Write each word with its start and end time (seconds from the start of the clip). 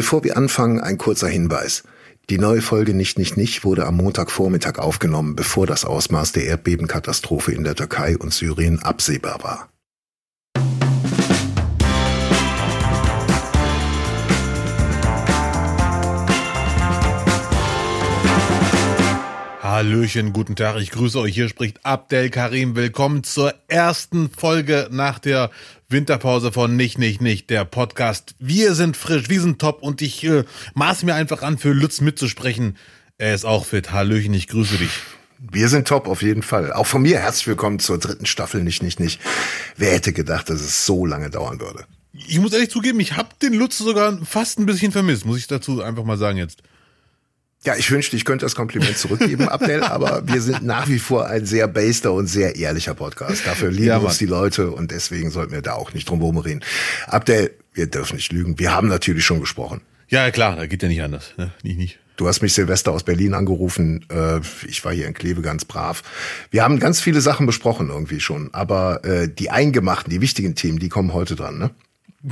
Bevor 0.00 0.24
wir 0.24 0.38
anfangen, 0.38 0.80
ein 0.80 0.96
kurzer 0.96 1.28
Hinweis. 1.28 1.82
Die 2.30 2.38
neue 2.38 2.62
Folge 2.62 2.94
Nicht, 2.94 3.18
Nicht, 3.18 3.36
Nicht 3.36 3.64
wurde 3.64 3.84
am 3.84 3.98
Montagvormittag 3.98 4.78
aufgenommen, 4.78 5.36
bevor 5.36 5.66
das 5.66 5.84
Ausmaß 5.84 6.32
der 6.32 6.46
Erdbebenkatastrophe 6.46 7.52
in 7.52 7.64
der 7.64 7.74
Türkei 7.74 8.16
und 8.16 8.32
Syrien 8.32 8.82
absehbar 8.82 9.42
war. 9.42 9.68
Hallöchen, 19.80 20.34
guten 20.34 20.56
Tag, 20.56 20.76
ich 20.76 20.90
grüße 20.90 21.18
euch. 21.18 21.34
Hier 21.34 21.48
spricht 21.48 21.86
Abdel 21.86 22.28
Karim. 22.28 22.76
Willkommen 22.76 23.24
zur 23.24 23.54
ersten 23.66 24.28
Folge 24.28 24.88
nach 24.90 25.18
der 25.18 25.50
Winterpause 25.88 26.52
von 26.52 26.76
Nicht, 26.76 26.98
Nicht, 26.98 27.22
Nicht, 27.22 27.48
der 27.48 27.64
Podcast. 27.64 28.34
Wir 28.38 28.74
sind 28.74 28.94
frisch, 28.94 29.30
wir 29.30 29.40
sind 29.40 29.58
top 29.58 29.82
und 29.82 30.02
ich 30.02 30.22
äh, 30.22 30.44
maß 30.74 31.04
mir 31.04 31.14
einfach 31.14 31.40
an, 31.40 31.56
für 31.56 31.72
Lutz 31.72 32.02
mitzusprechen. 32.02 32.76
Er 33.16 33.34
ist 33.34 33.46
auch 33.46 33.64
fit. 33.64 33.90
Hallöchen, 33.90 34.34
ich 34.34 34.48
grüße 34.48 34.76
dich. 34.76 34.90
Wir 35.38 35.70
sind 35.70 35.88
top, 35.88 36.08
auf 36.08 36.20
jeden 36.20 36.42
Fall. 36.42 36.74
Auch 36.74 36.86
von 36.86 37.00
mir 37.00 37.18
herzlich 37.18 37.46
willkommen 37.46 37.78
zur 37.78 37.96
dritten 37.96 38.26
Staffel 38.26 38.62
Nicht, 38.62 38.82
Nicht, 38.82 39.00
Nicht. 39.00 39.18
Wer 39.78 39.92
hätte 39.92 40.12
gedacht, 40.12 40.50
dass 40.50 40.60
es 40.60 40.84
so 40.84 41.06
lange 41.06 41.30
dauern 41.30 41.58
würde? 41.58 41.86
Ich 42.12 42.38
muss 42.38 42.52
ehrlich 42.52 42.68
zugeben, 42.68 43.00
ich 43.00 43.16
habe 43.16 43.30
den 43.40 43.54
Lutz 43.54 43.78
sogar 43.78 44.18
fast 44.26 44.58
ein 44.58 44.66
bisschen 44.66 44.92
vermisst, 44.92 45.24
muss 45.24 45.38
ich 45.38 45.46
dazu 45.46 45.82
einfach 45.82 46.04
mal 46.04 46.18
sagen 46.18 46.36
jetzt. 46.36 46.62
Ja, 47.62 47.76
ich 47.76 47.90
wünschte, 47.90 48.16
ich 48.16 48.24
könnte 48.24 48.46
das 48.46 48.54
Kompliment 48.54 48.96
zurückgeben, 48.96 49.48
Abdel, 49.48 49.82
aber 49.82 50.26
wir 50.26 50.40
sind 50.40 50.62
nach 50.62 50.88
wie 50.88 50.98
vor 50.98 51.26
ein 51.26 51.44
sehr 51.44 51.68
baster 51.68 52.12
und 52.12 52.26
sehr 52.26 52.56
ehrlicher 52.56 52.94
Podcast. 52.94 53.46
Dafür 53.46 53.70
lieben 53.70 53.86
ja, 53.86 53.98
uns 53.98 54.16
die 54.16 54.26
Leute 54.26 54.70
und 54.70 54.90
deswegen 54.90 55.30
sollten 55.30 55.52
wir 55.52 55.60
da 55.60 55.74
auch 55.74 55.92
nicht 55.92 56.08
drum 56.08 56.20
herum 56.20 56.38
reden. 56.38 56.62
Abdel, 57.06 57.50
wir 57.74 57.86
dürfen 57.86 58.16
nicht 58.16 58.32
lügen. 58.32 58.58
Wir 58.58 58.72
haben 58.72 58.88
natürlich 58.88 59.26
schon 59.26 59.40
gesprochen. 59.40 59.82
Ja, 60.08 60.30
klar, 60.30 60.56
da 60.56 60.66
geht 60.66 60.82
ja 60.82 60.88
nicht 60.88 61.02
anders. 61.02 61.34
Ne? 61.36 61.52
Nicht, 61.62 61.78
nicht. 61.78 61.98
Du 62.16 62.28
hast 62.28 62.40
mich 62.42 62.54
Silvester 62.54 62.92
aus 62.92 63.02
Berlin 63.02 63.34
angerufen. 63.34 64.06
Äh, 64.10 64.40
ich 64.66 64.84
war 64.84 64.92
hier 64.92 65.06
in 65.06 65.14
Kleve 65.14 65.42
ganz 65.42 65.64
brav. 65.64 66.02
Wir 66.50 66.62
haben 66.62 66.78
ganz 66.78 67.00
viele 67.00 67.20
Sachen 67.20 67.46
besprochen 67.46 67.90
irgendwie 67.90 68.20
schon, 68.20 68.50
aber 68.52 69.04
äh, 69.04 69.28
die 69.28 69.50
eingemachten, 69.50 70.10
die 70.10 70.20
wichtigen 70.20 70.54
Themen, 70.54 70.78
die 70.78 70.88
kommen 70.88 71.12
heute 71.12 71.36
dran, 71.36 71.58
ne? 71.58 71.70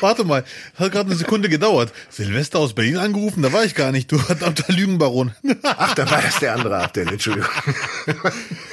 Warte 0.00 0.24
mal, 0.24 0.44
hat 0.76 0.92
gerade 0.92 1.10
eine 1.10 1.16
Sekunde 1.16 1.48
gedauert. 1.48 1.92
Silvester 2.10 2.58
aus 2.58 2.74
Berlin 2.74 2.96
angerufen, 2.98 3.42
da 3.42 3.52
war 3.52 3.64
ich 3.64 3.74
gar 3.74 3.92
nicht. 3.92 4.10
Du 4.10 4.18
der 4.28 4.74
Lügenbaron. 4.74 5.32
Ach, 5.62 5.94
da 5.94 6.10
war 6.10 6.22
das 6.22 6.38
der 6.40 6.54
andere 6.54 6.78
Abdel, 6.78 7.08
Entschuldigung. 7.08 7.50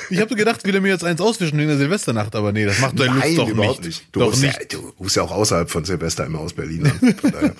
Ich 0.09 0.19
habe 0.21 0.35
gedacht, 0.35 0.63
will 0.65 0.75
er 0.75 0.81
mir 0.81 0.89
jetzt 0.89 1.03
eins 1.03 1.19
auswischen 1.19 1.57
wegen 1.57 1.67
der 1.67 1.77
Silvesternacht, 1.77 2.35
aber 2.35 2.51
nee, 2.51 2.65
das 2.65 2.79
macht 2.79 2.99
dein 2.99 3.13
Lutz 3.15 3.35
doch 3.35 3.49
überhaupt 3.49 3.83
nicht. 3.83 4.01
nicht. 4.01 4.07
Du, 4.11 4.19
doch 4.19 4.27
rufst 4.27 4.41
nicht. 4.41 4.73
Ja, 4.73 4.79
du 4.79 4.93
rufst 4.99 5.15
ja 5.15 5.23
auch 5.23 5.31
außerhalb 5.31 5.69
von 5.69 5.83
Silvester 5.83 6.25
immer 6.25 6.39
aus 6.39 6.53
Berlin 6.53 6.85
an. 6.85 7.15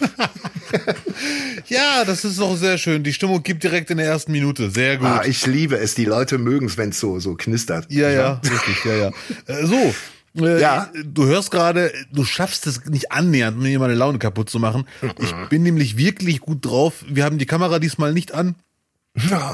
ja, 1.67 2.03
das 2.05 2.25
ist 2.25 2.39
doch 2.39 2.55
sehr 2.55 2.77
schön. 2.77 3.03
Die 3.03 3.13
Stimmung 3.13 3.41
gibt 3.43 3.63
direkt 3.63 3.89
in 3.89 3.97
der 3.97 4.07
ersten 4.07 4.31
Minute. 4.31 4.69
Sehr 4.69 4.97
gut. 4.97 5.07
Ah, 5.07 5.23
ich 5.25 5.45
liebe 5.45 5.77
es. 5.77 5.95
Die 5.95 6.05
Leute 6.05 6.37
mögen 6.37 6.67
es, 6.67 6.77
wenn 6.77 6.89
es 6.89 6.99
so, 6.99 7.19
so 7.19 7.35
knistert. 7.35 7.87
Ja, 7.89 8.09
ja, 8.09 8.41
richtig, 8.43 8.85
ja, 8.85 8.95
ja. 8.95 9.11
Äh, 9.47 9.65
so, 9.65 9.95
äh, 10.37 10.59
Ja. 10.61 10.89
Du 11.05 11.25
hörst 11.25 11.51
gerade, 11.51 11.91
du 12.11 12.23
schaffst 12.25 12.67
es 12.67 12.85
nicht 12.85 13.11
annähernd, 13.11 13.59
mir 13.59 13.79
meine 13.79 13.95
Laune 13.95 14.19
kaputt 14.19 14.49
zu 14.49 14.59
machen. 14.59 14.85
Ich 15.19 15.33
bin 15.49 15.63
nämlich 15.63 15.97
wirklich 15.97 16.39
gut 16.39 16.65
drauf. 16.65 17.03
Wir 17.07 17.23
haben 17.23 17.37
die 17.37 17.45
Kamera 17.45 17.79
diesmal 17.79 18.13
nicht 18.13 18.33
an. 18.33 18.55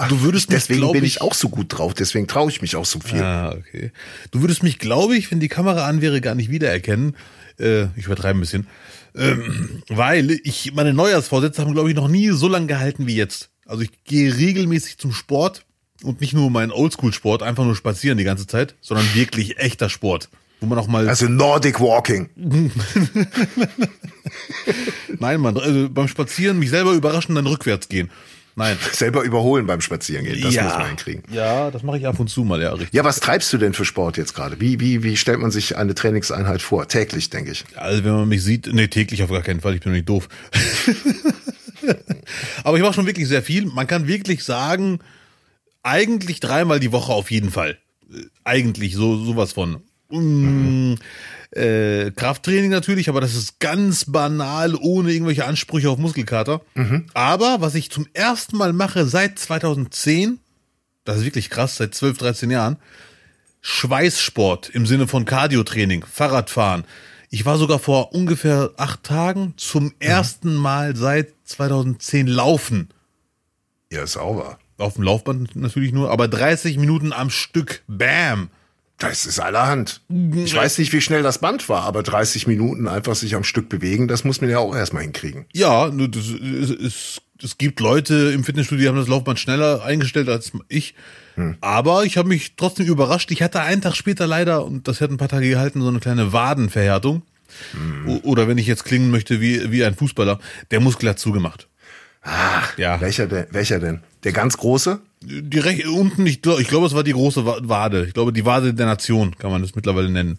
Du 0.09 0.21
würdest 0.21 0.49
mich, 0.49 0.57
deswegen 0.59 0.91
bin 0.91 1.03
ich- 1.03 1.17
ich 1.17 1.21
auch 1.21 1.35
so 1.35 1.47
gut 1.49 1.67
drauf. 1.69 1.93
Deswegen 1.93 2.27
traue 2.27 2.49
ich 2.49 2.63
mich 2.63 2.75
auch 2.75 2.85
so 2.85 2.99
viel. 2.99 3.21
Ah, 3.21 3.53
okay. 3.55 3.91
Du 4.31 4.41
würdest 4.41 4.63
mich, 4.63 4.79
glaube 4.79 5.15
ich, 5.15 5.29
wenn 5.29 5.39
die 5.39 5.49
Kamera 5.49 5.85
an 5.87 6.01
wäre, 6.01 6.19
gar 6.19 6.33
nicht 6.33 6.49
wiedererkennen. 6.49 7.15
Äh, 7.59 7.83
ich 7.95 8.05
übertreibe 8.07 8.39
ein 8.39 8.41
bisschen. 8.41 8.65
Ähm, 9.15 9.83
weil 9.89 10.31
ich, 10.43 10.73
meine 10.73 10.93
Neujahrsvorsätze 10.93 11.61
haben, 11.61 11.73
glaube 11.73 11.89
ich, 11.89 11.95
noch 11.95 12.07
nie 12.07 12.29
so 12.31 12.47
lange 12.47 12.65
gehalten 12.65 13.05
wie 13.05 13.15
jetzt. 13.15 13.49
Also 13.67 13.83
ich 13.83 13.91
gehe 14.03 14.35
regelmäßig 14.35 14.97
zum 14.97 15.13
Sport 15.13 15.63
und 16.01 16.21
nicht 16.21 16.33
nur 16.33 16.49
meinen 16.49 16.71
Oldschool-Sport, 16.71 17.43
einfach 17.43 17.63
nur 17.63 17.75
spazieren 17.75 18.17
die 18.17 18.23
ganze 18.23 18.47
Zeit, 18.47 18.73
sondern 18.81 19.05
wirklich 19.13 19.59
echter 19.59 19.89
Sport. 19.89 20.29
Wo 20.61 20.67
man 20.67 20.77
auch 20.77 20.87
mal. 20.87 21.09
Also 21.09 21.27
Nordic 21.27 21.79
Walking. 21.79 22.29
Nein, 25.19 25.41
man, 25.41 25.57
also 25.57 25.89
beim 25.89 26.07
Spazieren 26.07 26.59
mich 26.59 26.69
selber 26.69 26.93
überraschen, 26.93 27.35
dann 27.35 27.47
rückwärts 27.47 27.89
gehen. 27.89 28.11
Nein. 28.55 28.77
Selber 28.91 29.23
überholen 29.23 29.65
beim 29.65 29.81
Spazierengehen. 29.81 30.41
Das 30.41 30.53
muss 30.53 30.73
man 30.73 30.87
hinkriegen. 30.87 31.23
Ja, 31.31 31.71
das 31.71 31.83
mache 31.83 31.97
ich 31.97 32.05
ab 32.05 32.19
und 32.19 32.29
zu 32.29 32.43
mal, 32.43 32.61
ja, 32.61 32.73
richtig. 32.73 32.93
Ja, 32.93 33.03
was 33.03 33.21
treibst 33.21 33.51
du 33.53 33.57
denn 33.57 33.73
für 33.73 33.85
Sport 33.85 34.17
jetzt 34.17 34.35
gerade? 34.35 34.59
Wie, 34.59 34.79
wie, 34.79 35.03
wie 35.03 35.17
stellt 35.17 35.39
man 35.39 35.51
sich 35.51 35.77
eine 35.77 35.95
Trainingseinheit 35.95 36.61
vor? 36.61 36.87
Täglich, 36.87 37.29
denke 37.29 37.51
ich. 37.51 37.63
Also 37.75 38.03
wenn 38.03 38.11
man 38.11 38.27
mich 38.27 38.43
sieht, 38.43 38.71
nee, 38.71 38.87
täglich 38.87 39.23
auf 39.23 39.31
gar 39.31 39.41
keinen 39.41 39.61
Fall, 39.61 39.75
ich 39.75 39.81
bin 39.81 39.93
nicht 39.93 40.09
doof. 40.09 40.27
Aber 42.63 42.77
ich 42.77 42.83
mache 42.83 42.93
schon 42.93 43.07
wirklich 43.07 43.27
sehr 43.27 43.41
viel. 43.41 43.65
Man 43.65 43.87
kann 43.87 44.07
wirklich 44.07 44.43
sagen, 44.43 44.99
eigentlich 45.81 46.39
dreimal 46.39 46.79
die 46.79 46.91
Woche 46.91 47.13
auf 47.13 47.31
jeden 47.31 47.51
Fall. 47.51 47.77
Äh, 48.13 48.25
Eigentlich 48.43 48.95
so 48.95 49.23
sowas 49.23 49.53
von. 49.53 49.81
Mm, 50.11 50.95
äh, 51.51 52.11
Krafttraining 52.11 52.71
natürlich, 52.71 53.09
aber 53.09 53.21
das 53.21 53.35
ist 53.35 53.59
ganz 53.59 54.05
banal, 54.05 54.75
ohne 54.75 55.11
irgendwelche 55.11 55.45
Ansprüche 55.45 55.89
auf 55.89 55.97
Muskelkater. 55.97 56.61
Aber 57.13 57.61
was 57.61 57.75
ich 57.75 57.91
zum 57.91 58.07
ersten 58.13 58.57
Mal 58.57 58.73
mache 58.73 59.05
seit 59.05 59.37
2010, 59.39 60.39
das 61.03 61.17
ist 61.17 61.25
wirklich 61.25 61.49
krass, 61.49 61.77
seit 61.77 61.93
12, 61.93 62.17
13 62.19 62.51
Jahren, 62.51 62.77
Schweißsport 63.61 64.69
im 64.69 64.85
Sinne 64.85 65.07
von 65.07 65.25
Cardiotraining, 65.25 66.05
Fahrradfahren. 66.05 66.85
Ich 67.29 67.45
war 67.45 67.57
sogar 67.57 67.79
vor 67.79 68.13
ungefähr 68.13 68.71
acht 68.77 69.03
Tagen 69.03 69.53
zum 69.55 69.93
ersten 69.99 70.55
Mal 70.55 70.95
seit 70.95 71.33
2010 71.45 72.27
laufen. 72.27 72.89
Ja, 73.91 74.05
sauber. 74.07 74.57
Auf 74.77 74.95
dem 74.95 75.03
Laufband 75.03 75.55
natürlich 75.55 75.93
nur, 75.93 76.11
aber 76.11 76.27
30 76.27 76.77
Minuten 76.77 77.13
am 77.13 77.29
Stück. 77.29 77.83
Bam! 77.87 78.49
Das 79.01 79.25
ist 79.25 79.39
allerhand. 79.39 80.01
Ich 80.35 80.55
weiß 80.55 80.77
nicht, 80.77 80.93
wie 80.93 81.01
schnell 81.01 81.23
das 81.23 81.39
Band 81.39 81.67
war, 81.69 81.83
aber 81.83 82.03
30 82.03 82.47
Minuten 82.47 82.87
einfach 82.87 83.15
sich 83.15 83.35
am 83.35 83.43
Stück 83.43 83.67
bewegen, 83.67 84.07
das 84.07 84.23
muss 84.23 84.41
man 84.41 84.49
ja 84.49 84.59
auch 84.59 84.75
erstmal 84.75 85.03
hinkriegen. 85.03 85.45
Ja, 85.53 85.89
das, 85.89 86.25
es, 86.27 87.21
es, 87.43 87.57
gibt 87.57 87.79
Leute 87.79 88.31
im 88.33 88.43
Fitnessstudio, 88.43 88.83
die 88.83 88.87
haben 88.89 88.97
das 88.97 89.07
Laufband 89.07 89.39
schneller 89.39 89.83
eingestellt 89.83 90.29
als 90.29 90.51
ich. 90.69 90.93
Aber 91.61 92.03
ich 92.05 92.17
habe 92.17 92.27
mich 92.27 92.55
trotzdem 92.55 92.85
überrascht. 92.85 93.31
Ich 93.31 93.41
hatte 93.41 93.61
einen 93.61 93.81
Tag 93.81 93.95
später 93.95 94.27
leider, 94.27 94.63
und 94.65 94.87
das 94.87 95.01
hat 95.01 95.09
ein 95.09 95.17
paar 95.17 95.29
Tage 95.29 95.49
gehalten, 95.49 95.81
so 95.81 95.87
eine 95.87 95.99
kleine 95.99 96.31
Wadenverhärtung. 96.33 97.23
O- 98.07 98.19
Oder 98.23 98.47
wenn 98.47 98.57
ich 98.59 98.67
jetzt 98.67 98.85
klingen 98.85 99.09
möchte 99.11 99.41
wie, 99.41 99.71
wie 99.71 99.83
ein 99.83 99.95
Fußballer, 99.95 100.39
der 100.69 100.79
Muskel 100.79 101.09
hat 101.09 101.19
zugemacht. 101.19 101.67
Ach, 102.21 102.77
Ja. 102.77 103.01
welcher 103.01 103.25
denn? 103.27 103.47
Welcher 103.51 103.79
denn? 103.79 104.01
Der 104.23 104.31
ganz 104.33 104.57
große? 104.57 104.99
Die 105.23 105.59
Rech 105.59 105.87
unten, 105.87 106.25
ich 106.25 106.41
glaube, 106.41 106.61
ich 106.61 106.67
glaube, 106.67 106.87
es 106.87 106.93
war 106.95 107.03
die 107.03 107.13
große 107.13 107.45
Wa- 107.45 107.59
Wade. 107.61 108.05
Ich 108.07 108.13
glaube, 108.13 108.33
die 108.33 108.45
Wade 108.45 108.73
der 108.73 108.87
Nation 108.87 109.37
kann 109.37 109.51
man 109.51 109.61
das 109.61 109.75
mittlerweile 109.75 110.09
nennen. 110.09 110.37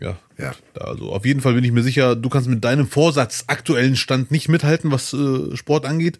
Ja. 0.00 0.16
Ja. 0.38 0.52
Da, 0.74 0.84
also 0.86 1.12
auf 1.12 1.24
jeden 1.24 1.40
Fall 1.40 1.54
bin 1.54 1.64
ich 1.64 1.72
mir 1.72 1.82
sicher, 1.82 2.14
du 2.16 2.28
kannst 2.28 2.48
mit 2.48 2.64
deinem 2.64 2.86
Vorsatz 2.88 3.44
aktuellen 3.48 3.96
Stand 3.96 4.30
nicht 4.30 4.48
mithalten, 4.48 4.90
was 4.90 5.12
äh, 5.12 5.56
Sport 5.56 5.86
angeht. 5.86 6.18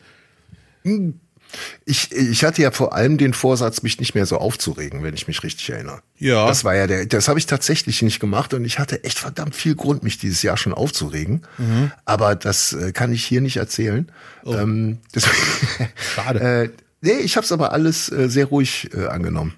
Ich, 1.87 2.13
ich 2.13 2.45
hatte 2.45 2.61
ja 2.61 2.71
vor 2.71 2.93
allem 2.95 3.17
den 3.19 3.33
Vorsatz, 3.33 3.83
mich 3.83 3.99
nicht 3.99 4.15
mehr 4.15 4.27
so 4.27 4.37
aufzuregen, 4.39 5.03
wenn 5.03 5.15
ich 5.15 5.27
mich 5.29 5.43
richtig 5.43 5.71
erinnere. 5.71 6.01
Ja. 6.19 6.47
Das 6.47 6.63
war 6.63 6.75
ja 6.77 6.87
der, 6.87 7.07
das 7.07 7.27
habe 7.29 7.39
ich 7.39 7.47
tatsächlich 7.47 8.03
nicht 8.03 8.21
gemacht 8.21 8.53
und 8.53 8.65
ich 8.65 8.79
hatte 8.79 9.03
echt 9.05 9.19
verdammt 9.19 9.55
viel 9.57 9.75
Grund, 9.75 10.03
mich 10.03 10.19
dieses 10.19 10.43
Jahr 10.43 10.57
schon 10.59 10.75
aufzuregen. 10.75 11.43
Mhm. 11.57 11.91
Aber 12.05 12.35
das 12.35 12.75
äh, 12.75 12.93
kann 12.93 13.13
ich 13.13 13.25
hier 13.25 13.41
nicht 13.41 13.57
erzählen. 13.57 14.11
Ähm, 14.45 14.99
das, 15.13 15.25
Oh. 15.27 15.85
Schade. 16.15 16.41
äh, 16.65 16.69
nee, 17.01 17.19
ich 17.19 17.37
habe 17.37 17.45
es 17.45 17.53
aber 17.53 17.73
alles 17.73 18.11
äh, 18.11 18.29
sehr 18.29 18.47
ruhig 18.47 18.91
äh, 18.95 19.07
angenommen. 19.07 19.55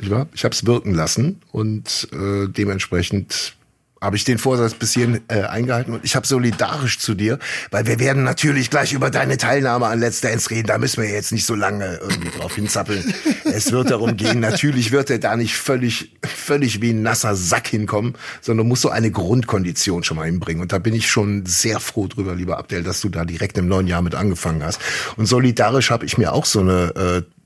Ich 0.00 0.10
habe 0.10 0.54
es 0.54 0.64
wirken 0.64 0.94
lassen 0.94 1.42
und 1.50 2.08
äh, 2.12 2.46
dementsprechend 2.46 3.56
habe 4.00 4.16
ich 4.16 4.24
den 4.24 4.38
Vorsatz 4.38 4.74
bis 4.74 4.92
hierhin 4.92 5.20
äh, 5.28 5.42
eingehalten 5.42 5.92
und 5.92 6.04
ich 6.04 6.14
habe 6.16 6.26
solidarisch 6.26 6.98
zu 6.98 7.14
dir, 7.14 7.38
weil 7.70 7.86
wir 7.86 7.98
werden 7.98 8.22
natürlich 8.22 8.70
gleich 8.70 8.92
über 8.92 9.10
deine 9.10 9.36
Teilnahme 9.36 9.86
an 9.86 9.98
Let's 9.98 10.20
Dance 10.20 10.50
reden. 10.50 10.68
Da 10.68 10.78
müssen 10.78 11.02
wir 11.02 11.10
jetzt 11.10 11.32
nicht 11.32 11.46
so 11.46 11.54
lange 11.54 11.98
irgendwie 12.00 12.30
drauf 12.30 12.54
hinzappeln. 12.54 13.12
es 13.44 13.72
wird 13.72 13.90
darum 13.90 14.16
gehen, 14.16 14.40
natürlich 14.40 14.92
wird 14.92 15.10
er 15.10 15.18
da 15.18 15.36
nicht 15.36 15.56
völlig, 15.56 16.16
völlig 16.24 16.80
wie 16.80 16.90
ein 16.90 17.02
nasser 17.02 17.34
Sack 17.34 17.68
hinkommen, 17.68 18.14
sondern 18.40 18.68
muss 18.68 18.80
so 18.80 18.90
eine 18.90 19.10
Grundkondition 19.10 20.04
schon 20.04 20.16
mal 20.16 20.26
hinbringen. 20.26 20.62
Und 20.62 20.72
da 20.72 20.78
bin 20.78 20.94
ich 20.94 21.10
schon 21.10 21.44
sehr 21.46 21.80
froh 21.80 22.06
drüber, 22.06 22.34
lieber 22.34 22.58
Abdel, 22.58 22.82
dass 22.82 23.00
du 23.00 23.08
da 23.08 23.24
direkt 23.24 23.58
im 23.58 23.68
neuen 23.68 23.86
Jahr 23.86 24.02
mit 24.02 24.14
angefangen 24.14 24.62
hast. 24.62 24.80
Und 25.16 25.26
solidarisch 25.26 25.90
habe 25.90 26.04
ich 26.04 26.18
mir 26.18 26.32
auch 26.32 26.44
so 26.44 26.60
eine 26.60 26.94
äh, 26.94 27.37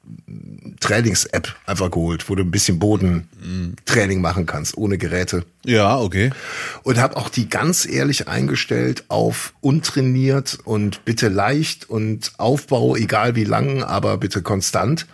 Trainings-App 0.81 1.55
einfach 1.67 1.91
geholt, 1.91 2.29
wo 2.29 2.35
du 2.35 2.43
ein 2.43 2.51
bisschen 2.51 2.79
Bodentraining 2.79 4.21
machen 4.21 4.47
kannst, 4.47 4.77
ohne 4.77 4.99
Geräte. 4.99 5.45
Ja, 5.65 5.99
okay. 5.99 6.31
Und 6.83 6.99
habe 6.99 7.17
auch 7.17 7.29
die 7.29 7.49
ganz 7.49 7.87
ehrlich 7.87 8.29
eingestellt 8.29 9.05
auf 9.09 9.55
untrainiert 9.61 10.59
und 10.65 11.05
bitte 11.05 11.29
leicht 11.29 11.89
und 11.89 12.33
Aufbau, 12.39 12.97
egal 12.97 13.37
wie 13.37 13.45
lang, 13.45 13.83
aber 13.83 14.17
bitte 14.19 14.43
konstant. 14.43 15.07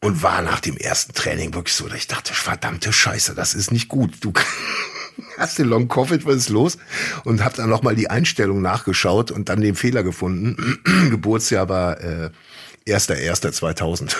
Und 0.00 0.22
war 0.22 0.42
nach 0.42 0.60
dem 0.60 0.76
ersten 0.76 1.12
Training 1.12 1.54
wirklich 1.54 1.76
so, 1.76 1.86
dass 1.86 1.96
ich 1.96 2.08
dachte, 2.08 2.34
verdammte 2.34 2.92
Scheiße, 2.92 3.34
das 3.34 3.54
ist 3.54 3.70
nicht 3.70 3.88
gut. 3.88 4.16
Du, 4.20 4.32
hast 5.38 5.58
du 5.58 5.62
Long 5.62 5.88
Covid, 5.88 6.26
was 6.26 6.36
ist 6.36 6.48
los? 6.48 6.76
Und 7.24 7.42
hab 7.44 7.54
dann 7.54 7.70
nochmal 7.70 7.94
die 7.94 8.10
Einstellung 8.10 8.62
nachgeschaut 8.62 9.30
und 9.30 9.48
dann 9.48 9.60
den 9.60 9.76
Fehler 9.76 10.02
gefunden. 10.02 10.80
Geburtsjahr 11.10 11.68
war 11.68 12.00
äh, 12.00 12.30
1.1.2000. 12.86 14.14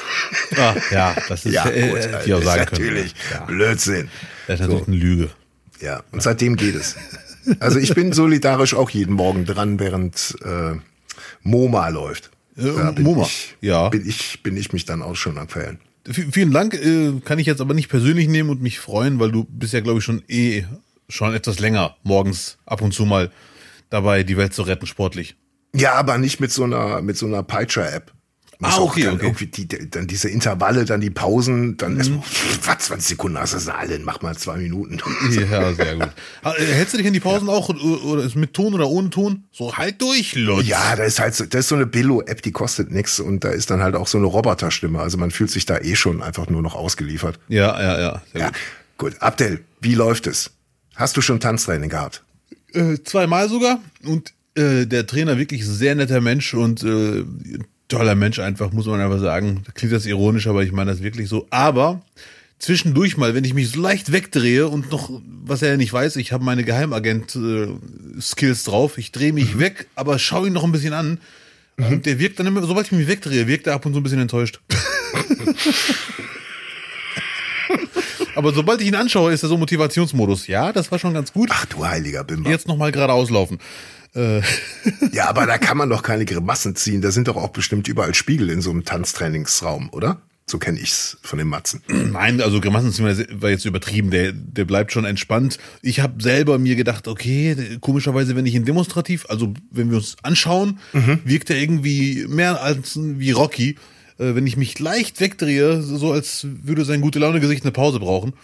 Ah, 0.56 0.74
ja, 0.90 1.16
das 1.28 1.44
ist 1.46 1.52
Ja, 1.52 1.66
äh, 1.68 1.88
gut, 1.88 2.34
auch 2.34 2.40
ist 2.40 2.56
natürlich 2.56 3.14
Ja. 3.32 3.44
Blödsinn. 3.44 4.08
Das 4.46 4.60
ist 4.60 4.66
natürlich 4.66 4.88
eine 4.88 4.96
Lüge. 4.96 5.30
Ja, 5.80 6.02
und 6.12 6.22
seitdem 6.22 6.56
geht 6.56 6.74
es. 6.74 6.96
Also 7.58 7.78
ich 7.78 7.94
bin 7.94 8.12
solidarisch 8.12 8.74
auch 8.74 8.90
jeden 8.90 9.14
Morgen 9.14 9.44
dran, 9.44 9.80
während 9.80 10.36
äh, 10.44 10.74
MoMA 11.42 11.88
läuft. 11.88 12.30
Äh, 12.56 12.92
bin 12.92 13.02
MoMA, 13.04 13.24
ich, 13.24 13.56
ja. 13.60 13.88
Bin 13.88 14.08
ich, 14.08 14.42
bin 14.42 14.56
ich 14.56 14.72
mich 14.72 14.84
dann 14.84 15.02
auch 15.02 15.16
schon 15.16 15.38
am. 15.38 15.48
V 15.48 16.22
vielen 16.30 16.52
Dank, 16.52 16.74
äh, 16.74 17.20
kann 17.24 17.38
ich 17.38 17.46
jetzt 17.46 17.60
aber 17.60 17.74
nicht 17.74 17.88
persönlich 17.88 18.28
nehmen 18.28 18.50
und 18.50 18.62
mich 18.62 18.78
freuen, 18.78 19.18
weil 19.18 19.32
du 19.32 19.44
bist 19.44 19.72
ja, 19.72 19.80
glaube 19.80 19.98
ich, 19.98 20.04
schon 20.04 20.22
eh 20.28 20.64
schon 21.08 21.34
etwas 21.34 21.58
länger 21.58 21.96
morgens 22.02 22.58
ab 22.64 22.80
und 22.82 22.92
zu 22.92 23.04
mal 23.04 23.30
dabei, 23.90 24.22
die 24.22 24.36
Welt 24.36 24.54
zu 24.54 24.62
retten, 24.62 24.86
sportlich. 24.86 25.36
Ja, 25.74 25.94
aber 25.94 26.18
nicht 26.18 26.40
mit 26.40 26.52
so 26.52 26.64
einer, 26.64 27.02
mit 27.02 27.16
so 27.16 27.26
einer 27.26 27.42
Peitscher-App. 27.42 28.12
Ah, 28.64 28.76
auch 28.78 28.90
okay, 28.92 29.02
dann 29.02 29.14
okay. 29.14 29.26
Irgendwie 29.26 29.46
die, 29.46 29.90
dann 29.90 30.06
diese 30.06 30.28
Intervalle, 30.28 30.84
dann 30.84 31.00
die 31.00 31.10
Pausen, 31.10 31.76
dann 31.76 31.92
Mhm. 31.94 31.98
erstmal, 31.98 32.22
was, 32.64 32.78
20 32.86 33.08
Sekunden 33.08 33.38
hast 33.38 33.52
du 33.52 33.56
das 33.56 33.68
alle, 33.68 33.98
mach 34.00 34.22
mal 34.22 34.36
zwei 34.36 34.56
Minuten. 34.58 34.98
Ja, 35.50 35.72
sehr 35.74 35.96
gut. 35.96 36.10
Ah, 36.42 36.52
äh, 36.56 36.64
Hältst 36.66 36.94
du 36.94 36.98
dich 36.98 37.06
in 37.06 37.12
die 37.12 37.20
Pausen 37.20 37.48
auch 37.48 37.68
oder 37.68 37.82
oder 38.04 38.24
ist 38.24 38.36
mit 38.36 38.54
Ton 38.54 38.74
oder 38.74 38.88
ohne 38.88 39.10
Ton? 39.10 39.44
So, 39.52 39.76
halt 39.76 40.00
durch, 40.00 40.34
Lutz. 40.34 40.66
Ja, 40.66 40.94
da 40.96 41.04
ist 41.04 41.18
halt 41.20 41.34
so, 41.34 41.44
das 41.44 41.60
ist 41.60 41.68
so 41.68 41.74
eine 41.74 41.86
Billo-App, 41.86 42.42
die 42.42 42.52
kostet 42.52 42.90
nix 42.90 43.20
und 43.20 43.44
da 43.44 43.50
ist 43.50 43.70
dann 43.70 43.82
halt 43.82 43.94
auch 43.96 44.06
so 44.06 44.18
eine 44.18 44.26
Roboterstimme. 44.26 45.00
Also 45.00 45.18
man 45.18 45.30
fühlt 45.30 45.50
sich 45.50 45.66
da 45.66 45.78
eh 45.78 45.96
schon 45.96 46.22
einfach 46.22 46.48
nur 46.48 46.62
noch 46.62 46.74
ausgeliefert. 46.74 47.38
Ja, 47.48 47.80
ja, 47.80 48.00
ja. 48.00 48.22
Ja, 48.34 48.46
gut. 48.48 48.56
gut. 49.12 49.22
Abdel, 49.22 49.60
wie 49.80 49.94
läuft 49.94 50.26
es? 50.26 50.50
Hast 50.94 51.16
du 51.16 51.20
schon 51.20 51.40
Tanztraining 51.40 51.88
gehabt? 51.90 52.22
Äh, 52.74 52.98
zweimal 53.04 53.48
sogar. 53.48 53.80
Und 54.04 54.32
äh, 54.54 54.86
der 54.86 55.06
Trainer 55.06 55.38
wirklich 55.38 55.66
sehr 55.66 55.94
netter 55.94 56.20
Mensch 56.20 56.52
und 56.54 56.82
äh, 56.84 57.24
toller 57.92 58.14
Mensch 58.14 58.38
einfach, 58.38 58.72
muss 58.72 58.86
man 58.86 59.00
einfach 59.00 59.20
sagen. 59.20 59.64
Klingt 59.74 59.92
das 59.92 60.06
ironisch, 60.06 60.46
aber 60.46 60.62
ich 60.62 60.72
meine 60.72 60.90
das 60.90 61.02
wirklich 61.02 61.28
so. 61.28 61.46
Aber 61.50 62.00
zwischendurch 62.58 63.18
mal, 63.18 63.34
wenn 63.34 63.44
ich 63.44 63.54
mich 63.54 63.70
so 63.70 63.80
leicht 63.80 64.12
wegdrehe 64.12 64.68
und 64.68 64.90
noch, 64.90 65.10
was 65.44 65.62
er 65.62 65.70
ja 65.70 65.76
nicht 65.76 65.92
weiß, 65.92 66.16
ich 66.16 66.32
habe 66.32 66.44
meine 66.44 66.64
Geheimagent-Skills 66.64 68.64
drauf. 68.64 68.98
Ich 68.98 69.12
drehe 69.12 69.32
mich 69.32 69.58
weg, 69.58 69.86
aber 69.94 70.18
schaue 70.18 70.46
ihn 70.46 70.54
noch 70.54 70.64
ein 70.64 70.72
bisschen 70.72 70.94
an. 70.94 71.18
Und 71.76 72.06
der 72.06 72.18
wirkt 72.18 72.38
dann 72.38 72.46
immer, 72.46 72.62
sobald 72.62 72.86
ich 72.86 72.92
mich 72.92 73.08
wegdrehe, 73.08 73.46
wirkt 73.46 73.66
er 73.66 73.74
ab 73.74 73.84
und 73.84 73.92
zu 73.92 74.00
ein 74.00 74.02
bisschen 74.02 74.20
enttäuscht. 74.20 74.60
aber 78.34 78.54
sobald 78.54 78.80
ich 78.80 78.88
ihn 78.88 78.94
anschaue, 78.94 79.32
ist 79.32 79.42
er 79.42 79.48
so 79.48 79.56
Motivationsmodus. 79.56 80.46
Ja, 80.46 80.72
das 80.72 80.90
war 80.90 80.98
schon 80.98 81.14
ganz 81.14 81.32
gut. 81.32 81.48
Ach 81.52 81.66
du 81.66 81.84
heiliger 81.84 82.24
Bimber. 82.24 82.50
Jetzt 82.50 82.68
nochmal 82.68 82.92
geradeaus 82.92 83.30
laufen. 83.30 83.58
Ja, 84.14 85.28
aber 85.28 85.46
da 85.46 85.58
kann 85.58 85.76
man 85.76 85.88
doch 85.88 86.02
keine 86.02 86.24
Grimassen 86.24 86.76
ziehen. 86.76 87.00
Da 87.00 87.10
sind 87.10 87.28
doch 87.28 87.36
auch 87.36 87.48
bestimmt 87.48 87.88
überall 87.88 88.14
Spiegel 88.14 88.50
in 88.50 88.60
so 88.60 88.70
einem 88.70 88.84
Tanztrainingsraum, 88.84 89.90
oder? 89.90 90.20
So 90.46 90.58
kenne 90.58 90.80
ich's 90.80 91.16
von 91.22 91.38
den 91.38 91.48
Matzen. 91.48 91.82
Nein, 91.88 92.40
also 92.42 92.60
Grimassen 92.60 92.92
war 93.40 93.50
jetzt 93.50 93.64
übertrieben. 93.64 94.10
Der, 94.10 94.32
der 94.32 94.64
bleibt 94.64 94.92
schon 94.92 95.04
entspannt. 95.04 95.58
Ich 95.80 96.00
habe 96.00 96.22
selber 96.22 96.58
mir 96.58 96.76
gedacht, 96.76 97.08
okay, 97.08 97.78
komischerweise, 97.80 98.36
wenn 98.36 98.44
ich 98.44 98.54
ihn 98.54 98.64
demonstrativ, 98.64 99.24
also 99.28 99.54
wenn 99.70 99.90
wir 99.90 99.96
uns 99.96 100.16
anschauen, 100.22 100.78
wirkt 101.24 101.48
er 101.48 101.56
irgendwie 101.56 102.26
mehr 102.28 102.60
als 102.60 102.98
wie 103.00 103.30
Rocky. 103.30 103.76
Äh, 104.18 104.34
wenn 104.34 104.46
ich 104.46 104.56
mich 104.56 104.78
leicht 104.78 105.20
wegdrehe, 105.20 105.80
so 105.80 106.12
als 106.12 106.46
würde 106.64 106.84
sein 106.84 107.00
gute 107.00 107.18
Laune 107.18 107.40
Gesicht 107.40 107.64
eine 107.64 107.72
Pause 107.72 108.00
brauchen. 108.00 108.34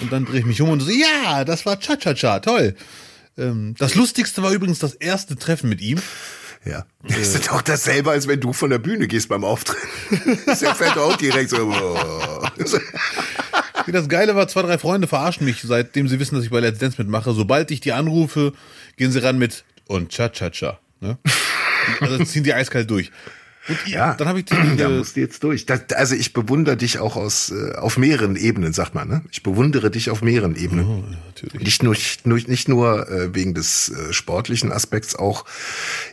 Und 0.00 0.12
dann 0.12 0.24
drehe 0.24 0.40
ich 0.40 0.46
mich 0.46 0.60
um 0.60 0.70
und 0.70 0.80
so, 0.80 0.90
ja, 0.90 1.44
das 1.44 1.66
war 1.66 1.78
Cha-Cha-Cha, 1.78 2.40
toll. 2.40 2.74
Ähm, 3.40 3.74
das 3.78 3.94
Lustigste 3.94 4.42
war 4.42 4.52
übrigens 4.52 4.78
das 4.78 4.94
erste 4.94 5.36
Treffen 5.36 5.68
mit 5.68 5.80
ihm. 5.80 6.00
Ja. 6.64 6.84
Das 7.02 7.34
ist 7.34 7.48
doch 7.48 7.62
dasselbe, 7.62 8.10
als 8.10 8.28
wenn 8.28 8.40
du 8.40 8.52
von 8.52 8.68
der 8.68 8.78
Bühne 8.78 9.08
gehst 9.08 9.28
beim 9.28 9.44
Auftritt. 9.44 9.78
Das 10.46 10.60
fällt 10.60 10.98
auch 10.98 11.16
direkt 11.16 11.50
so. 11.50 11.66
boah. 11.66 12.52
Das 13.86 14.08
Geile 14.08 14.36
war, 14.36 14.46
zwei, 14.46 14.62
drei 14.62 14.78
Freunde 14.78 15.08
verarschen 15.08 15.46
mich, 15.46 15.62
seitdem 15.62 16.06
sie 16.06 16.20
wissen, 16.20 16.34
dass 16.34 16.44
ich 16.44 16.50
bei 16.50 16.60
Let's 16.60 16.78
Dance 16.78 16.96
mitmache. 16.98 17.32
Sobald 17.32 17.70
ich 17.70 17.80
die 17.80 17.92
anrufe, 17.92 18.52
gehen 18.96 19.10
sie 19.10 19.22
ran 19.22 19.38
mit 19.38 19.64
und 19.86 20.10
Cha-Cha-Cha. 20.10 20.78
Ne? 21.00 21.18
Also 22.00 22.22
ziehen 22.24 22.44
die 22.44 22.52
eiskalt 22.52 22.90
durch. 22.90 23.10
Und 23.70 23.88
Ja, 23.88 24.14
dann 24.14 24.28
habe 24.28 24.40
ich 24.40 24.46
da 24.46 24.56
äh, 24.78 24.88
musst 24.88 25.16
du 25.16 25.20
jetzt 25.20 25.42
durch. 25.42 25.66
Das, 25.66 25.82
also 25.94 26.14
ich 26.14 26.32
bewundere 26.32 26.76
dich 26.76 26.98
auch 26.98 27.16
aus 27.16 27.50
äh, 27.50 27.76
auf 27.76 27.96
mehreren 27.96 28.36
Ebenen, 28.36 28.72
sagt 28.72 28.94
man. 28.94 29.08
Ne? 29.08 29.22
Ich 29.30 29.42
bewundere 29.42 29.90
dich 29.90 30.10
auf 30.10 30.22
mehreren 30.22 30.56
Ebenen. 30.56 30.86
Oh, 30.86 31.04
natürlich. 31.26 31.62
Nicht 31.62 31.82
nur, 31.82 31.96
nur 32.24 32.38
nicht 32.46 32.68
nur 32.68 33.08
äh, 33.08 33.34
wegen 33.34 33.54
des 33.54 33.90
äh, 33.90 34.12
sportlichen 34.12 34.72
Aspekts, 34.72 35.14
auch 35.14 35.44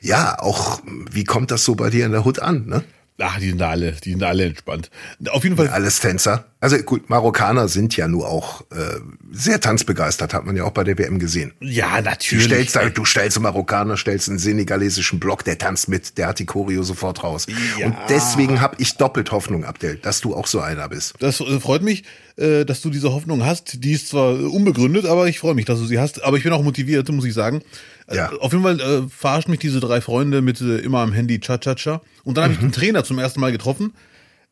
ja, 0.01 0.39
auch 0.39 0.81
wie 1.12 1.24
kommt 1.24 1.51
das 1.51 1.63
so 1.65 1.75
bei 1.75 1.89
dir 1.89 2.06
in 2.06 2.12
der 2.12 2.24
Hut 2.24 2.39
an? 2.39 2.65
Ne? 2.68 2.83
Ach, 3.19 3.40
die 3.40 3.50
sind 3.50 3.58
da 3.60 3.69
alle, 3.72 3.94
die 3.94 4.12
sind 4.12 4.19
da 4.22 4.28
alle 4.28 4.46
entspannt. 4.46 4.92
Auf 5.30 5.44
jeden 5.44 5.58
Fall, 5.58 5.69
Alles 5.69 6.00
Tänzer. 6.00 6.46
Also 6.60 6.78
gut, 6.78 7.10
Marokkaner 7.10 7.68
sind 7.68 7.96
ja 7.98 8.08
nur 8.08 8.28
auch 8.28 8.62
äh, 8.72 9.00
sehr 9.31 9.60
tanzbegeistert, 9.60 10.34
hat 10.34 10.46
man 10.46 10.56
ja 10.56 10.64
auch 10.64 10.72
bei 10.72 10.84
der 10.84 10.98
WM 10.98 11.19
gesehen. 11.19 11.54
ja, 11.60 11.98
Du 11.98 12.04
natürlich. 12.10 12.46
stellst, 12.46 12.75
da- 12.75 12.90
du 12.90 13.06
stellst 13.06 13.38
einen 13.38 13.44
Marokkaner, 13.44 13.96
stellst 13.98 14.30
einen 14.30 14.40
senegalesischen 14.40 15.19
Block, 15.19 15.44
der 15.44 15.58
tanzt 15.60 15.88
mit, 15.88 16.18
der 16.18 16.28
hat 16.28 16.40
die 16.40 16.46
Choreo 16.48 16.81
sofort 16.84 17.24
raus. 17.24 17.46
Ja. 17.80 17.88
Und 17.88 17.96
deswegen 18.10 18.60
habe 18.62 18.75
ich 18.80 18.98
doppelt 18.98 19.31
Hoffnung, 19.31 19.66
Abdel, 19.66 19.98
dass 19.98 20.22
du 20.22 20.36
auch 20.36 20.48
so 20.48 20.60
einer 20.60 20.90
bist. 20.90 21.14
Das 21.19 21.40
äh, 21.42 21.60
freut 21.60 21.84
mich, 21.84 22.04
äh, 22.38 22.66
dass 22.66 22.81
du 22.81 22.90
diese 22.90 23.14
Hoffnung 23.14 23.46
hast. 23.46 23.84
Die 23.84 23.92
ist 23.94 24.10
zwar 24.10 24.34
unbegründet, 24.40 25.06
aber 25.06 25.28
ich 25.28 25.38
freue 25.40 25.54
mich, 25.54 25.66
dass 25.66 25.78
du 25.80 25.86
sie 25.86 26.00
hast. 26.00 26.24
Aber 26.24 26.38
ich 26.38 26.44
bin 26.44 26.54
auch 26.54 26.64
motiviert, 26.64 27.08
muss 27.10 27.25
ich 27.25 27.34
sagen. 27.36 27.62
Äh, 28.07 28.15
Ja. 28.15 28.31
Auf 28.39 28.51
jeden 28.51 28.63
Fall 28.63 28.80
äh, 28.80 29.01
verarschen 29.09 29.51
mich 29.51 29.59
diese 29.59 29.80
drei 29.80 30.01
Freunde 30.01 30.42
mit 30.42 30.62
äh, 30.62 30.77
immer 30.80 31.00
am 31.00 31.12
Handy 31.13 31.39
Cha-Cha-Cha. 31.39 32.01
Und 32.24 32.38
dann 32.38 32.45
habe 32.45 32.54
ich 32.54 32.59
den 32.59 32.71
Trainer 32.71 33.04
zum 33.04 33.19
ersten 33.19 33.39
Mal 33.39 33.51
getroffen. 33.51 33.94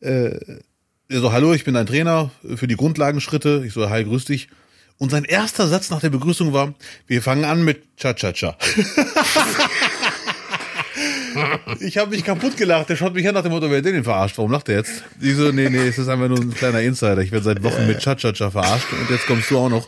Äh, 0.00 0.38
er 1.08 1.20
so, 1.20 1.32
hallo, 1.32 1.52
ich 1.54 1.64
bin 1.64 1.74
dein 1.74 1.86
Trainer 1.86 2.30
für 2.56 2.66
die 2.66 2.76
Grundlagenschritte. 2.76 3.62
Ich 3.66 3.72
so, 3.72 3.88
hi, 3.90 4.04
grüß 4.04 4.24
dich. 4.24 4.48
Und 4.98 5.10
sein 5.10 5.24
erster 5.24 5.68
Satz 5.68 5.90
nach 5.90 6.00
der 6.00 6.08
Begrüßung 6.10 6.52
war, 6.52 6.74
wir 7.06 7.20
fangen 7.22 7.44
an 7.44 7.64
mit 7.64 7.96
Cha-Cha-Cha. 7.96 8.56
Ich 11.80 11.98
habe 11.98 12.10
mich 12.12 12.24
kaputt 12.24 12.56
gelacht. 12.56 12.88
Der 12.88 12.96
schaut 12.96 13.12
mich 13.12 13.28
an 13.28 13.34
nach 13.34 13.42
dem 13.42 13.52
Motto, 13.52 13.70
wer 13.70 13.78
hat 13.78 13.84
den 13.84 13.92
denn 13.94 14.04
verarscht? 14.04 14.38
Warum 14.38 14.50
lacht 14.52 14.70
er 14.70 14.76
jetzt? 14.76 15.04
Ich 15.20 15.34
so, 15.34 15.52
nee, 15.52 15.68
nee, 15.68 15.86
es 15.88 15.98
ist 15.98 16.08
einfach 16.08 16.28
nur 16.28 16.40
ein 16.40 16.54
kleiner 16.54 16.80
Insider. 16.80 17.18
Ich 17.18 17.30
werde 17.30 17.44
seit 17.44 17.62
Wochen 17.62 17.86
mit 17.86 17.98
Cha-Cha-Cha 18.00 18.50
verarscht 18.50 18.86
und 18.92 19.10
jetzt 19.10 19.26
kommst 19.26 19.50
du 19.50 19.58
auch 19.58 19.68
noch. 19.68 19.86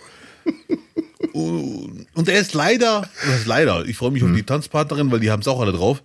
Und 2.14 2.28
er 2.28 2.40
ist 2.40 2.54
leider, 2.54 3.08
das 3.26 3.40
ist 3.40 3.46
leider, 3.46 3.84
ich 3.86 3.96
freue 3.96 4.10
mich 4.10 4.22
auf 4.24 4.32
die 4.34 4.42
Tanzpartnerin, 4.42 5.10
weil 5.10 5.20
die 5.20 5.30
haben 5.30 5.40
es 5.40 5.48
auch 5.48 5.60
alle 5.60 5.72
drauf. 5.72 6.02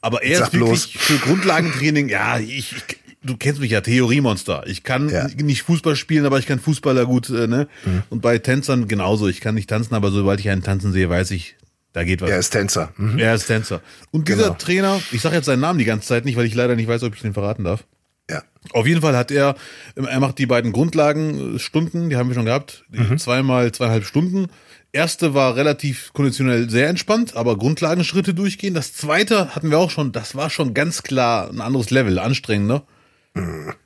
Aber 0.00 0.22
er 0.22 0.38
Sag 0.38 0.48
ist 0.48 0.60
wirklich 0.60 0.92
bloß. 0.92 1.02
für 1.04 1.18
Grundlagentraining, 1.18 2.08
ja, 2.08 2.38
ich, 2.38 2.72
ich, 2.72 2.74
du 3.22 3.36
kennst 3.36 3.60
mich 3.60 3.72
ja, 3.72 3.80
Theoriemonster. 3.80 4.64
Ich 4.66 4.82
kann 4.84 5.08
Ja. 5.08 5.26
nicht 5.42 5.62
Fußball 5.62 5.96
spielen, 5.96 6.26
aber 6.26 6.38
ich 6.38 6.46
kann 6.46 6.60
Fußballer 6.60 7.06
gut, 7.06 7.28
äh, 7.30 7.46
ne? 7.48 7.66
Mhm. 7.84 8.02
Und 8.10 8.20
bei 8.22 8.38
Tänzern 8.38 8.86
genauso. 8.88 9.26
Ich 9.26 9.40
kann 9.40 9.54
nicht 9.56 9.68
tanzen, 9.68 9.94
aber 9.94 10.10
sobald 10.10 10.38
ich 10.40 10.48
einen 10.50 10.62
tanzen 10.62 10.92
sehe, 10.92 11.08
weiß 11.08 11.32
ich, 11.32 11.56
da 11.92 12.04
geht 12.04 12.20
was. 12.20 12.30
Er 12.30 12.38
ist 12.38 12.50
Tänzer. 12.50 12.92
Mhm. 12.98 13.18
Er 13.18 13.34
ist 13.34 13.46
Tänzer. 13.46 13.80
Und 14.12 14.28
dieser 14.28 14.42
Genau. 14.44 14.54
Trainer, 14.54 15.00
ich 15.12 15.22
sage 15.22 15.34
jetzt 15.36 15.46
seinen 15.46 15.60
Namen 15.60 15.78
die 15.78 15.84
ganze 15.86 16.06
Zeit 16.06 16.24
nicht, 16.24 16.36
weil 16.36 16.44
ich 16.46 16.54
leider 16.54 16.76
nicht 16.76 16.88
weiß, 16.88 17.02
ob 17.02 17.14
ich 17.14 17.22
den 17.22 17.32
verraten 17.32 17.64
darf. 17.64 17.84
Ja. 18.30 18.42
Auf 18.72 18.86
jeden 18.86 19.00
Fall 19.00 19.16
hat 19.16 19.30
er, 19.30 19.54
er 19.94 20.20
macht 20.20 20.38
die 20.38 20.46
beiden 20.46 20.72
Grundlagenstunden, 20.72 22.10
die 22.10 22.16
haben 22.16 22.28
wir 22.28 22.34
schon 22.34 22.44
gehabt, 22.44 22.84
die 22.88 23.16
zweimal 23.16 23.70
zweieinhalb 23.72 24.04
Stunden. 24.04 24.48
Erste 24.96 25.34
war 25.34 25.56
relativ 25.56 26.10
konditionell 26.14 26.70
sehr 26.70 26.88
entspannt, 26.88 27.36
aber 27.36 27.58
Grundlagenschritte 27.58 28.32
durchgehen. 28.32 28.72
Das 28.72 28.94
zweite 28.94 29.54
hatten 29.54 29.70
wir 29.70 29.78
auch 29.78 29.90
schon, 29.90 30.10
das 30.12 30.34
war 30.34 30.48
schon 30.48 30.72
ganz 30.72 31.02
klar 31.02 31.50
ein 31.50 31.60
anderes 31.60 31.90
Level, 31.90 32.18
anstrengender. 32.18 32.82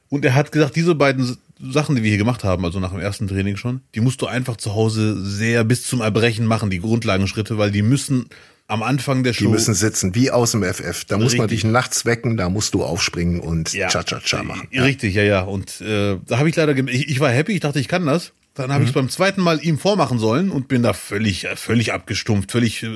Und 0.08 0.24
er 0.24 0.34
hat 0.36 0.52
gesagt, 0.52 0.76
diese 0.76 0.94
beiden 0.94 1.36
Sachen, 1.60 1.96
die 1.96 2.02
wir 2.04 2.10
hier 2.10 2.18
gemacht 2.18 2.44
haben, 2.44 2.64
also 2.64 2.78
nach 2.78 2.92
dem 2.92 3.00
ersten 3.00 3.26
Training 3.26 3.56
schon, 3.56 3.80
die 3.96 4.00
musst 4.00 4.22
du 4.22 4.26
einfach 4.26 4.56
zu 4.56 4.74
Hause 4.76 5.20
sehr 5.24 5.64
bis 5.64 5.84
zum 5.84 6.00
Erbrechen 6.00 6.46
machen, 6.46 6.70
die 6.70 6.80
Grundlagenschritte, 6.80 7.58
weil 7.58 7.72
die 7.72 7.82
müssen 7.82 8.26
am 8.68 8.84
Anfang 8.84 9.24
der 9.24 9.32
Die 9.32 9.42
Show 9.42 9.50
müssen 9.50 9.74
sitzen, 9.74 10.14
wie 10.14 10.30
aus 10.30 10.52
dem 10.52 10.62
FF. 10.62 11.04
Da 11.04 11.18
muss 11.18 11.32
man 11.36 11.46
Richtig. 11.46 11.62
dich 11.62 11.70
nachts 11.70 12.04
wecken, 12.04 12.36
da 12.36 12.48
musst 12.48 12.72
du 12.74 12.84
aufspringen 12.84 13.40
und 13.40 13.72
Ja. 13.72 13.88
Cha-Cha-Cha 13.88 14.44
machen. 14.44 14.68
Ja. 14.70 14.84
Richtig, 14.84 15.14
ja, 15.16 15.24
ja. 15.24 15.40
Und 15.42 15.80
äh, 15.80 16.18
da 16.24 16.38
habe 16.38 16.48
ich 16.48 16.54
leider, 16.54 16.76
ich, 16.76 17.08
ich 17.08 17.18
war 17.18 17.30
happy, 17.30 17.54
ich 17.54 17.60
dachte, 17.60 17.80
ich 17.80 17.88
kann 17.88 18.06
das. 18.06 18.32
Dann 18.54 18.72
habe 18.72 18.84
ich 18.84 18.90
es 18.90 18.94
beim 18.94 19.08
zweiten 19.08 19.42
Mal 19.42 19.62
ihm 19.62 19.78
vormachen 19.78 20.18
sollen 20.18 20.50
und 20.50 20.68
bin 20.68 20.82
da 20.82 20.92
völlig, 20.92 21.44
äh, 21.44 21.56
völlig 21.56 21.92
abgestumpft, 21.92 22.50
völlig, 22.50 22.82
äh, 22.82 22.88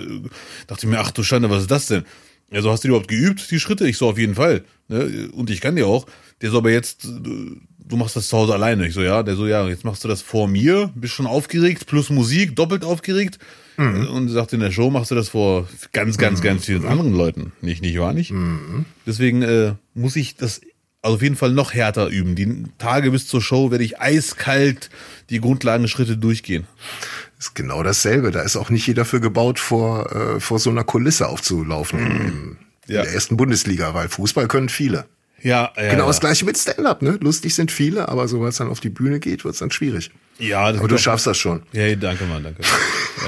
dachte 0.67 0.87
mir, 0.87 1.01
ach 1.01 1.11
du 1.11 1.23
Schande, 1.23 1.51
was 1.51 1.63
ist 1.63 1.71
das 1.71 1.87
denn? 1.87 2.05
Ja, 2.51 2.61
so 2.63 2.71
hast 2.71 2.85
du 2.85 2.89
überhaupt 2.89 3.09
geübt, 3.09 3.51
die 3.51 3.61
Schritte? 3.61 3.89
Ich 3.89 3.97
so, 3.97 4.09
auf 4.09 4.19
jeden 4.19 4.35
Fall. 4.35 4.65
Ne? 4.89 5.29
Und 5.33 5.51
ich 5.51 5.61
kann 5.61 5.77
dir 5.77 5.87
auch. 5.87 6.07
Der 6.41 6.51
so, 6.51 6.59
aber 6.59 6.71
jetzt, 6.71 7.05
äh, 7.05 7.09
du 7.09 7.97
machst 7.97 8.17
das 8.17 8.29
zu 8.29 8.37
Hause 8.37 8.55
alleine. 8.55 8.87
Ich 8.87 8.95
so, 8.95 9.03
ja. 9.03 9.23
Der 9.23 9.37
so, 9.37 9.47
ja, 9.47 9.67
jetzt 9.69 9.85
machst 9.85 10.05
du 10.05 10.09
das 10.09 10.23
vor 10.23 10.49
mir, 10.49 10.91
bist 10.95 11.15
schon 11.15 11.27
aufgeregt, 11.27 11.87
plus 11.87 12.11
Musik, 12.11 12.57
doppelt 12.57 12.85
aufgeregt. 12.85 13.39
Und 13.77 14.29
sagt, 14.29 14.53
in 14.53 14.61
der 14.61 14.71
Show 14.71 14.89
machst 14.91 15.11
du 15.11 15.17
das 15.17 15.31
vor 15.31 15.69
ganz, 15.93 16.17
ganz, 16.17 16.41
ganz 16.41 16.67
vielen 16.67 16.87
anderen 16.87 17.13
Leuten. 17.13 17.53
Nicht, 17.61 17.83
nicht 17.83 17.99
wahr, 17.99 18.13
nicht? 18.13 18.33
Deswegen 19.05 19.43
äh, 19.43 19.75
muss 19.95 20.15
ich 20.15 20.37
das 20.37 20.61
also 21.05 21.17
auf 21.17 21.23
jeden 21.23 21.37
Fall 21.37 21.53
noch 21.53 21.75
härter 21.75 22.09
üben. 22.09 22.35
Die 22.35 22.65
Tage 22.79 23.11
bis 23.11 23.27
zur 23.29 23.43
Show 23.43 23.71
werde 23.71 23.85
ich 23.85 24.01
eiskalt 24.01 24.91
die 25.31 25.41
Grundlagenschritte 25.41 26.17
durchgehen. 26.17 26.67
ist 27.39 27.55
genau 27.55 27.83
dasselbe. 27.83 28.31
Da 28.31 28.41
ist 28.43 28.57
auch 28.57 28.71
nicht 28.71 28.87
jeder 28.87 29.05
für 29.05 29.21
gebaut, 29.21 29.59
vor, 29.59 30.11
äh, 30.37 30.41
vor 30.41 30.59
so 30.59 30.71
einer 30.71 30.85
Kulisse 30.85 31.29
aufzulaufen 31.29 31.99
im, 31.99 32.07
im, 32.07 32.57
Ja. 32.89 33.01
in 33.01 33.05
der 33.07 33.15
ersten 33.15 33.37
Bundesliga, 33.37 33.93
weil 33.95 34.09
Fußball 34.09 34.49
können 34.49 34.69
viele. 34.71 35.05
Ja, 35.43 35.73
ja. 35.77 35.91
Genau 35.91 36.07
das 36.07 36.21
gleiche 36.21 36.47
mit 36.47 36.57
Stand-up, 36.57 37.03
ne? 37.03 37.19
Lustig 37.21 37.55
sind 37.55 37.71
viele, 37.71 38.09
aber 38.09 38.27
sobald 38.29 38.53
es 38.53 38.59
dann 38.59 38.69
auf 38.71 38.81
die 38.81 38.89
Bühne 38.89 39.21
geht, 39.21 39.45
wird 39.45 39.53
es 39.53 39.61
dann 39.61 39.71
schwierig. 39.71 40.11
Ja, 40.39 40.71
das 40.73 40.79
Aber 40.81 40.89
du 40.89 40.97
schaffst 40.97 41.27
das 41.27 41.37
schon. 41.37 41.63
Ja, 41.73 41.83
hey, 41.83 41.99
danke, 41.99 42.25
Mann, 42.25 42.43
danke. 42.45 42.63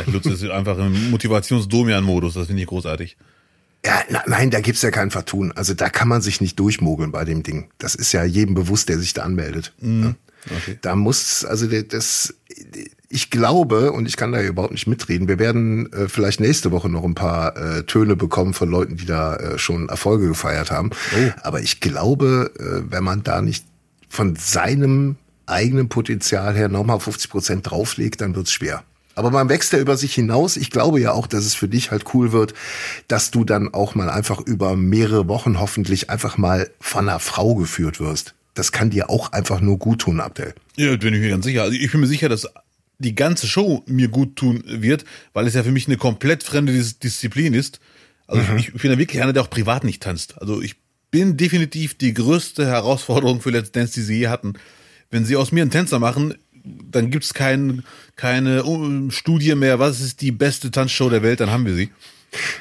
Ich 0.00 0.12
nutze 0.12 0.30
es 0.33 0.42
einfach 0.49 0.78
im 0.78 1.11
Motivations-Domian-Modus, 1.11 2.33
das 2.35 2.47
finde 2.47 2.62
ich 2.62 2.68
großartig. 2.68 3.18
Ja, 3.87 4.02
na, 4.11 4.23
nein, 4.26 4.50
da 4.50 4.61
gibt's 4.61 4.83
ja 4.83 4.90
kein 4.90 5.12
Vertun. 5.12 5.52
Also 5.52 5.73
da 5.73 5.88
kann 5.88 6.09
man 6.09 6.21
sich 6.21 6.40
nicht 6.40 6.59
durchmogeln 6.59 7.12
bei 7.12 7.25
dem 7.25 7.45
Ding. 7.45 7.69
Das 7.78 7.95
ist 7.95 8.12
ja 8.12 8.25
jedem 8.25 8.55
bewusst, 8.57 8.88
der 8.88 8.99
sich 8.99 9.14
da 9.14 9.23
anmeldet. 9.23 9.73
Ja. 9.81 10.14
Okay. 10.59 10.78
Da 10.81 10.97
muss, 10.97 11.45
also 11.45 11.66
das, 11.66 12.35
ich 13.09 13.31
glaube, 13.31 13.93
und 13.93 14.07
ich 14.07 14.16
kann 14.16 14.33
da 14.33 14.43
überhaupt 14.43 14.73
nicht 14.73 14.87
mitreden, 14.87 15.28
wir 15.28 15.38
werden 15.38 15.93
äh, 15.93 16.09
vielleicht 16.09 16.40
nächste 16.40 16.73
Woche 16.73 16.88
noch 16.88 17.05
ein 17.05 17.14
paar 17.14 17.57
äh, 17.57 17.83
Töne 17.85 18.16
bekommen 18.16 18.55
von 18.55 18.69
Leuten, 18.69 18.97
die 18.97 19.07
da 19.07 19.37
äh, 19.37 19.59
schon 19.59 19.88
Erfolge 19.88 20.28
gefeiert 20.28 20.71
haben. 20.71 20.90
Aber 21.43 21.61
ich 21.61 21.81
glaube, 21.81 22.52
äh, 22.59 22.90
wenn 22.90 23.05
man 23.05 23.23
da 23.23 23.40
nicht 23.40 23.66
von 24.09 24.37
seinem 24.37 25.16
eigenen 25.47 25.88
Potenzial 25.88 26.55
her 26.55 26.69
nochmal 26.69 26.99
50 26.99 27.31
Prozent 27.31 27.71
drauflegt, 27.71 28.21
dann 28.21 28.35
wird's 28.35 28.52
schwer. 28.52 28.83
Aber 29.16 29.30
man 29.30 29.49
wächst 29.49 29.73
ja 29.73 29.78
über 29.78 29.96
sich 29.96 30.14
hinaus. 30.14 30.56
Ich 30.56 30.70
glaube 30.70 31.00
ja 31.00 31.12
auch, 31.12 31.26
dass 31.26 31.44
es 31.44 31.54
für 31.54 31.68
dich 31.68 31.90
halt 31.90 32.04
cool 32.14 32.32
wird, 32.32 32.54
dass 33.08 33.30
du 33.30 33.44
dann 33.44 33.75
auch 33.75 33.94
mal 33.94 34.11
einfach 34.11 34.40
über 34.40 34.76
mehrere 34.76 35.26
Wochen 35.26 35.58
hoffentlich 35.58 36.11
einfach 36.11 36.38
mal 36.38 36.70
von 36.80 37.08
einer 37.08 37.18
Frau 37.18 37.54
geführt 37.54 37.99
wirst. 37.99 38.35
Das 38.54 38.73
kann 38.73 38.90
dir 38.90 39.11
auch 39.11 39.32
einfach 39.32 39.61
nur 39.61 39.78
gut 39.78 40.02
tun, 40.02 40.20
Abdel. 40.20 40.54
Ja, 40.76 40.94
bin 40.96 41.14
ich 41.14 41.20
mir 41.20 41.30
ganz 41.30 41.46
sicher. 41.46 41.62
Also 41.62 41.76
ich 41.76 41.90
bin 41.90 42.00
mir 42.00 42.06
sicher, 42.06 42.28
dass 42.28 42.46
die 42.99 43.14
ganze 43.14 43.46
Show 43.46 43.82
mir 43.87 44.08
gut 44.08 44.37
tun 44.37 44.62
wird, 44.66 45.04
weil 45.32 45.46
es 45.46 45.54
ja 45.54 45.62
für 45.62 45.73
mich 45.73 45.87
eine 45.87 45.96
komplett 45.96 46.42
fremde 46.42 46.73
Dis 46.73 46.99
Disziplin 46.99 47.54
ist. 47.54 47.80
Also 48.26 48.42
ich, 48.56 48.68
ich 48.68 48.82
bin 48.82 48.90
ja 48.90 48.99
wirklich 48.99 49.23
einer, 49.23 49.32
der 49.32 49.42
auch 49.42 49.50
privat 49.50 49.85
nicht 49.85 50.02
tanzt. 50.02 50.40
Also 50.40 50.61
ich 50.61 50.76
bin 51.11 51.37
definitiv 51.37 51.96
die 51.96 52.12
größte 52.12 52.66
Herausforderung 52.66 53.40
für 53.40 53.50
Let's 53.50 53.73
Dance, 53.73 53.94
die 53.94 54.02
sie 54.02 54.18
je 54.18 54.28
hatten. 54.28 54.54
Wenn 55.11 55.25
sie 55.25 55.37
aus 55.37 55.52
mir 55.52 55.62
einen 55.62 55.70
Tänzer 55.70 55.99
machen, 55.99 56.35
dann 56.90 57.11
gibt's 57.11 57.35
kein, 57.35 57.85
keine 58.16 58.64
uh, 58.64 59.11
Studie 59.11 59.54
mehr, 59.54 59.78
was 59.78 60.00
ist 60.00 60.20
die 60.20 60.32
beste 60.32 60.70
Tanzshow 60.70 61.08
der 61.11 61.23
Welt, 61.23 61.40
dann 61.40 61.50
haben 61.50 61.66
wir 61.66 61.75
sie. 61.75 61.90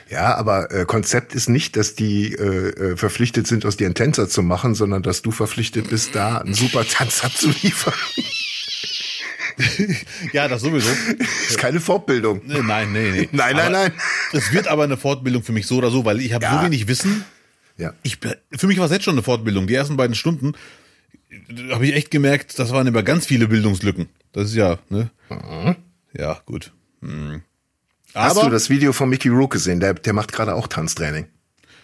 Ja, 0.09 0.35
aber 0.35 0.71
äh, 0.71 0.85
Konzept 0.85 1.33
ist 1.35 1.49
nicht, 1.49 1.75
dass 1.75 1.95
die 1.95 2.33
äh, 2.33 2.91
äh, 2.93 2.97
verpflichtet 2.97 3.47
sind, 3.47 3.65
aus 3.65 3.75
dir 3.77 3.85
einen 3.87 3.95
Tänzer 3.95 4.29
zu 4.29 4.41
machen, 4.43 4.75
sondern 4.75 5.03
dass 5.03 5.21
du 5.21 5.31
verpflichtet 5.31 5.89
bist, 5.89 6.15
da 6.15 6.37
einen 6.37 6.53
super 6.53 6.85
Tanz 6.87 7.23
abzuliefern. 7.23 7.93
Ja, 10.33 10.49
das 10.49 10.63
sowieso. 10.63 10.89
ist 11.47 11.57
keine 11.57 11.79
Fortbildung. 11.79 12.41
Nee, 12.45 12.61
Nein, 12.61 12.91
nee, 12.91 13.11
nee. 13.11 13.29
Nein, 13.31 13.55
nein, 13.55 13.71
nein. 13.71 13.91
Es 14.33 14.51
wird 14.51 14.67
aber 14.67 14.83
eine 14.83 14.97
Fortbildung 14.97 15.43
für 15.43 15.53
mich 15.53 15.65
so 15.65 15.77
oder 15.77 15.91
so, 15.91 16.03
weil 16.03 16.19
ich 16.19 16.33
habe 16.33 16.43
Ja. 16.43 16.57
so 16.59 16.65
wenig 16.65 16.89
Wissen. 16.89 17.23
Ja. 17.77 17.93
Ich, 18.03 18.17
für 18.17 18.67
mich 18.67 18.77
war 18.79 18.85
es 18.87 18.91
jetzt 18.91 19.05
schon 19.05 19.15
eine 19.15 19.23
Fortbildung. 19.23 19.67
Die 19.67 19.73
ersten 19.73 19.95
beiden 19.95 20.13
Stunden 20.15 20.53
habe 21.71 21.85
ich 21.85 21.93
echt 21.93 22.11
gemerkt, 22.11 22.57
das 22.59 22.71
waren 22.71 22.87
immer 22.87 23.03
ganz 23.03 23.25
viele 23.25 23.47
Bildungslücken. 23.47 24.07
Das 24.31 24.49
ist 24.49 24.55
ja, 24.55 24.79
ne? 24.89 25.09
Ja, 26.13 26.41
gut. 26.45 26.73
Hm. 27.01 27.41
Hast 28.13 28.41
du 28.41 28.49
das 28.49 28.69
Video 28.69 28.93
von 28.93 29.09
Mickey 29.09 29.29
Rook 29.29 29.51
gesehen? 29.51 29.79
Der, 29.79 29.93
der 29.93 30.13
macht 30.13 30.31
gerade 30.31 30.55
auch 30.55 30.67
Tanztraining. 30.67 31.27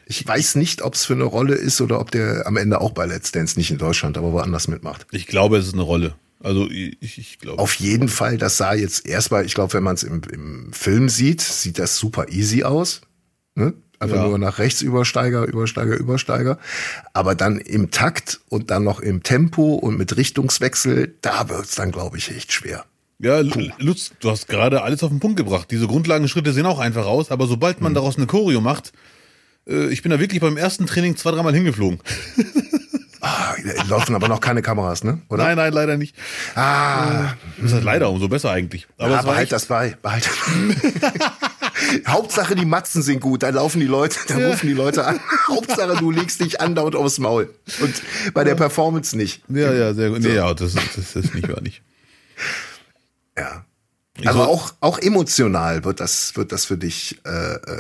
Ich 0.06 0.26
weiß 0.26 0.56
nicht, 0.56 0.82
ob 0.82 0.96
es 0.96 1.06
für 1.06 1.14
eine 1.14 1.26
Rolle 1.26 1.56
ist 1.56 1.82
oder 1.82 2.00
ob 2.00 2.12
der 2.12 2.48
am 2.48 2.58
Ende 2.58 2.82
auch 2.82 2.92
bei 2.92 3.06
Let's 3.06 3.32
Dance 3.32 3.58
nicht 3.58 3.72
in 3.72 3.78
Deutschland, 3.78 4.18
aber 4.18 4.32
woanders 4.34 4.68
mitmacht. 4.68 5.06
ich 5.12 5.28
glaube, 5.28 5.58
es 5.58 5.68
ist 5.68 5.74
eine 5.74 5.84
Rolle. 5.84 6.16
Also 6.44 6.70
ich, 6.70 7.18
ich 7.18 7.40
glaube. 7.40 7.62
Auf 7.62 7.76
jeden 7.76 8.10
Fall, 8.10 8.38
das 8.38 8.58
sah 8.58 8.74
jetzt 8.74 9.06
erstmal, 9.06 9.46
ich 9.46 9.54
glaube, 9.54 9.74
wenn 9.74 9.84
man 9.84 9.96
es 9.96 10.04
im, 10.04 10.22
im 10.32 10.74
Film 10.74 11.08
sieht, 11.08 11.42
sieht 11.42 11.78
das 11.80 11.98
super 11.98 12.30
easy 12.30 12.64
aus. 12.64 13.02
Ne? 13.56 13.74
Einfach 14.02 14.16
Ja. 14.18 14.28
nur 14.28 14.38
nach 14.40 14.58
rechts 14.58 14.82
Übersteiger, 14.82 15.44
Übersteiger, 15.46 15.96
Übersteiger. 15.96 16.58
Aber 17.14 17.36
dann 17.36 17.60
im 17.60 17.92
Takt 17.92 18.42
und 18.50 18.72
dann 18.72 18.84
noch 18.84 19.00
im 19.00 19.22
Tempo 19.24 19.76
und 19.76 19.98
mit 19.98 20.18
Richtungswechsel, 20.18 21.16
da 21.22 21.48
wird's 21.50 21.76
dann, 21.76 21.92
glaube 21.92 22.18
ich, 22.18 22.36
echt 22.36 22.52
schwer. 22.52 22.84
Ja, 23.20 23.40
Lutz, 23.78 24.12
du 24.20 24.32
hast 24.32 24.48
gerade 24.48 24.82
alles 24.82 25.04
auf 25.04 25.10
den 25.12 25.20
Punkt 25.20 25.38
gebracht. 25.38 25.68
Diese 25.70 25.86
Grundlagenschritte 25.86 26.52
sehen 26.52 26.66
auch 26.66 26.80
einfach 26.80 27.06
aus, 27.06 27.30
aber 27.30 27.46
sobald 27.46 27.78
Hm. 27.78 27.84
man 27.84 27.94
daraus 27.94 28.18
eine 28.18 28.26
Choreo 28.26 28.60
macht, 28.60 28.92
äh, 29.68 29.90
ich 29.90 30.02
bin 30.02 30.10
da 30.10 30.20
wirklich 30.20 30.42
beim 30.42 30.58
ersten 30.58 30.88
Training 30.88 31.16
zwei, 31.16 31.30
dreimal 31.32 31.54
hingeflogen. 31.54 32.00
Ah, 33.24 33.54
laufen 33.88 34.16
aber 34.16 34.28
noch 34.28 34.40
keine 34.42 34.64
Kameras, 34.64 35.04
ne? 35.04 35.22
Oder? 35.30 35.44
Nein, 35.44 35.56
nein, 35.58 35.72
leider 35.74 35.96
nicht. 35.96 36.16
Ah, 36.56 37.34
Das 37.62 37.72
ist 37.72 37.84
leider 37.84 38.10
umso 38.10 38.28
besser 38.28 38.50
eigentlich. 38.50 38.88
Aber 38.98 39.12
ja, 39.12 39.20
es 39.20 39.26
behalt 39.26 39.44
echt- 39.44 39.52
das 39.52 39.66
bei. 39.68 39.96
Behalt 40.02 40.28
das. 40.28 41.22
Hauptsache 42.08 42.56
die 42.56 42.66
Matzen 42.66 43.02
sind 43.02 43.20
gut, 43.22 43.44
dann 43.44 43.56
laufen 43.56 43.80
die 43.80 43.88
Leute, 43.88 44.18
dann 44.28 44.44
rufen 44.46 44.68
die 44.68 44.74
Leute 44.74 45.06
an. 45.06 45.20
Hauptsache 45.48 45.98
du 45.98 46.12
legst 46.12 46.40
dich 46.42 46.62
andauernd 46.62 46.96
aufs 46.96 47.20
Maul. 47.20 47.54
Und 47.82 48.02
bei 48.34 48.44
der 48.44 48.56
Performance 48.56 49.16
nicht. 49.18 49.44
Ja, 49.50 49.74
ja, 49.74 49.94
sehr 49.94 50.10
gut. 50.10 50.20
Nee, 50.22 50.36
ja, 50.36 50.54
das, 50.54 50.76
ist- 50.76 50.98
das 50.98 51.16
ist 51.16 51.34
nicht 51.36 51.48
wahr 51.50 51.62
nicht. 51.62 51.82
Ja. 53.38 53.66
Soll- 54.24 54.46
auch, 54.48 54.74
auch 54.80 55.00
emotional 55.00 55.84
wird 55.84 56.00
das, 56.00 56.36
wird 56.36 56.52
das 56.52 56.66
für 56.66 56.78
dich 56.78 57.20
äh, 57.24 57.30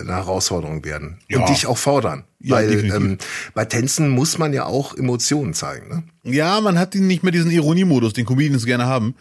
eine 0.02 0.14
Herausforderung 0.14 0.84
werden. 0.86 1.18
Ja. 1.30 1.40
Und 1.40 1.50
dich 1.50 1.66
auch 1.68 1.78
fordern. 1.78 2.24
Ja, 2.40 2.56
Weil 2.56 2.70
definitiv. 2.70 2.96
ähm, 2.96 3.18
bei 3.54 3.66
Tänzen 3.66 4.10
muss 4.10 4.38
man 4.40 4.52
ja 4.52 4.66
auch 4.66 4.98
Emotionen 4.98 5.54
zeigen. 5.54 5.90
Ne? 5.90 6.04
Ja, 6.34 6.60
man 6.62 6.80
hat 6.80 6.96
nicht 6.96 7.22
mehr 7.22 7.32
diesen 7.32 7.52
Ironiemodus, 7.52 8.14
den 8.14 8.26
Comedians 8.26 8.66
gerne 8.66 8.86
haben. 8.88 9.14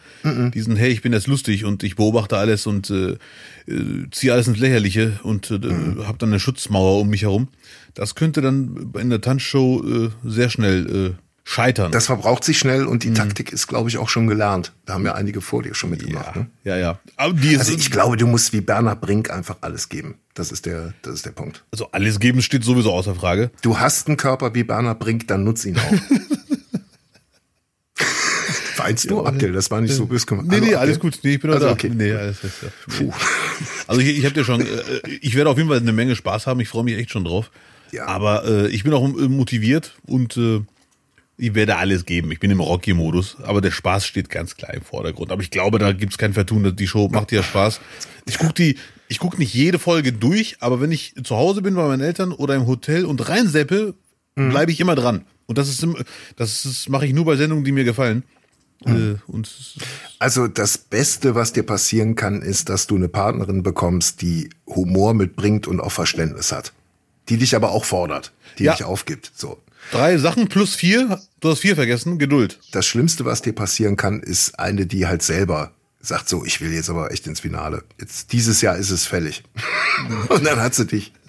Diesen, 0.55 0.77
hey, 0.77 0.91
ich 0.91 1.03
bin 1.03 1.13
jetzt 1.13 1.27
lustig 1.27 1.67
und 1.67 1.83
ich 1.83 1.97
beobachte 1.97 2.39
alles 2.39 2.67
und 2.67 2.89
äh, 2.89 3.19
äh, 3.67 4.07
ziehe 4.11 4.33
alles 4.33 4.49
ins 4.49 4.59
Lächerliche 4.59 5.21
und 5.23 5.51
äh, 5.51 5.59
hab 6.07 6.19
dann 6.19 6.31
eine 6.31 6.41
Schutzmauer 6.41 6.99
um 7.01 7.09
mich 7.11 7.23
herum. 7.23 7.49
Das 7.93 8.15
könnte 8.15 8.41
dann 8.41 8.91
in 8.99 9.11
der 9.11 9.21
Tanzshow 9.21 9.83
äh, 9.85 10.09
sehr 10.25 10.49
schnell 10.49 11.15
äh, 11.15 11.15
scheitern. 11.45 11.91
Das 11.93 12.07
verbraucht 12.07 12.45
sich 12.45 12.59
schnell 12.59 12.85
und 12.87 13.03
die 13.03 13.11
Mhm. 13.11 13.15
Taktik 13.15 13.53
ist, 13.53 13.67
glaube 13.67 13.89
ich, 13.89 13.99
auch 13.99 14.09
schon 14.09 14.27
gelernt. 14.27 14.73
Da 14.87 14.95
haben 14.95 15.05
ja 15.05 15.15
einige 15.15 15.41
vor 15.41 15.63
dir 15.63 15.75
schon 15.75 15.91
mitgemacht. 15.91 16.37
ja, 16.37 16.41
Ne? 16.43 16.47
ja, 16.65 16.77
ja. 16.77 16.99
Also 17.17 17.73
ich 17.75 17.91
glaube, 17.91 18.17
du 18.17 18.27
musst 18.27 18.53
wie 18.53 18.61
Bernhard 18.61 19.01
Brink 19.01 19.31
einfach 19.31 19.57
alles 19.63 19.89
geben. 19.89 20.17
Das 20.35 20.53
ist 20.53 20.67
der, 20.67 20.95
das 21.03 21.15
ist 21.15 21.27
der 21.27 21.33
Punkt. 21.33 21.65
also 21.73 21.91
alles 21.93 22.21
geben 22.21 22.41
steht 22.43 22.63
sowieso 22.65 22.93
außer 22.93 23.15
Frage. 23.15 23.51
Du 23.63 23.79
hast 23.79 24.07
einen 24.09 24.17
Körper 24.17 24.55
wie 24.55 24.63
Bernhard 24.65 24.99
Brink, 25.01 25.27
dann 25.29 25.45
nutz 25.45 25.65
ihn 25.65 25.77
auch. 25.79 25.93
Weinst 28.77 29.11
du, 29.11 29.25
Abdel? 29.27 29.53
Das 29.53 29.71
war 29.71 29.81
nicht 29.83 29.95
so 29.95 30.07
böse 30.07 30.25
gemacht. 30.25 30.47
Nee, 30.49 30.61
nee, 30.61 30.75
alles 30.75 30.99
gut. 30.99 31.19
Nee, 31.23 31.35
ich 31.35 31.41
bin 31.41 31.51
Also, 31.51 31.67
da. 31.67 31.73
okay. 31.73 31.91
Nee, 31.95 32.13
alles 32.15 32.39
ja. 32.43 32.69
Puh. 32.97 33.13
Also 33.87 34.01
ich, 34.01 34.17
ich 34.19 34.25
habe 34.25 34.35
dir 34.35 34.45
schon, 34.45 34.63
äh, 34.63 34.67
ich 35.21 35.35
werde 35.35 35.51
auf 35.51 35.59
jeden 35.59 35.69
Fall 35.69 35.79
eine 35.79 35.93
Menge 35.93 36.17
Spaß 36.17 36.47
haben. 36.47 36.61
Ich 36.61 36.69
freue 36.69 36.85
mich 36.85 36.97
echt 36.97 37.11
schon 37.11 37.25
drauf. 37.25 37.51
Ja. 37.93 38.07
Aber 38.07 38.47
äh, 38.47 38.69
ich 38.69 38.83
bin 38.85 38.95
auch 38.95 39.07
motiviert 39.07 39.97
und 40.07 40.37
äh, 40.39 40.63
ich 41.41 41.55
werde 41.55 41.77
alles 41.77 42.05
geben. 42.07 42.31
Ich 42.33 42.39
bin 42.41 42.51
im 42.51 42.61
Rocky-Modus, 42.61 43.39
aber 43.43 43.61
der 43.61 43.71
Spaß 43.71 44.05
steht 44.07 44.29
ganz 44.31 44.57
klar 44.57 44.75
im 44.75 44.83
Vordergrund. 44.83 45.33
Aber 45.33 45.43
ich 45.43 45.51
glaube, 45.51 45.79
da 45.79 45.93
gibt's 45.93 46.19
kein 46.19 46.33
Vertun. 46.35 46.75
Die 46.77 46.87
Show 46.87 47.09
macht 47.09 47.33
ja 47.33 47.43
Spaß. 47.43 47.81
Ich 48.27 48.39
guck 48.39 48.55
die, 48.55 48.77
ich 49.09 49.19
guck 49.19 49.39
nicht 49.39 49.55
jede 49.55 49.79
Folge 49.79 50.13
durch, 50.13 50.57
aber 50.61 50.81
wenn 50.81 50.93
ich 50.93 51.15
zu 51.25 51.37
Hause 51.37 51.63
bin 51.63 51.75
bei 51.75 51.87
meinen 51.87 52.03
Eltern 52.03 52.33
oder 52.33 52.55
im 52.55 52.67
Hotel 52.67 53.05
und 53.05 53.29
reinseppe, 53.29 53.95
Mhm. 54.37 54.51
bleibe 54.51 54.71
ich 54.71 54.79
immer 54.81 54.95
dran. 54.95 55.25
Und 55.47 55.59
das 55.59 55.69
ist, 55.69 55.85
das 56.37 56.65
ist, 56.65 56.89
mache 56.89 57.05
ich 57.05 57.13
nur 57.13 57.25
bei 57.25 57.35
Sendungen, 57.37 57.65
die 57.65 57.73
mir 57.73 57.83
gefallen. 57.83 58.23
Mhm. 58.85 59.19
Äh, 59.29 59.41
es- 59.43 59.75
Also 60.21 60.47
das 60.47 60.79
Beste, 60.79 61.35
was 61.35 61.53
dir 61.53 61.65
passieren 61.65 62.15
kann, 62.15 62.41
ist, 62.41 62.69
dass 62.69 62.87
du 62.87 62.95
eine 62.95 63.09
Partnerin 63.09 63.63
bekommst, 63.65 64.23
die 64.23 64.49
Humor 64.67 65.15
mitbringt 65.15 65.67
und 65.67 65.81
auch 65.81 65.91
Verständnis 65.93 66.53
hat. 66.53 66.73
Die 67.29 67.39
dich 67.39 67.57
aber 67.57 67.73
auch 67.73 67.85
fordert, 67.85 68.31
die 68.59 68.65
Ja. 68.65 68.73
dich 68.75 68.85
aufgibt. 68.85 69.33
So. 69.35 69.59
Drei 69.93 70.19
Sachen 70.19 70.49
plus 70.49 70.75
vier. 70.75 71.21
Du 71.41 71.51
hast 71.51 71.61
vier 71.61 71.75
vergessen. 71.77 72.19
Geduld. 72.19 72.59
Das 72.73 72.87
Schlimmste, 72.87 73.25
was 73.25 73.43
dir 73.43 73.53
passieren 73.55 73.97
kann, 73.97 74.21
ist 74.21 74.59
eine, 74.59 74.87
die 74.87 75.07
halt 75.07 75.23
selber 75.23 75.73
sagt 76.03 76.29
so, 76.31 76.45
ich 76.47 76.61
will 76.63 76.73
jetzt 76.73 76.89
aber 76.89 77.13
echt 77.13 77.27
ins 77.27 77.41
Finale. 77.41 77.83
Jetzt 78.01 78.33
dieses 78.33 78.63
Jahr 78.63 78.77
ist 78.77 78.89
es 78.91 79.05
fällig. 79.07 79.43
und 80.29 80.45
dann 80.47 80.59
hat 80.61 80.75
sie 80.75 80.87
dich. 80.87 81.13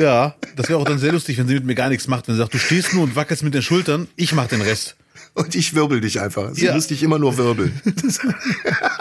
Ja, 0.00 0.36
das 0.54 0.68
wäre 0.68 0.78
auch 0.78 0.84
dann 0.84 1.00
sehr 1.00 1.10
lustig, 1.10 1.38
wenn 1.38 1.48
sie 1.48 1.54
mit 1.54 1.64
mir 1.64 1.74
gar 1.74 1.88
nichts 1.88 2.06
macht. 2.06 2.28
Wenn 2.28 2.36
sie 2.36 2.38
sagt, 2.38 2.54
du 2.54 2.58
stehst 2.58 2.94
nur 2.94 3.02
und 3.02 3.16
wackelst 3.16 3.42
mit 3.42 3.52
den 3.52 3.62
Schultern, 3.62 4.06
ich 4.14 4.32
mach 4.32 4.46
den 4.46 4.60
Rest. 4.60 4.94
Und 5.34 5.56
ich 5.56 5.74
wirbel 5.74 6.00
dich 6.00 6.20
einfach. 6.20 6.50
Sie 6.54 6.66
Ja. 6.66 6.74
muss 6.74 6.86
dich 6.86 7.02
immer 7.02 7.18
nur 7.18 7.36
wirbeln. 7.36 7.80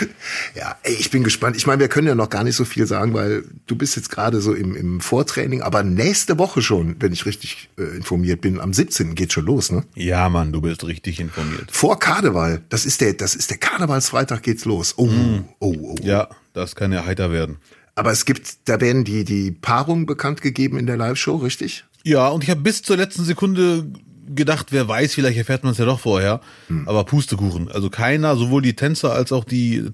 Ja, 0.54 0.76
ey, 0.82 0.94
ich 0.94 1.10
bin 1.10 1.22
gespannt. 1.22 1.56
Ich 1.56 1.66
meine, 1.66 1.80
wir 1.80 1.88
können 1.88 2.08
ja 2.08 2.14
noch 2.14 2.28
gar 2.28 2.44
nicht 2.44 2.56
so 2.56 2.64
viel 2.64 2.86
sagen, 2.86 3.14
weil 3.14 3.44
du 3.66 3.76
bist 3.76 3.96
jetzt 3.96 4.10
gerade 4.10 4.40
so 4.40 4.52
im, 4.52 4.74
im 4.74 5.00
Vortraining, 5.00 5.62
aber 5.62 5.82
nächste 5.82 6.38
Woche 6.38 6.62
schon, 6.62 6.96
wenn 7.00 7.12
ich 7.12 7.26
richtig 7.26 7.70
äh, 7.78 7.96
informiert 7.96 8.40
bin, 8.40 8.60
am 8.60 8.72
17. 8.72 9.14
geht 9.14 9.32
schon 9.32 9.46
los, 9.46 9.70
ne? 9.70 9.84
Ja, 9.94 10.28
Mann, 10.28 10.52
du 10.52 10.60
bist 10.60 10.84
richtig 10.84 11.20
informiert. 11.20 11.70
Vor 11.70 11.98
Karneval. 11.98 12.62
Das 12.68 12.86
ist 12.86 13.00
der, 13.00 13.14
das 13.14 13.34
ist 13.34 13.50
der 13.50 13.58
Karnevalsfreitag 13.58 14.42
geht's 14.42 14.64
los. 14.64 14.94
Oh, 14.96 15.08
oh, 15.58 15.74
oh. 15.80 15.94
Ja, 16.02 16.28
das 16.52 16.74
kann 16.74 16.92
ja 16.92 17.04
heiter 17.04 17.30
werden. 17.30 17.58
Aber 17.94 18.12
es 18.12 18.24
gibt, 18.24 18.68
da 18.68 18.80
werden 18.80 19.04
die, 19.04 19.24
die 19.24 19.50
Paarungen 19.50 20.06
bekannt 20.06 20.42
gegeben 20.42 20.78
in 20.78 20.86
der 20.86 20.96
Live-Show, 20.96 21.36
richtig? 21.36 21.84
Ja, 22.02 22.28
und 22.28 22.42
ich 22.42 22.50
habe 22.50 22.60
bis 22.60 22.82
zur 22.82 22.96
letzten 22.96 23.24
Sekunde 23.24 23.86
gedacht, 24.34 24.68
wer 24.70 24.86
weiß, 24.88 25.14
vielleicht 25.14 25.38
erfährt 25.38 25.64
man 25.64 25.72
es 25.72 25.78
ja 25.78 25.84
doch 25.84 26.00
vorher. 26.00 26.40
Hm. 26.68 26.88
Aber 26.88 27.04
Pustekuchen. 27.04 27.70
Also 27.70 27.90
keiner, 27.90 28.36
sowohl 28.36 28.62
die 28.62 28.74
Tänzer 28.74 29.12
als 29.12 29.32
auch 29.32 29.44
die, 29.44 29.84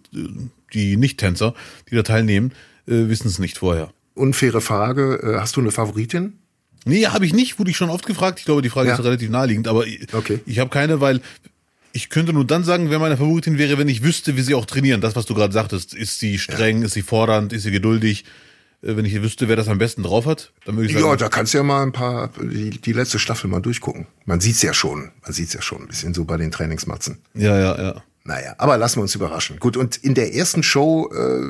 die 0.73 0.97
Nicht-Tänzer, 0.97 1.55
die 1.91 1.95
da 1.97 2.03
teilnehmen, 2.03 2.53
äh, 2.87 3.09
wissen 3.09 3.29
es 3.29 3.39
nicht 3.39 3.59
vorher. 3.59 3.91
Unfaire 4.15 4.61
Frage. 4.61 5.21
Äh, 5.23 5.41
hast 5.41 5.57
du 5.57 5.61
eine 5.61 5.71
Favoritin? 5.71 6.35
Nee, 6.85 7.07
habe 7.07 7.27
ich 7.27 7.35
nicht, 7.35 7.59
wurde 7.59 7.71
ich 7.71 7.77
schon 7.77 7.91
oft 7.91 8.07
gefragt. 8.07 8.39
Ich 8.39 8.45
glaube, 8.45 8.63
die 8.63 8.71
Frage 8.71 8.89
Ja. 8.91 8.95
ist 8.95 9.05
relativ 9.05 9.29
naheliegend, 9.31 9.67
aber 9.69 9.85
Okay. 10.13 10.41
ich 10.47 10.59
habe 10.61 10.71
keine, 10.71 11.01
weil 11.01 11.21
ich 11.93 12.11
könnte 12.11 12.33
nur 12.33 12.47
dann 12.47 12.63
sagen, 12.63 12.91
wer 12.91 12.99
meine 12.99 13.17
Favoritin 13.17 13.59
wäre, 13.59 13.79
wenn 13.79 13.89
ich 13.89 14.03
wüsste, 14.03 14.37
wie 14.37 14.43
sie 14.43 14.55
auch 14.55 14.67
trainieren. 14.67 15.01
Das, 15.01 15.17
was 15.17 15.27
du 15.27 15.35
gerade 15.35 15.53
sagtest, 15.53 15.95
ist 15.95 16.19
sie 16.21 16.39
streng, 16.39 16.83
ist 16.83 16.93
sie 16.93 17.03
fordernd, 17.03 17.53
ist 17.53 17.63
sie 17.65 17.71
geduldig. 17.71 18.25
Äh, 18.87 18.97
Wenn 18.97 19.05
ich 19.05 19.21
wüsste, 19.23 19.49
wer 19.49 19.57
das 19.57 19.69
am 19.69 19.79
besten 19.79 20.03
drauf 20.03 20.27
hat, 20.27 20.53
dann 20.65 20.77
würde 20.77 20.87
ich 20.89 20.93
sagen, 20.95 21.05
Ja, 21.07 21.17
da 21.17 21.29
kannst 21.29 21.53
du 21.55 21.59
ja 21.59 21.65
mal 21.65 21.83
ein 21.83 21.93
paar, 21.93 22.31
die, 22.41 22.71
die 22.71 22.93
letzte 22.93 23.19
Staffel 23.19 23.49
mal 23.49 23.61
durchgucken. 23.61 24.07
Man 24.25 24.41
sieht's 24.41 24.63
ja 24.63 24.73
schon, 24.73 25.11
man 25.23 25.33
sieht's 25.33 25.53
ja 25.53 25.63
schon 25.63 25.83
ein 25.83 25.89
bisschen 25.89 26.15
so 26.15 26.25
bei 26.25 26.37
den 26.37 26.51
Trainingsmatzen. 26.51 27.19
ja, 27.35 27.59
ja, 27.59 27.81
ja. 27.81 28.03
Naja, 28.25 28.57
aber 28.59 28.77
lassen 28.77 28.97
wir 28.97 29.03
uns 29.03 29.15
überraschen. 29.15 29.61
Gut, 29.61 29.77
und 29.77 29.99
in 29.99 30.15
der 30.15 30.35
ersten 30.35 30.65
Show, 30.65 31.09
äh, 31.15 31.47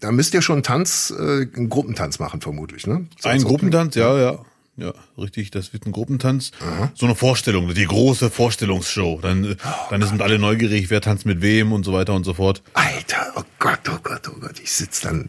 da 0.00 0.10
müsst 0.12 0.32
ihr 0.32 0.40
schon 0.40 0.54
einen 0.54 0.62
Tanz, 0.62 1.12
äh, 1.14 1.46
einen 1.54 1.68
Gruppentanz 1.68 2.18
machen, 2.18 2.40
vermutlich, 2.40 2.86
ne? 2.86 3.06
So 3.20 3.28
Ein 3.28 3.42
Gruppentanz, 3.44 3.96
ja, 3.96 4.18
ja. 4.18 4.38
Ja, 4.78 4.94
richtig, 5.18 5.50
das 5.50 5.74
wird 5.74 5.84
ein 5.84 5.92
Gruppentanz. 5.92 6.52
So 6.94 7.04
eine 7.04 7.14
Vorstellung, 7.14 7.74
die 7.74 7.84
große 7.84 8.30
Vorstellungsshow. 8.30 9.18
Dann, 9.20 9.44
äh, 9.44 9.56
dann 9.90 10.00
sind 10.02 10.22
alle 10.22 10.38
neugierig, 10.38 10.88
wer 10.88 11.02
tanzt 11.02 11.26
mit 11.26 11.42
wem 11.42 11.70
und 11.72 11.84
so 11.84 11.92
weiter 11.92 12.14
und 12.14 12.24
so 12.24 12.32
fort. 12.32 12.62
Alter, 12.72 13.34
oh 13.36 13.42
Gott, 13.58 13.80
oh 13.90 13.98
Gott, 14.02 14.22
oh 14.34 14.40
Gott, 14.40 14.58
ich 14.62 14.72
sitz 14.72 15.02
dann, 15.02 15.28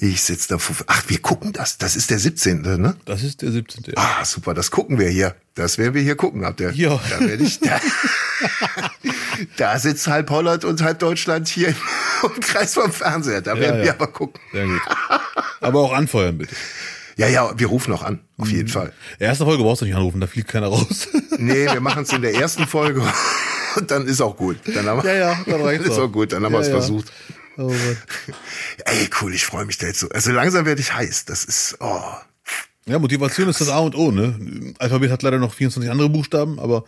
ich 0.00 0.22
sitz 0.22 0.46
da, 0.46 0.58
vor- 0.58 0.76
ach, 0.86 1.02
wir 1.08 1.18
gucken 1.20 1.52
das, 1.52 1.78
das 1.78 1.96
ist 1.96 2.10
der 2.10 2.18
17., 2.18 2.62
ne? 2.62 2.96
Das 3.04 3.22
ist 3.22 3.42
der 3.42 3.50
17. 3.52 3.84
Ja. 3.86 3.92
Ah, 3.96 4.24
super, 4.24 4.54
das 4.54 4.70
gucken 4.70 4.98
wir 4.98 5.08
hier. 5.08 5.34
Das 5.54 5.76
werden 5.78 5.94
wir 5.94 6.02
hier 6.02 6.14
gucken, 6.16 6.44
habt 6.44 6.60
ihr? 6.60 6.70
Ja. 6.72 7.00
Da 7.10 7.20
werde 7.20 7.42
ich, 7.42 7.58
da, 7.60 7.80
da 9.56 9.78
sitzt 9.78 10.06
halb 10.06 10.30
Holland 10.30 10.64
und 10.64 10.82
halb 10.82 10.98
Deutschland 11.00 11.48
hier 11.48 11.68
im 11.68 11.74
Kreis 12.40 12.74
vom 12.74 12.92
Fernseher. 12.92 13.40
Da 13.42 13.58
werden 13.58 13.78
ja. 13.80 13.84
wir 13.86 13.90
aber 13.94 14.06
gucken. 14.08 14.40
Sehr 14.52 14.66
gut. 14.66 14.80
Aber 15.60 15.80
auch 15.80 15.92
anfeuern, 15.92 16.38
bitte. 16.38 16.54
Ja, 17.16 17.26
ja, 17.26 17.52
wir 17.58 17.66
rufen 17.66 17.90
noch 17.90 18.04
an, 18.04 18.20
auf 18.36 18.46
Mhm. 18.48 18.54
jeden 18.54 18.68
Fall. 18.68 18.92
Erste 19.18 19.44
Folge 19.44 19.64
brauchst 19.64 19.82
du 19.82 19.86
nicht 19.86 19.96
anrufen, 19.96 20.20
da 20.20 20.28
fliegt 20.28 20.48
keiner 20.48 20.68
raus. 20.68 21.08
Nee, 21.40 21.66
wir 21.72 21.80
machen 21.80 22.02
es 22.02 22.12
in 22.12 22.20
der 22.22 22.34
ersten 22.34 22.66
Folge 22.66 23.00
und 23.76 23.90
dann 23.92 24.08
ist 24.08 24.20
auch 24.20 24.36
gut. 24.36 24.56
Dann 24.74 24.86
haben 24.86 25.04
wir, 25.04 25.14
Ja, 25.14 25.30
ja, 25.30 25.40
dann 25.46 25.62
reicht's 25.62 25.86
ist 25.86 25.96
auch. 25.96 26.08
gut, 26.10 26.32
dann 26.32 26.44
haben 26.44 26.50
wir 26.52 26.58
Ja, 26.58 26.62
es 26.62 26.68
ja. 26.68 26.74
versucht. 26.74 27.12
Oh 27.58 27.68
Mann. 27.68 27.96
Ey, 28.84 29.10
cool, 29.20 29.34
ich 29.34 29.44
freue 29.44 29.66
mich 29.66 29.78
da 29.78 29.88
jetzt 29.88 30.00
so. 30.00 30.08
Also 30.10 30.30
langsam 30.30 30.64
werde 30.64 30.80
ich 30.80 30.94
heiß. 30.94 31.24
Das 31.24 31.44
ist, 31.44 31.76
oh. 31.80 32.02
Ja, 32.86 32.98
Motivation 32.98 33.48
ist 33.48 33.60
das 33.60 33.68
A 33.68 33.80
und 33.80 33.96
O, 33.96 34.10
ne? 34.12 34.74
Alphabet 34.78 35.10
hat 35.10 35.22
leider 35.22 35.38
noch 35.38 35.52
24 35.52 35.90
andere 35.90 36.08
Buchstaben, 36.08 36.58
aber 36.58 36.84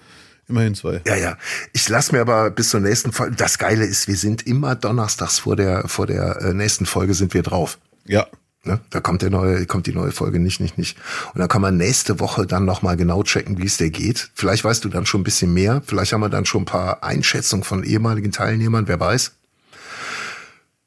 immerhin 0.48 0.74
zwei. 0.74 1.02
Ja, 1.06 1.16
ja. 1.16 1.36
Ich 1.72 1.88
lasse 1.88 2.14
mir 2.14 2.20
aber 2.20 2.50
bis 2.50 2.70
zur 2.70 2.80
nächsten 2.80 3.12
Folge. 3.12 3.36
Das 3.36 3.58
Geile 3.58 3.84
ist, 3.84 4.08
wir 4.08 4.16
sind 4.16 4.46
immer 4.46 4.76
donnerstags 4.76 5.40
vor 5.40 5.56
der, 5.56 5.88
vor 5.88 6.06
der 6.06 6.40
äh, 6.40 6.54
nächsten 6.54 6.86
Folge 6.86 7.14
sind 7.14 7.34
wir 7.34 7.42
drauf. 7.42 7.78
Ja. 8.06 8.26
Ne? 8.62 8.80
Da 8.90 9.00
kommt 9.00 9.22
der 9.22 9.30
neue, 9.30 9.66
kommt 9.66 9.86
die 9.86 9.92
neue 9.92 10.12
Folge 10.12 10.38
nicht, 10.38 10.60
nicht, 10.60 10.78
nicht. 10.78 10.96
Und 11.34 11.40
dann 11.40 11.48
kann 11.48 11.62
man 11.62 11.76
nächste 11.76 12.20
Woche 12.20 12.46
dann 12.46 12.64
nochmal 12.64 12.96
genau 12.96 13.22
checken, 13.22 13.58
wie 13.58 13.66
es 13.66 13.76
der 13.76 13.90
geht. 13.90 14.30
Vielleicht 14.34 14.64
weißt 14.64 14.84
du 14.84 14.88
dann 14.88 15.04
schon 15.04 15.22
ein 15.22 15.24
bisschen 15.24 15.52
mehr. 15.52 15.82
Vielleicht 15.84 16.12
haben 16.12 16.20
wir 16.20 16.28
dann 16.28 16.46
schon 16.46 16.62
ein 16.62 16.66
paar 16.66 17.02
Einschätzungen 17.02 17.64
von 17.64 17.82
ehemaligen 17.82 18.32
Teilnehmern, 18.32 18.86
wer 18.86 19.00
weiß. 19.00 19.32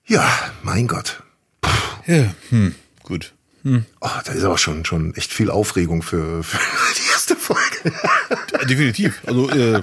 Ja, 0.05 0.51
mein 0.63 0.87
Gott. 0.87 1.23
Ja, 2.05 2.33
hm, 2.49 2.75
gut. 3.03 3.33
Oh, 3.65 4.09
da 4.25 4.31
ist 4.33 4.43
aber 4.43 4.57
schon, 4.57 4.83
schon 4.83 5.15
echt 5.15 5.31
viel 5.31 5.49
Aufregung 5.49 6.01
für, 6.01 6.43
für 6.43 6.57
die 6.97 7.11
erste 7.11 7.35
Folge. 7.35 7.93
Definitiv. 8.67 9.21
Also, 9.25 9.49
äh, 9.49 9.81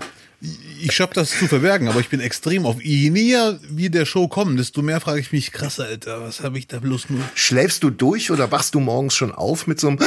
ich 0.83 0.93
schaff 0.93 1.11
das 1.11 1.31
zu 1.39 1.47
verbergen, 1.49 1.89
aber 1.89 2.01
ich 2.01 2.09
bin 2.09 2.21
extrem 2.21 2.67
auf. 2.67 2.83
Je 2.83 3.11
näher 3.11 3.59
wir 3.69 3.91
der 3.91 4.05
Show 4.05 4.29
kommen, 4.29 4.57
desto 4.57 4.83
mehr 4.83 5.01
frage 5.01 5.21
ich 5.21 5.33
mich, 5.33 5.53
krass, 5.53 5.81
Alter, 5.81 6.23
was 6.23 6.41
habe 6.43 6.59
ich 6.59 6.67
da 6.67 6.79
bloß 6.79 7.11
nur. 7.11 7.23
Schläfst 7.35 7.83
du 7.83 7.91
durch 7.91 8.31
oder 8.31 8.51
wachst 8.51 8.75
du 8.75 8.81
morgens 8.81 9.15
schon 9.15 9.33
auf 9.33 9.67
mit 9.67 9.81
so 9.81 9.89
einem 9.89 9.99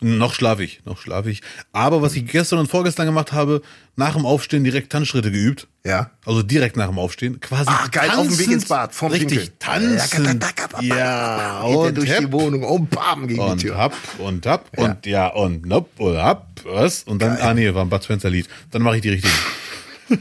Noch 0.00 0.32
schlaf 0.32 0.60
ich, 0.60 0.80
noch 0.84 0.98
schlaf 0.98 1.26
ich. 1.26 1.42
Aber 1.72 2.02
was 2.02 2.14
ich 2.14 2.24
gestern 2.26 2.60
und 2.60 2.68
vorgestern 2.68 3.06
gemacht 3.06 3.32
habe, 3.32 3.62
nach 3.96 4.14
dem 4.14 4.26
Aufstehen 4.26 4.62
direkt 4.62 4.92
Tanzschritte 4.92 5.32
geübt. 5.32 5.66
Ja. 5.84 6.10
Also 6.24 6.42
direkt 6.42 6.76
nach 6.76 6.86
dem 6.86 7.00
Aufstehen. 7.00 7.40
Quasi. 7.40 7.68
Ah, 7.68 7.88
geil, 7.90 8.10
auf 8.10 8.28
dem 8.28 8.38
Weg 8.38 8.46
tanzend. 8.46 8.52
ins 8.52 8.68
Bad, 8.68 8.94
vom 8.94 9.10
Richtig, 9.10 9.50
tanzen. 9.58 10.40
Ja, 10.82 10.82
Ja, 10.82 11.60
und 11.62 11.96
durch 11.96 12.16
die 12.16 12.30
Wohnung, 12.30 12.62
um 12.62 12.86
bam 12.86 13.26
gegen 13.26 13.40
die 13.40 13.46
und 13.50 13.58
Tür. 13.58 13.76
hab 13.76 13.92
und 14.18 14.46
hab 14.46 14.78
und 14.78 15.04
ja 15.04 15.26
und 15.28 15.66
nopp 15.66 15.98
und 15.98 16.16
hab 16.16 16.46
was 16.64 17.02
und 17.02 17.20
dann 17.20 17.36
ah 17.38 17.54
nee 17.54 17.74
war 17.74 17.82
ein 17.82 17.88
Bud 17.88 18.04
Spencer 18.04 18.30
Lied 18.30 18.46
dann 18.70 18.82
mache 18.82 18.96
ich 18.96 19.02
die 19.02 19.10
richtigen 19.10 19.34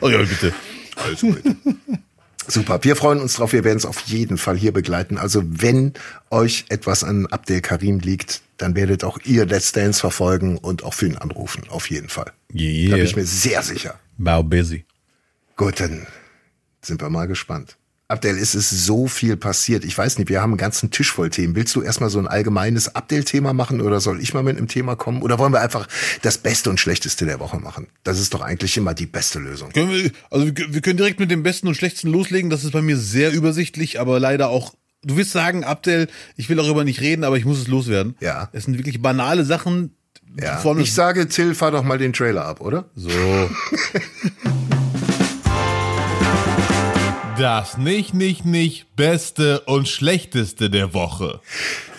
oh 0.00 0.08
ja 0.08 0.18
bitte 0.18 0.54
Alles 0.96 1.20
gut. 1.20 1.42
Super, 2.50 2.82
wir 2.82 2.96
freuen 2.96 3.20
uns 3.20 3.34
drauf. 3.34 3.52
Wir 3.52 3.62
werden 3.62 3.76
es 3.76 3.84
auf 3.84 4.00
jeden 4.00 4.38
Fall 4.38 4.56
hier 4.56 4.72
begleiten. 4.72 5.18
Also 5.18 5.42
wenn 5.44 5.92
euch 6.30 6.64
etwas 6.70 7.04
an 7.04 7.26
Abdel 7.26 7.60
Karim 7.60 8.00
liegt, 8.00 8.40
dann 8.56 8.74
werdet 8.74 9.04
auch 9.04 9.18
ihr 9.24 9.46
Let's 9.46 9.72
Dance 9.72 10.00
verfolgen 10.00 10.58
und 10.58 10.82
auch 10.82 10.94
für 10.94 11.06
ihn 11.06 11.16
anrufen. 11.16 11.64
Auf 11.68 11.90
jeden 11.90 12.08
Fall. 12.08 12.32
Da 12.48 12.54
bin 12.54 12.58
yeah 12.58 12.96
ich 12.96 13.16
mir 13.16 13.24
sehr 13.24 13.62
sicher. 13.62 14.00
Bow 14.16 14.42
busy 14.42 14.84
Gut, 15.56 15.80
dann 15.80 16.06
sind 16.82 17.00
wir 17.00 17.10
mal 17.10 17.26
gespannt. 17.26 17.77
Abdel, 18.10 18.38
es 18.38 18.54
ist 18.54 18.70
so 18.70 19.06
viel 19.06 19.36
passiert. 19.36 19.84
Ich 19.84 19.96
weiß 19.96 20.16
nicht, 20.16 20.30
wir 20.30 20.40
haben 20.40 20.52
einen 20.52 20.56
ganzen 20.58 20.90
Tisch 20.90 21.12
voll 21.12 21.28
Themen. 21.28 21.54
Willst 21.54 21.76
du 21.76 21.82
erstmal 21.82 22.08
so 22.08 22.18
ein 22.18 22.26
allgemeines 22.26 22.94
Abdel-Thema 22.94 23.52
machen 23.52 23.82
oder 23.82 24.00
soll 24.00 24.22
ich 24.22 24.32
mal 24.32 24.42
mit 24.42 24.56
einem 24.56 24.66
Thema 24.66 24.96
kommen? 24.96 25.20
Oder 25.20 25.38
wollen 25.38 25.52
wir 25.52 25.60
einfach 25.60 25.86
das 26.22 26.38
Beste 26.38 26.70
und 26.70 26.80
Schlechteste 26.80 27.26
der 27.26 27.38
Woche 27.38 27.58
machen? 27.58 27.88
Das 28.04 28.18
ist 28.18 28.32
doch 28.32 28.40
eigentlich 28.40 28.78
immer 28.78 28.94
die 28.94 29.04
beste 29.04 29.38
Lösung. 29.38 29.72
können 29.72 29.90
wir 29.90 30.10
also 30.30 30.46
wir, 30.46 30.80
können 30.80 30.96
direkt 30.96 31.20
mit 31.20 31.30
dem 31.30 31.42
besten 31.42 31.68
und 31.68 31.74
schlechtesten 31.74 32.08
loslegen 32.10 32.48
das 32.48 32.64
ist 32.64 32.70
bei 32.72 32.80
mir 32.80 32.96
sehr 32.96 33.30
übersichtlich 33.30 34.00
aber 34.00 34.18
leider 34.18 34.48
auch 34.48 34.72
du 35.04 35.18
wirst 35.18 35.32
sagen 35.32 35.62
Abdel 35.64 36.08
ich 36.36 36.48
will 36.48 36.56
darüber 36.56 36.84
nicht 36.84 37.02
reden 37.02 37.24
aber 37.24 37.36
ich 37.36 37.44
muss 37.44 37.58
es 37.60 37.68
loswerden 37.68 38.16
Ja. 38.20 38.48
es 38.52 38.64
sind 38.64 38.78
wirklich 38.78 39.02
banale 39.02 39.44
Sachen 39.44 39.94
Ja. 40.40 40.62
Ich 40.78 40.94
sage, 40.94 41.28
Till, 41.28 41.54
fahr 41.54 41.72
doch 41.72 41.82
mal 41.82 41.98
den 41.98 42.14
Trailer 42.14 42.46
ab, 42.46 42.62
oder? 42.62 42.86
so 42.96 43.10
Das 47.38 47.78
nicht, 47.78 48.14
nicht, 48.14 48.44
nicht 48.44 48.96
Beste 48.96 49.60
und 49.60 49.86
Schlechteste 49.86 50.70
der 50.70 50.92
Woche. 50.92 51.40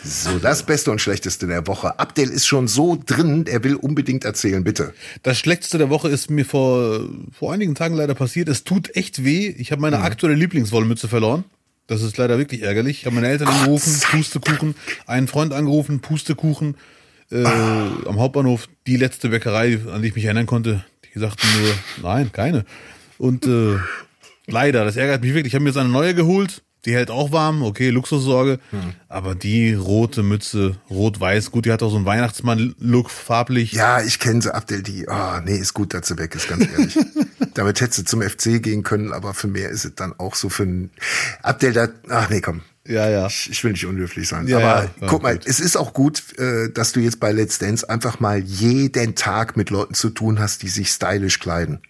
So, 0.03 0.37
das 0.37 0.63
Beste 0.63 0.91
und 0.91 0.99
Schlechteste 0.99 1.47
der 1.47 1.65
Woche. 1.65 1.97
Abdel 1.97 2.29
ist 2.29 2.45
schon 2.45 2.67
so 2.67 3.01
drin, 3.05 3.45
er 3.47 3.63
will 3.63 3.75
unbedingt 3.75 4.25
erzählen, 4.25 4.65
bitte. 4.65 4.93
Das 5.23 5.37
Schlechteste 5.37 5.77
der 5.77 5.89
Woche 5.89 6.09
ist 6.09 6.29
mir 6.29 6.43
vor, 6.43 7.07
vor 7.31 7.53
einigen 7.53 7.73
Tagen 7.73 7.95
leider 7.95 8.15
passiert. 8.15 8.49
Es 8.49 8.65
tut 8.65 8.93
echt 8.97 9.23
weh. 9.23 9.47
Ich 9.57 9.71
habe 9.71 9.81
meine 9.81 9.99
aktuelle 9.99 10.35
Lieblingswollmütze 10.35 11.07
verloren. 11.07 11.45
Das 11.87 12.01
ist 12.01 12.17
leider 12.17 12.37
wirklich 12.37 12.61
ärgerlich. 12.63 12.99
Ich 12.99 13.05
habe 13.05 13.15
meine 13.15 13.29
Eltern 13.29 13.47
angerufen, 13.47 13.97
Pustekuchen, 14.11 14.75
einen 15.07 15.29
Freund 15.29 15.53
angerufen, 15.53 16.01
Pustekuchen 16.01 16.75
äh, 17.31 17.45
am 17.45 18.19
Hauptbahnhof. 18.19 18.67
Die 18.87 18.97
letzte 18.97 19.29
Bäckerei, 19.29 19.79
an 19.89 20.01
die 20.01 20.09
ich 20.09 20.15
mich 20.15 20.25
erinnern 20.25 20.47
konnte, 20.47 20.83
die 21.15 21.19
sagten 21.19 21.47
nur, 21.61 21.73
nein, 22.03 22.29
keine. 22.33 22.65
Und 23.17 23.47
äh, 23.47 23.77
leider, 24.51 24.85
das 24.85 24.95
ärgert 24.95 25.21
mich 25.21 25.33
wirklich. 25.33 25.51
Ich 25.51 25.55
habe 25.55 25.63
mir 25.63 25.69
jetzt 25.69 25.77
eine 25.77 25.89
neue 25.89 26.13
geholt. 26.13 26.63
Die 26.85 26.93
hält 26.93 27.11
auch 27.11 27.33
warm, 27.33 27.61
okay, 27.61 27.89
Luxussorge. 27.89 28.59
Aber 29.09 29.35
die 29.35 29.73
rote 29.73 30.23
Mütze, 30.23 30.77
rot-weiß, 30.89 31.51
gut, 31.51 31.65
die 31.65 31.73
hat 31.73 31.83
auch 31.83 31.89
so 31.89 31.97
einen 31.97 32.05
Weihnachtsmann-Look, 32.05 33.09
farblich. 33.09 33.73
Ja, 33.73 34.01
ich 34.01 34.19
kenne 34.19 34.41
sie, 34.41 34.53
Abdel, 34.53 34.81
die, 34.81 35.09
ah, 35.09 35.41
nee, 35.43 35.57
ist 35.57 35.73
gut, 35.73 35.93
dass 35.93 36.07
sie 36.07 36.17
weg 36.17 36.35
ist, 36.35 36.47
ganz 36.47 36.65
ehrlich. 36.71 36.97
Damit 37.53 37.81
hätte 37.81 37.95
sie 37.95 38.05
zum 38.05 38.21
FC 38.21 38.63
gehen 38.63 38.83
können, 38.83 39.11
aber 39.11 39.33
für 39.33 39.47
mehr 39.47 39.69
ist 39.69 39.83
es 39.83 39.95
dann 39.95 40.17
auch 40.17 40.35
so 40.35 40.47
für 40.47 40.63
ein, 40.63 40.91
Abdel, 41.43 41.73
da, 41.73 41.89
ach 42.07 42.29
nee, 42.29 42.39
komm. 42.39 42.61
Ja, 42.87 43.09
ja. 43.09 43.27
Ich, 43.27 43.49
ich 43.51 43.63
will 43.63 43.73
nicht 43.73 43.85
unhöflich 43.85 44.27
sein. 44.27 44.47
Ja, 44.47 44.57
aber 44.57 44.83
ja, 44.85 45.07
guck 45.07 45.21
mal, 45.21 45.37
gut. 45.37 45.47
es 45.47 45.59
ist 45.59 45.75
auch 45.75 45.93
gut, 45.93 46.23
äh, 46.39 46.71
dass 46.71 46.93
du 46.93 47.01
jetzt 47.01 47.19
bei 47.19 47.33
Let's 47.33 47.59
Dance 47.59 47.87
einfach 47.87 48.21
mal 48.21 48.39
jeden 48.39 49.15
Tag 49.15 49.57
mit 49.57 49.69
Leuten 49.69 49.93
zu 49.93 50.09
tun 50.09 50.39
hast, 50.39 50.63
die 50.63 50.69
sich 50.69 50.89
stylisch 50.89 51.39
kleiden. 51.39 51.81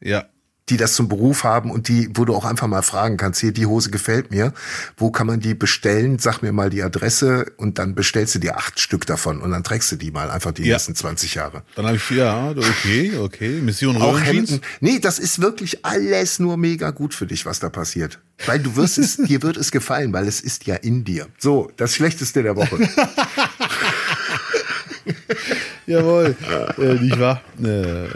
Ja. 0.00 0.26
Die 0.70 0.78
das 0.78 0.94
zum 0.94 1.08
Beruf 1.08 1.44
haben 1.44 1.70
und 1.70 1.88
die, 1.88 2.08
wo 2.14 2.24
du 2.24 2.34
auch 2.34 2.46
einfach 2.46 2.66
mal 2.66 2.80
fragen 2.82 3.18
kannst, 3.18 3.40
hier, 3.40 3.52
die 3.52 3.66
Hose 3.66 3.90
gefällt 3.90 4.30
mir, 4.30 4.54
wo 4.96 5.10
kann 5.10 5.26
man 5.26 5.40
die 5.40 5.54
bestellen? 5.54 6.18
Sag 6.18 6.40
mir 6.40 6.52
mal 6.52 6.70
die 6.70 6.82
Adresse 6.82 7.46
und 7.58 7.78
dann 7.78 7.94
bestellst 7.94 8.34
du 8.34 8.38
dir 8.38 8.56
acht 8.56 8.80
Stück 8.80 9.04
davon 9.06 9.42
und 9.42 9.50
dann 9.50 9.62
trägst 9.62 9.92
du 9.92 9.96
die 9.96 10.10
mal 10.10 10.30
einfach 10.30 10.52
die 10.52 10.62
Ja. 10.62 10.76
nächsten 10.76 10.94
20 10.94 11.34
Jahre. 11.34 11.62
Dann 11.74 11.84
habe 11.86 11.96
ich, 11.96 12.08
ja, 12.10 12.50
okay, 12.50 13.12
okay. 13.18 13.60
Mission 13.60 14.00
Auch. 14.00 14.18
Hemden. 14.18 14.62
Nee, 14.80 15.00
das 15.00 15.18
ist 15.18 15.42
wirklich 15.42 15.84
alles 15.84 16.38
nur 16.38 16.56
mega 16.56 16.90
gut 16.92 17.12
für 17.12 17.26
dich, 17.26 17.44
was 17.44 17.60
da 17.60 17.68
passiert. 17.68 18.20
Weil 18.46 18.58
du 18.60 18.74
wirst 18.76 18.96
es, 18.96 19.16
dir 19.18 19.42
wird 19.42 19.58
es 19.58 19.70
gefallen, 19.70 20.12
weil 20.14 20.26
es 20.26 20.40
ist 20.40 20.66
ja 20.66 20.76
in 20.76 21.04
dir. 21.04 21.26
So, 21.38 21.70
das 21.76 21.94
Schlechteste 21.94 22.42
der 22.42 22.56
Woche. 22.56 22.78
Jawohl. 25.86 26.36
äh, 26.78 26.94
nicht 26.94 27.18
wahr? 27.18 27.40
Äh, 27.62 28.08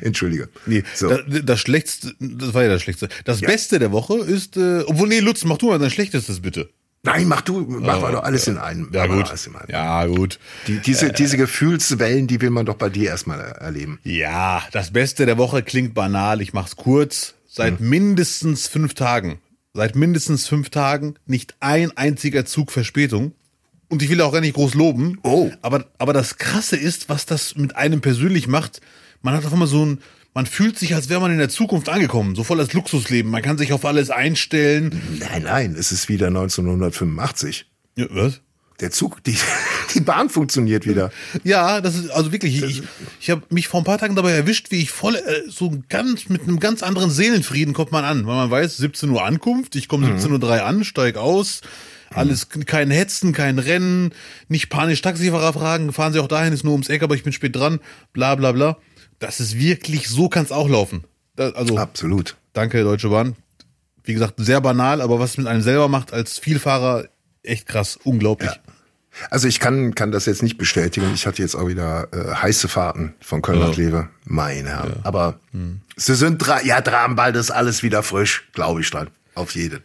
Entschuldige. 0.00 0.48
nee, 0.66 0.82
So. 0.94 1.08
das, 1.08 1.20
das 1.44 1.60
Schlechteste, 1.60 2.14
das 2.18 2.54
war 2.54 2.62
ja 2.62 2.68
das 2.68 2.82
Schlechteste. 2.82 3.14
Das 3.24 3.40
Beste 3.40 3.78
der 3.78 3.92
Woche 3.92 4.14
ist, 4.18 4.56
äh, 4.56 4.80
obwohl, 4.86 5.08
nee, 5.08 5.20
Lutz, 5.20 5.44
mach 5.44 5.58
du 5.58 5.68
mal 5.70 5.78
dein 5.78 5.90
Schlechtestes 5.90 6.40
bitte. 6.40 6.70
Nein, 7.06 7.28
mach 7.28 7.42
du, 7.42 7.60
mach 7.68 8.00
mal 8.00 8.12
doch 8.12 8.22
alles 8.24 8.46
in 8.48 8.56
einem. 8.56 8.88
Ja, 8.92 9.06
gut. 9.06 9.30
Einem. 9.30 9.56
Ja, 9.68 10.06
gut. 10.06 10.38
Die, 10.66 10.78
diese, 10.78 11.12
diese 11.12 11.36
Gefühlswellen, 11.36 12.26
die 12.26 12.40
will 12.40 12.48
man 12.48 12.64
doch 12.64 12.76
bei 12.76 12.88
dir 12.88 13.10
erstmal 13.10 13.40
er- 13.40 13.56
erleben. 13.60 13.98
Ja, 14.04 14.62
das 14.72 14.90
Beste 14.90 15.26
der 15.26 15.36
Woche 15.36 15.62
klingt 15.62 15.92
banal, 15.92 16.40
ich 16.40 16.54
mach's 16.54 16.76
kurz. 16.76 17.34
Seit 17.46 17.78
mindestens 17.78 18.66
fünf 18.66 18.94
Tagen, 18.94 19.38
seit 19.74 19.94
mindestens 19.96 20.48
fünf 20.48 20.70
Tagen 20.70 21.14
nicht 21.26 21.54
ein 21.60 21.96
einziger 21.96 22.46
Zug 22.46 22.72
Verspätung. 22.72 23.32
Und 23.88 24.02
ich 24.02 24.08
will 24.08 24.20
auch 24.20 24.32
gar 24.32 24.40
nicht 24.40 24.54
groß 24.54 24.74
loben. 24.74 25.18
Oh. 25.22 25.50
Aber, 25.62 25.86
aber 25.98 26.12
das 26.12 26.38
Krasse 26.38 26.76
ist, 26.76 27.08
was 27.08 27.26
das 27.26 27.56
mit 27.56 27.76
einem 27.76 28.00
persönlich 28.00 28.46
macht. 28.48 28.80
Man 29.22 29.34
hat 29.34 29.44
auf 29.44 29.52
einmal 29.52 29.68
so 29.68 29.84
ein, 29.84 29.98
man 30.34 30.46
fühlt 30.46 30.78
sich, 30.78 30.94
als 30.94 31.08
wäre 31.08 31.20
man 31.20 31.30
in 31.30 31.38
der 31.38 31.48
Zukunft 31.48 31.88
angekommen. 31.88 32.34
So 32.34 32.44
volles 32.44 32.72
Luxusleben. 32.72 33.30
Man 33.30 33.42
kann 33.42 33.56
sich 33.56 33.72
auf 33.72 33.84
alles 33.84 34.10
einstellen. 34.10 35.00
Nein, 35.20 35.42
nein, 35.44 35.76
es 35.78 35.92
ist 35.92 36.08
wieder 36.08 36.26
1985. 36.26 37.66
Ja, 37.96 38.06
was? 38.10 38.40
Der 38.80 38.90
Zug, 38.90 39.22
die, 39.24 39.36
die 39.94 40.00
Bahn 40.00 40.28
funktioniert 40.28 40.86
wieder. 40.86 41.12
Ja, 41.44 41.80
das 41.80 41.94
ist 41.94 42.10
also 42.10 42.32
wirklich. 42.32 42.62
Ich, 42.62 42.82
ich 43.20 43.30
habe 43.30 43.42
mich 43.50 43.68
vor 43.68 43.80
ein 43.80 43.84
paar 43.84 43.98
Tagen 43.98 44.16
dabei 44.16 44.32
erwischt, 44.32 44.70
wie 44.70 44.82
ich 44.82 44.90
voll 44.90 45.14
äh, 45.14 45.48
so 45.48 45.72
ganz 45.88 46.28
mit 46.28 46.42
einem 46.42 46.58
ganz 46.58 46.82
anderen 46.82 47.10
Seelenfrieden 47.10 47.72
kommt 47.72 47.92
man 47.92 48.04
an, 48.04 48.26
weil 48.26 48.34
man 48.34 48.50
weiß, 48.50 48.76
17 48.78 49.10
Uhr 49.10 49.24
Ankunft, 49.24 49.76
ich 49.76 49.86
komme 49.86 50.08
17.03 50.08 50.42
Uhr 50.42 50.64
an, 50.64 50.84
steig 50.84 51.16
aus, 51.16 51.60
alles 52.14 52.48
kein 52.66 52.90
Hetzen, 52.90 53.32
kein 53.32 53.58
Rennen, 53.58 54.12
nicht 54.48 54.70
panisch 54.70 55.02
Taxifahrer 55.02 55.52
fragen, 55.52 55.92
fahren 55.92 56.12
Sie 56.12 56.20
auch 56.20 56.28
dahin, 56.28 56.52
ist 56.52 56.64
nur 56.64 56.72
ums 56.72 56.88
Eck, 56.88 57.02
aber 57.02 57.14
ich 57.14 57.22
bin 57.22 57.32
spät 57.32 57.56
dran, 57.56 57.80
bla 58.12 58.34
bla 58.34 58.52
bla. 58.52 58.78
Das 59.18 59.40
ist 59.40 59.58
wirklich, 59.58 60.08
so 60.08 60.28
kann 60.28 60.44
es 60.44 60.52
auch 60.52 60.68
laufen. 60.68 61.04
Da, 61.36 61.50
also 61.50 61.78
Absolut. 61.78 62.36
danke 62.52 62.82
Deutsche 62.82 63.08
Bahn. 63.08 63.36
Wie 64.04 64.12
gesagt, 64.12 64.34
sehr 64.38 64.60
banal, 64.60 65.00
aber 65.00 65.18
was 65.18 65.30
es 65.30 65.38
mit 65.38 65.46
einem 65.46 65.62
selber 65.62 65.88
macht 65.88 66.12
als 66.12 66.38
Vielfahrer, 66.38 67.08
echt 67.42 67.66
krass, 67.66 67.98
unglaublich. 68.02 68.50
Also 69.30 69.48
ich 69.48 69.60
kann, 69.60 69.94
kann 69.94 70.12
das 70.12 70.26
jetzt 70.26 70.42
nicht 70.42 70.58
bestätigen. 70.58 71.12
Ich 71.14 71.26
hatte 71.26 71.40
jetzt 71.40 71.54
auch 71.54 71.68
wieder 71.68 72.08
äh, 72.12 72.34
heiße 72.34 72.68
Fahrten 72.68 73.14
von 73.20 73.42
Köln 73.42 73.60
nach 73.60 73.72
Kleve. 73.72 74.08
Meine 74.24 74.70
Herren. 74.70 74.96
Aber 75.04 75.38
sie 75.96 76.14
sind 76.14 76.38
dran, 76.38 76.60
ja 76.64 76.80
dran, 76.80 77.14
bald 77.14 77.36
ist 77.36 77.50
alles 77.50 77.82
wieder 77.82 78.02
frisch, 78.02 78.48
glaube 78.52 78.80
ich 78.80 78.90
dran. 78.90 79.08
Auf 79.34 79.54
jeden. 79.54 79.82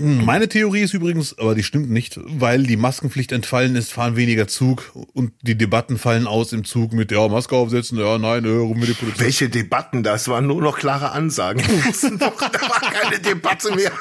Meine 0.00 0.48
Theorie 0.48 0.80
ist 0.80 0.94
übrigens, 0.94 1.38
aber 1.38 1.54
die 1.54 1.62
stimmt 1.62 1.90
nicht, 1.90 2.18
weil 2.24 2.62
die 2.62 2.76
Maskenpflicht 2.76 3.32
entfallen 3.32 3.76
ist, 3.76 3.92
fahren 3.92 4.16
weniger 4.16 4.48
Zug 4.48 4.92
und 5.12 5.32
die 5.42 5.56
Debatten 5.56 5.98
fallen 5.98 6.26
aus 6.26 6.52
im 6.52 6.64
Zug 6.64 6.92
mit, 6.92 7.12
ja, 7.12 7.28
Maske 7.28 7.54
aufsetzen, 7.54 7.98
ja, 7.98 8.18
nein, 8.18 8.44
äh, 8.44 8.48
rum 8.48 8.78
mit 8.78 8.88
der 8.88 8.94
Polizei. 8.94 9.24
Welche 9.24 9.48
Debatten? 9.48 10.02
Das 10.02 10.28
waren 10.28 10.46
nur 10.46 10.62
noch 10.62 10.78
klare 10.78 11.12
Ansagen. 11.12 11.62
da 12.18 12.26
war 12.26 12.50
keine 12.92 13.20
Debatte 13.20 13.74
mehr. 13.74 13.92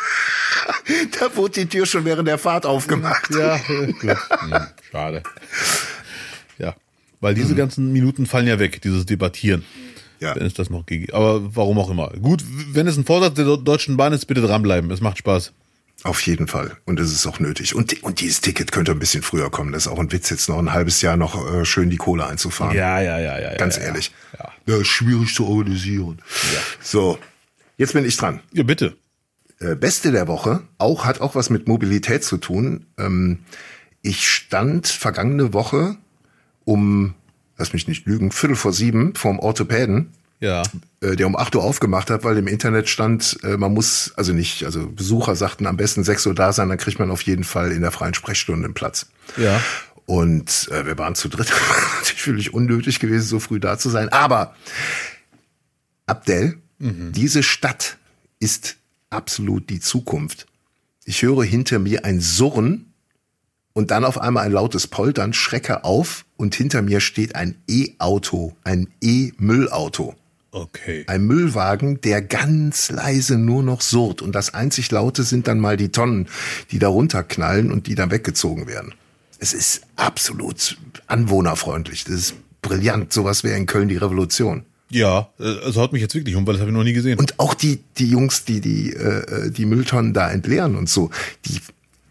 Da 1.20 1.36
wurde 1.36 1.62
die 1.62 1.66
Tür 1.66 1.86
schon 1.86 2.06
während 2.06 2.28
der 2.28 2.38
Fahrt 2.38 2.66
aufgemacht. 2.66 3.30
Ja, 3.36 3.58
gut. 3.58 3.96
Hm, 4.02 4.68
schade. 4.92 5.24
Ja, 6.58 6.76
weil 7.20 7.36
diese 7.36 7.56
ganzen 7.56 7.92
Minuten 7.92 8.26
fallen 8.26 8.48
ja 8.48 8.60
weg, 8.60 8.82
dieses 8.82 9.06
Debattieren. 9.06 9.66
Ja. 10.20 10.36
Wenn 10.36 10.46
es 10.46 10.54
das 10.54 10.70
noch 10.70 10.86
gegeben 10.86 11.14
Aber 11.14 11.56
warum 11.56 11.78
auch 11.80 11.90
immer. 11.90 12.10
Gut, 12.22 12.44
wenn 12.74 12.88
es 12.88 12.98
ein 12.98 13.06
Vorsatz 13.06 13.36
der 13.36 13.58
Deutschen 13.58 13.96
Bahn 13.96 14.12
ist, 14.12 14.26
bitte 14.26 14.42
dranbleiben. 14.42 14.92
Es 14.92 15.00
macht 15.00 15.18
Spaß. 15.18 15.54
Auf 16.04 16.22
jeden 16.22 16.48
Fall. 16.48 16.78
Und 16.86 17.00
es 17.00 17.12
ist 17.12 17.28
auch 17.28 17.40
nötig. 17.40 17.76
Und, 17.76 18.04
und 18.04 18.22
dieses 18.22 18.40
Ticket 18.42 18.72
könnte 18.72 18.92
ein 18.94 19.00
bisschen 19.00 19.22
früher 19.22 19.50
kommen. 19.50 19.74
Das 19.74 19.86
ist 19.86 19.92
auch 19.92 20.00
ein 20.00 20.12
Witz, 20.12 20.30
jetzt 20.30 20.48
noch 20.48 20.58
ein 20.58 20.72
halbes 20.72 21.02
Jahr 21.02 21.18
noch 21.18 21.54
äh, 21.54 21.66
schön 21.66 21.90
die 21.90 21.98
Kohle 21.98 22.26
einzufahren. 22.26 22.76
Ja, 22.76 23.02
ja, 23.02 23.20
ja, 23.20 23.40
ja. 23.40 23.56
Ganz 23.58 23.76
ja, 23.76 23.84
ehrlich. 23.84 24.12
Ja. 24.38 24.78
Ja. 24.78 24.84
schwierig 24.86 25.34
zu 25.34 25.46
organisieren. 25.46 26.22
So, 26.82 27.20
jetzt 27.78 27.94
bin 27.94 28.06
ich 28.06 28.16
dran. 28.16 28.40
ja, 28.54 28.64
bitte. 28.64 28.96
Äh, 29.60 29.76
Beste 29.76 30.12
der 30.14 30.28
Woche, 30.28 30.62
auch 30.78 31.04
hat 31.06 31.20
auch 31.20 31.36
was 31.36 31.50
mit 31.50 31.68
Mobilität 31.68 32.24
zu 32.24 32.38
tun. 32.38 32.86
Ähm, 32.98 33.40
ich 34.02 34.30
stand 34.30 34.88
vergangene 34.88 35.54
Woche 35.54 35.98
um, 36.64 37.16
lass 37.58 37.74
mich 37.74 37.88
nicht 37.88 38.06
lügen, 38.06 38.32
Viertel 38.32 38.56
vor 38.56 38.72
sieben 38.72 39.16
vorm 39.16 39.40
Orthopäden, 39.40 40.12
Ja. 40.40 40.64
äh, 41.02 41.16
der 41.16 41.28
um 41.28 41.36
8 41.36 41.56
Uhr 41.56 41.64
aufgemacht 41.64 42.10
hat, 42.10 42.24
weil 42.24 42.38
im 42.38 42.48
Internet 42.48 42.88
stand, 42.88 43.38
äh, 43.44 43.58
man 43.58 43.74
muss, 43.74 44.14
also 44.16 44.32
nicht, 44.32 44.64
also 44.64 44.88
Besucher 44.88 45.36
sagten 45.36 45.68
am 45.68 45.78
besten 45.78 46.04
6 46.04 46.28
Uhr 46.28 46.36
da 46.36 46.54
sein, 46.54 46.70
dann 46.70 46.78
kriegt 46.78 47.00
man 47.00 47.12
auf 47.12 47.22
jeden 47.24 47.44
Fall 47.44 47.72
in 47.72 47.82
der 47.82 47.92
freien 47.92 48.14
Sprechstunde 48.14 48.66
einen 48.66 48.74
Platz. 48.74 49.08
Ja. 49.38 49.62
Und 50.06 50.70
äh, 50.72 50.86
wir 50.86 50.98
waren 50.98 51.16
zu 51.16 51.28
dritt. 51.28 51.52
Natürlich 52.00 52.22
völlig 52.22 52.54
unnötig 52.54 53.00
gewesen, 53.00 53.28
so 53.28 53.40
früh 53.40 53.60
da 53.60 53.78
zu 53.78 53.90
sein. 53.90 54.10
Aber 54.10 54.56
Abdel, 56.06 56.58
diese 56.80 57.44
Stadt 57.44 57.98
ist 58.40 58.78
absolut 59.10 59.70
die 59.70 59.82
Zukunft. 59.82 60.48
Ich 61.04 61.22
höre 61.22 61.44
hinter 61.44 61.78
mir 61.78 62.06
ein 62.06 62.22
Surren 62.22 62.94
und 63.74 63.92
dann 63.92 64.06
auf 64.06 64.20
einmal 64.20 64.46
ein 64.46 64.52
lautes 64.52 64.88
Poltern, 64.88 65.34
schrecke 65.34 65.84
auf 65.84 66.26
und 66.38 66.56
hinter 66.56 66.82
mir 66.82 67.02
steht 67.02 67.36
ein 67.36 67.56
E-Auto, 67.68 68.56
ein 68.64 68.88
E-Müllauto. 69.02 70.16
Okay. 70.52 71.04
Ein 71.08 71.26
Müllwagen, 71.26 72.02
der 72.02 72.22
ganz 72.22 72.90
leise 72.90 73.38
nur 73.38 73.62
noch 73.64 73.82
surrt. 73.82 74.22
Und 74.22 74.34
das 74.34 74.54
einzig 74.54 74.90
Laute 74.92 75.24
sind 75.24 75.48
dann 75.48 75.60
mal 75.60 75.78
die 75.78 75.90
Tonnen, 75.90 76.28
die 76.72 76.80
da 76.80 76.88
runterknallen 76.88 77.72
und 77.72 77.88
die 77.88 77.96
dann 77.96 78.12
weggezogen 78.12 78.68
werden. 78.68 78.94
Es 79.38 79.54
ist 79.54 79.82
absolut 79.96 80.78
anwohnerfreundlich. 81.08 82.04
Das 82.04 82.16
ist 82.16 82.36
brillant. 82.62 83.14
Sowas 83.14 83.44
wäre 83.44 83.58
in 83.58 83.68
Köln 83.68 83.90
die 83.90 83.98
Revolution. 83.98 84.64
Ja, 84.90 85.30
äh, 85.40 85.44
also 85.64 85.82
haut 85.82 85.94
mich 85.94 86.02
jetzt 86.02 86.16
wirklich 86.16 86.36
um, 86.36 86.48
weil 86.48 86.54
das 86.54 86.62
habe 86.62 86.72
ich 86.72 86.78
noch 86.78 86.84
nie 86.84 86.94
gesehen. 86.94 87.20
Und 87.20 87.40
auch 87.40 87.54
die, 87.54 87.80
die 87.98 88.10
Jungs, 88.10 88.44
die 88.46 88.60
die, 88.60 88.94
äh, 88.94 89.52
die 89.52 89.66
Mülltonnen 89.66 90.14
da 90.14 90.32
entleeren 90.32 90.76
und 90.76 90.90
so, 90.90 91.12
die, 91.46 91.60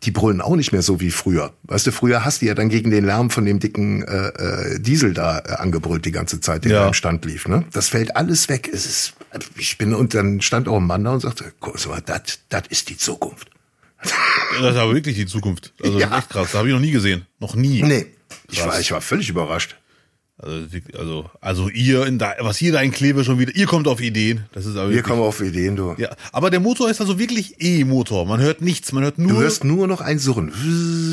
die 0.04 0.10
brüllen 0.10 0.40
auch 0.40 0.54
nicht 0.56 0.72
mehr 0.72 0.82
so 0.82 1.00
wie 1.00 1.10
früher. 1.10 1.52
Weißt 1.64 1.86
du, 1.86 1.92
früher 1.92 2.24
hast 2.24 2.42
du 2.42 2.46
ja 2.46 2.54
dann 2.54 2.68
gegen 2.68 2.90
den 2.90 3.04
Lärm 3.04 3.30
von 3.30 3.44
dem 3.44 3.58
dicken 3.58 4.02
äh, 4.04 4.28
äh, 4.28 4.80
Diesel 4.80 5.12
da 5.14 5.40
äh, 5.40 5.52
angebrüllt 5.54 6.04
die 6.04 6.12
ganze 6.12 6.40
Zeit, 6.40 6.64
der 6.64 6.72
Ja. 6.72 6.86
im 6.88 6.94
Stand 6.94 7.24
lief. 7.24 7.48
Ne? 7.48 7.64
Das 7.72 7.88
fällt 7.88 8.14
alles 8.16 8.48
weg. 8.48 8.70
Es 8.72 8.86
ist, 8.86 9.14
ich 9.56 9.76
bin, 9.78 9.94
und 9.94 10.14
dann 10.14 10.40
stand 10.40 10.68
auch 10.68 10.76
ein 10.76 10.86
Mann 10.86 11.04
da 11.04 11.12
und 11.12 11.20
sagte, 11.20 11.52
guck 11.60 11.84
mal, 11.88 12.00
das 12.00 12.38
das 12.48 12.62
ist 12.68 12.88
die 12.90 12.96
Zukunft. 12.96 13.50
Das 14.02 14.72
ist 14.74 14.76
aber 14.78 14.94
wirklich 14.94 15.16
die 15.16 15.26
Zukunft. 15.26 15.72
Also 15.82 15.98
Ja. 16.00 16.18
echt 16.18 16.30
krass. 16.30 16.48
Das 16.52 16.54
habe 16.54 16.68
ich 16.68 16.74
noch 16.74 16.80
nie 16.80 16.92
gesehen. 16.92 17.26
Noch 17.40 17.54
nie. 17.56 17.82
Nee. 17.82 18.06
Ich 18.50 18.64
war, 18.64 18.78
ich 18.78 18.92
war 18.92 19.00
völlig 19.00 19.28
überrascht. 19.28 19.77
Also, 20.40 20.66
also, 20.96 21.30
also 21.40 21.68
ihr 21.68 22.06
in 22.06 22.18
da, 22.18 22.34
was 22.40 22.62
ihr 22.62 22.70
da 22.72 22.80
in 22.80 22.92
Kleve 22.92 23.24
schon 23.24 23.40
wieder, 23.40 23.54
ihr 23.56 23.66
kommt 23.66 23.88
auf 23.88 24.00
Ideen. 24.00 24.44
Das 24.52 24.66
ist 24.66 24.76
aber 24.76 24.90
Wir 24.90 25.02
kommen 25.02 25.20
auf 25.20 25.40
Ideen, 25.40 25.74
du. 25.74 25.94
ja. 25.98 26.10
Aber 26.32 26.50
der 26.50 26.60
Motor 26.60 26.88
ist 26.90 27.00
also 27.00 27.18
wirklich 27.18 27.56
E-Motor. 27.58 28.24
Man 28.24 28.40
hört 28.40 28.62
nichts, 28.62 28.92
man 28.92 29.02
hört 29.02 29.18
nur. 29.18 29.32
Du 29.32 29.40
hörst 29.40 29.64
nur 29.64 29.88
noch 29.88 30.00
ein 30.00 30.20
Surren, 30.20 30.52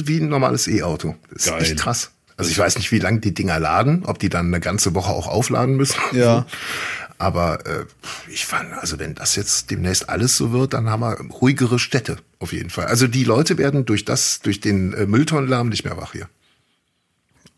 wie 0.05 0.17
ein 0.19 0.29
normales 0.29 0.67
E-Auto. 0.67 1.15
Das 1.31 1.45
ist 1.45 1.51
Geil. 1.51 1.61
echt 1.63 1.77
krass. 1.77 2.11
Also 2.37 2.51
ich 2.51 2.59
weiß 2.59 2.77
nicht, 2.77 2.91
wie 2.91 2.99
lange 2.99 3.19
die 3.19 3.33
Dinger 3.33 3.59
laden, 3.59 4.03
ob 4.05 4.19
die 4.19 4.29
dann 4.29 4.47
eine 4.47 4.59
ganze 4.59 4.93
Woche 4.93 5.11
auch 5.11 5.27
aufladen 5.27 5.75
müssen. 5.75 5.95
Ja. 6.13 6.45
Aber 7.17 7.65
äh, 7.65 7.85
ich 8.29 8.45
fand, 8.45 8.73
also 8.73 8.99
wenn 8.99 9.15
das 9.15 9.37
jetzt 9.37 9.71
demnächst 9.71 10.09
alles 10.09 10.35
so 10.35 10.51
wird, 10.51 10.73
dann 10.73 10.89
haben 10.89 10.99
wir 10.99 11.17
ruhigere 11.41 11.79
Städte 11.79 12.17
auf 12.39 12.51
jeden 12.51 12.69
Fall. 12.69 12.87
Also 12.87 13.07
die 13.07 13.23
Leute 13.23 13.57
werden 13.57 13.85
durch 13.85 14.03
das, 14.03 14.41
durch 14.41 14.59
den 14.59 14.93
äh, 14.93 15.05
Mülltonnenlärm 15.05 15.69
nicht 15.69 15.85
mehr 15.85 15.95
wach 15.95 16.11
hier. 16.11 16.27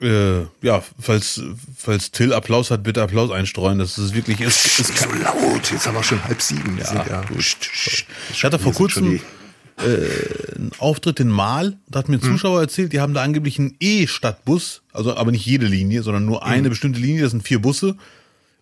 Äh, 0.01 0.41
ja, 0.61 0.83
falls, 0.99 1.41
falls 1.75 2.11
Till 2.11 2.33
Applaus 2.33 2.69
hat, 2.71 2.83
bitte 2.83 3.01
Applaus 3.01 3.31
einstreuen. 3.31 3.79
Das 3.79 3.97
ist 3.97 4.13
wirklich, 4.13 4.41
ist, 4.41 4.79
ist 4.79 4.97
so 4.97 5.09
laut. 5.11 5.71
Jetzt 5.71 5.87
haben 5.87 5.95
wir 5.95 6.03
schon 6.03 6.23
halb 6.23 6.41
sieben. 6.41 6.77
Ja, 6.77 6.85
sind 6.85 7.07
ja 7.07 7.21
gut. 7.21 7.37
Psst, 7.37 7.59
psst. 7.61 8.05
Ich 8.31 8.43
hatte 8.43 8.59
vor 8.59 8.73
kurzem 8.73 9.11
die- 9.11 9.21
einen 9.79 10.71
Auftritt 10.79 11.19
in 11.19 11.29
Mal. 11.29 11.77
Da 11.87 11.99
hat 11.99 12.09
mir 12.09 12.17
ein 12.17 12.21
Zuschauer 12.21 12.61
erzählt, 12.61 12.93
die 12.93 12.99
haben 12.99 13.13
da 13.13 13.21
angeblich 13.21 13.59
einen 13.59 13.75
E-Stadtbus, 13.79 14.81
also 14.91 15.15
aber 15.15 15.31
nicht 15.31 15.45
jede 15.45 15.67
Linie, 15.67 16.01
sondern 16.01 16.25
nur 16.25 16.43
eine 16.43 16.69
bestimmte 16.69 16.99
Linie, 16.99 17.21
das 17.23 17.31
sind 17.31 17.43
vier 17.43 17.59
Busse. 17.61 17.95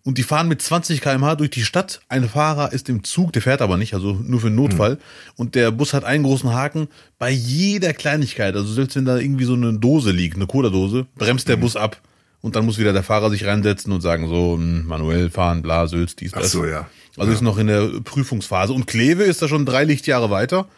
Und 0.06 0.18
die 0.18 0.22
fahren 0.22 0.46
mit 0.46 0.62
20 0.62 1.00
km/h 1.00 1.34
durch 1.34 1.50
die 1.50 1.64
Stadt. 1.64 2.00
Ein 2.08 2.28
Fahrer 2.28 2.72
ist 2.72 2.88
im 2.88 3.02
Zug, 3.02 3.32
der 3.32 3.42
fährt 3.42 3.60
aber 3.60 3.76
nicht, 3.76 3.92
also 3.92 4.12
nur 4.12 4.38
für 4.38 4.50
den 4.50 4.54
Notfall. 4.54 4.98
Und 5.34 5.56
der 5.56 5.72
Bus 5.72 5.94
hat 5.94 6.04
einen 6.04 6.22
großen 6.22 6.54
Haken. 6.54 6.86
Bei 7.18 7.28
jeder 7.28 7.92
Kleinigkeit, 7.92 8.54
also 8.54 8.72
selbst 8.72 8.94
wenn 8.94 9.04
da 9.04 9.18
irgendwie 9.18 9.46
so 9.46 9.54
eine 9.54 9.72
Dose 9.72 10.12
liegt, 10.12 10.36
eine 10.36 10.46
Cola-Dose, 10.46 11.06
bremst 11.16 11.48
der 11.48 11.56
Bus 11.56 11.74
ab. 11.74 12.00
Und 12.40 12.54
dann 12.54 12.64
muss 12.64 12.78
wieder 12.78 12.92
der 12.92 13.02
Fahrer 13.02 13.30
sich 13.30 13.46
reinsetzen 13.46 13.92
und 13.92 14.00
sagen, 14.00 14.28
so, 14.28 14.54
hm, 14.54 14.86
manuell 14.86 15.28
fahren, 15.28 15.60
bla, 15.60 15.88
Sülz, 15.88 16.14
dies, 16.14 16.30
das. 16.30 16.44
Ach 16.44 16.48
so, 16.50 16.64
ja. 16.64 16.88
Also 17.16 17.32
ist 17.32 17.42
noch 17.42 17.58
in 17.58 17.66
der 17.66 17.88
Prüfungsphase. 18.04 18.72
Und 18.72 18.86
Kleve 18.86 19.24
ist 19.24 19.42
da 19.42 19.48
schon 19.48 19.66
drei 19.66 19.82
Lichtjahre 19.82 20.30
weiter. 20.30 20.68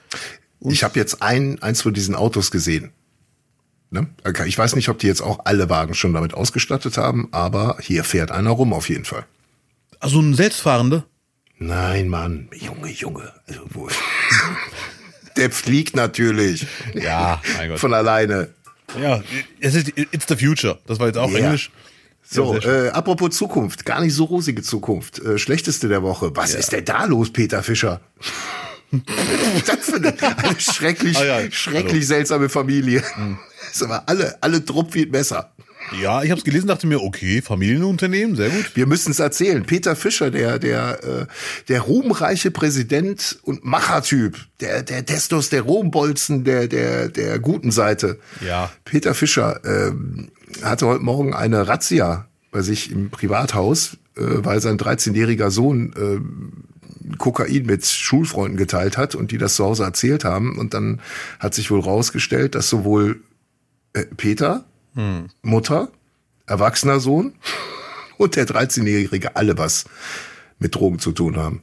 Ich 0.60 0.82
habe 0.84 0.98
jetzt 0.98 1.20
ein, 1.20 1.60
eins 1.60 1.82
von 1.82 1.92
diesen 1.92 2.14
Autos 2.14 2.50
gesehen. 2.50 2.92
Ne? 3.90 4.07
Ich 4.46 4.59
weiß 4.59 4.77
nicht, 4.77 4.88
ob 4.90 4.98
die 4.98 5.07
jetzt 5.07 5.22
auch 5.22 5.40
alle 5.44 5.70
Wagen 5.70 5.94
schon 5.94 6.12
damit 6.12 6.35
ausgestattet 6.35 6.98
haben, 6.98 7.29
aber 7.33 7.79
hier 7.81 8.05
fährt 8.05 8.31
einer 8.31 8.51
rum 8.51 8.72
auf 8.72 8.88
jeden 8.88 9.05
Fall. 9.07 9.24
Also 10.01 10.20
ein 10.20 10.35
Selbstfahrende? 10.35 11.05
Nein, 11.59 12.09
Mann, 12.09 12.48
Junge, 12.55 12.90
Junge. 12.90 13.33
Also 13.46 13.61
wo? 13.70 13.88
Der 15.37 15.51
fliegt 15.51 15.96
natürlich. 15.96 16.66
Ja, 16.94 17.40
mein 17.57 17.70
Gott. 17.70 17.79
Von 17.79 17.94
alleine. 17.94 18.51
Ja, 19.01 19.22
es 19.61 19.74
ist, 19.74 19.88
it's 19.96 20.27
the 20.29 20.37
future. 20.37 20.79
Das 20.87 20.98
war 20.98 21.07
jetzt 21.07 21.18
auch 21.18 21.31
Ja. 21.31 21.38
Englisch. 21.38 21.70
So, 22.31 22.55
Ja, 22.57 22.87
äh, 22.87 22.88
apropos 22.90 23.31
Zukunft, 23.37 23.87
gar 23.87 24.01
nicht 24.03 24.12
so 24.14 24.24
rosige 24.24 24.62
Zukunft. 24.62 25.18
Äh, 25.20 25.38
schlechteste 25.38 25.88
der 25.88 26.03
Woche. 26.03 26.31
Was 26.37 26.55
ist 26.55 26.72
denn 26.72 26.85
da 26.85 27.05
los, 27.07 27.33
Peter 27.33 27.62
Fischer? 27.62 28.01
das 29.66 29.79
für 29.81 29.96
eine, 29.96 30.14
eine 30.20 30.61
schrecklich, 30.61 31.16
Ah 31.18 31.24
ja, 31.24 31.51
schrecklich 31.51 31.92
hallo. 31.92 32.03
seltsame 32.03 32.48
Familie. 32.48 33.03
Ist 33.72 33.83
aber 33.83 34.09
alle, 34.09 34.37
alle 34.40 34.64
Trupp 34.64 34.94
wie 34.94 35.03
ein 35.03 35.11
Messer. 35.11 35.53
Ja, 36.01 36.22
ich 36.22 36.31
habe 36.31 36.38
es 36.38 36.44
gelesen, 36.44 36.66
dachte 36.66 36.87
mir, 36.87 37.03
okay, 37.03 37.40
Familienunternehmen, 37.40 38.37
sehr 38.37 38.51
gut. 38.51 38.72
Wir 38.74 38.87
müssen 38.87 39.11
es 39.11 39.20
erzählen. 39.20 39.64
Peter 39.64 39.96
Fischer, 39.96 40.31
der, 40.31 40.59
der, 40.59 41.03
äh, 41.03 41.27
der 41.68 41.81
ruhmreiche 41.81 42.51
Präsident 42.51 43.38
und 43.42 43.64
Machertyp, 43.64 44.37
der, 44.61 44.83
der 44.83 45.07
Testosteronbolzen 45.07 46.44
der, 46.44 46.68
der, 46.68 47.09
der 47.09 47.38
guten 47.38 47.70
Seite. 47.70 48.18
Ja. 48.46 48.70
Peter 48.85 49.14
Fischer 49.14 49.61
ähm, 49.64 50.29
hatte 50.62 50.87
heute 50.87 51.03
Morgen 51.03 51.35
eine 51.35 51.68
Razzia 51.68 52.27
bei 52.51 52.62
sich 52.62 52.90
im 52.90 53.11
Privathaus, 53.11 53.96
äh, 54.16 54.20
weil 54.20 54.61
sein 54.61 54.79
13-jähriger 54.79 55.51
Sohn 55.51 55.92
äh, 55.96 56.20
Kokain 57.16 57.66
mit 57.66 57.86
Schulfreunden 57.86 58.56
geteilt 58.56 58.96
hat 58.96 59.14
und 59.14 59.30
die 59.30 59.38
das 59.38 59.54
zu 59.54 59.64
Hause 59.64 59.84
erzählt 59.84 60.24
haben. 60.24 60.58
Und 60.58 60.74
dann 60.74 61.00
hat 61.38 61.54
sich 61.54 61.70
wohl 61.70 61.80
rausgestellt, 61.80 62.54
dass 62.54 62.68
sowohl 62.68 63.22
äh, 63.94 64.04
Peter, 64.04 64.64
Mutter, 65.42 65.90
erwachsener 66.46 66.98
Sohn 66.98 67.34
und 68.16 68.36
der 68.36 68.46
13-Jährige 68.46 69.36
alle 69.36 69.56
was 69.58 69.84
mit 70.58 70.74
Drogen 70.74 70.98
zu 70.98 71.12
tun 71.12 71.36
haben. 71.36 71.62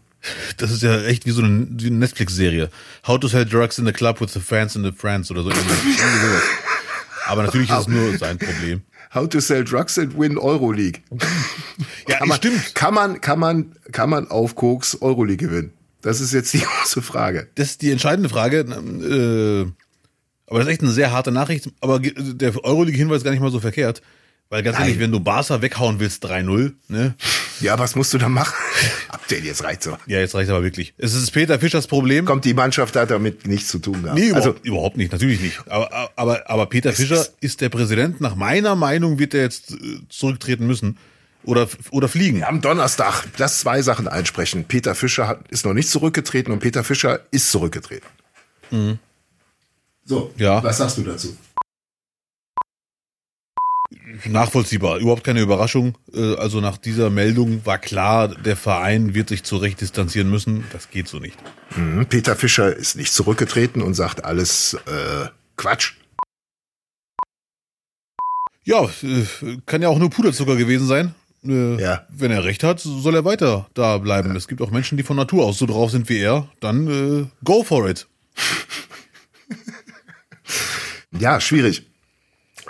Das 0.58 0.72
ist 0.72 0.82
ja 0.82 1.02
echt 1.04 1.26
wie 1.26 1.32
so 1.32 1.44
eine, 1.44 1.50
Netflix-Serie. 1.50 2.70
How 3.06 3.20
to 3.20 3.28
sell 3.28 3.46
drugs 3.46 3.78
in 3.78 3.86
the 3.86 3.92
club 3.92 4.22
with 4.22 4.34
the 4.34 4.40
fans 4.40 4.76
in 4.76 4.84
the 4.84 4.92
friends 4.92 5.30
oder 5.30 5.44
so. 5.44 5.52
Aber 7.28 7.44
natürlich 7.44 7.70
ist 7.70 7.80
es 7.80 7.88
nur 7.88 8.18
sein 8.18 8.38
Problem. 8.38 8.82
How 9.16 9.30
to 9.30 9.40
sell 9.40 9.64
drugs 9.64 9.98
and 9.98 10.18
win 10.18 10.38
Euroleague. 10.38 11.02
Ja, 12.08 12.18
Kann 12.18 12.28
man, 12.28 12.38
stimmt. 12.38 12.76
Kann 12.76 12.94
man, 12.94 13.22
kann 13.22 13.40
man, 13.40 13.76
kann 13.92 14.10
man 14.10 14.30
auf 14.30 14.56
Koks 14.56 15.02
Euroleague 15.02 15.48
gewinnen? 15.48 15.72
Das 16.02 16.20
ist 16.20 16.34
jetzt 16.34 16.54
die 16.54 16.60
große 16.82 17.02
Frage. 17.02 17.48
Das 17.56 17.72
ist 17.72 17.82
die 17.82 17.92
entscheidende 17.92 18.30
Frage. 18.30 18.60
Äh, 18.60 19.72
aber 20.48 20.60
das 20.60 20.68
ist 20.68 20.74
echt 20.74 20.82
eine 20.84 20.92
sehr 20.92 21.12
harte 21.12 21.32
Nachricht. 21.32 21.72
Aber 21.82 22.00
der 22.00 22.64
Euroleague-Hinweis 22.64 23.24
gar 23.24 23.32
nicht 23.32 23.40
mal 23.40 23.52
so 23.52 23.60
verkehrt. 23.60 24.02
Weil 24.50 24.62
ganz 24.64 24.80
ehrlich, 24.80 25.00
wenn 25.00 25.12
du 25.12 25.20
Barca 25.20 25.62
weghauen 25.62 26.00
willst, 26.00 26.24
3-0, 26.26 26.74
ne? 26.88 27.16
Ja, 27.62 27.80
was 27.80 27.96
musst 27.96 28.14
du 28.14 28.18
da 28.18 28.30
machen? 28.30 28.54
Ab 29.10 29.22
denn 29.30 29.44
jetzt 29.44 29.64
reicht 29.64 29.82
so. 29.84 29.98
Ja, 30.06 30.20
jetzt 30.20 30.36
reicht 30.36 30.50
aber 30.50 30.62
wirklich. 30.62 30.94
Es 30.98 31.14
ist 31.16 31.32
Peter 31.32 31.58
Fischers 31.58 31.88
Problem. 31.88 32.26
Kommt 32.26 32.46
die 32.46 32.54
Mannschaft 32.54 32.96
hat 32.96 33.10
damit 33.12 33.48
nichts 33.48 33.70
zu 33.70 33.80
tun 33.80 34.04
gehabt. 34.04 34.20
Nee, 34.20 34.32
also, 34.34 34.50
überhaupt, 34.50 34.66
überhaupt 34.66 34.98
nicht, 34.98 35.12
natürlich 35.12 35.40
nicht. 35.42 35.60
Aber, 35.68 36.12
aber, 36.16 36.50
aber 36.50 36.66
Peter 36.68 36.94
Fischer 36.94 37.26
ist 37.42 37.62
der 37.62 37.70
Präsident. 37.70 38.22
Nach 38.22 38.36
meiner 38.36 38.76
Meinung 38.76 39.18
wird 39.20 39.34
er 39.34 39.42
jetzt 39.44 39.72
äh, 39.72 39.78
zurücktreten 40.10 40.68
müssen. 40.68 40.98
Oder, 41.44 41.68
oder 41.92 42.08
fliegen. 42.08 42.44
am 42.44 42.60
Donnerstag, 42.62 43.24
lass 43.38 43.60
zwei 43.60 43.82
Sachen 43.84 44.08
einsprechen. 44.08 44.66
Peter 44.66 44.96
Fischer 44.96 45.28
hat, 45.28 45.48
ist 45.50 45.64
noch 45.66 45.74
nicht 45.74 45.90
zurückgetreten 45.90 46.52
und 46.52 46.60
Peter 46.60 46.84
Fischer 46.84 47.20
ist 47.32 47.52
zurückgetreten. 47.52 48.08
So, 50.06 50.34
Ja. 50.38 50.64
was 50.64 50.78
sagst 50.78 50.98
du 50.98 51.04
dazu? 51.04 51.36
Nachvollziehbar, 54.26 54.98
überhaupt 55.00 55.24
keine 55.24 55.42
Überraschung. 55.42 55.98
Äh, 56.14 56.36
Also 56.36 56.62
nach 56.62 56.78
dieser 56.78 57.10
Meldung 57.10 57.66
war 57.66 57.78
klar, 57.78 58.30
der 58.30 58.56
Verein 58.56 59.14
wird 59.14 59.30
sich 59.30 59.44
zu 59.44 59.58
Recht 59.58 59.82
distanzieren 59.82 60.30
müssen. 60.30 60.64
Das 60.72 60.90
geht 60.90 61.08
so 61.08 61.20
nicht. 61.20 61.38
Mhm. 61.76 62.06
Peter 62.08 62.36
Fischer 62.36 62.76
ist 62.76 62.96
nicht 62.96 63.12
zurückgetreten 63.14 63.82
und 63.82 63.94
sagt 63.94 64.24
alles 64.26 64.74
äh, 64.86 65.28
Quatsch. 65.58 65.94
Ja, 68.64 68.84
äh, 69.04 69.26
kann 69.66 69.82
ja 69.82 69.90
auch 69.90 70.00
nur 70.00 70.10
Puderzucker 70.10 70.56
gewesen 70.56 70.88
sein. 70.88 71.14
Äh, 71.46 71.80
Ja. 71.82 72.06
Wenn 72.10 72.32
er 72.32 72.44
recht 72.44 72.64
hat, 72.64 72.80
soll 72.80 73.16
er 73.16 73.26
weiter 73.26 73.68
da 73.76 73.98
bleiben. 74.00 74.36
Es 74.36 74.48
gibt 74.48 74.62
auch 74.62 74.72
Menschen, 74.72 74.98
die 74.98 75.04
von 75.04 75.16
Natur 75.18 75.46
aus 75.46 75.58
so 75.60 75.66
drauf 75.68 75.92
sind 75.92 76.10
wie 76.10 76.18
er. 76.20 76.48
Dann 76.60 76.88
äh, 76.88 77.28
go 77.44 77.64
for 77.64 77.88
it. 77.90 78.08
Ja, 81.18 81.40
schwierig. 81.40 81.84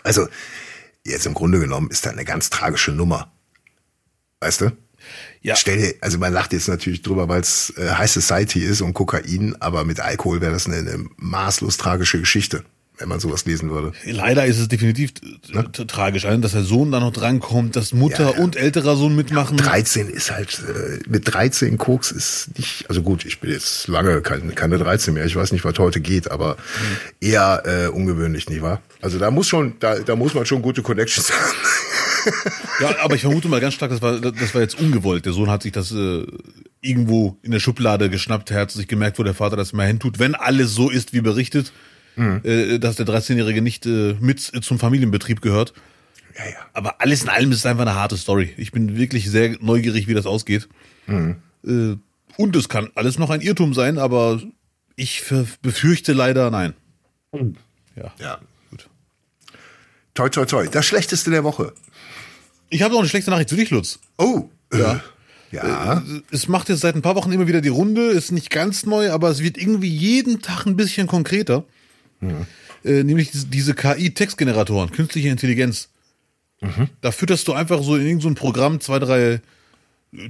Also, 0.04 0.28
jetzt 1.06 1.26
im 1.26 1.34
Grunde 1.34 1.60
genommen 1.60 1.90
ist 1.90 2.06
da 2.06 2.10
eine 2.10 2.26
ganz 2.26 2.50
tragische 2.50 2.92
Nummer. 2.92 3.32
Weißt 4.40 4.62
du? 4.62 4.72
Ja. 5.42 5.56
Stell 5.56 5.78
dir, 5.78 5.94
also 6.02 6.18
man 6.18 6.34
lacht 6.34 6.54
jetzt 6.54 6.68
natürlich 6.68 7.04
drüber, 7.04 7.30
weil 7.30 7.42
es 7.42 7.72
äh, 7.78 7.92
High 7.92 8.10
Society 8.10 8.62
ist 8.62 8.82
und 8.82 8.94
Kokain, 8.94 9.56
aber 9.60 9.84
mit 9.86 10.00
Alkohol 10.00 10.42
wäre 10.42 10.52
das 10.52 10.66
eine, 10.66 10.78
eine 10.78 11.06
maßlos 11.18 11.78
tragische 11.78 12.20
Geschichte, 12.20 12.64
wenn 12.98 13.10
man 13.10 13.20
sowas 13.20 13.46
lesen 13.46 13.70
würde. 13.72 13.92
Leider 14.06 14.46
ist 14.46 14.58
es 14.60 14.68
definitiv 14.68 15.14
t- 15.14 15.86
tragisch, 15.86 16.24
dass 16.24 16.52
der 16.54 16.64
Sohn 16.64 16.92
da 16.92 17.00
noch 17.00 17.12
drankommt, 17.14 17.76
dass 17.76 17.94
Mutter 17.94 18.32
Ja, 18.32 18.32
ja. 18.38 18.44
und 18.44 18.56
älterer 18.56 18.96
Sohn 18.96 19.16
mitmachen. 19.16 19.58
13 19.58 20.08
ist 20.08 20.32
halt, 20.32 20.62
äh, 20.68 21.00
mit 21.10 21.34
13 21.34 21.78
Koks 21.78 22.12
ist 22.12 22.50
nicht, 22.58 22.86
also 22.90 23.02
gut, 23.02 23.26
ich 23.26 23.40
bin 23.40 23.52
jetzt 23.52 23.88
lange 23.88 24.22
keine, 24.22 24.52
keine 24.54 24.78
13 24.78 25.14
mehr, 25.14 25.26
ich 25.26 25.36
weiß 25.36 25.52
nicht, 25.52 25.66
was 25.66 25.78
heute 25.80 26.00
geht, 26.02 26.32
aber 26.32 26.58
eher 27.20 27.64
äh, 27.66 27.88
ungewöhnlich, 27.88 28.50
nicht 28.50 28.62
wahr? 28.62 28.82
Also 29.02 29.20
da 29.20 29.30
muss 29.32 29.48
schon, 29.48 29.74
da, 29.80 30.00
da 30.00 30.16
muss 30.16 30.34
man 30.34 30.46
schon 30.46 30.62
gute 30.62 30.82
Connections 30.82 31.32
haben. 31.32 31.56
Ja, 32.80 32.96
aber 33.04 33.16
ich 33.16 33.22
vermute 33.22 33.48
mal 33.48 33.60
ganz 33.62 33.76
stark, 33.76 33.92
das 33.92 34.02
war, 34.02 34.20
das 34.20 34.54
war 34.56 34.62
jetzt 34.62 34.80
ungewollt. 34.80 35.26
Der 35.26 35.34
Sohn 35.34 35.50
hat 35.50 35.62
sich 35.64 35.72
das 35.72 35.92
äh, 35.92 36.26
irgendwo 36.82 37.38
in 37.44 37.52
der 37.52 37.60
Schublade 37.60 38.10
geschnappt, 38.10 38.52
er 38.52 38.62
hat 38.62 38.72
sich 38.72 38.88
gemerkt, 38.88 39.20
wo 39.20 39.24
der 39.24 39.34
Vater 39.36 39.56
das 39.56 39.74
mal 39.74 39.86
hintut. 39.88 40.18
Wenn 40.20 40.34
alles 40.36 40.74
so 40.74 40.90
ist, 40.90 41.14
wie 41.14 41.22
berichtet, 41.22 41.72
äh, 42.18 42.80
dass 42.80 42.96
der 42.96 43.06
13-Jährige 43.06 43.62
nicht 43.62 43.86
äh, 43.86 44.16
mit 44.20 44.40
zum 44.40 44.80
Familienbetrieb 44.80 45.42
gehört. 45.42 45.74
Ja, 46.38 46.46
ja. 46.46 46.58
Aber 46.74 47.02
alles 47.02 47.24
in 47.24 47.30
allem 47.30 47.52
ist 47.52 47.60
es 47.60 47.66
einfach 47.66 47.84
eine 47.84 47.96
harte 47.96 48.18
Story. 48.18 48.54
Ich 48.58 48.72
bin 48.72 48.98
wirklich 48.98 49.30
sehr 49.30 49.58
neugierig, 49.62 50.08
wie 50.08 50.14
das 50.14 50.26
ausgeht. 50.26 50.68
Äh, 51.08 51.96
und 52.38 52.56
es 52.56 52.70
kann 52.70 52.90
alles 52.96 53.18
noch 53.18 53.30
ein 53.30 53.42
Irrtum 53.42 53.74
sein, 53.74 53.98
aber 53.98 54.42
ich 54.96 55.24
befürchte 55.62 56.14
leider 56.14 56.52
nein. 56.52 56.74
Ja. 57.96 58.14
Ja. 58.20 58.40
Gut. 58.70 58.90
Toi, 60.14 60.30
toi, 60.30 60.46
toi. 60.46 60.68
Das 60.68 60.86
Schlechteste 60.86 61.32
der 61.32 61.44
Woche. 61.44 61.74
Ich 62.70 62.82
habe 62.82 62.94
noch 62.94 63.00
eine 63.00 63.10
schlechte 63.10 63.32
Nachricht 63.32 63.50
für 63.50 63.56
dich, 63.56 63.70
Lutz. 63.70 64.00
Oh. 64.18 64.50
Ja. 64.74 65.02
Ja. 65.52 66.04
Es 66.32 66.48
macht 66.48 66.70
jetzt 66.70 66.82
seit 66.82 66.96
ein 66.96 67.02
paar 67.02 67.16
Wochen 67.16 67.32
immer 67.32 67.48
wieder 67.48 67.62
die 67.62 67.70
Runde, 67.70 68.08
ist 68.08 68.32
nicht 68.32 68.50
ganz 68.50 68.86
neu, 68.86 69.12
aber 69.12 69.30
es 69.30 69.42
wird 69.42 69.58
irgendwie 69.58 69.90
jeden 69.90 70.42
Tag 70.42 70.66
ein 70.66 70.76
bisschen 70.76 71.08
konkreter. 71.08 71.64
Äh, 72.84 73.04
nämlich 73.04 73.32
diese- 73.34 73.74
KI-Textgeneratoren, 73.74 74.92
künstliche 74.92 75.30
Intelligenz. 75.30 75.90
Da 77.02 77.12
fütterst 77.12 77.48
du 77.48 77.54
einfach 77.54 77.84
so 77.84 77.96
in 77.96 78.06
irgendein 78.08 78.36
so 78.36 78.40
Programm 78.40 78.80
zwei, 78.80 78.98
drei 79.00 79.42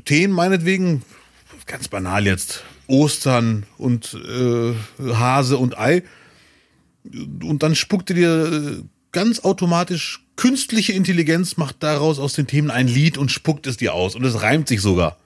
Themen 0.06 0.34
meinetwegen, 0.34 1.02
ganz 1.66 1.88
banal 1.88 2.26
jetzt, 2.26 2.64
Ostern 2.88 3.66
und 3.78 4.14
äh, 4.16 4.74
Hase 5.14 5.58
und 5.58 5.78
Ei. 5.78 6.04
Und 7.44 7.60
dann 7.64 7.76
spuckt 7.76 8.10
er 8.10 8.16
dir 8.16 8.52
äh, 8.52 8.84
ganz 9.12 9.40
automatisch 9.42 10.26
künstliche 10.36 10.92
Intelligenz, 10.94 11.56
macht 11.58 11.78
daraus 11.82 12.20
aus 12.20 12.34
den 12.34 12.48
Themen 12.48 12.70
ein 12.72 12.88
Lied 12.88 13.18
und 13.18 13.32
spuckt 13.32 13.68
es 13.68 13.78
dir 13.78 13.94
aus. 13.94 14.16
Und 14.16 14.26
es 14.26 14.42
reimt 14.42 14.68
sich 14.68 14.82
sogar. 14.82 15.18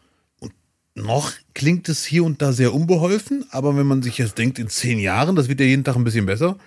Noch 0.95 1.32
klingt 1.54 1.88
es 1.89 2.04
hier 2.06 2.23
und 2.23 2.41
da 2.41 2.52
sehr 2.52 2.73
unbeholfen, 2.73 3.45
aber 3.52 3.75
wenn 3.78 3.86
man 3.88 4.02
sich 4.02 4.17
jetzt 4.17 4.38
denkt, 4.38 4.60
in 4.60 4.67
zehn 4.69 4.99
Jahren, 4.99 5.36
das 5.36 5.47
wird 5.47 5.60
ja 5.60 5.65
jeden 5.65 5.84
Tag 5.84 5.95
ein 5.95 6.04
bisschen 6.04 6.25
besser. 6.25 6.58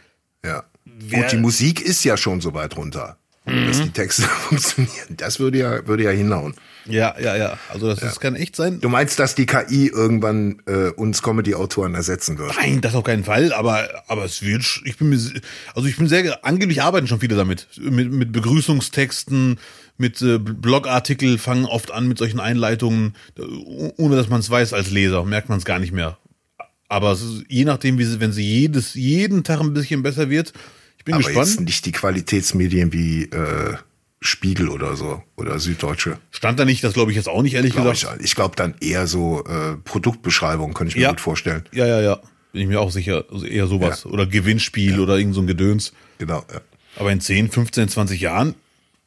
Ja. 0.44 0.64
Wer- 0.84 1.22
Gut, 1.22 1.32
die 1.32 1.36
Musik 1.36 1.80
ist 1.80 2.02
ja 2.04 2.16
schon 2.16 2.40
so 2.40 2.54
weit 2.54 2.76
runter, 2.76 3.16
dass 3.44 3.82
die 3.82 3.90
Texte 3.90 4.22
funktionieren. 4.48 5.16
Das 5.16 5.38
würde 5.38 5.58
ja, 5.58 5.86
würde 5.86 6.04
ja 6.04 6.10
hinhauen. 6.10 6.54
Ja, 6.86 7.14
ja, 7.20 7.36
ja. 7.36 7.58
Also 7.72 7.86
das, 7.88 8.00
das 8.00 8.18
kann 8.18 8.34
echt 8.34 8.56
sein. 8.56 8.80
Du 8.80 8.88
meinst, 8.88 9.18
dass 9.20 9.36
die 9.36 9.46
KI 9.46 9.86
irgendwann 9.86 10.62
äh, 10.66 10.88
uns 10.90 11.22
Comedy-Autoren 11.22 11.94
ersetzen 11.94 12.38
wird? 12.38 12.56
Nein, 12.56 12.80
das 12.80 12.94
auf 12.96 13.04
keinen 13.04 13.22
Fall, 13.22 13.52
aber, 13.52 13.88
aber 14.08 14.24
es 14.24 14.42
wird, 14.42 14.64
ich 14.84 14.96
bin 14.98 15.10
mir, 15.10 15.18
also 15.76 15.86
ich 15.88 15.96
bin 15.96 16.08
sehr, 16.08 16.44
angeblich 16.44 16.82
arbeiten 16.82 17.06
schon 17.06 17.20
viele 17.20 17.36
damit. 17.36 17.68
Mit, 17.80 18.10
mit 18.12 18.32
Begrüßungstexten, 18.32 19.58
mit 19.98 20.20
äh, 20.22 20.38
Blogartikel 20.38 21.38
fangen 21.38 21.64
oft 21.64 21.90
an 21.90 22.08
mit 22.08 22.18
solchen 22.18 22.40
Einleitungen, 22.40 23.14
äh, 23.38 23.42
ohne 23.96 24.16
dass 24.16 24.28
man 24.28 24.40
es 24.40 24.50
weiß 24.50 24.72
als 24.72 24.90
Leser, 24.90 25.24
merkt 25.24 25.48
man 25.48 25.58
es 25.58 25.64
gar 25.64 25.78
nicht 25.78 25.92
mehr. 25.92 26.18
Aber 26.88 27.12
ist, 27.12 27.44
je 27.48 27.64
nachdem, 27.64 27.98
wie 27.98 28.04
sie, 28.04 28.20
wenn 28.20 28.32
sie 28.32 28.42
jedes, 28.44 28.94
jeden 28.94 29.44
Tag 29.44 29.60
ein 29.60 29.72
bisschen 29.72 30.02
besser 30.02 30.28
wird, 30.30 30.52
ich 30.98 31.04
bin 31.04 31.14
Aber 31.14 31.22
jetzt 31.24 31.34
gespannt. 31.34 31.66
nicht 31.66 31.86
die 31.86 31.92
Qualitätsmedien 31.92 32.92
wie 32.92 33.24
äh, 33.24 33.76
Spiegel 34.20 34.68
oder 34.68 34.94
so 34.94 35.22
oder 35.36 35.58
Süddeutsche. 35.58 36.18
Stand 36.30 36.60
da 36.60 36.64
nicht, 36.64 36.84
das 36.84 36.92
glaube 36.94 37.10
ich 37.10 37.16
jetzt 37.16 37.28
auch 37.28 37.42
nicht, 37.42 37.54
ehrlich 37.54 37.72
Glaub 37.72 37.90
gesagt. 37.92 38.18
ich 38.20 38.26
ich 38.26 38.34
glaube 38.34 38.54
dann 38.56 38.74
eher 38.80 39.06
so 39.06 39.44
äh, 39.44 39.76
Produktbeschreibung, 39.84 40.74
kann 40.74 40.86
ich 40.86 40.94
mir 40.96 41.02
Ja. 41.02 41.10
gut 41.10 41.20
vorstellen. 41.20 41.64
Ja, 41.72 41.86
ja, 41.86 42.00
ja. 42.00 42.20
Bin 42.52 42.60
ich 42.62 42.68
mir 42.68 42.80
auch 42.80 42.90
sicher. 42.90 43.24
Also 43.32 43.46
eher 43.46 43.66
sowas. 43.66 44.04
Oder 44.04 44.26
Gewinnspiel 44.26 45.00
oder 45.00 45.16
irgend 45.16 45.34
so 45.34 45.40
ein 45.40 45.46
Gedöns. 45.46 45.92
Genau. 46.18 46.44
Ja. 46.52 46.60
Aber 46.96 47.10
in 47.10 47.20
10, 47.20 47.50
15, 47.50 47.88
20 47.88 48.20
Jahren 48.20 48.54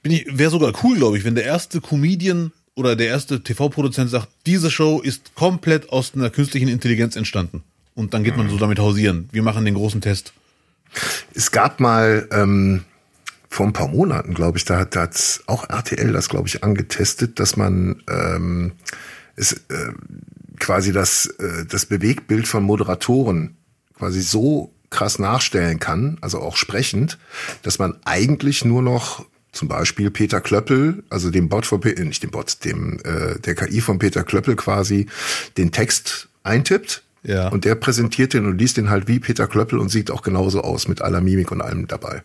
wäre 0.06 0.52
sogar 0.52 0.74
cool, 0.84 0.98
glaube 0.98 1.18
ich, 1.18 1.26
wenn 1.26 1.36
der 1.36 1.46
erste 1.46 1.82
Comedian 1.82 2.52
oder 2.76 2.96
der 2.96 3.08
erste 3.08 3.42
TV-Produzent 3.42 4.10
sagt, 4.10 4.28
diese 4.46 4.70
Show 4.70 5.02
ist 5.02 5.34
komplett 5.36 5.90
aus 5.90 6.14
einer 6.14 6.30
künstlichen 6.30 6.68
Intelligenz 6.68 7.16
entstanden. 7.16 7.64
Und 7.96 8.14
dann 8.14 8.24
geht 8.24 8.36
man 8.38 8.50
so 8.50 8.58
damit 8.58 8.78
hausieren. 8.80 9.30
Wir 9.32 9.42
machen 9.42 9.66
den 9.66 9.76
großen 9.76 10.02
Test. 10.02 10.34
Es 11.34 11.52
gab 11.52 11.80
mal 11.80 12.28
ähm, 12.32 12.84
vor 13.50 13.66
ein 13.66 13.74
paar 13.74 13.88
Monaten, 13.88 14.34
glaube 14.34 14.58
ich, 14.58 14.66
da 14.66 14.80
hat, 14.80 14.96
da 14.96 15.04
hat 15.04 15.42
auch 15.48 15.70
RTL 15.70 16.12
das, 16.12 16.30
glaube 16.30 16.48
ich, 16.48 16.64
angetestet, 16.64 17.40
dass 17.40 17.56
man 17.56 18.04
ähm, 18.10 18.74
es, 19.38 19.54
äh, 19.54 19.94
quasi 20.60 20.92
das, 20.92 21.28
äh, 21.40 21.66
das 21.66 21.86
Bewegtbild 21.86 22.48
von 22.48 22.64
Moderatoren 22.64 23.56
quasi 23.98 24.22
so 24.22 24.74
krass 24.90 25.20
nachstellen 25.20 25.80
kann, 25.80 26.18
also 26.22 26.40
auch 26.40 26.58
sprechend, 26.58 27.18
dass 27.64 27.80
man 27.80 27.98
eigentlich 28.06 28.66
nur 28.66 28.82
noch 28.82 29.26
zum 29.56 29.68
Beispiel 29.68 30.12
Peter 30.12 30.42
Klöppel, 30.42 31.04
also 31.10 31.32
dem 31.32 31.50
Bot 31.50 31.66
von 31.66 31.80
Pe- 31.80 31.96
äh, 31.98 32.04
nicht 32.04 32.22
dem 32.24 32.32
Bot, 32.32 32.64
dem 32.66 33.00
äh, 33.04 33.40
der 33.40 33.56
KI 33.56 33.82
von 33.82 33.98
Peter 34.00 34.24
Klöppel 34.24 34.56
quasi 34.56 35.08
den 35.58 35.72
Text 35.72 36.28
eintippt. 36.44 37.02
Ja. 37.24 37.48
Und 37.48 37.66
der 37.66 37.74
präsentiert 37.76 38.34
den 38.34 38.46
und 38.46 38.58
liest 38.60 38.78
den 38.78 38.90
halt 38.92 39.08
wie 39.08 39.20
Peter 39.20 39.48
Klöppel 39.48 39.80
und 39.80 39.90
sieht 39.90 40.12
auch 40.12 40.22
genauso 40.22 40.62
aus 40.62 40.88
mit 40.88 41.02
aller 41.02 41.22
Mimik 41.22 41.52
und 41.52 41.62
allem 41.62 41.88
dabei. 41.88 42.22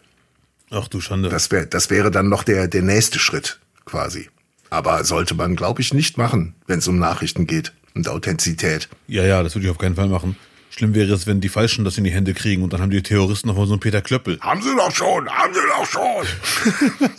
Ach 0.70 0.88
du 0.88 1.00
Schande. 1.00 1.30
Das 1.30 1.50
wäre 1.50 1.66
das 1.66 1.88
wäre 1.88 2.10
dann 2.10 2.28
noch 2.28 2.42
der 2.44 2.68
der 2.68 2.82
nächste 2.82 3.18
Schritt 3.18 3.58
quasi. 3.86 4.28
Aber 4.68 5.02
sollte 5.04 5.34
man 5.34 5.56
glaube 5.56 5.80
ich 5.80 5.94
nicht 5.94 6.18
machen, 6.18 6.54
wenn 6.66 6.80
es 6.80 6.86
um 6.88 6.98
Nachrichten 6.98 7.46
geht 7.46 7.72
und 7.94 8.06
Authentizität. 8.08 8.88
Ja, 9.08 9.24
ja, 9.24 9.42
das 9.42 9.54
würde 9.54 9.64
ich 9.66 9.70
auf 9.70 9.78
keinen 9.78 9.96
Fall 9.96 10.08
machen. 10.08 10.36
Schlimm 10.80 10.94
wäre 10.94 11.12
es, 11.12 11.26
wenn 11.26 11.42
die 11.42 11.50
Falschen 11.50 11.84
das 11.84 11.98
in 11.98 12.04
die 12.04 12.10
Hände 12.10 12.32
kriegen 12.32 12.62
und 12.62 12.72
dann 12.72 12.80
haben 12.80 12.88
die 12.88 13.02
Terroristen 13.02 13.48
noch 13.48 13.56
mal 13.58 13.66
so 13.66 13.74
einen 13.74 13.80
Peter 13.80 14.00
Klöppel. 14.00 14.40
Haben 14.40 14.62
sie 14.62 14.74
doch 14.74 14.90
schon, 14.90 15.28
haben 15.28 15.52
sie 15.52 15.60
doch 15.60 15.84
schon. 15.84 16.26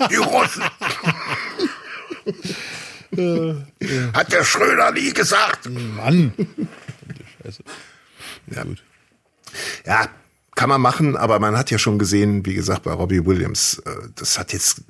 Die 0.09 0.15
Russen. 0.15 0.63
Hat 4.13 4.33
der 4.33 4.43
Schröder 4.43 4.91
nie 4.93 5.13
gesagt. 5.13 5.69
Mann! 5.69 6.33
Scheiße. 7.43 7.63
Ja. 8.47 8.65
ja, 9.85 10.09
kann 10.61 10.69
man 10.69 10.79
machen, 10.81 11.17
aber 11.17 11.39
man 11.39 11.57
hat 11.57 11.71
ja 11.71 11.79
schon 11.79 11.97
gesehen, 11.97 12.45
wie 12.45 12.53
gesagt, 12.53 12.83
bei 12.83 12.91
Robbie 12.91 13.25
Williams, 13.25 13.81
äh, 13.83 13.89
das 14.13 14.37
hat 14.37 14.53
jetzt 14.53 14.83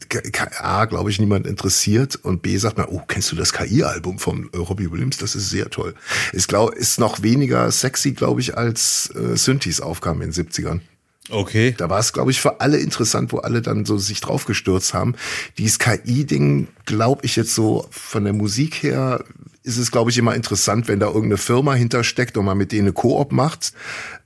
A, 0.59 0.83
glaube 0.83 1.09
ich, 1.09 1.17
niemand 1.17 1.47
interessiert 1.47 2.17
und 2.17 2.41
B 2.41 2.57
sagt 2.57 2.77
man, 2.77 2.87
oh, 2.89 3.01
kennst 3.07 3.31
du 3.31 3.37
das 3.37 3.53
KI-Album 3.53 4.19
von 4.19 4.49
äh, 4.51 4.57
Robbie 4.57 4.91
Williams? 4.91 5.15
Das 5.15 5.33
ist 5.33 5.49
sehr 5.49 5.69
toll. 5.69 5.95
Ist, 6.33 6.49
glaub, 6.49 6.73
ist 6.75 6.99
noch 6.99 7.23
weniger 7.23 7.71
sexy, 7.71 8.11
glaube 8.11 8.41
ich, 8.41 8.57
als 8.57 9.13
äh, 9.15 9.37
Synthes 9.37 9.79
aufkamen 9.79 10.23
in 10.23 10.31
den 10.31 10.45
70ern. 10.45 10.81
Okay. 11.29 11.73
Da 11.77 11.89
war 11.89 11.99
es, 11.99 12.11
glaube 12.11 12.31
ich, 12.31 12.41
für 12.41 12.59
alle 12.59 12.77
interessant, 12.77 13.31
wo 13.31 13.37
alle 13.37 13.61
dann 13.61 13.85
so 13.85 13.97
sich 13.97 14.19
draufgestürzt 14.19 14.93
haben. 14.93 15.15
Dieses 15.57 15.79
KI-Ding, 15.79 16.67
glaube 16.85 17.23
ich 17.23 17.37
jetzt 17.37 17.55
so 17.55 17.87
von 17.91 18.25
der 18.25 18.33
Musik 18.33 18.83
her, 18.83 19.23
ist 19.63 19.77
es, 19.77 19.89
glaube 19.89 20.11
ich, 20.11 20.17
immer 20.17 20.35
interessant, 20.35 20.89
wenn 20.89 20.99
da 20.99 21.05
irgendeine 21.05 21.37
Firma 21.37 21.75
hintersteckt 21.75 22.35
und 22.35 22.43
man 22.43 22.57
mit 22.57 22.73
denen 22.73 22.87
eine 22.87 22.93
Koop 22.93 23.31
macht. 23.31 23.71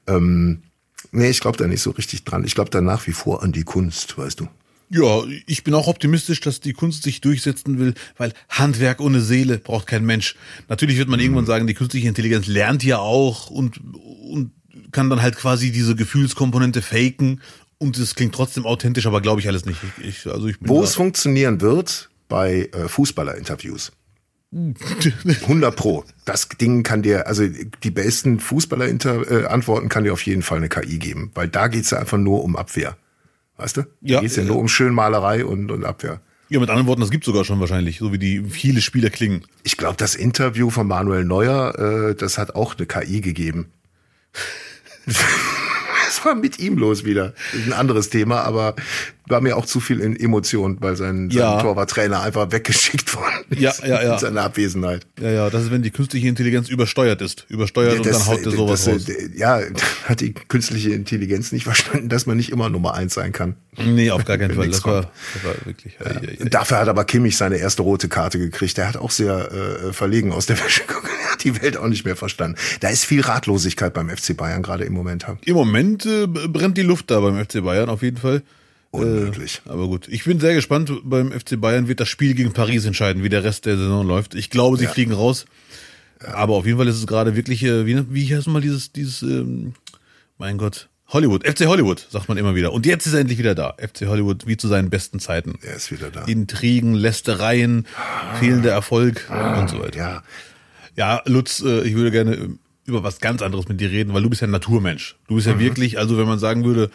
Ähm, 0.07 0.63
nee, 1.15 1.29
ich 1.29 1.39
glaube 1.39 1.57
da 1.57 1.67
nicht 1.67 1.81
so 1.81 1.91
richtig 1.91 2.23
dran. 2.23 2.43
Ich 2.45 2.55
glaube 2.55 2.69
da 2.69 2.81
nach 2.81 3.07
wie 3.07 3.13
vor 3.13 3.43
an 3.43 3.51
die 3.51 3.63
Kunst, 3.63 4.17
weißt 4.17 4.39
du. 4.39 4.47
Ja, 4.89 5.23
ich 5.47 5.63
bin 5.63 5.73
auch 5.73 5.87
optimistisch, 5.87 6.39
dass 6.41 6.59
die 6.59 6.73
Kunst 6.73 7.03
sich 7.03 7.19
durchsetzen 7.19 7.79
will, 7.79 7.95
weil 8.17 8.33
Handwerk 8.49 9.01
ohne 9.01 9.19
Seele 9.19 9.57
braucht 9.57 9.87
kein 9.87 10.05
Mensch. 10.05 10.35
Natürlich 10.69 10.97
wird 10.97 11.09
man 11.09 11.19
irgendwann 11.19 11.47
sagen, 11.47 11.65
die 11.65 11.73
künstliche 11.73 12.07
Intelligenz 12.07 12.45
lernt 12.45 12.83
ja 12.83 12.99
auch 12.99 13.49
und, 13.49 13.81
und 14.23 14.51
kann 14.91 15.09
dann 15.09 15.21
halt 15.21 15.37
quasi 15.37 15.71
diese 15.71 15.95
Gefühlskomponente 15.95 16.83
faken 16.83 17.41
und 17.79 17.97
es 17.97 18.13
klingt 18.15 18.35
trotzdem 18.35 18.65
authentisch, 18.65 19.07
aber 19.07 19.21
glaube 19.21 19.41
ich 19.41 19.47
alles 19.47 19.65
nicht. 19.65 19.79
Ich, 20.01 20.27
also 20.27 20.47
ich 20.47 20.57
Wo 20.59 20.83
es 20.83 20.95
funktionieren 20.95 21.61
wird, 21.61 22.09
bei 22.27 22.69
äh, 22.71 22.87
Fußballerinterviews. 22.87 23.91
100 24.55 25.75
pro. 25.75 26.05
Das 26.23 26.47
Ding 26.47 26.83
kann 26.83 27.01
dir, 27.01 27.27
also 27.27 27.43
die 27.47 27.91
besten 27.91 28.39
Fußballer-Antworten 28.39 29.89
kann 29.89 30.05
dir 30.05 30.13
auf 30.13 30.21
jeden 30.25 30.43
Fall 30.43 30.57
eine 30.59 30.69
KI 30.69 30.97
geben, 30.97 31.31
weil 31.33 31.49
da 31.49 31.67
geht's 31.67 31.91
ja 31.91 31.99
einfach 31.99 32.17
nur 32.17 32.43
um 32.43 32.55
Abwehr. 32.55 32.95
Weißt 33.57 33.77
du? 33.77 33.81
Ja, 34.01 34.17
Da 34.17 34.21
geht's 34.21 34.35
ja 34.35 34.43
äh, 34.43 34.45
nur 34.45 34.57
um 34.57 34.67
Schönmalerei 34.67 35.45
und, 35.45 35.71
und 35.71 35.83
Abwehr. 35.83 36.21
Ja, 36.47 36.59
mit 36.59 36.69
anderen 36.69 36.87
Worten, 36.87 37.01
das 37.01 37.09
gibt 37.09 37.25
sogar 37.25 37.43
schon 37.43 37.59
wahrscheinlich, 37.59 37.97
so 37.97 38.13
wie 38.13 38.19
die 38.19 38.43
viele 38.43 38.81
Spieler 38.81 39.09
klingen. 39.09 39.43
Ich 39.63 39.77
glaube, 39.77 39.97
das 39.97 40.15
Interview 40.15 40.69
von 40.69 40.87
Manuel 40.87 41.25
Neuer, 41.25 41.77
äh, 41.77 42.15
das 42.15 42.37
hat 42.37 42.55
auch 42.55 42.77
eine 42.77 42.85
KI 42.85 43.21
gegeben. 43.21 43.71
Was 45.05 46.23
war 46.23 46.35
mit 46.35 46.59
ihm 46.59 46.77
los 46.77 47.03
wieder? 47.03 47.33
Ist 47.53 47.65
ein 47.65 47.73
anderes 47.73 48.09
Thema, 48.09 48.41
aber 48.41 48.75
war 49.27 49.41
mir 49.41 49.57
auch 49.57 49.65
zu 49.65 49.79
viel 49.79 49.99
in 49.99 50.15
Emotion, 50.15 50.77
weil 50.81 50.95
sein, 50.95 51.29
sein 51.29 51.39
Ja. 51.39 51.61
Torwarttrainer 51.61 52.21
einfach 52.21 52.51
weggeschickt 52.51 53.15
worden 53.15 53.45
ist 53.49 53.59
Ja, 53.59 53.73
ja, 53.85 54.03
ja. 54.03 54.13
in 54.13 54.19
seiner 54.19 54.43
Abwesenheit. 54.43 55.05
Ja, 55.19 55.31
ja, 55.31 55.49
das 55.49 55.63
ist, 55.63 55.71
wenn 55.71 55.81
die 55.83 55.91
künstliche 55.91 56.27
Intelligenz 56.27 56.69
übersteuert 56.69 57.21
ist. 57.21 57.45
Übersteuert 57.49 57.97
und 57.97 58.05
dann 58.05 58.25
haut 58.27 58.45
der 58.45 58.51
sowas 58.51 58.85
das, 58.85 58.93
raus. 58.93 59.07
Ja, 59.35 59.59
hat 60.05 60.21
die 60.21 60.33
künstliche 60.33 60.91
Intelligenz 60.91 61.51
nicht 61.51 61.63
verstanden, 61.63 62.09
dass 62.09 62.25
man 62.25 62.37
nicht 62.37 62.51
immer 62.51 62.69
Nummer 62.69 62.93
eins 62.93 63.13
sein 63.13 63.31
kann. 63.31 63.55
Nee, 63.77 64.11
auf 64.11 64.23
gar 64.25 64.37
keinen 64.37 64.55
Fall. 64.55 64.69
Das 64.69 64.85
war, 64.85 65.11
das 65.33 65.43
war 65.43 65.53
wirklich. 65.65 65.97
Ja. 65.99 66.11
Ja, 66.11 66.21
ja, 66.39 66.45
Dafür 66.45 66.79
hat 66.79 66.87
aber 66.87 67.03
Kimmich 67.05 67.35
seine 67.37 67.57
erste 67.57 67.81
rote 67.81 68.07
Karte 68.07 68.39
gekriegt. 68.39 68.77
Der 68.77 68.87
hat 68.87 68.97
auch 68.97 69.11
sehr 69.11 69.51
äh, 69.51 69.93
verlegen 69.93 70.31
aus 70.31 70.45
der 70.45 70.57
Wäsche 70.63 70.83
geguckt. 70.87 71.09
Er 71.25 71.31
hat 71.33 71.43
die 71.43 71.61
Welt 71.61 71.77
auch 71.77 71.87
nicht 71.87 72.05
mehr 72.05 72.15
verstanden. 72.15 72.57
Da 72.79 72.89
ist 72.89 73.05
viel 73.05 73.21
Ratlosigkeit 73.21 73.93
beim 73.93 74.09
FC 74.09 74.35
Bayern 74.37 74.63
gerade 74.63 74.85
im 74.85 74.93
Moment. 74.93 75.25
Im 75.43 75.55
Moment 75.55 76.05
äh, 76.05 76.27
brennt 76.27 76.77
die 76.77 76.83
Luft 76.83 77.11
da 77.11 77.19
beim 77.19 77.43
FC 77.43 77.63
Bayern 77.63 77.89
auf 77.89 78.01
jeden 78.01 78.17
Fall. 78.17 78.43
Unmöglich. 79.01 79.61
Äh, 79.65 79.69
aber 79.69 79.87
gut, 79.87 80.07
ich 80.07 80.23
bin 80.23 80.39
sehr 80.39 80.53
gespannt. 80.53 80.91
Beim 81.03 81.31
FC 81.31 81.59
Bayern 81.59 81.87
wird 81.87 81.99
das 81.99 82.09
Spiel 82.09 82.33
gegen 82.33 82.53
Paris 82.53 82.85
entscheiden, 82.85 83.23
wie 83.23 83.29
der 83.29 83.43
Rest 83.43 83.65
der 83.65 83.77
Saison 83.77 84.05
läuft. 84.07 84.35
Ich 84.35 84.49
glaube, 84.49 84.77
sie 84.77 84.85
Ja. 84.85 84.91
fliegen 84.91 85.11
raus. 85.13 85.45
Aber 86.19 86.53
auf 86.55 86.65
jeden 86.65 86.77
Fall 86.77 86.87
ist 86.87 86.95
es 86.97 87.07
gerade 87.07 87.35
wirklich, 87.35 87.61
äh, 87.63 87.85
wie, 87.85 88.01
wie 88.09 88.35
heißt 88.35 88.47
mal 88.47 88.61
dieses, 88.61 88.91
dieses, 88.91 89.21
ähm, 89.21 89.73
mein 90.37 90.57
Gott, 90.57 90.89
Hollywood, 91.09 91.45
FC 91.45 91.67
Hollywood, 91.67 92.07
sagt 92.09 92.29
man 92.29 92.37
immer 92.37 92.55
wieder. 92.55 92.73
Und 92.73 92.85
jetzt 92.85 93.05
ist 93.05 93.13
er 93.13 93.19
endlich 93.19 93.37
wieder 93.37 93.53
da. 93.53 93.75
FC 93.77 94.07
Hollywood, 94.07 94.47
wie 94.47 94.57
zu 94.57 94.67
seinen 94.67 94.89
besten 94.89 95.19
Zeiten. 95.19 95.59
Er 95.61 95.75
ist 95.75 95.91
wieder 95.91 96.09
da. 96.09 96.23
Intrigen, 96.23 96.95
Lästereien, 96.95 97.85
fehlender 98.39 98.71
Erfolg 98.71 99.29
und 99.59 99.69
so 99.69 99.79
weiter. 99.79 99.97
Ja, 99.97 100.23
Ja, 100.97 101.21
Lutz, 101.25 101.61
äh, 101.61 101.81
ich 101.81 101.93
würde 101.95 102.09
gerne 102.11 102.57
über 102.85 103.03
was 103.03 103.19
ganz 103.19 103.41
anderes 103.41 103.67
mit 103.67 103.81
dir 103.81 103.91
reden, 103.91 104.13
weil 104.13 104.23
du 104.23 104.29
bist 104.29 104.41
ja 104.41 104.47
ein 104.47 104.51
Naturmensch. 104.51 105.15
Du 105.27 105.35
bist 105.35 105.45
ja 105.47 105.59
wirklich, 105.59 105.97
also 105.99 106.17
wenn 106.17 106.25
man 106.27 106.39
sagen 106.39 106.63
würde, 106.63 106.89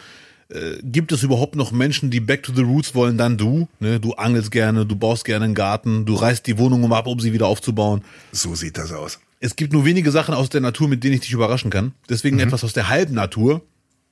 äh, 0.51 0.77
gibt 0.83 1.11
es 1.11 1.23
überhaupt 1.23 1.55
noch 1.55 1.71
Menschen, 1.71 2.09
die 2.11 2.19
back 2.19 2.43
to 2.43 2.53
the 2.53 2.61
roots 2.61 2.93
wollen, 2.93 3.17
dann 3.17 3.37
du. 3.37 3.67
Ne? 3.79 3.99
Du 3.99 4.13
angelst 4.13 4.51
gerne, 4.51 4.85
du 4.85 4.95
baust 4.95 5.25
gerne 5.25 5.45
einen 5.45 5.55
Garten, 5.55 6.05
du 6.05 6.15
reißt 6.15 6.45
die 6.45 6.57
Wohnung 6.57 6.83
um 6.83 6.93
ab, 6.93 7.07
um 7.07 7.19
sie 7.19 7.33
wieder 7.33 7.47
aufzubauen. 7.47 8.03
so 8.31 8.55
sieht 8.55 8.77
das 8.77 8.91
aus. 8.91 9.19
Es 9.39 9.55
gibt 9.55 9.73
nur 9.73 9.85
wenige 9.85 10.11
Sachen 10.11 10.35
aus 10.35 10.49
der 10.49 10.61
Natur, 10.61 10.87
mit 10.87 11.03
denen 11.03 11.15
ich 11.15 11.21
dich 11.21 11.31
überraschen 11.31 11.71
kann. 11.71 11.93
Deswegen 12.09 12.39
etwas 12.39 12.63
aus 12.63 12.73
der 12.73 12.89
Halbnatur. 12.89 13.61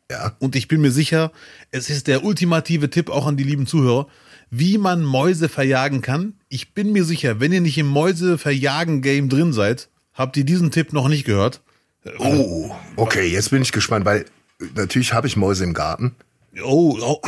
Ja. 0.10 0.36
Und 0.40 0.56
ich 0.56 0.68
bin 0.68 0.82
mir 0.82 0.92
sicher, 0.92 1.32
es 1.70 1.92
ist 1.92 2.08
der 2.08 2.24
ultimative 2.24 2.90
Tipp 2.90 3.10
auch 3.10 3.28
an 3.28 3.38
die 3.38 3.44
lieben 3.44 3.68
Zuhörer, 3.68 4.08
wie 4.50 4.80
man 4.80 5.04
Mäuse 5.04 5.48
verjagen 5.48 6.02
kann. 6.02 6.34
Ich 6.48 6.74
bin 6.74 6.92
mir 6.92 7.06
sicher, 7.06 7.40
wenn 7.40 7.54
ihr 7.54 7.62
nicht 7.62 7.78
im 7.78 7.88
Mäuse-Verjagen-Game 7.88 9.30
drin 9.30 9.54
seid, 9.54 9.90
habt 10.16 10.36
ihr 10.36 10.46
diesen 10.46 10.72
Tipp 10.72 10.94
noch 10.94 11.08
nicht 11.08 11.26
gehört. 11.26 11.62
Oh, 12.18 12.72
okay, 12.96 13.28
jetzt 13.28 13.52
bin 13.52 13.62
ich 13.62 13.72
gespannt, 13.72 14.06
weil 14.06 14.26
natürlich 14.76 15.14
habe 15.14 15.28
ich 15.28 15.38
Mäuse 15.38 15.64
im 15.64 15.74
Garten, 15.74 16.16
Oh, 16.64 16.98
oh 17.02 17.20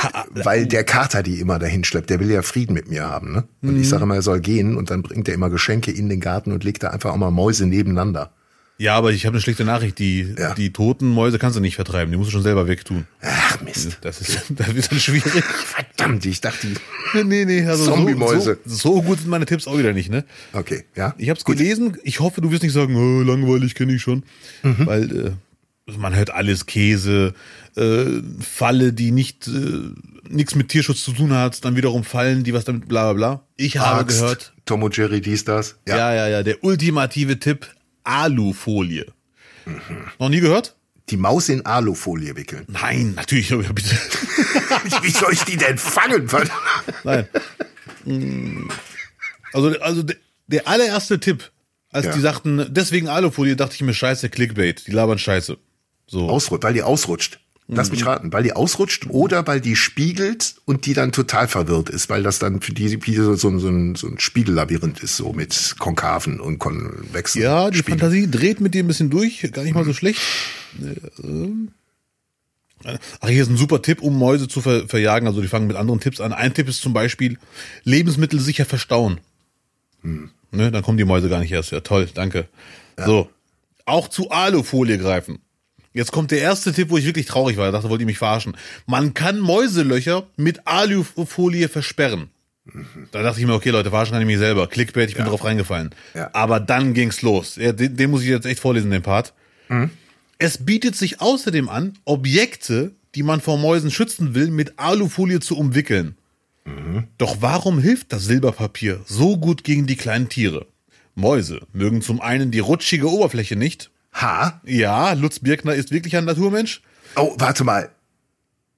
weil 0.44 0.66
der 0.68 0.84
Kater 0.84 1.24
die 1.24 1.40
immer 1.40 1.60
dahin 1.60 1.84
schleppt. 1.84 2.10
Der 2.10 2.20
will 2.20 2.30
ja 2.32 2.42
Frieden 2.42 2.74
mit 2.74 2.90
mir 2.90 3.04
haben, 3.08 3.32
ne? 3.34 3.44
Und 3.62 3.76
Mhm. 3.76 3.82
ich 3.82 3.90
sage 3.90 4.04
immer, 4.04 4.16
er 4.16 4.22
soll 4.22 4.40
gehen 4.42 4.76
und 4.78 4.90
dann 4.92 5.02
bringt 5.02 5.28
er 5.28 5.34
immer 5.36 5.50
Geschenke 5.50 5.92
in 5.92 6.10
den 6.10 6.20
Garten 6.20 6.52
und 6.52 6.64
legt 6.64 6.84
da 6.84 6.90
einfach 6.90 7.12
auch 7.12 7.18
mal 7.18 7.32
Mäuse 7.32 7.66
nebeneinander. 7.68 8.32
ja, 8.78 8.96
aber 8.96 9.12
ich 9.12 9.28
habe 9.28 9.36
eine 9.36 9.42
schlechte 9.42 9.64
Nachricht. 9.64 10.00
Die, 10.00 10.34
Ja. 10.40 10.56
die 10.56 10.74
toten 10.74 11.08
Mäuse 11.08 11.38
kannst 11.38 11.56
du 11.56 11.62
nicht 11.62 11.76
vertreiben. 11.76 12.12
Die 12.12 12.18
musst 12.18 12.30
du 12.30 12.32
schon 12.32 12.42
selber 12.42 12.68
wegtun. 12.68 13.06
Ach 13.22 13.62
Mist. 13.62 14.00
Das 14.02 14.20
ist, 14.22 14.46
das 14.50 14.74
wird 14.74 14.92
dann 14.92 15.00
schwierig. 15.00 15.44
Verdammt, 15.44 16.26
ich 16.26 16.42
dachte, 16.42 16.66
nee, 17.24 17.46
nee, 17.46 17.64
also 17.64 17.86
Zombie-Mäuse. 17.86 18.58
So, 18.66 18.76
so, 18.76 18.96
so 18.96 19.02
gut 19.04 19.20
sind 19.20 19.30
meine 19.30 19.46
Tipps 19.46 19.68
auch 19.68 19.78
wieder 19.78 19.94
nicht, 19.94 20.10
ne? 20.10 20.26
okay, 20.54 20.86
ja. 20.96 21.14
Ich 21.20 21.30
habe 21.30 21.38
es 21.38 21.46
gelesen. 21.46 21.98
Ich 22.04 22.20
hoffe, 22.22 22.42
du 22.42 22.50
wirst 22.52 22.64
nicht 22.64 22.74
sagen, 22.74 22.96
oh, 22.96 23.22
langweilig 23.22 23.76
kenne 23.76 23.94
ich 23.94 24.02
schon, 24.02 24.24
Mhm. 24.64 24.86
weil 24.88 25.18
äh, 25.28 25.32
man 25.98 26.16
hört 26.16 26.30
alles 26.32 26.66
Käse, 26.66 27.34
äh, 27.76 28.06
Falle, 28.40 28.94
die 28.94 29.12
nicht 29.12 29.48
äh, 29.48 29.92
nichts 30.30 30.56
mit 30.56 30.70
Tierschutz 30.70 31.04
zu 31.04 31.14
tun 31.14 31.34
hat, 31.34 31.64
dann 31.66 31.76
wiederum 31.76 32.04
Fallen, 32.04 32.44
die 32.44 32.54
was 32.54 32.66
damit 32.66 32.88
bla 32.88 33.12
bla 33.12 33.14
bla. 33.14 33.48
Ich 33.58 33.78
habe 33.78 34.02
Axt, 34.02 34.20
gehört, 34.20 34.54
Tom 34.66 34.84
und 34.84 34.96
Jerry, 34.96 35.22
dies, 35.22 35.44
das. 35.46 35.78
Ja. 35.88 35.98
ja, 35.98 36.14
ja, 36.14 36.28
ja, 36.28 36.44
der 36.44 36.64
ultimative 36.64 37.40
Tipp, 37.40 37.68
Alufolie. 38.04 39.06
Mhm. 39.66 39.80
Noch 40.20 40.30
nie 40.30 40.40
gehört? 40.40 40.76
Die 41.10 41.18
Maus 41.18 41.50
in 41.50 41.66
Alufolie 41.66 42.36
wickeln. 42.36 42.66
Nein, 42.68 43.14
natürlich, 43.16 43.50
bitte. 43.50 43.96
Wie 45.02 45.12
soll 45.12 45.34
ich 45.34 45.44
die 45.44 45.58
denn 45.58 45.78
fangen? 45.78 46.30
Nein. 47.04 47.28
Mm. 48.06 48.70
Also, 49.52 49.78
also 49.82 50.04
der, 50.04 50.16
der 50.48 50.68
allererste 50.68 51.20
Tipp, 51.20 51.52
als 51.92 52.06
Ja. 52.06 52.14
die 52.14 52.22
sagten, 52.22 52.66
deswegen 52.70 53.10
Alufolie, 53.10 53.56
dachte 53.58 53.76
ich 53.76 53.82
mir, 53.82 53.94
scheiße, 53.94 54.30
Clickbait, 54.30 54.88
die 54.88 54.92
labern 54.92 55.20
scheiße. 55.20 55.58
So. 56.12 56.30
Ausrutscht, 56.30 56.64
weil 56.64 56.74
die 56.74 56.84
ausrutscht. 56.84 57.40
Lass 57.68 57.88
Mhm. 57.88 57.96
mich 57.96 58.06
raten, 58.06 58.34
weil 58.34 58.44
die 58.44 58.52
ausrutscht 58.52 59.06
oder 59.08 59.48
weil 59.48 59.62
die 59.62 59.78
spiegelt 59.78 60.56
und 60.66 60.86
die 60.86 60.94
dann 60.94 61.14
total 61.14 61.48
verwirrt 61.48 61.90
ist, 61.90 62.10
weil 62.10 62.22
das 62.22 62.38
dann 62.38 62.60
für 62.60 62.74
die 62.74 62.90
so, 63.16 63.36
so, 63.36 63.48
ein- 63.48 63.60
so, 63.60 63.70
ein, 63.70 63.96
so 63.96 64.08
ein 64.08 64.20
Spiegellabyrinth 64.20 65.00
ist, 65.02 65.16
so 65.16 65.32
mit 65.32 65.76
Konkaven 65.80 66.42
und 66.42 66.60
Konvexen. 66.60 67.42
Ja, 67.42 67.70
die 67.70 67.78
Spiegeln. 67.78 68.00
Fantasie 68.00 68.30
dreht 68.30 68.60
mit 68.60 68.74
dir 68.74 68.84
ein 68.84 68.88
bisschen 68.88 69.10
durch, 69.10 69.50
gar 69.54 69.64
nicht 69.64 69.74
mal 69.74 69.86
so 69.86 69.94
schlecht. 69.94 70.20
Äh, 71.24 71.70
Ach, 73.20 73.30
hier 73.30 73.44
ist 73.44 73.50
ein 73.50 73.58
super 73.58 73.82
Tipp, 73.84 74.02
um 74.02 74.18
Mäuse 74.18 74.48
zu 74.48 74.60
ver 74.60 74.88
verjagen. 74.90 75.28
Also 75.28 75.40
die 75.42 75.48
fangen 75.48 75.68
mit 75.68 75.78
anderen 75.78 76.00
Tipps 76.00 76.20
an. 76.20 76.34
Ein 76.34 76.54
Tipp 76.56 76.68
ist 76.68 76.82
zum 76.82 76.94
Beispiel 76.94 77.38
Lebensmittel 77.84 78.40
sicher 78.40 78.66
verstauen. 78.66 79.20
Ne, 80.04 80.72
dann 80.72 80.82
kommen 80.82 80.98
die 80.98 81.06
Mäuse 81.06 81.30
gar 81.30 81.40
nicht 81.40 81.52
erst. 81.52 81.72
Ja, 81.72 81.82
toll, 81.82 82.10
danke. 82.14 82.48
So, 83.06 83.30
auch 83.86 84.08
zu 84.08 84.32
Alufolie 84.32 84.98
greifen. 84.98 85.40
Jetzt 85.94 86.12
kommt 86.12 86.32
der 86.32 86.40
erste 86.40 86.72
Tipp, 86.74 86.90
wo 86.90 86.98
ich 86.98 87.06
wirklich 87.06 87.26
traurig 87.26 87.58
war. 87.58 87.68
Ich 87.68 87.74
dachte, 87.74 87.90
wollt 87.90 88.00
ihr 88.02 88.06
mich 88.06 88.18
verarschen. 88.18 88.56
Man 88.86 89.14
kann 89.14 89.40
Mäuselöcher 89.40 90.28
mit 90.38 90.66
Alufolie 90.66 91.68
versperren. 91.68 92.30
Da 93.12 93.24
dachte 93.24 93.40
ich 93.40 93.46
mir, 93.46 93.54
okay, 93.54 93.72
Leute, 93.72 93.90
verarschen 93.90 94.14
kann 94.14 94.22
ich 94.22 94.28
mich 94.28 94.38
selber. 94.38 94.68
Clickbait, 94.68 95.10
ich 95.10 95.16
bin 95.16 95.26
drauf 95.26 95.44
reingefallen. 95.44 95.94
Ja. 96.14 96.30
Aber 96.34 96.60
dann 96.60 96.94
ging's 96.94 97.22
los. 97.22 97.58
Ja, 97.58 97.74
den, 97.74 97.98
den 97.98 98.12
muss 98.12 98.22
ich 98.22 98.30
jetzt 98.30 98.46
echt 98.46 98.60
vorlesen, 98.60 98.92
den 98.92 99.02
Part. 99.02 99.34
Es 100.38 100.64
bietet 100.66 100.96
sich 100.96 101.22
außerdem 101.22 101.70
an, 101.70 101.94
Objekte, 102.06 102.92
die 103.16 103.24
man 103.24 103.42
vor 103.42 103.58
Mäusen 103.58 103.92
schützen 103.92 104.34
will, 104.34 104.50
mit 104.50 104.80
Alufolie 104.80 105.40
zu 105.40 105.58
umwickeln. 105.58 106.16
Doch 107.18 107.38
warum 107.42 107.80
hilft 107.80 108.14
das 108.14 108.26
Silberpapier 108.26 109.02
so 109.06 109.38
gut 109.38 109.64
gegen 109.64 109.88
die 109.88 109.96
kleinen 109.96 110.30
Tiere? 110.30 110.68
Mäuse 111.16 111.62
mögen 111.74 112.02
zum 112.02 112.22
einen 112.22 112.52
die 112.52 112.60
rutschige 112.60 113.10
Oberfläche 113.10 113.56
nicht. 113.56 113.91
Ha? 114.14 114.62
Ja, 114.66 115.14
Lutz 115.14 115.40
Birkner 115.40 115.74
ist 115.74 115.92
wirklich 115.92 116.16
ein 116.16 116.26
Naturmensch. 116.26 116.82
Oh, 117.16 117.34
warte 117.38 117.64
mal. 117.64 117.90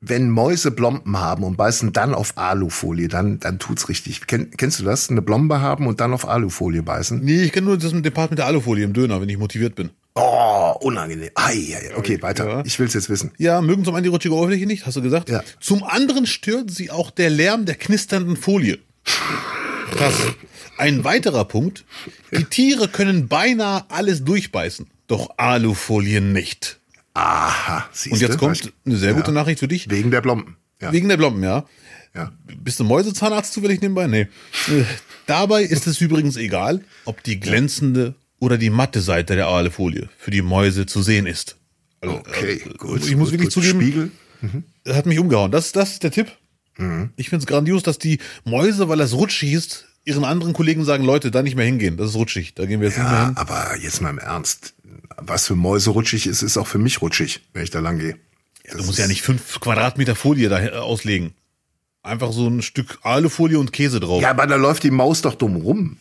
Wenn 0.05 0.29
Mäuse 0.29 0.71
Blomben 0.71 1.17
haben 1.19 1.45
und 1.45 1.55
beißen 1.55 1.93
dann 1.93 2.13
auf 2.13 2.38
Alufolie, 2.38 3.07
dann, 3.07 3.39
dann 3.39 3.57
tut's 3.57 3.88
richtig. 3.88 4.27
Ken, 4.27 4.51
kennst 4.51 4.81
du 4.81 4.84
das? 4.84 5.09
Eine 5.09 5.21
Blombe 5.21 5.61
haben 5.61 5.88
und 5.88 6.01
dann 6.01 6.13
auf 6.13 6.27
Alufolie 6.27 6.84
beißen? 6.84 7.23
Nee, 7.23 7.43
ich 7.43 7.53
kenne 7.53 7.67
nur 7.67 7.77
das 7.77 7.93
mit 7.93 8.03
dem 8.03 8.13
Part 8.13 8.31
mit 8.31 8.39
der 8.39 8.47
Alufolie 8.47 8.84
im 8.84 8.91
Döner, 8.91 9.21
wenn 9.21 9.29
ich 9.29 9.38
motiviert 9.38 9.75
bin. 9.75 9.91
Oh, 10.15 10.75
unangenehm. 10.81 11.29
Ai, 11.36 11.75
ai. 11.75 11.91
Okay, 11.95 12.21
weiter. 12.21 12.47
Ja. 12.47 12.63
Ich 12.65 12.77
will's 12.79 12.93
jetzt 12.93 13.09
wissen. 13.09 13.31
Ja, 13.38 13.61
mögen 13.61 13.86
zum 13.86 13.95
einen 13.95 14.03
die 14.03 14.09
rutschige 14.09 14.36
Oberfläche 14.36 14.65
nicht, 14.65 14.86
hast 14.86 14.97
du 14.97 15.01
gesagt? 15.01 15.29
Ja. 15.29 15.41
Zum 15.61 15.84
anderen 15.84 16.27
stört 16.27 16.69
sie 16.69 16.91
auch 16.91 17.09
der 17.09 17.29
Lärm 17.29 17.65
der 17.65 17.75
knisternden 17.75 18.36
Folie. 18.36 18.79
Krass. 19.91 20.15
Ein 20.77 21.03
weiterer 21.03 21.45
Punkt. 21.45 21.86
Die 22.31 22.43
Tiere 22.43 22.88
können 22.88 23.27
beinahe 23.27 23.86
alles 23.89 24.23
durchbeißen, 24.23 24.88
doch 25.08 25.38
Alufolie 25.38 26.22
nicht. 26.22 26.80
Aha, 27.14 27.88
siehst 27.91 28.14
Und 28.14 28.22
jetzt 28.22 28.36
du? 28.36 28.38
kommt 28.39 28.74
eine 28.86 28.95
sehr 28.97 29.14
gute 29.14 29.32
Nachricht 29.32 29.60
für 29.60 29.68
dich. 29.68 29.89
Wegen 29.89 30.10
der 30.12 30.22
Blomben. 30.22 30.58
Ja. 30.82 30.91
Wegen 30.91 31.08
der 31.10 31.18
Blomben, 31.18 31.43
ja. 31.43 31.66
ja. 32.16 32.32
Bist 32.62 32.80
du 32.80 32.84
Mäusezahnarzt 32.84 33.54
zufällig 33.54 33.82
nebenbei? 33.82 34.08
Nee. 34.08 34.28
Äh, 34.68 34.84
Dabei 35.28 35.64
ist 35.64 35.86
es 35.88 36.01
übrigens 36.01 36.36
egal, 36.38 36.82
ob 37.06 37.24
die 37.24 37.39
glänzende 37.39 38.16
oder 38.39 38.58
die 38.58 38.70
matte 38.70 38.99
Seite 39.01 39.36
der 39.36 39.47
Alufolie 39.47 40.10
für 40.18 40.32
die 40.32 40.41
Mäuse 40.41 40.86
zu 40.86 41.01
sehen 41.01 41.28
ist. 41.28 41.56
Also, 42.01 42.16
Okay, 42.18 42.62
äh, 42.66 42.74
gut. 42.78 43.06
Ich 43.06 43.16
muss 43.16 43.30
gut, 43.30 43.39
wirklich 43.39 43.54
gut. 43.54 43.64
zugeben, 43.64 43.82
Spiegel. 43.82 44.12
hat 44.95 45.06
mich 45.06 45.20
umgehauen. 45.20 45.51
Das, 45.51 45.72
das 45.72 45.91
ist 45.93 46.04
der 46.04 46.12
Tipp. 46.12 46.32
Mhm. 46.78 47.12
Ich 47.16 47.30
finde 47.30 47.43
es 47.43 47.47
grandios, 47.47 47.84
dass 47.84 47.99
die 47.99 48.18
Mäuse, 48.43 48.89
weil 48.89 48.97
das 48.97 49.14
rutschig 49.14 49.54
ist, 49.54 49.86
ihren 50.04 50.26
anderen 50.26 50.51
Kollegen 50.54 50.84
sagen, 50.84 51.06
Leute, 51.06 51.32
da 51.32 51.43
nicht 51.43 51.56
mehr 51.56 51.66
hingehen. 51.66 51.95
Das 51.95 52.10
ist 52.10 52.16
rutschig. 52.16 52.56
Da 52.56 52.66
gehen 52.66 52.82
wir 52.82 52.88
jetzt 52.89 52.97
nicht 52.97 53.08
mehr 53.08 53.14
Ja, 53.20 53.26
hin. 53.28 53.38
aber 53.38 53.78
jetzt 53.80 54.01
mal 54.01 54.10
im 54.10 54.18
Ernst. 54.18 54.74
Was 55.28 55.47
für 55.47 55.55
Mäuse 55.55 55.91
rutschig 55.91 56.28
ist, 56.28 56.41
ist 56.41 56.57
auch 56.57 56.67
für 56.67 56.78
mich 56.80 57.01
rutschig, 57.01 57.41
wenn 57.53 57.63
ich 57.63 57.69
da 57.69 57.80
lang 57.80 57.99
gehe. 57.99 58.17
Ja, 58.65 58.78
du 58.78 58.84
musst 58.84 58.99
ja 58.99 59.07
nicht 59.07 59.21
fünf 59.21 59.59
Quadratmeter 59.59 60.15
Folie 60.15 60.49
da 60.49 60.61
äh, 60.61 60.71
auslegen. 60.71 61.34
Einfach 62.01 62.32
so 62.32 62.47
ein 62.47 62.61
Stück 62.61 62.99
Alufolie 63.03 63.57
und 63.59 63.71
Käse 63.74 63.99
drauf. 63.99 64.21
Ja, 64.21 64.30
aber 64.32 64.45
da 64.47 64.55
läuft 64.55 64.84
die 64.84 64.91
Maus 64.91 65.21
doch 65.21 65.36
dumm 65.36 65.55
rum. 65.55 65.97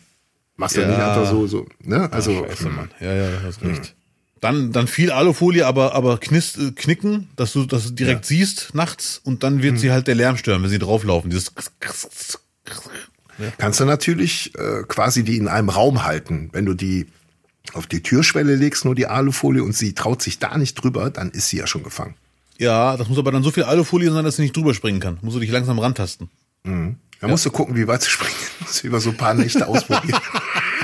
Machst 0.55 0.75
du 0.77 0.81
Ja. 0.81 0.87
nicht 0.87 0.99
einfach 0.99 1.29
so, 1.29 1.47
so, 1.47 1.65
ne? 1.83 2.11
Also, 2.11 2.45
Scheiße, 2.45 2.69
Mann. 2.69 2.91
Ja, 2.99 3.13
ja, 3.13 3.29
hast 3.43 3.61
recht. 3.63 3.95
Dann, 4.39 4.73
dann 4.73 4.87
viel 4.87 5.09
Alufolie, 5.11 5.65
aber, 5.65 5.95
aber 5.95 6.17
knist, 6.19 6.57
äh, 6.57 6.71
knicken, 6.71 7.29
dass 7.37 7.53
du 7.53 7.65
das 7.65 7.95
direkt 7.95 8.25
siehst 8.25 8.75
nachts 8.75 9.19
und 9.23 9.43
dann 9.43 9.63
wird 9.63 9.79
sie 9.79 9.91
halt 9.91 10.07
der 10.07 10.15
Lärm 10.15 10.35
stören, 10.37 10.61
wenn 10.61 10.69
sie 10.69 10.79
drauflaufen. 10.79 11.29
Dieses 11.29 11.53
kannst 13.57 13.79
du 13.79 13.85
natürlich 13.85 14.53
äh, 14.57 14.83
quasi 14.87 15.23
die 15.23 15.37
in 15.37 15.47
einem 15.47 15.69
Raum 15.69 16.03
halten. 16.03 16.49
Wenn 16.51 16.65
du 16.65 16.73
die 16.73 17.07
auf 17.73 17.87
die 17.87 18.01
Türschwelle 18.01 18.55
legst, 18.55 18.85
nur 18.85 18.95
die 18.95 19.07
Alufolie 19.07 19.63
und 19.63 19.75
sie 19.75 19.93
traut 19.93 20.21
sich 20.21 20.39
da 20.39 20.57
nicht 20.57 20.75
drüber, 20.75 21.09
dann 21.09 21.31
ist 21.31 21.49
sie 21.49 21.57
ja 21.57 21.67
schon 21.67 21.83
gefangen. 21.83 22.15
Ja, 22.57 22.97
das 22.97 23.09
muss 23.09 23.17
aber 23.17 23.31
dann 23.31 23.43
so 23.43 23.51
viel 23.51 23.63
Alufolie 23.63 24.11
sein, 24.11 24.23
dass 24.23 24.35
sie 24.35 24.43
nicht 24.43 24.55
drüber 24.55 24.73
springen 24.73 24.99
kann. 24.99 25.17
Musst 25.21 25.35
du 25.35 25.39
dich 25.39 25.51
langsam 25.51 25.79
rantasten. 25.79 26.29
Da 26.63 27.27
musst 27.27 27.45
du 27.45 27.51
gucken, 27.51 27.75
wie 27.75 27.87
weit 27.87 28.03
sie 28.03 28.09
springen. 28.09 28.35
Musst 28.59 28.83
du 28.83 28.87
über 28.87 28.99
so 28.99 29.09
ein 29.09 29.17
paar 29.17 29.33
Nächte 29.33 29.67
ausprobieren. 29.67 30.19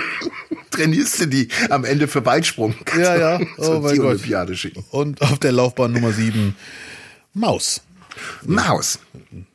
Trainierst 0.72 1.20
du 1.22 1.26
die 1.28 1.50
am 1.70 1.86
Ende 1.86 2.08
für 2.08 2.26
Weitsprung. 2.26 2.74
Kannst 2.86 3.06
Ja, 3.06 3.18
ja. 3.18 3.40
Oh 3.58 3.80
mein 3.82 3.98
Gott. 3.98 4.06
Olympiade 4.06 4.56
schicken. 4.56 4.84
Und 4.92 5.22
auf 5.22 5.40
der 5.40 5.52
Laufbahn 5.52 5.92
Nummer 5.92 6.12
7 6.12 6.56
Maus. 7.34 7.82
Maus. 8.46 9.00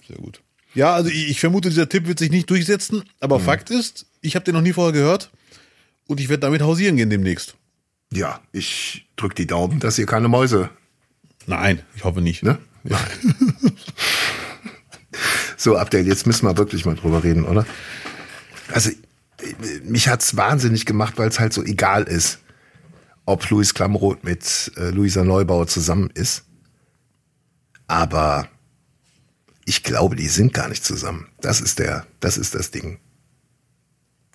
Sehr 0.07 0.17
gut. 0.17 0.41
Ja, 0.75 0.95
also 0.95 1.09
ich, 1.11 1.31
ich 1.31 1.41
vermute, 1.41 1.69
dieser 1.69 1.89
Tipp 1.89 2.07
wird 2.07 2.19
sich 2.19 2.31
nicht 2.31 2.51
durchsetzen, 2.51 3.05
aber 3.21 3.41
Fakt 3.41 3.71
ist, 3.71 4.07
ich 4.21 4.35
habe 4.35 4.45
den 4.45 4.55
noch 4.55 4.61
nie 4.61 4.73
vorher 4.73 4.93
gehört 4.93 5.31
und 6.07 6.21
ich 6.21 6.29
werde 6.29 6.41
damit 6.41 6.63
hausieren 6.63 6.97
gehen 6.97 7.11
demnächst. 7.11 7.57
Ja, 8.13 8.41
ich 8.53 9.09
drück 9.17 9.35
die 9.35 9.47
Daumen, 9.47 9.81
dass 9.81 9.99
ihr 9.99 10.07
keine 10.07 10.29
Mäuse, 10.29 10.71
Nein, 11.47 11.83
ich 11.95 12.05
hoffe 12.05 12.21
nicht. 12.23 12.43
ne? 12.43 12.59
So, 15.57 15.79
Abdel, 15.79 16.07
jetzt 16.07 16.27
müssen 16.27 16.47
wir 16.47 16.57
wirklich 16.59 16.85
mal 16.85 16.95
drüber 16.97 17.25
reden, 17.25 17.45
oder? 17.45 17.65
Also, 18.73 18.91
mich 19.85 20.09
hat's 20.09 20.37
wahnsinnig 20.37 20.85
gemacht, 20.85 21.15
weil 21.17 21.29
es 21.29 21.39
halt 21.41 21.53
so 21.55 21.63
egal 21.63 22.03
ist, 22.03 22.41
ob 23.25 23.49
Luis 23.49 23.73
Klamroth 23.73 24.25
mit 24.25 24.73
äh, 24.77 24.91
Luisa 24.91 25.25
Neubauer 25.25 25.67
zusammen 25.67 26.11
ist. 26.13 26.45
Aber 27.87 28.49
ich 29.65 29.83
glaube, 29.83 30.17
die 30.17 30.29
sind 30.29 30.53
gar 30.53 30.69
nicht 30.69 30.85
zusammen. 30.85 31.29
Das 31.41 31.61
ist 31.61 31.79
der, 31.79 32.07
das 32.21 32.37
ist 32.37 32.55
das 32.55 32.71
Ding. 32.71 32.99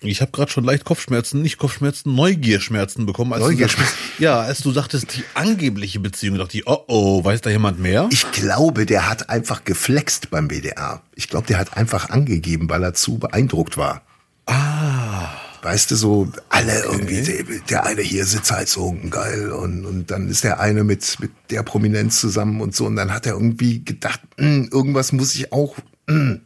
Ich 0.02 0.20
habe 0.22 0.30
gerade 0.32 0.50
schon 0.50 0.64
leicht 0.64 0.84
Kopfschmerzen, 0.84 1.42
nicht 1.42 1.58
Kopfschmerzen, 1.58 2.14
Neugierschmerzen 2.14 3.04
bekommen. 3.04 3.32
Als 3.34 3.42
Neugierschmerzen? 3.42 3.94
Du 4.16 4.24
ja, 4.24 4.40
als 4.40 4.60
du 4.60 4.72
sagtest, 4.72 5.14
die 5.14 5.24
angebliche 5.34 6.00
Beziehung, 6.00 6.38
dachte 6.38 6.56
ich, 6.56 6.66
oh 6.66 6.84
oh, 6.88 7.22
weiß 7.24 7.42
da 7.42 7.50
jemand 7.50 7.78
mehr? 7.78 8.08
Ich 8.10 8.30
glaube, 8.32 8.86
der 8.86 9.08
hat 9.08 9.28
einfach 9.28 9.64
geflext 9.64 10.30
beim 10.30 10.48
WDR. 10.48 11.02
Ich 11.14 11.28
glaube, 11.28 11.46
der 11.46 11.58
hat 11.58 11.76
einfach 11.76 12.08
angegeben, 12.10 12.70
weil 12.70 12.82
er 12.82 12.94
zu 12.94 13.18
beeindruckt 13.18 13.76
war. 13.76 14.02
Ah. 14.46 15.28
Weißt 15.62 15.90
du, 15.90 15.96
so 15.96 16.32
alle 16.48 16.84
irgendwie, 16.84 17.20
der, 17.20 17.44
der 17.68 17.84
eine 17.84 18.00
hier 18.00 18.24
sitzt 18.24 18.50
halt 18.50 18.70
so 18.70 18.96
geil 19.10 19.52
und, 19.52 19.84
und 19.84 20.10
dann 20.10 20.28
ist 20.28 20.42
der 20.42 20.58
eine 20.58 20.84
mit, 20.84 21.18
mit 21.20 21.32
der 21.50 21.62
Prominenz 21.62 22.18
zusammen 22.18 22.62
und 22.62 22.74
so 22.74 22.86
und 22.86 22.96
dann 22.96 23.12
hat 23.12 23.26
er 23.26 23.34
irgendwie 23.34 23.84
gedacht, 23.84 24.20
"Hm, 24.38 24.70
irgendwas 24.72 25.12
muss 25.12 25.34
ich 25.34 25.52
auch, 25.52 25.76
hm, 26.08 26.40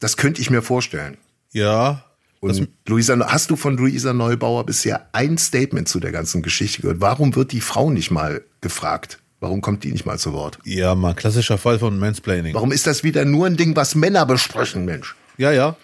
das 0.00 0.18
könnte 0.18 0.42
ich 0.42 0.50
mir 0.50 0.60
vorstellen. 0.60 1.16
ja. 1.52 2.02
Und 2.40 2.68
Luisa, 2.86 3.18
hast 3.28 3.50
du 3.50 3.56
von 3.56 3.76
Luisa 3.76 4.12
Neubauer 4.12 4.66
bisher 4.66 5.08
ein 5.12 5.38
Statement 5.38 5.88
zu 5.88 6.00
der 6.00 6.12
ganzen 6.12 6.42
Geschichte 6.42 6.82
gehört? 6.82 7.00
Warum 7.00 7.34
wird 7.34 7.52
die 7.52 7.60
Frau 7.60 7.90
nicht 7.90 8.10
mal 8.10 8.42
gefragt? 8.60 9.18
Warum 9.40 9.60
kommt 9.60 9.84
die 9.84 9.92
nicht 9.92 10.06
mal 10.06 10.18
zu 10.18 10.32
Wort? 10.32 10.58
Ja, 10.64 10.94
mal 10.94 11.14
klassischer 11.14 11.58
Fall 11.58 11.78
von 11.78 11.98
Mansplaining. 11.98 12.54
Warum 12.54 12.72
ist 12.72 12.86
das 12.86 13.04
wieder 13.04 13.24
nur 13.24 13.46
ein 13.46 13.56
Ding, 13.56 13.76
was 13.76 13.94
Männer 13.94 14.24
besprechen, 14.26 14.84
Mensch? 14.84 15.14
Ja, 15.38 15.52
ja. 15.52 15.76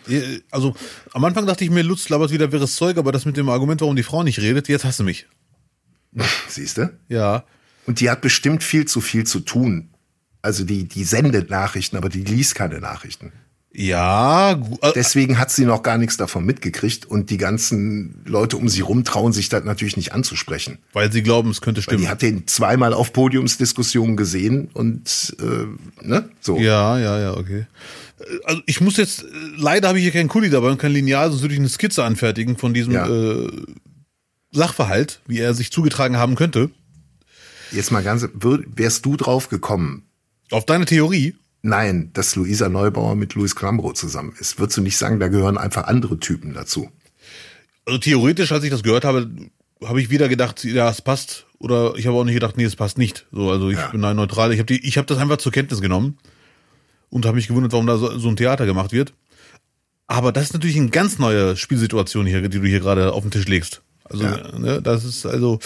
Also 0.50 0.74
am 1.12 1.24
Anfang 1.24 1.46
dachte 1.46 1.64
ich 1.64 1.70
mir, 1.70 1.82
Lutz 1.82 2.09
labert 2.09 2.30
wieder 2.30 2.50
wirres 2.53 2.76
Zeug, 2.76 2.96
aber 2.96 3.12
das 3.12 3.26
mit 3.26 3.36
dem 3.36 3.48
Argument, 3.48 3.80
warum 3.82 3.96
die 3.96 4.03
Frau 4.03 4.22
nicht 4.22 4.38
redet, 4.38 4.68
jetzt 4.68 4.84
hast 4.84 5.00
du 5.00 5.05
mich. 5.05 5.26
Siehst 6.48 6.78
du? 6.78 6.90
Ja. 7.09 7.44
Und 7.86 8.00
die 8.00 8.11
hat 8.11 8.20
bestimmt 8.20 8.62
viel 8.62 8.86
zu 8.86 9.00
viel 9.00 9.24
zu 9.24 9.40
tun. 9.40 9.90
Also 10.40 10.64
die, 10.64 10.84
die 10.84 11.05
sendet 11.05 11.50
Nachrichten, 11.50 11.96
aber 11.96 12.09
die 12.09 12.24
liest 12.24 12.55
keine 12.55 12.80
Nachrichten. 12.80 13.32
Ja, 13.75 14.53
äh, 14.83 14.93
Deswegen 14.95 15.39
hat 15.39 15.51
sie 15.51 15.64
noch 15.64 15.83
gar 15.83 15.97
nichts 15.97 16.18
davon 16.18 16.45
mitgekriegt 16.45 17.07
und 17.07 17.31
die 17.31 17.39
ganzen 17.39 18.23
Leute 18.27 18.59
um 18.59 18.68
sie 18.68 18.83
rum 18.83 19.03
trauen 19.05 19.33
sich 19.33 19.49
das 19.49 19.64
natürlich 19.64 19.97
nicht 19.97 20.12
anzusprechen. 20.12 20.79
weil 20.93 21.11
sie 21.11 21.23
glauben, 21.23 21.51
es 21.51 21.61
könnte 21.62 21.79
Weil 21.79 21.83
stimmen. 21.85 22.03
die 22.03 22.09
hat 22.09 22.20
den 22.23 22.47
zweimal 22.47 22.93
auf 22.93 23.12
Podiumsdiskussionen 23.14 24.16
gesehen 24.16 24.68
und 24.75 25.35
äh, 25.41 26.05
ne, 26.07 26.29
so. 26.41 26.59
Ja, 26.59 26.99
ja, 26.99 27.18
ja, 27.18 27.37
okay. 27.37 27.66
Äh, 28.20 28.25
Also 28.45 28.62
ich 28.66 28.81
muss 28.83 28.99
jetzt, 28.99 29.23
äh, 29.23 29.27
leider 29.57 29.89
habe 29.89 29.99
ich 29.99 30.05
hier 30.05 30.12
keinen 30.12 30.29
Kuli 30.29 30.51
dabei 30.51 30.68
und 30.70 30.79
kein 30.79 30.93
Lineal, 30.93 31.31
sonst 31.31 31.41
würde 31.43 31.55
ich 31.55 31.61
eine 31.61 31.68
Skizze 31.70 32.05
anfertigen 32.05 32.59
von 32.59 32.75
diesem 32.75 32.93
Ja. 32.93 33.09
äh, 33.09 33.49
Sachverhalt, 34.51 35.20
wie 35.27 35.39
er 35.39 35.55
sich 35.55 35.73
zugetragen 35.73 36.18
haben 36.18 36.35
könnte. 36.35 36.70
Jetzt 37.70 37.91
mal 37.91 38.03
ganz, 38.03 38.29
wärst 38.35 39.07
du 39.07 39.16
drauf 39.16 39.49
gekommen? 39.49 40.03
Auf 40.51 40.66
deine 40.66 40.85
Theorie. 40.85 41.35
Nein, 41.63 42.11
dass 42.13 42.35
Luisa 42.35 42.69
Neubauer 42.69 43.15
mit 43.15 43.35
Louis 43.35 43.55
Klamroth 43.55 43.97
zusammen 43.97 44.35
ist. 44.39 44.59
Würdest 44.59 44.77
du 44.79 44.83
nicht 44.83 44.97
sagen, 44.99 45.21
da 45.21 45.29
gehören 45.29 45.57
einfach 45.59 45.85
andere 45.85 46.19
Typen 46.19 46.55
dazu? 46.55 46.91
Also 47.87 47.99
theoretisch, 47.99 48.51
als 48.53 48.65
ich 48.65 48.71
das 48.71 48.83
gehört 48.83 49.05
habe, 49.05 49.31
habe 49.85 50.01
ich 50.01 50.11
wieder 50.11 50.29
gedacht, 50.29 50.65
ja, 50.65 50.91
es 50.91 51.01
passt. 51.03 51.47
Oder 51.59 51.95
ich 51.97 52.07
habe 52.09 52.17
auch 52.17 52.25
nicht 52.25 52.35
gedacht, 52.35 52.57
nee, 52.57 52.65
es 52.65 52.75
passt 52.77 52.99
nicht. 52.99 53.27
So, 53.31 53.51
also 53.51 53.71
ich 53.71 53.79
Ja. 53.79 53.89
bin 53.89 54.03
da 54.03 54.13
neutral. 54.13 54.53
Ich 54.53 54.59
habe 54.59 54.67
die, 54.67 54.85
ich 54.87 54.99
habe 54.99 55.07
das 55.07 55.19
einfach 55.19 55.37
zur 55.37 55.53
Kenntnis 55.53 55.81
genommen 55.81 56.19
und 57.11 57.25
habe 57.27 57.37
mich 57.37 57.47
gewundert, 57.47 57.73
warum 57.73 57.87
da 57.87 57.97
so, 57.97 58.19
so 58.19 58.29
ein 58.29 58.37
Theater 58.37 58.67
gemacht 58.67 58.91
wird. 58.93 59.13
Aber 60.09 60.33
das 60.33 60.45
ist 60.45 60.53
natürlich 60.55 60.77
eine 60.77 60.91
ganz 60.91 61.19
neue 61.19 61.57
Spielsituation 61.57 62.27
hier, 62.27 62.43
die 62.49 62.59
du 62.61 62.67
hier 62.67 62.81
gerade 62.81 63.13
auf 63.13 63.23
den 63.23 63.31
Tisch 63.31 63.47
legst. 63.47 63.83
Also, 64.05 64.25
Ja. 64.25 64.59
ne, 64.59 64.83
das 64.83 65.05
ist 65.05 65.25
also, 65.27 65.61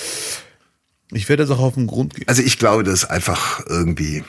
ich 1.11 1.29
werde 1.31 1.43
das 1.45 1.51
auch 1.57 1.63
auf 1.63 1.75
den 1.75 1.87
Grund 1.87 2.15
gehen. 2.15 2.29
Also 2.29 2.43
ich 2.43 2.59
glaube, 2.59 2.85
das 2.85 2.95
ist 3.05 3.05
einfach 3.07 3.65
irgendwie 3.67 4.23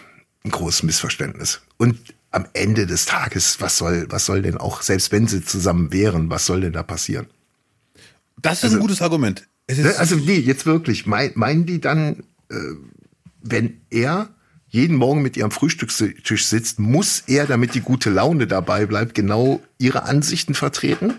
ein 0.48 0.52
großes 0.52 0.84
Missverständnis. 0.84 1.62
Und 1.78 1.98
am 2.32 2.46
Ende 2.54 2.86
des 2.86 3.06
Tages, 3.06 3.60
was 3.62 3.78
soll, 3.78 4.06
was 4.10 4.26
soll 4.26 4.42
denn 4.42 4.58
auch, 4.58 4.82
selbst 4.82 5.12
wenn 5.12 5.28
sie 5.28 5.44
zusammen 5.44 5.92
wären, 5.94 6.30
was 6.30 6.46
soll 6.46 6.62
denn 6.62 6.74
da 6.74 6.84
passieren? 6.84 7.28
Das 8.42 8.60
ist 8.60 8.64
Also- 8.66 8.78
ein 8.78 8.82
gutes 8.82 9.02
Argument. 9.02 9.48
Ne? 9.70 9.94
Also 9.98 10.16
nee, 10.16 10.38
jetzt 10.40 10.66
wirklich. 10.66 11.06
Mein, 11.06 11.32
meinen 11.36 11.66
die 11.66 11.82
dann, 11.82 12.24
äh, 12.50 12.56
wenn 13.42 13.82
er 13.90 14.30
jeden 14.70 14.96
Morgen 14.96 15.22
mit 15.22 15.36
ihr 15.38 15.44
am 15.46 15.52
Frühstückstisch 15.52 16.46
sitzt, 16.46 16.80
muss 16.80 17.24
er, 17.28 17.48
damit 17.48 17.74
die 17.74 17.82
gute 17.82 18.10
Laune 18.10 18.48
dabei 18.48 18.86
bleibt, 18.86 19.14
genau 19.16 19.62
ihre 19.78 20.04
Ansichten 20.04 20.54
vertreten? 20.54 21.16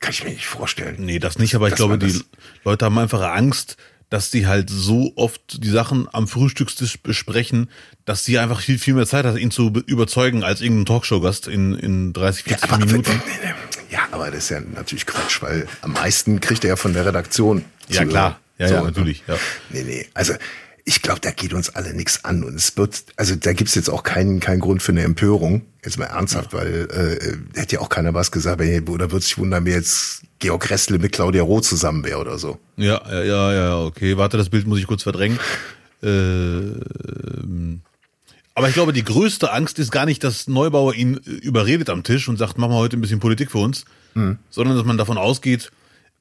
Kann 0.00 0.10
ich 0.12 0.24
mir 0.24 0.30
nicht 0.30 0.46
vorstellen. 0.46 0.96
nee, 0.98 1.18
das 1.18 1.38
nicht, 1.38 1.54
aber 1.54 1.68
ich 1.68 1.74
glaube, 1.76 1.96
die 1.98 2.20
Leute 2.64 2.84
haben 2.84 2.98
einfach 2.98 3.22
Angst, 3.34 3.76
dass 4.10 4.30
die 4.30 4.46
halt 4.46 4.70
so 4.70 5.12
oft 5.16 5.62
die 5.64 5.70
Sachen 5.70 6.08
am 6.12 6.28
Frühstückstisch 6.28 7.00
besprechen, 7.02 7.70
dass 8.04 8.24
sie 8.24 8.38
einfach 8.38 8.60
viel, 8.60 8.78
viel 8.78 8.94
mehr 8.94 9.06
Zeit 9.06 9.24
hat, 9.24 9.36
ihn 9.38 9.50
zu 9.50 9.72
be- 9.72 9.82
überzeugen 9.86 10.44
als 10.44 10.60
irgendein 10.60 10.86
Talkshow-Gast 10.86 11.48
in, 11.48 11.74
in 11.74 12.12
30, 12.12 12.44
40 12.44 12.70
aber, 12.72 12.84
Minuten. 12.86 13.22
ja, 13.90 14.00
aber 14.12 14.26
das 14.30 14.44
ist 14.44 14.50
ja 14.50 14.60
natürlich 14.60 15.06
Quatsch, 15.06 15.42
weil 15.42 15.66
am 15.82 15.92
meisten 15.92 16.40
kriegt 16.40 16.64
er 16.64 16.68
ja 16.70 16.76
von 16.76 16.92
der 16.92 17.06
Redaktion. 17.06 17.64
Ja, 17.88 18.04
klar. 18.04 18.40
Ja, 18.58 18.66
hören. 18.66 18.72
ja, 18.74 18.78
So, 18.80 18.84
natürlich, 18.86 19.22
ja. 19.26 19.36
Nee, 19.70 19.82
nee. 19.82 20.06
Also 20.14 20.34
ich 20.86 21.00
glaube, 21.00 21.20
da 21.20 21.30
geht 21.30 21.54
uns 21.54 21.70
alle 21.70 21.94
nichts 21.94 22.24
an. 22.24 22.44
Und 22.44 22.56
es 22.56 22.76
wird, 22.76 23.04
also 23.16 23.34
da 23.36 23.52
gibt's 23.54 23.74
jetzt 23.74 23.88
auch 23.88 24.02
keinen, 24.02 24.40
keinen 24.40 24.60
Grund 24.60 24.82
für 24.82 24.92
eine 24.92 25.02
Empörung. 25.02 25.62
Jetzt 25.82 25.98
mal 25.98 26.06
ernsthaft, 26.06 26.52
weil 26.52 26.88
äh, 26.90 27.58
hätte 27.58 27.76
ja 27.76 27.80
auch 27.80 27.88
keiner 27.88 28.12
was 28.12 28.30
gesagt, 28.30 28.60
hey, 28.60 28.82
oder 28.82 29.10
würde 29.10 29.24
sich 29.24 29.38
wundern, 29.38 29.64
wenn 29.64 29.72
jetzt 29.72 30.22
Georg 30.40 30.68
Restle 30.70 30.98
mit 30.98 31.12
Claudia 31.12 31.42
Roth 31.42 31.64
zusammen 31.64 32.04
wäre 32.04 32.18
oder 32.18 32.38
so. 32.38 32.58
Ja, 32.76 33.00
ja, 33.10 33.22
ja, 33.22 33.52
ja, 33.54 33.78
okay. 33.78 34.18
Warte, 34.18 34.36
das 34.36 34.50
Bild 34.50 34.66
muss 34.66 34.78
ich 34.78 34.86
kurz 34.86 35.02
verdrängen. 35.02 35.38
Ähm, 36.02 37.80
aber 38.54 38.68
ich 38.68 38.74
glaube, 38.74 38.92
die 38.92 39.04
größte 39.04 39.52
Angst 39.52 39.78
ist 39.78 39.90
gar 39.90 40.04
nicht, 40.04 40.22
dass 40.22 40.48
Neubauer 40.48 40.94
ihn 40.94 41.16
äh, 41.16 41.30
überredet 41.30 41.88
am 41.88 42.02
Tisch 42.02 42.28
und 42.28 42.36
sagt, 42.36 42.58
machen 42.58 42.72
wir 42.72 42.78
heute 42.78 42.98
ein 42.98 43.00
bisschen 43.00 43.20
Politik 43.20 43.50
für 43.50 43.58
uns, 43.58 43.86
sondern 44.50 44.76
dass 44.76 44.84
man 44.84 44.98
davon 44.98 45.16
ausgeht, 45.16 45.72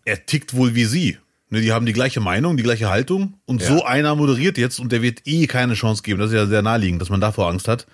er 0.06 0.26
tickt 0.26 0.54
wohl 0.54 0.74
wie 0.74 0.86
sie. 0.86 1.18
Ne, 1.54 1.62
die 1.62 1.72
haben 1.72 1.86
die 1.86 1.94
gleiche 1.94 2.20
Meinung, 2.20 2.58
die 2.58 2.64
gleiche 2.64 2.90
Haltung 2.90 3.36
und 3.46 3.62
Ja. 3.62 3.68
so 3.68 3.86
einer 3.86 4.16
moderiert 4.16 4.58
jetzt 4.58 4.80
und 4.80 4.92
der 4.92 5.04
wird 5.04 5.20
eh 5.26 5.46
keine 5.46 5.76
Chance 5.76 6.02
geben. 6.02 6.20
Das 6.20 6.32
ist 6.32 6.36
ja 6.36 6.48
sehr 6.48 6.64
naheliegend, 6.64 7.00
dass 7.00 7.10
man 7.10 7.22
davor 7.22 7.48
Angst 7.48 7.68
hat. 7.68 7.86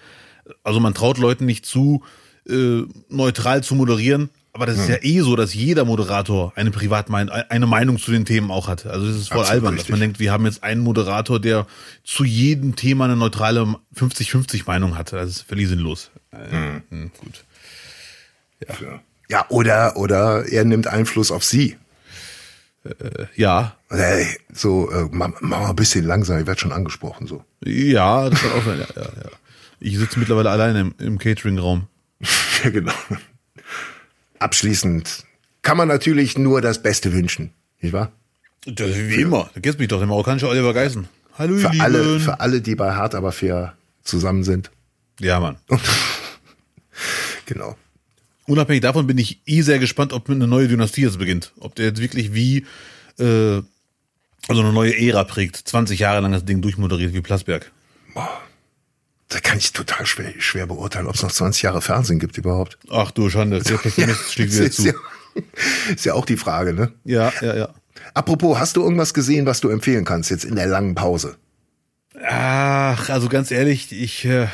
Also 0.63 0.79
man 0.79 0.93
traut 0.93 1.17
Leuten 1.17 1.45
nicht 1.45 1.65
zu, 1.65 2.01
äh, 2.47 2.83
neutral 3.09 3.61
zu 3.61 3.75
moderieren. 3.75 4.29
Aber 4.53 4.65
das 4.65 4.77
ist 4.77 4.87
ja 4.87 4.95
eh 5.01 5.19
so, 5.19 5.35
dass 5.35 5.53
jeder 5.53 5.83
Moderator 5.83 6.53
eine 6.55 6.71
Privatmeinung, 6.71 7.33
eine 7.33 7.67
Meinung 7.67 7.99
zu 7.99 8.11
den 8.11 8.23
Themen 8.23 8.49
auch 8.49 8.69
hat. 8.69 8.85
Also 8.85 9.07
es 9.07 9.17
ist 9.17 9.27
voll 9.27 9.41
Absolut 9.41 9.55
albern, 9.57 9.73
dass 9.73 9.81
richtig. 9.81 9.91
man 9.91 9.99
denkt, 9.99 10.19
wir 10.21 10.31
haben 10.31 10.45
jetzt 10.45 10.63
einen 10.63 10.79
Moderator, 10.81 11.41
der 11.41 11.67
zu 12.05 12.23
jedem 12.23 12.77
Thema 12.77 13.05
eine 13.05 13.17
neutrale 13.17 13.75
50-50 13.93 14.63
Meinung 14.67 14.97
hat. 14.97 15.11
Das 15.11 15.29
ist 15.29 15.41
völlig 15.41 15.67
sinnlos. 15.67 16.11
Äh, 16.31 16.79
hm, 16.89 17.11
gut. 17.19 17.43
Ja. 18.81 19.01
ja, 19.29 19.45
oder, 19.49 19.97
oder 19.97 20.45
er 20.47 20.63
nimmt 20.63 20.87
Einfluss 20.87 21.29
auf 21.29 21.43
sie. 21.43 21.75
Ja, 23.35 23.75
Oder, 23.89 23.99
Hey, 23.99 24.27
so, 24.53 24.89
äh, 24.91 25.07
mach, 25.11 25.29
mach 25.41 25.59
mal 25.59 25.69
ein 25.69 25.75
bisschen 25.75 26.05
langsam, 26.05 26.39
ich 26.39 26.47
werde 26.47 26.59
schon 26.59 26.71
angesprochen. 26.71 27.27
so. 27.27 27.43
ja, 27.65 28.29
das 28.29 28.41
kann 28.41 28.51
auch 28.51 28.63
sein. 28.65 28.79
Ja, 28.79 29.01
ja, 29.01 29.09
ja. 29.23 29.29
Ich 29.81 29.97
sitze 29.97 30.19
mittlerweile 30.19 30.49
alleine 30.49 30.79
im, 30.81 30.95
im 30.99 31.17
Catering-Raum. 31.17 31.87
Ja, 32.63 32.69
genau. 32.71 32.91
Abschließend 34.39 35.23
kann 35.61 35.77
man 35.77 35.87
natürlich 35.87 36.37
nur 36.37 36.61
das 36.61 36.81
Beste 36.81 37.13
wünschen, 37.13 37.51
nicht 37.81 37.93
wahr? 37.93 38.11
Das, 38.65 38.95
wie 38.95 39.21
immer. 39.21 39.49
Da 39.53 39.61
kennst 39.61 39.79
mich 39.79 39.87
doch, 39.87 39.99
der 39.99 40.07
marokkanische 40.07 40.47
Oliver 40.49 40.73
Geißen. 40.73 41.07
Hallo, 41.37 41.55
Für 41.57 41.69
Lieben. 41.69 41.81
alle, 41.81 42.19
für 42.19 42.39
alle, 42.41 42.59
die 42.61 42.75
bei 42.75 42.93
Hart 42.95 43.15
aber 43.15 43.31
fair 43.31 43.75
zusammen 44.03 44.43
sind. 44.43 44.71
ja, 45.19 45.39
Mann. 45.39 45.57
Genau. 47.45 47.75
Unabhängig 48.49 48.81
davon 48.81 49.05
bin 49.05 49.19
ich 49.19 49.41
eh 49.45 49.61
sehr 49.61 49.77
gespannt, 49.77 50.11
ob 50.11 50.27
eine 50.27 50.47
neue 50.47 50.67
Dynastie 50.67 51.03
jetzt 51.03 51.19
beginnt. 51.19 51.53
Ob 51.59 51.75
der 51.75 51.85
jetzt 51.85 52.01
wirklich 52.01 52.33
wie, 52.33 52.65
äh, 53.19 53.61
also 54.47 54.61
eine 54.61 54.73
neue 54.73 54.97
Ära 54.97 55.23
prägt. 55.23 55.55
20 55.55 55.99
Jahre 55.99 56.21
lang 56.21 56.31
das 56.31 56.45
Ding 56.45 56.59
durchmoderiert 56.59 57.13
wie 57.13 57.21
Plasberg. 57.21 57.71
Da 59.27 59.39
kann 59.39 59.59
ich 59.59 59.71
total 59.71 60.07
schwer, 60.07 60.33
schwer 60.39 60.65
beurteilen, 60.65 61.05
ob 61.05 61.13
es 61.13 61.21
noch 61.21 61.31
20 61.31 61.61
Jahre 61.61 61.83
Fernsehen 61.83 62.17
gibt 62.17 62.39
überhaupt. 62.39 62.79
Ach 62.89 63.11
du 63.11 63.29
Schande, 63.29 63.61
der 63.61 63.77
Pessimist 63.77 64.33
schlägt 64.33 64.53
wieder 64.53 64.65
ist, 64.65 64.77
zu. 64.77 64.87
ja, 64.87 64.93
ist 65.93 66.05
ja 66.05 66.15
auch 66.15 66.25
die 66.25 66.37
Frage, 66.37 66.73
ne? 66.73 66.91
Ja, 67.03 67.31
ja, 67.41 67.55
ja. 67.55 67.69
Apropos, 68.15 68.57
hast 68.57 68.77
du 68.77 68.81
irgendwas 68.81 69.13
gesehen, 69.13 69.45
was 69.45 69.61
du 69.61 69.69
empfehlen 69.69 70.05
kannst 70.05 70.31
jetzt 70.31 70.43
in 70.45 70.55
der 70.55 70.65
langen 70.65 70.95
Pause? 70.95 71.37
Ach, 72.27 73.09
also 73.09 73.29
ganz 73.29 73.51
ehrlich, 73.51 73.91
ich 73.91 74.25
äh, 74.25 74.47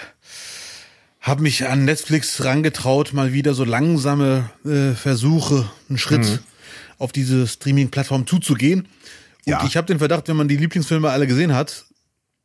habe 1.26 1.42
mich 1.42 1.68
an 1.68 1.86
Netflix 1.86 2.44
rangetraut, 2.44 3.12
mal 3.14 3.34
wieder 3.34 3.56
so 3.56 3.64
langsame 3.64 4.50
äh, 4.64 4.92
Versuche, 4.94 5.68
einen 5.90 5.98
Schritt 5.98 6.40
auf 7.00 7.12
diese 7.12 7.48
Streaming-Plattform 7.48 8.28
zuzugehen. 8.28 8.82
Und 8.82 9.52
Ja. 9.52 9.66
ich 9.66 9.76
habe 9.76 9.88
den 9.88 9.98
Verdacht, 9.98 10.28
wenn 10.28 10.36
man 10.38 10.48
die 10.48 10.56
Lieblingsfilme 10.58 11.10
alle 11.10 11.26
gesehen 11.26 11.54
hat 11.54 11.86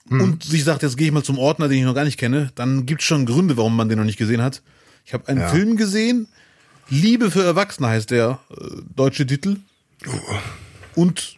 und 0.09 0.43
sich 0.43 0.65
sagt, 0.65 0.83
jetzt 0.83 0.97
gehe 0.97 1.07
ich 1.09 1.13
mal 1.13 1.23
zum 1.23 1.39
Ordner, 1.39 1.69
den 1.69 1.79
ich 1.79 1.85
noch 1.85 1.95
gar 1.95 2.05
nicht 2.05 2.19
kenne, 2.19 2.51
dann 2.55 2.87
gibt's 2.87 3.05
schon 3.05 3.27
Gründe, 3.27 3.59
warum 3.59 3.77
man 3.77 3.89
den 3.91 3.99
noch 3.99 4.05
nicht 4.07 4.17
gesehen 4.19 4.41
hat. 4.43 4.63
Ich 5.05 5.13
habe 5.13 5.29
einen 5.29 5.41
Ja. 5.41 5.49
Film 5.49 5.77
gesehen, 5.77 6.27
Liebe 6.89 7.31
für 7.31 7.45
Erwachsene 7.45 7.87
heißt 7.89 8.11
der 8.11 8.41
äh, 8.51 8.65
deutsche 8.97 9.27
Titel. 9.27 9.59
Und 10.95 11.37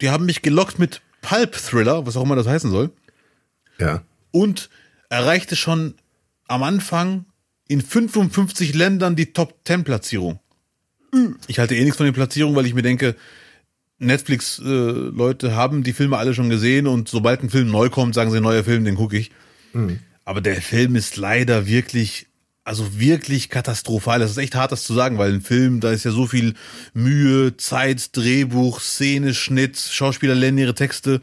die 0.00 0.08
haben 0.10 0.24
mich 0.26 0.40
gelockt 0.42 0.78
mit 0.78 1.02
Pulp 1.20 1.54
Thriller, 1.54 2.06
was 2.06 2.16
auch 2.16 2.22
immer 2.22 2.34
das 2.36 2.46
heißen 2.46 2.70
soll 2.70 2.90
Ja. 3.78 4.02
und 4.30 4.70
erreichte 5.10 5.54
schon 5.54 5.94
am 6.48 6.62
Anfang 6.62 7.26
in 7.68 7.80
55 7.80 8.74
Ländern 8.74 9.14
die 9.14 9.32
Top 9.32 9.54
10 9.64 9.84
Platzierung. 9.84 10.40
Ich 11.46 11.58
halte 11.58 11.76
eh 11.76 11.82
nichts 11.82 11.96
von 11.96 12.06
den 12.06 12.14
Platzierungen, 12.14 12.56
weil 12.56 12.66
ich 12.66 12.74
mir 12.74 12.82
denke, 12.82 13.14
Netflix 13.98 14.58
äh, 14.58 14.62
Leute 14.64 15.54
haben 15.54 15.82
die 15.82 15.92
Filme 15.92 16.18
alle 16.18 16.34
schon 16.34 16.50
gesehen 16.50 16.86
und 16.86 17.08
sobald 17.08 17.42
ein 17.42 17.50
Film 17.50 17.70
neu 17.70 17.88
kommt, 17.90 18.14
sagen 18.14 18.30
sie 18.30 18.40
neuer 18.40 18.64
Film, 18.64 18.84
den 18.84 18.94
gucke 18.94 19.16
ich. 19.16 19.30
Aber 20.24 20.40
der 20.40 20.60
Film 20.60 20.96
ist 20.96 21.16
leider 21.16 21.66
wirklich 21.66 22.26
also 22.68 23.00
wirklich 23.00 23.48
katastrophal. 23.48 24.18
Das 24.18 24.30
ist 24.30 24.36
echt 24.36 24.54
hart, 24.54 24.72
das 24.72 24.84
zu 24.84 24.92
sagen, 24.92 25.16
weil 25.16 25.32
ein 25.32 25.40
Film, 25.40 25.80
da 25.80 25.90
ist 25.90 26.04
ja 26.04 26.10
so 26.10 26.26
viel 26.26 26.52
Mühe, 26.92 27.56
Zeit, 27.56 28.14
Drehbuch, 28.14 28.80
Szene, 28.80 29.32
Schnitt, 29.32 29.78
Schauspieler 29.78 30.34
lernen 30.34 30.58
ihre 30.58 30.74
Texte. 30.74 31.22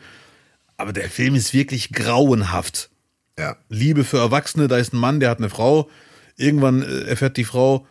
Aber 0.76 0.92
der 0.92 1.08
Film 1.08 1.36
ist 1.36 1.54
wirklich 1.54 1.92
grauenhaft. 1.92 2.90
Ja. 3.38 3.58
Liebe 3.70 4.04
für 4.04 4.18
Erwachsene, 4.18 4.68
da 4.68 4.78
ist 4.78 4.94
ein 4.94 5.00
Mann, 5.00 5.20
der 5.20 5.30
hat 5.30 5.40
eine 5.40 5.50
Frau. 5.50 5.90
Irgendwann 6.38 6.82
äh, 6.82 7.02
erfährt 7.04 7.38
die 7.38 7.44
Frau, 7.44 7.86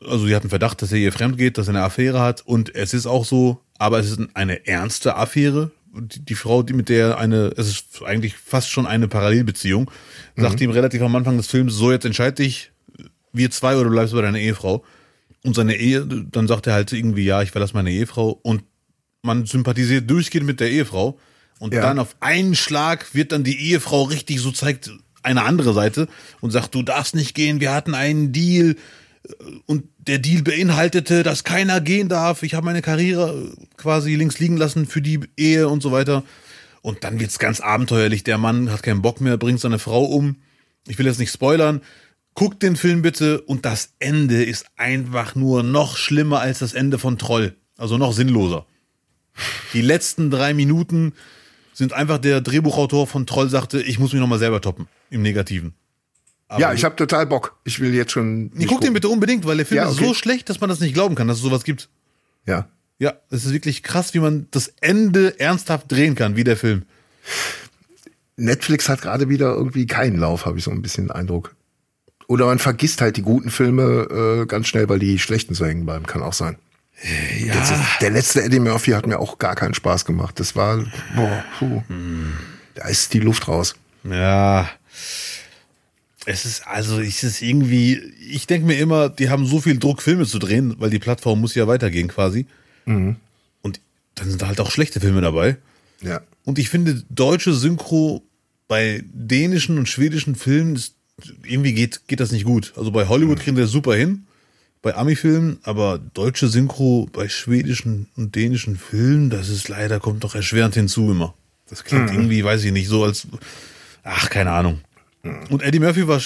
also 0.00 0.26
sie 0.26 0.34
hat 0.34 0.42
einen 0.42 0.50
Verdacht, 0.50 0.82
dass 0.82 0.92
er 0.92 0.98
ihr 0.98 1.12
fremd 1.12 1.38
geht, 1.38 1.58
dass 1.58 1.68
er 1.68 1.74
eine 1.74 1.84
Affäre 1.84 2.20
hat. 2.20 2.42
Und 2.42 2.74
es 2.74 2.94
ist 2.94 3.06
auch 3.06 3.24
so, 3.24 3.60
aber 3.78 3.98
es 3.98 4.10
ist 4.10 4.20
eine 4.34 4.66
ernste 4.66 5.16
Affäre. 5.16 5.70
Die, 5.94 6.24
die 6.24 6.34
Frau, 6.34 6.62
die 6.62 6.72
mit 6.72 6.88
der 6.88 7.18
eine, 7.18 7.52
es 7.56 7.68
ist 7.68 8.02
eigentlich 8.02 8.36
fast 8.36 8.70
schon 8.70 8.86
eine 8.86 9.08
Parallelbeziehung, 9.08 9.90
sagt 10.36 10.60
ihm 10.60 10.70
relativ 10.70 11.02
am 11.02 11.14
Anfang 11.14 11.36
des 11.36 11.48
Films, 11.48 11.74
so 11.74 11.92
jetzt 11.92 12.06
entscheid 12.06 12.38
dich, 12.38 12.72
wir 13.32 13.50
zwei 13.50 13.74
oder 13.74 13.84
du 13.84 13.90
bleibst 13.90 14.14
bei 14.14 14.22
deiner 14.22 14.38
Ehefrau. 14.38 14.84
Und 15.44 15.54
seine 15.54 15.74
Ehe, 15.74 16.06
dann 16.06 16.46
sagt 16.46 16.66
er 16.66 16.74
halt 16.74 16.92
irgendwie, 16.92 17.24
ja, 17.24 17.42
ich 17.42 17.50
verlasse 17.50 17.74
meine 17.74 17.90
Ehefrau. 17.90 18.38
Und 18.42 18.62
man 19.22 19.44
sympathisiert 19.44 20.08
durchgehend 20.08 20.46
mit 20.46 20.60
der 20.60 20.70
Ehefrau. 20.70 21.18
Und 21.62 21.72
Ja. 21.72 21.80
dann 21.80 22.00
auf 22.00 22.16
einen 22.18 22.56
Schlag 22.56 23.14
wird 23.14 23.30
dann 23.30 23.44
die 23.44 23.56
Ehefrau 23.70 24.02
richtig 24.02 24.40
so 24.40 24.50
zeigt 24.50 24.90
eine 25.22 25.44
andere 25.44 25.72
Seite 25.72 26.08
und 26.40 26.50
sagt, 26.50 26.74
du 26.74 26.82
darfst 26.82 27.14
nicht 27.14 27.36
gehen, 27.36 27.60
wir 27.60 27.72
hatten 27.72 27.94
einen 27.94 28.32
Deal 28.32 28.74
und 29.66 29.84
der 29.98 30.18
Deal 30.18 30.42
beinhaltete, 30.42 31.22
dass 31.22 31.44
keiner 31.44 31.80
gehen 31.80 32.08
darf. 32.08 32.42
Ich 32.42 32.54
habe 32.54 32.66
meine 32.66 32.82
Karriere 32.82 33.52
quasi 33.76 34.16
links 34.16 34.40
liegen 34.40 34.56
lassen 34.56 34.86
für 34.86 35.00
die 35.00 35.20
Ehe 35.36 35.68
und 35.68 35.84
so 35.84 35.92
weiter. 35.92 36.24
Und 36.80 37.04
dann 37.04 37.20
wird's 37.20 37.38
ganz 37.38 37.60
abenteuerlich. 37.60 38.24
Der 38.24 38.38
Mann 38.38 38.72
hat 38.72 38.82
keinen 38.82 39.00
Bock 39.00 39.20
mehr, 39.20 39.36
bringt 39.36 39.60
seine 39.60 39.78
Frau 39.78 40.02
um. 40.02 40.38
Ich 40.88 40.98
will 40.98 41.06
jetzt 41.06 41.20
nicht 41.20 41.30
spoilern. 41.30 41.80
Guckt 42.34 42.60
den 42.64 42.74
Film 42.74 43.02
bitte 43.02 43.40
und 43.40 43.64
das 43.64 43.90
Ende 44.00 44.42
ist 44.42 44.66
einfach 44.76 45.36
nur 45.36 45.62
noch 45.62 45.96
schlimmer 45.96 46.40
als 46.40 46.58
das 46.58 46.72
Ende 46.74 46.98
von 46.98 47.18
Troll. 47.18 47.54
Also 47.78 47.98
noch 47.98 48.12
sinnloser. 48.12 48.66
Die 49.74 49.82
letzten 49.82 50.28
drei 50.32 50.54
Minuten 50.54 51.12
sind 51.72 51.92
einfach 51.92 52.18
der 52.18 52.40
Drehbuchautor 52.40 53.06
von 53.06 53.26
Troll 53.26 53.48
sagte, 53.48 53.80
ich 53.82 53.98
muss 53.98 54.12
mich 54.12 54.20
nochmal 54.20 54.38
selber 54.38 54.60
toppen. 54.60 54.88
Im 55.10 55.22
Negativen. 55.22 55.74
ja, 56.58 56.72
ich 56.72 56.84
habe 56.84 56.96
total 56.96 57.26
Bock. 57.26 57.56
Ich 57.64 57.80
will 57.80 57.94
jetzt 57.94 58.12
schon. 58.12 58.50
Nee, 58.54 58.66
guck 58.66 58.80
den 58.82 58.92
bitte 58.92 59.08
unbedingt, 59.08 59.46
weil 59.46 59.56
der 59.56 59.66
Film 59.66 59.78
Ja, 59.78 59.88
ist 59.88 59.96
okay. 59.98 60.06
so 60.08 60.14
schlecht, 60.14 60.48
dass 60.50 60.60
man 60.60 60.68
das 60.70 60.80
nicht 60.80 60.94
glauben 60.94 61.14
kann, 61.14 61.28
dass 61.28 61.38
es 61.38 61.42
sowas 61.42 61.64
gibt. 61.64 61.88
Ja. 62.46 62.68
Ja, 62.98 63.14
es 63.30 63.44
ist 63.44 63.52
wirklich 63.52 63.82
krass, 63.82 64.14
wie 64.14 64.20
man 64.20 64.46
das 64.50 64.68
Ende 64.80 65.40
ernsthaft 65.40 65.90
drehen 65.90 66.14
kann, 66.14 66.36
wie 66.36 66.44
der 66.44 66.56
Film. 66.56 66.82
Netflix 68.36 68.88
hat 68.88 69.02
gerade 69.02 69.28
wieder 69.28 69.52
irgendwie 69.54 69.86
keinen 69.86 70.18
Lauf, 70.18 70.46
habe 70.46 70.58
ich 70.58 70.64
so 70.64 70.70
ein 70.70 70.82
bisschen 70.82 71.06
den 71.06 71.10
Eindruck. 71.10 71.54
Oder 72.28 72.46
man 72.46 72.58
vergisst 72.58 73.00
halt 73.00 73.16
die 73.16 73.22
guten 73.22 73.50
Filme 73.50 74.42
äh, 74.42 74.46
ganz 74.46 74.68
schnell, 74.68 74.88
weil 74.88 74.98
die 74.98 75.18
schlechten 75.18 75.54
so 75.54 75.66
hängen 75.66 75.84
bleiben. 75.84 76.06
Kann 76.06 76.22
auch 76.22 76.32
sein. 76.32 76.56
Ja. 77.38 77.54
Jetzt 77.54 77.70
ist, 77.72 77.80
der 78.00 78.10
letzte 78.10 78.42
Eddie 78.42 78.60
Murphy 78.60 78.92
hat 78.92 79.06
mir 79.06 79.18
auch 79.18 79.38
gar 79.38 79.56
keinen 79.56 79.74
Spaß 79.74 80.04
gemacht. 80.04 80.38
Das 80.38 80.54
war, 80.54 80.84
boah, 81.16 81.44
puh. 81.58 81.82
Da 82.74 82.88
ist 82.88 83.12
die 83.12 83.20
Luft 83.20 83.48
raus. 83.48 83.74
Ja. 84.04 84.70
Es 86.24 86.44
ist, 86.44 86.66
also, 86.66 87.00
es 87.00 87.24
ist 87.24 87.42
irgendwie, 87.42 88.00
ich 88.30 88.46
denke 88.46 88.66
mir 88.66 88.78
immer, 88.78 89.08
die 89.08 89.30
haben 89.30 89.46
so 89.46 89.60
viel 89.60 89.78
Druck, 89.78 90.02
Filme 90.02 90.26
zu 90.26 90.38
drehen, 90.38 90.76
weil 90.78 90.90
die 90.90 91.00
Plattform 91.00 91.40
muss 91.40 91.56
ja 91.56 91.66
weitergehen 91.66 92.06
quasi. 92.08 92.46
Und 92.84 93.18
dann 94.14 94.28
sind 94.28 94.42
da 94.42 94.46
halt 94.46 94.60
auch 94.60 94.70
schlechte 94.70 95.00
Filme 95.00 95.20
dabei. 95.20 95.56
Ja. 96.00 96.20
Und 96.44 96.58
ich 96.58 96.68
finde, 96.68 97.02
deutsche 97.10 97.52
Synchro 97.52 98.22
bei 98.68 99.02
dänischen 99.12 99.78
und 99.78 99.88
schwedischen 99.88 100.34
Filmen 100.34 100.76
ist, 100.76 100.94
irgendwie 101.44 101.72
geht, 101.72 102.02
geht 102.06 102.20
das 102.20 102.32
nicht 102.32 102.44
gut. 102.44 102.72
Also 102.76 102.90
bei 102.90 103.08
Hollywood 103.08 103.40
kriegen 103.40 103.56
wir 103.56 103.64
das 103.64 103.72
super 103.72 103.94
hin, 103.94 104.26
bei 104.82 104.94
Ami-Filmen, 104.96 105.58
aber 105.62 105.98
deutsche 106.12 106.48
Synchro 106.48 107.08
bei 107.12 107.28
schwedischen 107.28 108.08
und 108.16 108.34
dänischen 108.34 108.76
Filmen, 108.76 109.30
das 109.30 109.48
ist 109.48 109.68
leider, 109.68 110.00
kommt 110.00 110.24
doch 110.24 110.34
erschwerend 110.34 110.74
hinzu 110.74 111.10
immer. 111.12 111.34
Das 111.70 111.84
klingt 111.84 112.10
irgendwie, 112.10 112.44
weiß 112.44 112.64
ich 112.64 112.72
nicht, 112.72 112.88
so 112.88 113.04
als, 113.04 113.26
ach, 114.02 114.28
keine 114.28 114.50
Ahnung. 114.50 114.80
Und 115.50 115.62
Eddie 115.62 115.78
Murphy 115.78 116.08
war, 116.08 116.20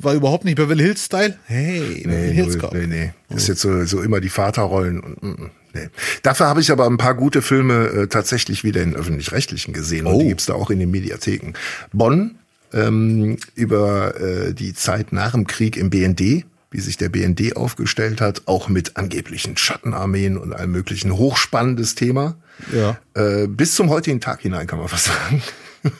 war 0.00 0.14
überhaupt 0.14 0.46
nicht 0.46 0.56
Beverly 0.56 0.82
Hills 0.82 1.04
Style. 1.04 1.36
Hey, 1.44 2.00
Beverly 2.02 2.06
Nee, 2.28 2.32
Hills 2.32 2.58
Cop. 2.58 2.72
nee, 2.72 2.86
nee. 2.86 3.12
Das 3.28 3.42
ist 3.42 3.48
jetzt 3.48 3.60
so, 3.60 3.84
so 3.84 4.00
immer 4.00 4.20
die 4.20 4.30
Vaterrollen. 4.30 5.00
Und, 5.00 5.22
mm, 5.22 5.28
mm, 5.28 5.50
nee. 5.74 5.88
Dafür 6.22 6.46
habe 6.46 6.62
ich 6.62 6.72
aber 6.72 6.86
ein 6.86 6.96
paar 6.96 7.14
gute 7.14 7.42
Filme 7.42 7.88
äh, 7.88 8.06
tatsächlich 8.06 8.64
wieder 8.64 8.82
in 8.82 8.96
öffentlich-rechtlichen 8.96 9.74
gesehen. 9.74 10.06
Und 10.06 10.14
Oh. 10.14 10.18
die 10.20 10.28
gibt's 10.28 10.46
da 10.46 10.54
auch 10.54 10.70
in 10.70 10.78
den 10.78 10.90
Mediatheken. 10.90 11.52
Bonn, 11.92 12.36
ähm, 12.72 13.36
über 13.54 14.18
äh, 14.18 14.54
die 14.54 14.72
Zeit 14.72 15.12
nach 15.12 15.32
dem 15.32 15.46
Krieg 15.46 15.76
im 15.76 15.90
BND, 15.90 16.46
wie 16.70 16.80
sich 16.80 16.96
der 16.96 17.08
BND 17.08 17.56
aufgestellt 17.56 18.20
hat, 18.20 18.42
auch 18.46 18.68
mit 18.68 18.96
angeblichen 18.96 19.56
Schattenarmeen 19.56 20.36
und 20.36 20.52
allem 20.52 20.72
möglichen. 20.72 21.12
Hochspannendes 21.16 21.94
Thema. 21.94 22.36
Ja. 22.72 22.98
Äh, 23.14 23.46
bis 23.46 23.74
zum 23.74 23.88
heutigen 23.90 24.20
Tag 24.20 24.40
hinein 24.42 24.66
kann 24.66 24.78
man 24.78 24.88
fast 24.88 25.06
sagen. 25.06 25.42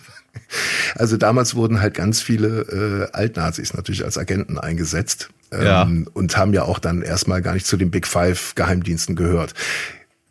Also 0.94 1.16
damals 1.16 1.54
wurden 1.54 1.80
halt 1.80 1.94
ganz 1.94 2.22
viele 2.22 3.08
äh, 3.12 3.16
Altnazis 3.16 3.74
natürlich 3.74 4.04
als 4.04 4.16
Agenten 4.16 4.58
eingesetzt 4.58 5.28
ähm, 5.50 5.62
Ja. 5.64 5.90
und 6.14 6.36
haben 6.36 6.54
ja 6.54 6.62
auch 6.62 6.78
dann 6.78 7.02
erstmal 7.02 7.42
gar 7.42 7.54
nicht 7.54 7.66
zu 7.66 7.76
den 7.76 7.90
Big 7.90 8.06
Five 8.06 8.54
Geheimdiensten 8.54 9.14
gehört. 9.16 9.54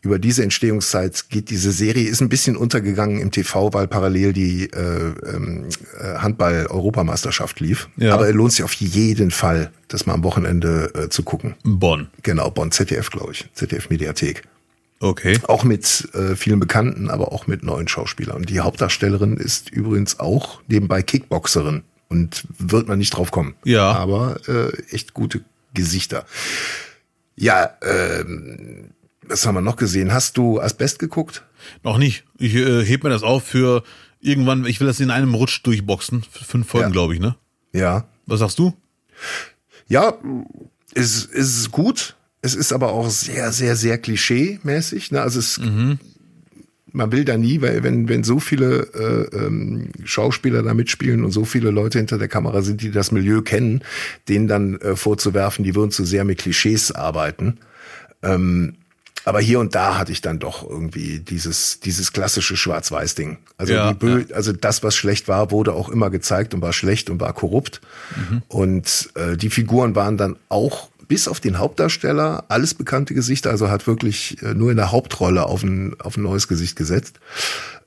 Über 0.02 0.20
diese 0.20 0.44
Entstehungszeit 0.44 1.30
geht 1.30 1.50
diese 1.50 1.72
Serie, 1.72 2.08
ist 2.08 2.22
ein 2.22 2.30
bisschen 2.30 2.56
untergegangen 2.56 3.20
im 3.20 3.32
TV, 3.32 3.74
weil 3.74 3.88
parallel 3.88 4.32
die 4.32 4.66
äh, 4.66 5.14
ähm, 5.34 5.66
äh, 6.00 6.18
Handball-Europameisterschaft 6.20 7.60
lief. 7.60 7.90
Ja. 7.98 8.14
Aber 8.14 8.30
es 8.30 8.36
lohnt 8.36 8.52
sich 8.54 8.64
auf 8.64 8.74
jeden 8.74 9.32
Fall, 9.32 9.72
das 9.88 10.06
mal 10.06 10.14
am 10.14 10.24
Wochenende 10.24 10.92
äh, 10.94 11.10
zu 11.10 11.24
gucken. 11.24 11.56
Bonn. 11.64 12.08
Genau, 12.22 12.52
Bonn 12.52 12.72
ZDF, 12.72 13.10
glaube 13.10 13.32
ich. 13.34 13.50
ZDF-Mediathek. 13.54 14.44
Okay. 15.00 15.40
Auch 15.48 15.64
mit 15.64 16.08
äh, 16.14 16.36
vielen 16.36 16.60
Bekannten, 16.60 17.10
aber 17.10 17.32
auch 17.32 17.48
mit 17.48 17.64
neuen 17.64 17.88
Schauspielern. 17.88 18.38
Und 18.38 18.50
die 18.50 18.60
Hauptdarstellerin 18.60 19.38
ist 19.38 19.70
übrigens 19.70 20.20
auch 20.20 20.62
nebenbei 20.68 21.02
Kickboxerin 21.02 21.84
und 22.10 22.46
wird 22.58 22.88
man 22.88 22.98
nicht 22.98 23.12
drauf 23.12 23.32
kommen. 23.32 23.56
Ja. 23.64 23.92
Aber 23.94 24.40
äh, 24.48 24.72
echt 24.94 25.14
gute 25.14 25.42
Gesichter. 25.74 26.26
Ja, 27.36 27.70
ähm, 27.84 28.90
was 29.30 29.46
haben 29.46 29.56
wir 29.56 29.62
noch 29.62 29.76
gesehen? 29.76 30.14
Hast 30.14 30.38
du 30.38 30.60
Asbest 30.60 31.00
geguckt? 31.00 31.44
Noch 31.84 31.98
nicht. 31.98 32.24
Ich 32.38 32.56
äh, 32.56 32.84
heb 32.86 33.04
mir 33.04 33.10
das 33.10 33.24
auf 33.24 33.44
für 33.44 33.84
irgendwann, 34.22 34.66
ich 34.66 34.80
will 34.80 34.88
das 34.88 35.00
in 35.00 35.12
einem 35.12 35.34
Rutsch 35.34 35.62
durchboxen. 35.64 36.24
Fünf 36.32 36.68
Folgen, 36.68 36.88
Ja. 36.88 36.92
glaube 36.92 37.14
ich, 37.14 37.20
ne? 37.20 37.36
Ja. 37.74 38.08
Was 38.26 38.40
sagst 38.40 38.60
du? 38.60 38.74
Ja, 39.88 40.14
es, 40.94 41.26
es 41.26 41.58
ist 41.60 41.72
gut. 41.72 42.16
Es 42.42 42.56
ist 42.56 42.72
aber 42.74 42.92
auch 42.92 43.10
sehr, 43.10 43.52
sehr, 43.52 43.76
sehr 43.76 43.98
klischee-mäßig. 43.98 45.12
Ne? 45.12 45.22
Also 45.22 45.40
es, 45.40 45.60
man 46.92 47.12
will 47.12 47.26
da 47.26 47.38
nie, 47.38 47.62
weil 47.62 47.84
wenn, 47.84 48.08
wenn 48.10 48.24
so 48.24 48.40
viele 48.40 48.88
äh, 49.32 49.36
ähm, 49.46 49.90
Schauspieler 50.04 50.64
da 50.64 50.74
mitspielen 50.74 51.24
und 51.24 51.32
so 51.32 51.46
viele 51.46 51.72
Leute 51.72 51.98
hinter 51.98 52.18
der 52.18 52.28
Kamera 52.28 52.62
sind, 52.62 52.82
die 52.82 52.92
das 52.92 53.12
Milieu 53.12 53.42
kennen, 53.42 53.84
denen 54.30 54.48
dann 54.48 54.76
äh, 54.82 54.96
vorzuwerfen, 54.96 55.64
die 55.64 55.76
würden 55.76 55.92
zu 55.92 56.06
sehr 56.06 56.24
mit 56.26 56.40
Klischees 56.40 56.92
arbeiten. 56.92 57.60
Ähm, 58.24 58.76
aber 59.28 59.42
hier 59.42 59.60
und 59.60 59.76
da 59.76 59.98
hatte 59.98 60.14
ich 60.14 60.22
dann 60.22 60.40
doch 60.40 60.68
irgendwie 60.68 61.20
dieses, 61.20 61.82
dieses 61.82 62.14
klassische 62.14 62.56
Schwarz-Weiß-Ding. 62.56 63.38
Also, 63.58 63.74
Ja, 63.74 63.92
Bö 63.92 64.24
also 64.34 64.54
das, 64.54 64.84
was 64.84 64.96
schlecht 64.96 65.28
war, 65.28 65.52
wurde 65.52 65.74
auch 65.74 65.90
immer 65.90 66.10
gezeigt 66.10 66.54
und 66.54 66.62
war 66.62 66.72
schlecht 66.72 67.10
und 67.10 67.20
war 67.20 67.34
korrupt. 67.34 67.82
Und 68.48 69.10
äh, 69.16 69.36
die 69.36 69.50
Figuren 69.50 69.96
waren 69.96 70.16
dann 70.16 70.38
auch 70.48 70.90
bis 71.10 71.28
auf 71.28 71.42
den 71.42 71.58
Hauptdarsteller 71.58 72.46
alles 72.48 72.74
bekannte 72.74 73.14
Gesichter, 73.14 73.50
also 73.50 73.70
hat 73.70 73.86
wirklich 73.86 74.42
äh, 74.44 74.54
nur 74.54 74.72
in 74.72 74.78
der 74.78 74.94
Hauptrolle 74.94 75.46
auf 75.46 75.62
ein, 75.62 76.00
auf 76.00 76.16
ein 76.16 76.24
neues 76.24 76.48
Gesicht 76.48 76.78
gesetzt. 76.78 77.20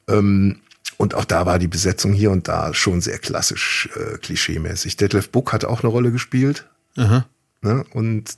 Ähm, 0.08 0.60
und 0.98 1.14
auch 1.14 1.24
da 1.24 1.46
war 1.46 1.58
die 1.58 1.68
Besetzung 1.68 2.12
hier 2.12 2.32
und 2.32 2.48
da 2.48 2.74
schon 2.74 3.00
sehr 3.00 3.18
klassisch, 3.18 3.88
äh, 3.96 4.18
klischeemäßig. 4.18 4.98
Detlef 4.98 5.30
Buck 5.30 5.54
hat 5.54 5.64
auch 5.64 5.82
eine 5.82 5.90
Rolle 5.90 6.12
gespielt. 6.12 6.66
Aha. 6.98 7.24
Ne? 7.62 7.84
Und 7.92 8.36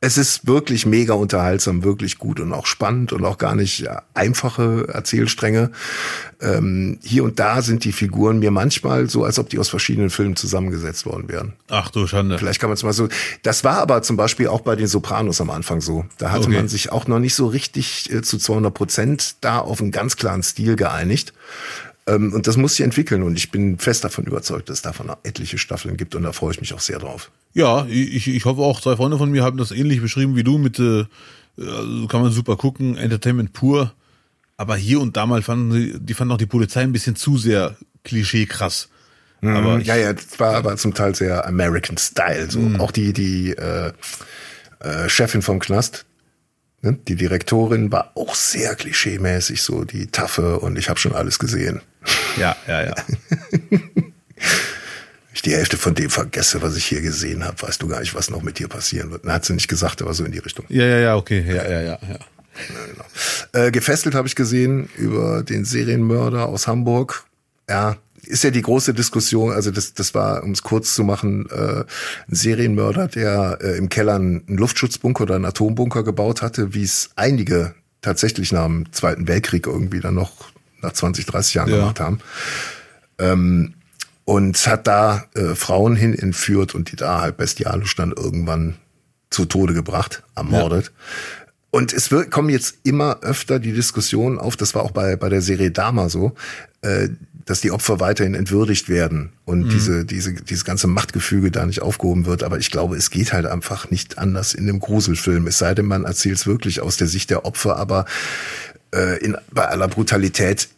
es 0.00 0.18
ist 0.18 0.46
wirklich 0.46 0.84
mega 0.84 1.14
unterhaltsam, 1.14 1.82
wirklich 1.82 2.18
gut 2.18 2.38
und 2.38 2.52
auch 2.52 2.66
spannend 2.66 3.12
und 3.14 3.24
auch 3.24 3.38
gar 3.38 3.54
nicht 3.54 3.78
ja, 3.78 4.02
einfache 4.12 4.86
Erzählstränge. 4.92 5.70
Ähm, 6.40 6.98
hier 7.02 7.24
und 7.24 7.38
da 7.40 7.62
sind 7.62 7.82
die 7.84 7.92
Figuren 7.92 8.38
mir 8.38 8.50
manchmal 8.50 9.08
so, 9.08 9.24
als 9.24 9.38
ob 9.38 9.48
die 9.48 9.58
aus 9.58 9.70
verschiedenen 9.70 10.10
Filmen 10.10 10.36
zusammengesetzt 10.36 11.06
worden 11.06 11.28
wären. 11.28 11.54
Ach 11.68 11.90
du 11.90 12.06
Schande. 12.06 12.38
Vielleicht 12.38 12.60
kann 12.60 12.68
man 12.68 12.74
es 12.74 12.82
mal 12.82 12.92
so. 12.92 13.08
Das 13.42 13.64
war 13.64 13.78
aber 13.78 14.02
zum 14.02 14.18
Beispiel 14.18 14.48
auch 14.48 14.60
bei 14.60 14.76
den 14.76 14.86
Sopranos 14.86 15.40
am 15.40 15.48
Anfang 15.50 15.80
so. 15.80 16.04
Da 16.18 16.30
hatte 16.30 16.44
Okay. 16.46 16.56
man 16.56 16.68
sich 16.68 16.92
auch 16.92 17.06
noch 17.06 17.18
nicht 17.18 17.34
so 17.34 17.46
richtig 17.46 18.12
äh, 18.12 18.20
zu 18.20 18.36
200 18.36 18.74
Prozent 18.74 19.36
da 19.40 19.60
auf 19.60 19.80
einen 19.80 19.92
ganz 19.92 20.16
klaren 20.16 20.42
Stil 20.42 20.76
geeinigt. 20.76 21.32
Ähm, 22.06 22.32
und 22.32 22.46
das 22.46 22.56
muss 22.56 22.76
sich 22.76 22.84
entwickeln. 22.84 23.22
Und 23.22 23.36
ich 23.36 23.50
bin 23.50 23.78
fest 23.78 24.04
davon 24.04 24.24
überzeugt, 24.24 24.68
dass 24.68 24.78
es 24.78 24.82
davon 24.82 25.08
noch 25.08 25.18
etliche 25.22 25.58
Staffeln 25.58 25.96
gibt. 25.96 26.14
Und 26.14 26.22
da 26.22 26.32
freue 26.32 26.52
ich 26.52 26.60
mich 26.60 26.72
auch 26.74 26.80
sehr 26.80 26.98
drauf. 26.98 27.30
Ja, 27.54 27.86
ich, 27.86 28.28
ich 28.28 28.44
hoffe 28.44 28.60
auch, 28.60 28.80
zwei 28.80 28.96
Freunde 28.96 29.18
von 29.18 29.30
mir 29.30 29.42
haben 29.42 29.58
das 29.58 29.70
ähnlich 29.70 30.00
beschrieben 30.00 30.36
wie 30.36 30.44
du 30.44 30.58
mit, 30.58 30.78
äh, 30.78 31.04
also 31.58 32.06
kann 32.06 32.22
man 32.22 32.32
super 32.32 32.56
gucken, 32.56 32.96
Entertainment 32.96 33.52
pur. 33.52 33.92
Aber 34.56 34.76
hier 34.76 35.00
und 35.00 35.16
da 35.16 35.26
mal 35.26 35.42
fanden 35.42 35.72
sie, 35.72 35.94
die 35.98 36.14
fanden 36.14 36.32
auch 36.32 36.38
die 36.38 36.46
Polizei 36.46 36.82
ein 36.82 36.92
bisschen 36.92 37.16
zu 37.16 37.36
sehr 37.36 37.76
klischee 38.04 38.46
krass. 38.46 38.88
Aber 39.42 39.78
ich, 39.78 39.86
ja, 39.86 39.96
ja, 39.96 40.12
das 40.12 40.40
war 40.40 40.54
aber 40.56 40.76
zum 40.76 40.94
Teil 40.94 41.14
sehr 41.14 41.46
American 41.46 41.98
Style. 41.98 42.50
So. 42.50 42.60
Auch 42.78 42.90
die, 42.90 43.12
die 43.12 43.50
äh, 43.50 43.92
äh, 44.80 45.08
Chefin 45.08 45.42
vom 45.42 45.58
Knast, 45.58 46.06
ne? 46.82 46.98
die 47.06 47.16
Direktorin, 47.16 47.92
war 47.92 48.12
auch 48.14 48.34
sehr 48.34 48.74
klischeemäßig, 48.74 49.62
so 49.62 49.84
die 49.84 50.08
Taffe 50.08 50.58
und 50.60 50.78
ich 50.78 50.88
habe 50.88 50.98
schon 50.98 51.14
alles 51.14 51.38
gesehen. 51.38 51.82
Ja, 52.36 52.56
ja, 52.66 52.84
ja. 52.84 52.94
ich 55.34 55.42
die 55.42 55.54
Hälfte 55.54 55.76
von 55.76 55.94
dem 55.94 56.10
vergesse, 56.10 56.62
was 56.62 56.76
ich 56.76 56.86
hier 56.86 57.00
gesehen 57.00 57.44
habe, 57.44 57.60
weißt 57.62 57.82
du 57.82 57.88
gar 57.88 58.00
nicht, 58.00 58.14
was 58.14 58.30
noch 58.30 58.42
mit 58.42 58.58
dir 58.58 58.68
passieren 58.68 59.10
wird. 59.10 59.24
Na, 59.24 59.34
hat 59.34 59.44
sie 59.44 59.54
nicht 59.54 59.68
gesagt, 59.68 60.02
aber 60.02 60.14
so 60.14 60.24
in 60.24 60.32
die 60.32 60.38
Richtung. 60.38 60.64
Ja, 60.68 60.86
ja, 60.86 60.98
ja, 60.98 61.16
okay. 61.16 61.44
Ja, 61.46 61.68
ja, 61.68 61.80
ja, 61.82 61.98
ja. 62.08 62.18
Äh, 63.52 63.70
gefesselt 63.70 64.14
habe 64.14 64.28
ich 64.28 64.34
gesehen 64.34 64.88
über 64.96 65.42
den 65.42 65.64
Serienmörder 65.64 66.46
aus 66.46 66.66
Hamburg. 66.66 67.24
Ja, 67.68 67.96
ist 68.26 68.44
ja 68.44 68.50
die 68.50 68.62
große 68.62 68.92
Diskussion, 68.94 69.52
also 69.52 69.70
das, 69.70 69.94
das 69.94 70.14
war, 70.14 70.42
um 70.42 70.52
es 70.52 70.62
kurz 70.62 70.94
zu 70.94 71.04
machen, 71.04 71.48
äh, 71.50 71.84
ein 72.28 72.34
Serienmörder, 72.34 73.08
der 73.08 73.58
äh, 73.60 73.76
im 73.76 73.88
Keller 73.88 74.16
einen 74.16 74.44
Luftschutzbunker 74.48 75.24
oder 75.24 75.36
einen 75.36 75.44
Atombunker 75.44 76.02
gebaut 76.02 76.42
hatte, 76.42 76.74
wie 76.74 76.82
es 76.82 77.10
einige 77.16 77.74
tatsächlich 78.02 78.52
nach 78.52 78.66
dem 78.66 78.92
Zweiten 78.92 79.28
Weltkrieg 79.28 79.66
irgendwie 79.66 80.00
dann 80.00 80.14
noch 80.14 80.50
nach 80.82 80.92
20, 80.92 81.26
30 81.26 81.54
Jahren 81.54 81.70
Ja. 81.70 81.76
gemacht 81.78 82.00
haben. 82.00 82.20
Ähm, 83.18 83.74
und 84.24 84.66
hat 84.66 84.86
da 84.88 85.24
äh, 85.34 85.54
Frauen 85.54 85.94
hin 85.94 86.12
entführt 86.12 86.74
und 86.74 86.90
die 86.90 86.96
da 86.96 87.20
halt 87.20 87.36
bestialisch 87.36 87.94
dann 87.94 88.12
irgendwann 88.12 88.74
zu 89.30 89.44
Tode 89.44 89.72
gebracht, 89.72 90.22
ermordet. 90.34 90.92
Und 91.70 91.92
es 91.92 92.10
wird, 92.10 92.30
kommen 92.30 92.48
jetzt 92.50 92.76
immer 92.84 93.20
öfter 93.22 93.58
die 93.60 93.72
Diskussionen 93.72 94.38
auf, 94.38 94.56
das 94.56 94.74
war 94.74 94.82
auch 94.82 94.90
bei, 94.90 95.14
bei 95.16 95.28
der 95.28 95.42
Serie 95.42 95.70
Dama 95.70 96.08
so, 96.08 96.34
äh, 96.82 97.08
dass 97.44 97.60
die 97.60 97.70
Opfer 97.70 98.00
weiterhin 98.00 98.34
entwürdigt 98.34 98.88
werden 98.88 99.30
und 99.44 99.68
diese, 99.68 100.04
diese, 100.04 100.32
dieses 100.32 100.64
ganze 100.64 100.88
Machtgefüge 100.88 101.52
da 101.52 101.64
nicht 101.64 101.80
aufgehoben 101.80 102.26
wird. 102.26 102.42
Aber 102.42 102.58
ich 102.58 102.72
glaube, 102.72 102.96
es 102.96 103.10
geht 103.10 103.32
halt 103.32 103.46
einfach 103.46 103.88
nicht 103.90 104.18
anders 104.18 104.52
in 104.54 104.68
einem 104.68 104.80
Gruselfilm. 104.80 105.46
Es 105.46 105.58
sei 105.58 105.72
denn, 105.74 105.86
man 105.86 106.04
erzählt 106.04 106.38
es 106.38 106.46
wirklich 106.48 106.80
aus 106.80 106.96
der 106.96 107.06
Sicht 107.06 107.30
der 107.30 107.44
Opfer, 107.44 107.76
aber 107.76 108.04
äh, 108.94 109.18
in, 109.24 109.36
bei 109.50 109.66
aller 109.66 109.88
Brutalität, 109.88 110.68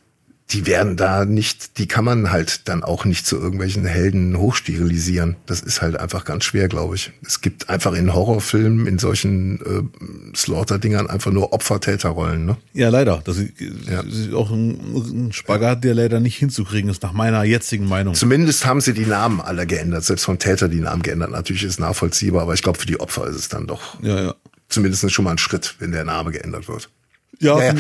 die 0.51 0.67
werden 0.67 0.97
da 0.97 1.27
nicht, 1.27 1.77
die 1.77 1.87
kann 1.87 2.07
man 2.07 2.31
halt 2.31 2.69
dann 2.71 2.83
auch 2.83 3.05
nicht 3.05 3.27
zu 3.27 3.37
irgendwelchen 3.37 3.85
Helden 3.85 4.39
hochsterilisieren. 4.39 5.37
Das 5.45 5.61
ist 5.61 5.83
halt 5.83 5.99
einfach 5.99 6.25
ganz 6.25 6.45
schwer, 6.45 6.69
glaube 6.69 6.95
ich. 6.95 7.13
Es 7.27 7.43
gibt 7.43 7.69
einfach 7.69 7.93
in 7.93 8.15
Horrorfilmen, 8.15 8.87
in 8.87 8.99
solchen 8.99 9.61
äh, 9.61 10.35
Slaughter-Dingern 10.35 11.07
einfach 11.11 11.33
nur 11.33 11.53
Opfer-Täterrollen, 11.53 12.47
ne? 12.47 12.57
Ja, 12.73 12.89
leider. 12.89 13.21
Das 13.25 13.37
ist, 13.37 13.61
ist 13.61 14.33
auch 14.33 14.51
ein, 14.51 14.81
ein 15.29 15.33
Spagat, 15.35 15.85
der 15.85 15.95
leider 15.95 16.19
nicht 16.19 16.39
hinzukriegen 16.39 16.89
ist, 16.91 17.03
nach 17.03 17.13
meiner 17.13 17.45
jetzigen 17.45 17.87
Meinung. 17.87 18.15
Zumindest 18.15 18.65
haben 18.65 18.81
sie 18.81 18.95
die 18.95 19.05
Namen 19.05 19.43
alle 19.43 19.67
geändert, 19.67 20.05
selbst 20.05 20.25
vom 20.25 20.39
Täter 20.39 20.69
die 20.69 20.81
Namen 20.81 21.03
geändert. 21.03 21.31
Natürlich 21.31 21.65
ist 21.65 21.73
es 21.73 21.79
nachvollziehbar, 21.79 22.41
aber 22.41 22.55
ich 22.55 22.63
glaube, 22.63 22.79
für 22.79 22.87
die 22.87 23.01
Opfer 23.01 23.27
ist 23.27 23.37
es 23.37 23.49
dann 23.51 23.67
doch 23.67 24.03
Ja, 24.03 24.23
ja. 24.23 24.35
zumindest 24.71 25.13
schon 25.13 25.27
mal 25.27 25.33
ein 25.33 25.39
Schritt, 25.39 25.75
wenn 25.79 25.93
der 25.93 26.05
Name 26.05 26.31
geändert 26.31 26.69
wird. 26.69 26.89
Ja, 27.41 27.57
Naja, 27.57 27.75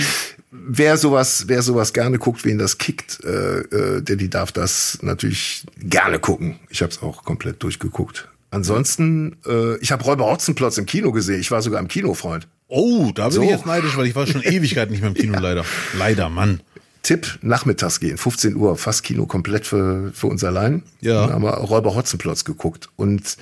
wer 0.51 0.97
sowas, 0.97 1.45
wer 1.47 1.63
sowas 1.63 1.93
gerne 1.93 2.19
guckt, 2.19 2.45
wen 2.45 2.59
das 2.59 2.79
kickt, 2.79 3.23
äh, 3.25 3.61
äh, 3.61 4.03
der 4.03 4.17
die 4.17 4.31
darf 4.31 4.53
das 4.53 4.99
natürlich 5.03 5.65
gerne 5.79 6.19
gucken. 6.19 6.59
Ich 6.71 6.83
habe 6.83 6.93
es 6.93 7.03
auch 7.03 7.25
komplett 7.25 7.63
durchgeguckt. 7.63 8.29
Ansonsten, 8.51 9.37
äh, 9.47 9.77
ich 9.79 9.93
habe 9.93 10.05
Räuber 10.05 10.27
Hotzenplotz 10.27 10.79
im 10.79 10.87
Kino 10.87 11.13
gesehen. 11.13 11.41
Ich 11.41 11.51
war 11.51 11.61
sogar 11.61 11.81
im 11.81 11.89
Kino, 11.89 12.15
Freund. 12.15 12.49
Oh, 12.67 13.11
da 13.15 13.25
bin 13.25 13.33
So. 13.33 13.43
ich 13.43 13.51
jetzt 13.51 13.67
neidisch, 13.67 13.97
weil 13.97 14.07
ich 14.07 14.15
war 14.15 14.27
schon 14.27 14.43
Ewigkeit 14.45 14.91
nicht 14.91 15.01
mehr 15.01 15.09
im 15.09 15.15
Kino, 15.15 15.39
leider. 15.39 15.65
Leider, 15.99 16.29
Mann. 16.31 16.61
Tipp, 17.03 17.39
nachmittags 17.43 18.01
gehen, 18.01 18.19
15 18.19 18.57
Uhr, 18.57 18.77
fast 18.77 19.03
Kino 19.03 19.27
komplett 19.27 19.67
für, 19.67 20.11
für 20.13 20.27
uns 20.27 20.43
allein. 20.45 20.83
Ja. 21.01 21.27
Dann 21.27 21.35
haben 21.35 21.43
wir 21.45 21.53
Räuber 21.55 21.95
Hotzenplotz 21.95 22.45
geguckt. 22.45 22.89
Und 22.97 23.37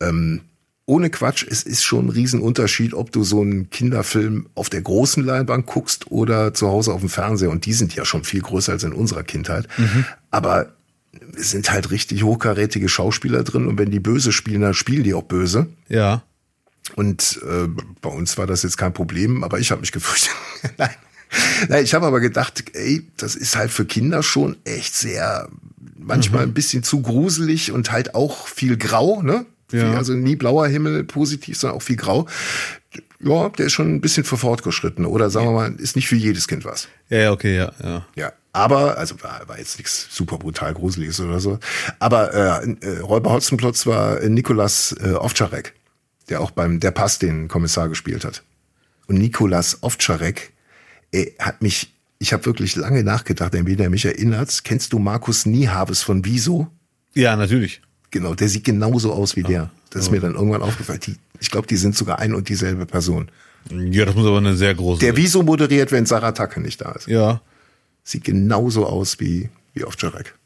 ähm, 0.00 0.42
ohne 0.86 1.08
Quatsch, 1.10 1.46
es 1.48 1.62
ist 1.62 1.82
schon 1.82 2.06
ein 2.06 2.10
Riesenunterschied, 2.10 2.92
ob 2.94 3.10
du 3.10 3.24
so 3.24 3.40
einen 3.40 3.70
Kinderfilm 3.70 4.48
auf 4.54 4.68
der 4.68 4.82
großen 4.82 5.24
Leinwand 5.24 5.66
guckst 5.66 6.10
oder 6.10 6.52
zu 6.52 6.68
Hause 6.68 6.92
auf 6.92 7.00
dem 7.00 7.08
Fernseher. 7.08 7.50
Und 7.50 7.64
die 7.64 7.72
sind 7.72 7.94
ja 7.94 8.04
schon 8.04 8.24
viel 8.24 8.42
größer 8.42 8.72
als 8.72 8.84
in 8.84 8.92
unserer 8.92 9.22
Kindheit. 9.22 9.66
Aber 10.30 10.74
es 11.38 11.50
sind 11.52 11.70
halt 11.72 11.90
richtig 11.90 12.22
hochkarätige 12.22 12.88
Schauspieler 12.88 13.44
drin. 13.44 13.66
Und 13.66 13.78
wenn 13.78 13.90
die 13.90 14.00
böse 14.00 14.30
spielen, 14.32 14.60
dann 14.60 14.74
spielen 14.74 15.04
die 15.04 15.14
auch 15.14 15.22
böse. 15.22 15.68
Ja. 15.88 16.22
Und 16.96 17.40
äh, 17.48 17.66
bei 18.02 18.10
uns 18.10 18.36
war 18.36 18.46
das 18.46 18.62
jetzt 18.62 18.76
kein 18.76 18.92
Problem, 18.92 19.42
aber 19.42 19.58
ich 19.58 19.70
habe 19.70 19.80
mich 19.80 19.92
gefürchtet. 19.92 20.32
Nein. 20.76 20.90
Nein, 21.68 21.82
ich 21.82 21.94
habe 21.94 22.06
aber 22.06 22.20
gedacht, 22.20 22.62
ey, 22.74 23.08
das 23.16 23.34
ist 23.36 23.56
halt 23.56 23.70
für 23.72 23.86
Kinder 23.86 24.22
schon 24.22 24.56
echt 24.64 24.94
sehr, 24.94 25.48
manchmal 25.98 26.44
Mhm. 26.44 26.50
ein 26.50 26.54
bisschen 26.54 26.82
zu 26.82 27.00
gruselig 27.02 27.72
und 27.72 27.90
halt 27.90 28.14
auch 28.14 28.46
viel 28.48 28.76
grau, 28.76 29.22
ne? 29.22 29.46
Ja. 29.74 29.88
Viel, 29.88 29.96
also 29.96 30.12
nie 30.14 30.36
blauer 30.36 30.68
Himmel 30.68 31.04
positiv, 31.04 31.58
sondern 31.58 31.78
auch 31.78 31.82
viel 31.82 31.96
grau. 31.96 32.28
Ja, 33.20 33.48
der 33.48 33.66
ist 33.66 33.72
schon 33.72 33.92
ein 33.92 34.00
bisschen 34.00 34.24
für 34.24 34.36
fortgeschritten. 34.36 35.04
Oder 35.04 35.30
sagen 35.30 35.46
wir 35.46 35.52
mal, 35.52 35.74
ist 35.74 35.96
nicht 35.96 36.08
für 36.08 36.16
jedes 36.16 36.46
Kind 36.46 36.64
was. 36.64 36.88
Ja, 37.08 37.32
okay, 37.32 37.56
ja, 37.56 37.72
ja. 37.82 38.06
Ja, 38.14 38.32
aber, 38.52 38.98
also 38.98 39.20
war, 39.22 39.48
war 39.48 39.58
jetzt 39.58 39.78
nichts 39.78 40.08
super 40.10 40.38
brutal 40.38 40.74
Gruseliges 40.74 41.18
oder 41.20 41.40
so. 41.40 41.58
Aber 41.98 42.62
äh, 42.62 42.76
äh, 42.86 42.98
Räuber 43.00 43.32
Hotzenplotz 43.32 43.86
war 43.86 44.20
äh, 44.20 44.28
Nikolas 44.28 44.94
äh, 45.02 45.14
Ovtcharek, 45.14 45.74
der 46.28 46.40
auch 46.40 46.52
beim 46.52 46.78
Der 46.80 46.92
Pass 46.92 47.18
den 47.18 47.48
Kommissar 47.48 47.88
gespielt 47.88 48.24
hat. 48.24 48.44
Und 49.06 49.18
Nikolas 49.18 49.82
Ovtcharek 49.82 50.52
äh, 51.12 51.32
hat 51.38 51.62
mich, 51.62 51.92
ich 52.18 52.32
habe 52.32 52.46
wirklich 52.46 52.76
lange 52.76 53.02
nachgedacht, 53.02 53.54
an 53.56 53.66
wen 53.66 53.78
er 53.80 53.90
mich 53.90 54.04
erinnert. 54.04 54.62
Kennst 54.64 54.92
du 54.92 54.98
Markus 54.98 55.46
Niehaves 55.46 56.02
von 56.02 56.24
Wieso? 56.24 56.68
Ja, 57.14 57.36
natürlich. 57.36 57.80
Genau, 58.14 58.36
der 58.36 58.48
sieht 58.48 58.62
genauso 58.62 59.12
aus 59.12 59.34
wie 59.34 59.42
der. 59.42 59.70
Das 59.90 60.02
ist 60.04 60.12
mir 60.12 60.20
dann 60.20 60.36
irgendwann 60.36 60.62
aufgefallen. 60.62 61.00
Die, 61.04 61.16
ich 61.40 61.50
glaube, 61.50 61.66
die 61.66 61.74
sind 61.74 61.96
sogar 61.96 62.20
ein 62.20 62.32
und 62.32 62.48
dieselbe 62.48 62.86
Person. 62.86 63.28
Ja, 63.68 64.04
das 64.04 64.14
muss 64.14 64.24
aber 64.24 64.38
eine 64.38 64.54
sehr 64.54 64.72
große. 64.72 65.00
Der 65.00 65.16
Wieso 65.16 65.42
moderiert, 65.42 65.90
wenn 65.90 66.06
Sarah 66.06 66.30
Tacke 66.30 66.60
nicht 66.60 66.80
da 66.80 66.92
ist. 66.92 67.08
ja. 67.08 67.40
Sieht 68.04 68.22
genauso 68.22 68.86
aus 68.86 69.18
wie, 69.18 69.48
wie 69.72 69.82
Ovtcharek. 69.84 70.36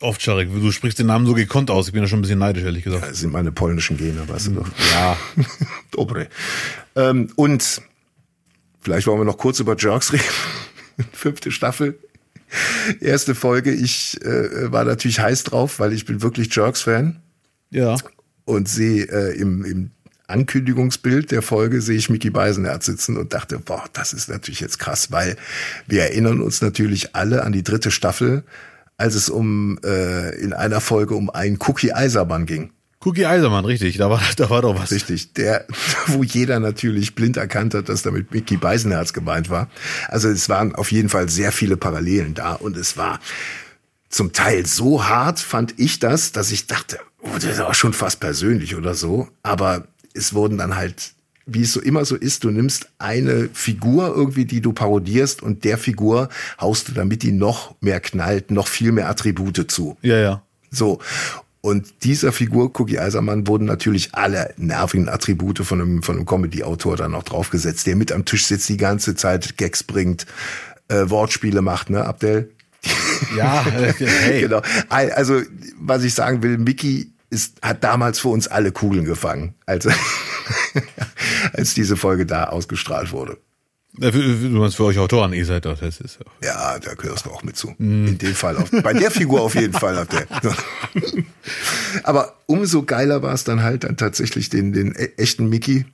Oft, 0.00 0.20
Scharek, 0.20 0.52
du 0.52 0.72
sprichst 0.72 0.98
den 0.98 1.06
Namen 1.06 1.24
so 1.24 1.34
gekonnt 1.34 1.70
aus. 1.70 1.86
Ich 1.86 1.92
bin 1.92 2.02
da 2.02 2.08
schon 2.08 2.18
ein 2.18 2.22
bisschen 2.22 2.40
neidisch, 2.40 2.64
ehrlich 2.64 2.82
gesagt. 2.82 3.04
Das 3.04 3.20
sind 3.20 3.32
meine 3.32 3.52
polnischen 3.52 3.96
Gene, 3.96 4.28
weißt 4.28 4.48
du 4.48 4.50
doch. 4.54 4.68
Ja. 4.92 5.16
Dobre. 5.92 6.26
Ähm, 6.96 7.28
und 7.36 7.80
vielleicht 8.80 9.06
wollen 9.06 9.20
wir 9.20 9.24
noch 9.24 9.38
kurz 9.38 9.60
über 9.60 9.76
Jerks 9.78 10.12
reden. 10.12 10.24
Fünfte 11.12 11.52
Staffel. 11.52 11.96
Erste 13.00 13.34
Folge. 13.34 13.72
Ich 13.72 14.20
äh, 14.24 14.70
war 14.72 14.84
natürlich 14.84 15.20
heiß 15.20 15.44
drauf, 15.44 15.78
weil 15.78 15.92
ich 15.92 16.04
bin 16.04 16.22
wirklich 16.22 16.54
Jerks-Fan 16.54 17.20
Ja. 17.70 17.96
und 18.44 18.68
sehe 18.68 19.04
äh, 19.04 19.36
im, 19.38 19.64
im 19.64 19.90
Ankündigungsbild 20.28 21.30
der 21.30 21.42
Folge 21.42 21.80
sehe 21.80 21.96
ich 21.96 22.10
Mickey 22.10 22.30
Beisenherz 22.30 22.86
sitzen 22.86 23.16
und 23.16 23.32
dachte, 23.32 23.58
boah, 23.58 23.84
das 23.92 24.12
ist 24.12 24.28
natürlich 24.28 24.60
jetzt 24.60 24.78
krass, 24.78 25.12
weil 25.12 25.36
wir 25.86 26.02
erinnern 26.02 26.40
uns 26.40 26.62
natürlich 26.62 27.14
alle 27.14 27.44
an 27.44 27.52
die 27.52 27.62
dritte 27.62 27.90
Staffel, 27.92 28.42
als 28.96 29.14
es 29.14 29.28
um 29.28 29.78
äh, 29.84 30.34
in 30.40 30.52
einer 30.52 30.80
Folge 30.80 31.14
um 31.14 31.30
einen 31.30 31.58
Cookie 31.66 31.92
Eisermann 31.92 32.46
ging. 32.46 32.70
Cookie 33.04 33.26
Eisermann, 33.26 33.64
richtig. 33.64 33.98
Da 33.98 34.10
war, 34.10 34.20
da 34.36 34.50
war 34.50 34.62
doch 34.62 34.78
was. 34.78 34.90
Richtig, 34.90 35.32
der, 35.34 35.66
wo 36.06 36.22
jeder 36.22 36.60
natürlich 36.60 37.14
blind 37.14 37.36
erkannt 37.36 37.74
hat, 37.74 37.88
dass 37.88 38.02
damit 38.02 38.32
Mickey 38.32 38.56
Beisenherz 38.56 39.12
gemeint 39.12 39.50
war. 39.50 39.68
Also 40.08 40.28
es 40.28 40.48
waren 40.48 40.74
auf 40.74 40.92
jeden 40.92 41.08
Fall 41.08 41.28
sehr 41.28 41.52
viele 41.52 41.76
Parallelen 41.76 42.34
da 42.34 42.54
und 42.54 42.76
es 42.76 42.96
war 42.96 43.20
zum 44.08 44.32
Teil 44.32 44.66
so 44.66 45.04
hart, 45.06 45.40
fand 45.40 45.74
ich 45.78 45.98
das, 45.98 46.32
dass 46.32 46.50
ich 46.50 46.66
dachte, 46.66 46.98
oh, 47.20 47.34
das 47.34 47.44
ist 47.44 47.60
auch 47.60 47.74
schon 47.74 47.92
fast 47.92 48.20
persönlich 48.20 48.74
oder 48.74 48.94
so. 48.94 49.28
Aber 49.42 49.86
es 50.14 50.32
wurden 50.32 50.58
dann 50.58 50.76
halt, 50.76 51.12
wie 51.44 51.62
es 51.62 51.72
so 51.72 51.80
immer 51.80 52.04
so 52.04 52.16
ist, 52.16 52.44
du 52.44 52.50
nimmst 52.50 52.88
eine 52.98 53.50
Figur 53.52 54.14
irgendwie, 54.14 54.46
die 54.46 54.60
du 54.60 54.72
parodierst 54.72 55.42
und 55.42 55.64
der 55.64 55.76
Figur 55.78 56.28
haust 56.60 56.88
du, 56.88 56.92
damit 56.92 57.22
die 57.22 57.32
noch 57.32 57.74
mehr 57.80 58.00
knallt, 58.00 58.50
noch 58.50 58.68
viel 58.68 58.92
mehr 58.92 59.08
Attribute 59.08 59.70
zu. 59.70 59.96
Ja, 60.02 60.16
ja. 60.16 60.42
So. 60.70 60.98
Und 61.66 62.04
dieser 62.04 62.30
Figur, 62.30 62.70
Cookie 62.78 63.00
Eisermann, 63.00 63.48
wurden 63.48 63.64
natürlich 63.64 64.14
alle 64.14 64.54
nervigen 64.56 65.08
Attribute 65.08 65.58
von 65.66 65.80
einem, 65.80 66.00
von 66.04 66.14
einem 66.14 66.24
Comedy-Autor 66.24 66.96
dann 66.96 67.10
noch 67.10 67.24
draufgesetzt, 67.24 67.88
der 67.88 67.96
mit 67.96 68.12
am 68.12 68.24
Tisch 68.24 68.46
sitzt, 68.46 68.68
die 68.68 68.76
ganze 68.76 69.16
Zeit 69.16 69.56
Gags 69.56 69.82
bringt, 69.82 70.26
äh, 70.86 71.10
Wortspiele 71.10 71.62
macht, 71.62 71.90
ne, 71.90 72.04
Abdel? 72.04 72.52
Ja, 73.36 73.64
hey. 73.98 74.42
Genau. 74.42 74.62
Also, 74.88 75.42
was 75.80 76.04
ich 76.04 76.14
sagen 76.14 76.44
will, 76.44 76.56
Mickey 76.56 77.10
ist, 77.30 77.60
hat 77.62 77.82
damals 77.82 78.20
für 78.20 78.28
uns 78.28 78.46
alle 78.46 78.70
Kugeln 78.70 79.04
gefangen, 79.04 79.56
als, 79.66 79.88
als 81.52 81.74
diese 81.74 81.96
Folge 81.96 82.26
da 82.26 82.44
ausgestrahlt 82.44 83.10
wurde. 83.10 83.38
Du 83.98 84.48
meinst 84.58 84.76
für 84.76 84.84
euch 84.84 84.98
Autoren, 84.98 85.32
ihr 85.32 85.46
seid 85.46 85.64
das. 85.64 85.80
das 85.80 86.00
ist, 86.00 86.18
Ja, 86.42 86.78
da 86.78 86.94
gehörst 86.94 87.26
du 87.26 87.30
auch 87.30 87.42
mit 87.42 87.56
zu. 87.56 87.74
In 87.78 88.18
dem 88.18 88.34
Fall. 88.34 88.56
Auf, 88.56 88.70
bei 88.70 88.92
der 88.92 89.10
Figur 89.10 89.40
auf 89.40 89.54
jeden 89.54 89.72
Fall. 89.72 89.96
Auf 89.98 90.08
der. 90.08 90.26
Aber 92.02 92.34
umso 92.46 92.82
geiler 92.82 93.22
war 93.22 93.34
es 93.34 93.44
dann 93.44 93.62
halt, 93.62 93.84
dann 93.84 93.96
tatsächlich 93.96 94.48
den, 94.50 94.72
den 94.72 94.92
e- 94.94 95.10
echten 95.16 95.48
Mickey 95.48 95.86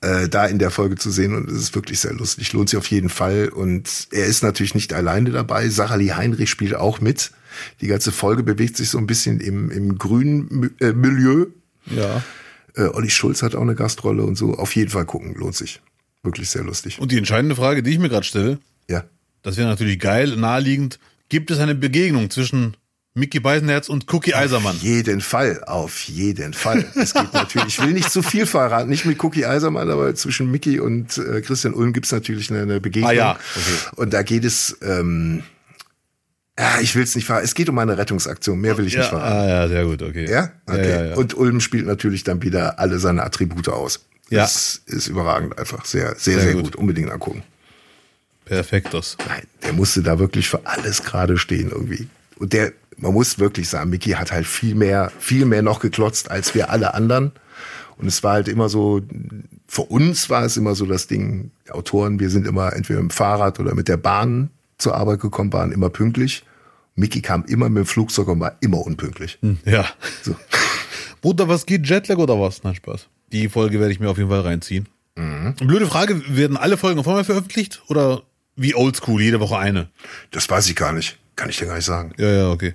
äh, 0.00 0.28
da 0.28 0.46
in 0.46 0.58
der 0.58 0.70
Folge 0.70 0.96
zu 0.96 1.10
sehen. 1.10 1.34
Und 1.34 1.50
es 1.50 1.58
ist 1.58 1.74
wirklich 1.74 2.00
sehr 2.00 2.12
lustig. 2.12 2.52
Lohnt 2.52 2.68
sich 2.68 2.78
auf 2.78 2.86
jeden 2.86 3.08
Fall. 3.08 3.48
Und 3.48 4.08
er 4.12 4.26
ist 4.26 4.42
natürlich 4.42 4.74
nicht 4.74 4.92
alleine 4.92 5.30
dabei. 5.30 5.66
Lee 5.96 6.12
Heinrich 6.12 6.50
spielt 6.50 6.74
auch 6.74 7.00
mit. 7.00 7.32
Die 7.80 7.86
ganze 7.86 8.12
Folge 8.12 8.42
bewegt 8.42 8.76
sich 8.76 8.88
so 8.88 8.98
ein 8.98 9.06
bisschen 9.06 9.40
im, 9.40 9.70
im 9.70 9.98
grünen 9.98 10.70
äh, 10.80 10.92
Milieu. 10.92 11.46
ja. 11.86 12.22
Äh, 12.74 12.84
Olli 12.84 13.10
Schulz 13.10 13.42
hat 13.42 13.54
auch 13.54 13.60
eine 13.60 13.74
Gastrolle 13.74 14.22
und 14.24 14.36
so. 14.36 14.54
Auf 14.54 14.74
jeden 14.76 14.88
Fall 14.88 15.04
gucken. 15.04 15.34
Lohnt 15.34 15.54
sich. 15.54 15.82
Wirklich 16.22 16.50
sehr 16.50 16.62
lustig. 16.62 16.98
Und 17.00 17.10
die 17.12 17.18
entscheidende 17.18 17.56
Frage, 17.56 17.82
die 17.82 17.90
ich 17.90 17.98
mir 17.98 18.08
gerade 18.08 18.24
stelle, 18.24 18.58
Ja. 18.88 19.04
das 19.42 19.56
wäre 19.56 19.68
natürlich 19.68 19.98
geil, 19.98 20.36
naheliegend. 20.36 20.98
Gibt 21.28 21.50
es 21.50 21.58
eine 21.58 21.74
Begegnung 21.74 22.30
zwischen 22.30 22.76
Mickey 23.14 23.40
Beisenherz 23.40 23.88
und 23.88 24.10
Cookie 24.12 24.34
Eisermann? 24.34 24.76
Auf 24.76 24.82
jeden 24.82 25.20
Fall, 25.20 25.62
auf 25.64 26.02
jeden 26.04 26.52
Fall. 26.54 26.84
Es 26.94 27.12
geht 27.14 27.32
natürlich, 27.32 27.78
ich 27.78 27.84
will 27.84 27.92
nicht 27.92 28.10
zu 28.10 28.22
viel 28.22 28.46
verraten, 28.46 28.88
nicht 28.88 29.04
mit 29.04 29.22
Cookie 29.24 29.44
Eisermann, 29.46 29.90
aber 29.90 30.14
zwischen 30.14 30.50
Mickey 30.50 30.78
und 30.80 31.18
äh, 31.18 31.40
Christian 31.40 31.74
Ulm 31.74 31.92
gibt's 31.92 32.12
natürlich 32.12 32.50
eine, 32.50 32.62
eine 32.62 32.80
Begegnung. 32.80 33.10
Ah 33.10 33.14
ja, 33.14 33.30
okay. 33.32 33.96
Und 33.96 34.12
da 34.14 34.22
geht 34.22 34.44
es, 34.44 34.78
ähm, 34.82 35.42
ja, 36.58 36.80
ich 36.80 36.94
will 36.94 37.02
es 37.02 37.14
nicht 37.16 37.24
verraten, 37.24 37.44
es 37.44 37.54
geht 37.54 37.68
um 37.68 37.78
eine 37.78 37.98
Rettungsaktion, 37.98 38.60
mehr 38.60 38.78
will 38.78 38.86
ich 38.86 38.94
nicht 38.94 39.04
Ja, 39.04 39.08
verraten. 39.10 39.36
ah, 39.36 39.48
ja, 39.48 39.68
sehr 39.68 39.84
gut, 39.86 40.02
okay. 40.02 40.30
Ja? 40.30 40.52
Okay. 40.66 40.88
ja, 40.90 41.04
ja. 41.06 41.14
Und 41.16 41.34
Ulm 41.34 41.60
spielt 41.60 41.86
natürlich 41.86 42.24
dann 42.24 42.42
wieder 42.42 42.78
alle 42.78 42.98
seine 43.00 43.24
Attribute 43.24 43.68
aus. 43.68 44.06
Ja. 44.32 44.42
Das 44.42 44.80
ist 44.86 45.08
überragend 45.08 45.58
einfach. 45.58 45.84
Sehr, 45.84 46.14
sehr, 46.16 46.34
sehr, 46.34 46.40
Sehr 46.40 46.54
gut. 46.54 46.64
gut. 46.64 46.76
Unbedingt 46.76 47.10
angucken. 47.10 47.42
Perfektos. 48.44 49.16
Nein, 49.28 49.46
der 49.62 49.72
musste 49.72 50.02
da 50.02 50.18
wirklich 50.18 50.48
für 50.48 50.66
alles 50.66 51.02
gerade 51.04 51.38
stehen 51.38 51.70
irgendwie. 51.70 52.08
Und 52.36 52.52
der, 52.52 52.72
man 52.96 53.12
muss 53.12 53.38
wirklich 53.38 53.68
sagen, 53.68 53.90
Mickey 53.90 54.10
hat 54.12 54.32
halt 54.32 54.46
viel 54.46 54.74
mehr, 54.74 55.12
viel 55.18 55.44
mehr 55.44 55.62
noch 55.62 55.80
geklotzt 55.80 56.30
als 56.30 56.54
wir 56.54 56.70
alle 56.70 56.94
anderen. 56.94 57.32
Und 57.98 58.06
es 58.08 58.22
war 58.22 58.32
halt 58.32 58.48
immer 58.48 58.68
so, 58.68 59.00
für 59.68 59.82
uns 59.82 60.28
war 60.28 60.44
es 60.44 60.56
immer 60.56 60.74
so 60.74 60.86
das 60.86 61.06
Ding, 61.06 61.50
Autoren, 61.70 62.18
wir 62.18 62.30
sind 62.30 62.46
immer 62.46 62.72
entweder 62.72 63.00
mit 63.02 63.12
dem 63.12 63.14
Fahrrad 63.14 63.60
oder 63.60 63.74
mit 63.74 63.86
der 63.86 63.96
Bahn 63.98 64.50
zur 64.78 64.96
Arbeit 64.96 65.20
gekommen, 65.20 65.52
waren 65.52 65.72
immer 65.72 65.90
pünktlich. 65.90 66.42
Mickey 66.96 67.20
kam 67.20 67.44
immer 67.44 67.68
mit 67.68 67.84
dem 67.84 67.86
Flugzeug 67.86 68.28
und 68.28 68.40
war 68.40 68.56
immer 68.60 68.78
unpünktlich. 68.78 69.38
Ja. 69.64 69.86
So. 70.22 70.34
Bruder, 71.20 71.48
was 71.48 71.64
geht? 71.64 71.86
Jetlag 71.86 72.16
oder 72.16 72.40
was? 72.40 72.64
Nein, 72.64 72.74
Spaß. 72.74 73.06
Die 73.32 73.48
Folge 73.48 73.80
werde 73.80 73.92
ich 73.92 74.00
mir 74.00 74.10
auf 74.10 74.18
jeden 74.18 74.30
Fall 74.30 74.40
reinziehen. 74.40 74.88
Blöde 75.58 75.86
Frage, 75.86 76.22
werden 76.36 76.56
alle 76.56 76.76
Folgen 76.76 77.00
auf 77.00 77.08
einmal 77.08 77.24
veröffentlicht? 77.24 77.82
Oder 77.88 78.22
wie 78.56 78.74
oldschool, 78.74 79.20
jede 79.20 79.40
Woche 79.40 79.58
eine? 79.58 79.88
Das 80.30 80.48
weiß 80.48 80.68
ich 80.68 80.76
gar 80.76 80.92
nicht. 80.92 81.18
Kann 81.36 81.48
ich 81.48 81.56
dir 81.56 81.66
gar 81.66 81.76
nicht 81.76 81.84
sagen. 81.84 82.12
Ja, 82.18 82.30
ja, 82.30 82.50
okay. 82.50 82.74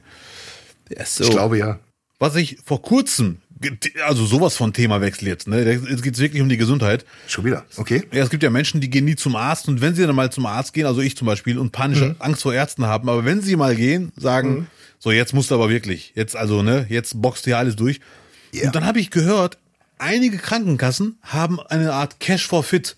Ja, 0.90 1.06
so. 1.06 1.24
Ich 1.24 1.30
glaube 1.30 1.58
ja. 1.58 1.80
Was 2.20 2.36
ich 2.36 2.58
vor 2.66 2.82
kurzem, 2.82 3.38
also 4.06 4.26
sowas 4.26 4.56
von 4.56 4.74
Themawechsel 4.74 5.28
jetzt, 5.28 5.48
ne? 5.48 5.64
Jetzt 5.90 6.02
geht's 6.02 6.20
wirklich 6.20 6.42
um 6.42 6.50
die 6.50 6.58
Gesundheit. 6.58 7.06
Schon 7.28 7.46
wieder. 7.46 7.66
Okay. 7.76 8.04
Ja, 8.12 8.24
es 8.24 8.30
gibt 8.30 8.42
ja 8.42 8.50
Menschen, 8.50 8.82
die 8.82 8.90
gehen 8.90 9.06
nie 9.06 9.16
zum 9.16 9.36
Arzt 9.36 9.68
und 9.68 9.82
wenn 9.82 9.94
sie 9.94 10.06
dann 10.06 10.16
mal 10.16 10.32
zum 10.32 10.48
Arzt 10.48 10.74
gehen, 10.74 10.88
also 10.88 11.02
ich 11.02 11.16
zum 11.16 11.28
Beispiel, 11.28 11.60
und 11.60 11.72
panische 11.72 12.16
Angst 12.20 12.42
vor 12.42 12.54
Ärzten 12.54 12.86
haben, 12.86 13.08
aber 13.10 13.26
wenn 13.26 13.42
sie 13.42 13.56
mal 13.56 13.76
gehen, 13.76 14.12
sagen, 14.16 14.68
so 14.98 15.12
jetzt 15.12 15.34
musst 15.34 15.52
du 15.52 15.56
aber 15.56 15.70
wirklich, 15.70 16.14
jetzt 16.16 16.36
also, 16.36 16.64
ne, 16.64 16.88
jetzt 16.90 17.22
boxt 17.22 17.46
hier 17.46 17.58
alles 17.58 17.76
durch. 17.76 18.00
Ja. 18.52 18.66
Und 18.66 18.76
dann 18.76 18.86
habe 18.86 19.00
ich 19.00 19.12
gehört, 19.12 19.60
einige 20.00 20.38
Krankenkassen 20.38 21.18
haben 21.22 21.60
eine 21.60 21.94
Art 21.94 22.20
Cash 22.20 22.48
for 22.48 22.64
Fit 22.64 22.96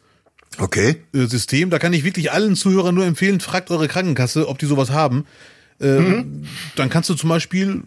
Okay. 0.58 0.98
äh, 1.14 1.26
System. 1.26 1.70
Da 1.70 1.80
kann 1.80 1.94
ich 1.94 2.04
wirklich 2.04 2.32
allen 2.32 2.56
Zuhörern 2.56 2.96
nur 2.96 3.06
empfehlen, 3.06 3.40
fragt 3.40 3.72
eure 3.72 3.88
Krankenkasse, 3.88 4.48
ob 4.48 4.58
die 4.60 4.66
sowas 4.66 4.90
haben. 4.90 5.26
Ähm, 5.82 6.44
Dann 6.76 6.90
kannst 6.90 7.10
du 7.10 7.14
zum 7.14 7.30
Beispiel, 7.30 7.84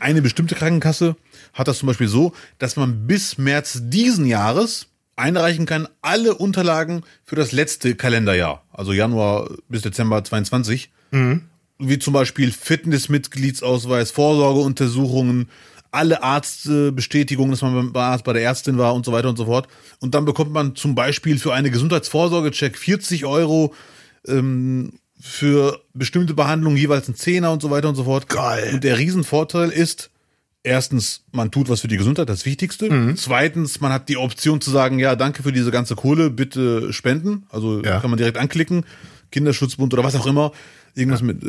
eine 0.00 0.22
bestimmte 0.22 0.54
Krankenkasse 0.54 1.16
hat 1.52 1.68
das 1.68 1.78
zum 1.78 1.88
Beispiel 1.88 2.08
so, 2.08 2.32
dass 2.58 2.76
man 2.76 3.06
bis 3.06 3.36
März 3.36 3.80
diesen 3.84 4.24
Jahres 4.26 4.86
einreichen 5.16 5.66
kann, 5.66 5.86
alle 6.00 6.34
Unterlagen 6.34 7.02
für 7.24 7.36
das 7.36 7.52
letzte 7.52 7.94
Kalenderjahr, 7.96 8.64
also 8.72 8.92
Januar 8.92 9.50
bis 9.68 9.82
Dezember 9.82 10.24
22, 10.24 10.90
wie 11.78 11.98
zum 11.98 12.12
Beispiel 12.14 12.50
Fitnessmitgliedsausweis, 12.50 14.10
Vorsorgeuntersuchungen, 14.10 15.48
alle 15.94 16.22
Arztbestätigungen, 16.22 17.50
dass 17.52 17.62
man 17.62 17.92
beim 17.92 18.02
Arzt 18.02 18.24
bei 18.24 18.32
der 18.32 18.42
Ärztin 18.42 18.78
war 18.78 18.94
und 18.94 19.04
so 19.04 19.12
weiter 19.12 19.28
und 19.28 19.36
so 19.36 19.46
fort. 19.46 19.68
Und 20.00 20.14
dann 20.14 20.24
bekommt 20.24 20.52
man 20.52 20.74
zum 20.76 20.94
Beispiel 20.94 21.38
für 21.38 21.54
eine 21.54 21.70
Gesundheitsvorsorgecheck 21.70 22.76
40 22.76 23.24
Euro, 23.24 23.72
ähm, 24.26 24.92
für 25.20 25.80
bestimmte 25.94 26.34
Behandlungen 26.34 26.76
jeweils 26.76 27.08
ein 27.08 27.14
Zehner 27.14 27.50
und 27.52 27.62
so 27.62 27.70
weiter 27.70 27.88
und 27.88 27.94
so 27.94 28.04
fort. 28.04 28.28
Geil. 28.28 28.72
Und 28.74 28.84
der 28.84 28.98
Riesenvorteil 28.98 29.70
ist, 29.70 30.10
erstens, 30.62 31.22
man 31.32 31.50
tut 31.50 31.68
was 31.70 31.80
für 31.80 31.88
die 31.88 31.96
Gesundheit, 31.96 32.28
das 32.28 32.44
Wichtigste. 32.44 32.90
Mhm. 32.90 33.16
Zweitens, 33.16 33.80
man 33.80 33.90
hat 33.92 34.08
die 34.10 34.18
Option 34.18 34.60
zu 34.60 34.70
sagen, 34.70 34.98
ja, 34.98 35.16
danke 35.16 35.42
für 35.42 35.52
diese 35.52 35.70
ganze 35.70 35.94
Kohle, 35.94 36.28
bitte 36.30 36.92
spenden. 36.92 37.46
Also 37.50 37.82
Ja. 37.82 38.00
kann 38.00 38.10
man 38.10 38.18
direkt 38.18 38.36
anklicken. 38.36 38.84
Kinderschutzbund 39.30 39.92
oder 39.94 40.04
was 40.04 40.14
auch 40.14 40.26
immer. 40.26 40.52
Irgendwas 40.94 41.22
mit, 41.22 41.42
äh, 41.42 41.46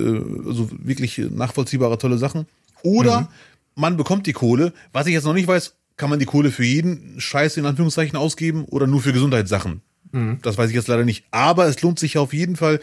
also 0.47 0.69
wirklich 0.81 1.17
nachvollziehbare, 1.17 1.97
tolle 1.97 2.17
Sachen. 2.17 2.45
Oder 2.81 3.21
Mhm. 3.21 3.27
Man 3.75 3.97
bekommt 3.97 4.25
die 4.27 4.33
Kohle. 4.33 4.73
Was 4.91 5.07
ich 5.07 5.13
jetzt 5.13 5.25
noch 5.25 5.33
nicht 5.33 5.47
weiß, 5.47 5.75
kann 5.97 6.09
man 6.09 6.19
die 6.19 6.25
Kohle 6.25 6.51
für 6.51 6.63
jeden 6.63 7.19
Scheiß 7.19 7.57
in 7.57 7.65
Anführungszeichen 7.65 8.17
ausgeben 8.17 8.65
oder 8.65 8.87
nur 8.87 9.01
für 9.01 9.13
Gesundheitssachen? 9.13 9.81
Mhm. 10.11 10.39
Das 10.41 10.57
weiß 10.57 10.69
ich 10.69 10.75
jetzt 10.75 10.87
leider 10.87 11.05
nicht. 11.05 11.25
Aber 11.31 11.67
es 11.67 11.81
lohnt 11.81 11.99
sich 11.99 12.17
auf 12.17 12.33
jeden 12.33 12.55
Fall, 12.55 12.79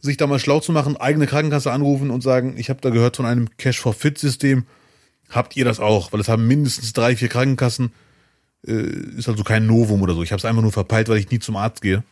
sich 0.00 0.16
da 0.16 0.26
mal 0.26 0.38
schlau 0.38 0.60
zu 0.60 0.72
machen, 0.72 0.96
eigene 0.96 1.26
Krankenkasse 1.26 1.72
anrufen 1.72 2.10
und 2.10 2.22
sagen, 2.22 2.54
ich 2.56 2.70
habe 2.70 2.80
da 2.80 2.90
gehört 2.90 3.16
von 3.16 3.26
einem 3.26 3.48
Cash 3.56 3.80
for 3.80 3.94
Fit 3.94 4.18
System. 4.18 4.64
Habt 5.30 5.56
ihr 5.56 5.64
das 5.64 5.80
auch? 5.80 6.12
Weil 6.12 6.20
es 6.20 6.28
haben 6.28 6.46
mindestens 6.46 6.92
drei, 6.92 7.16
vier 7.16 7.28
Krankenkassen. 7.28 7.92
Äh, 8.66 9.16
ist 9.16 9.28
also 9.28 9.42
kein 9.44 9.66
Novum 9.66 10.02
oder 10.02 10.14
so. 10.14 10.22
Ich 10.22 10.32
habe 10.32 10.38
es 10.38 10.44
einfach 10.44 10.62
nur 10.62 10.72
verpeilt, 10.72 11.08
weil 11.08 11.18
ich 11.18 11.30
nie 11.30 11.38
zum 11.38 11.56
Arzt 11.56 11.82
gehe. 11.82 12.02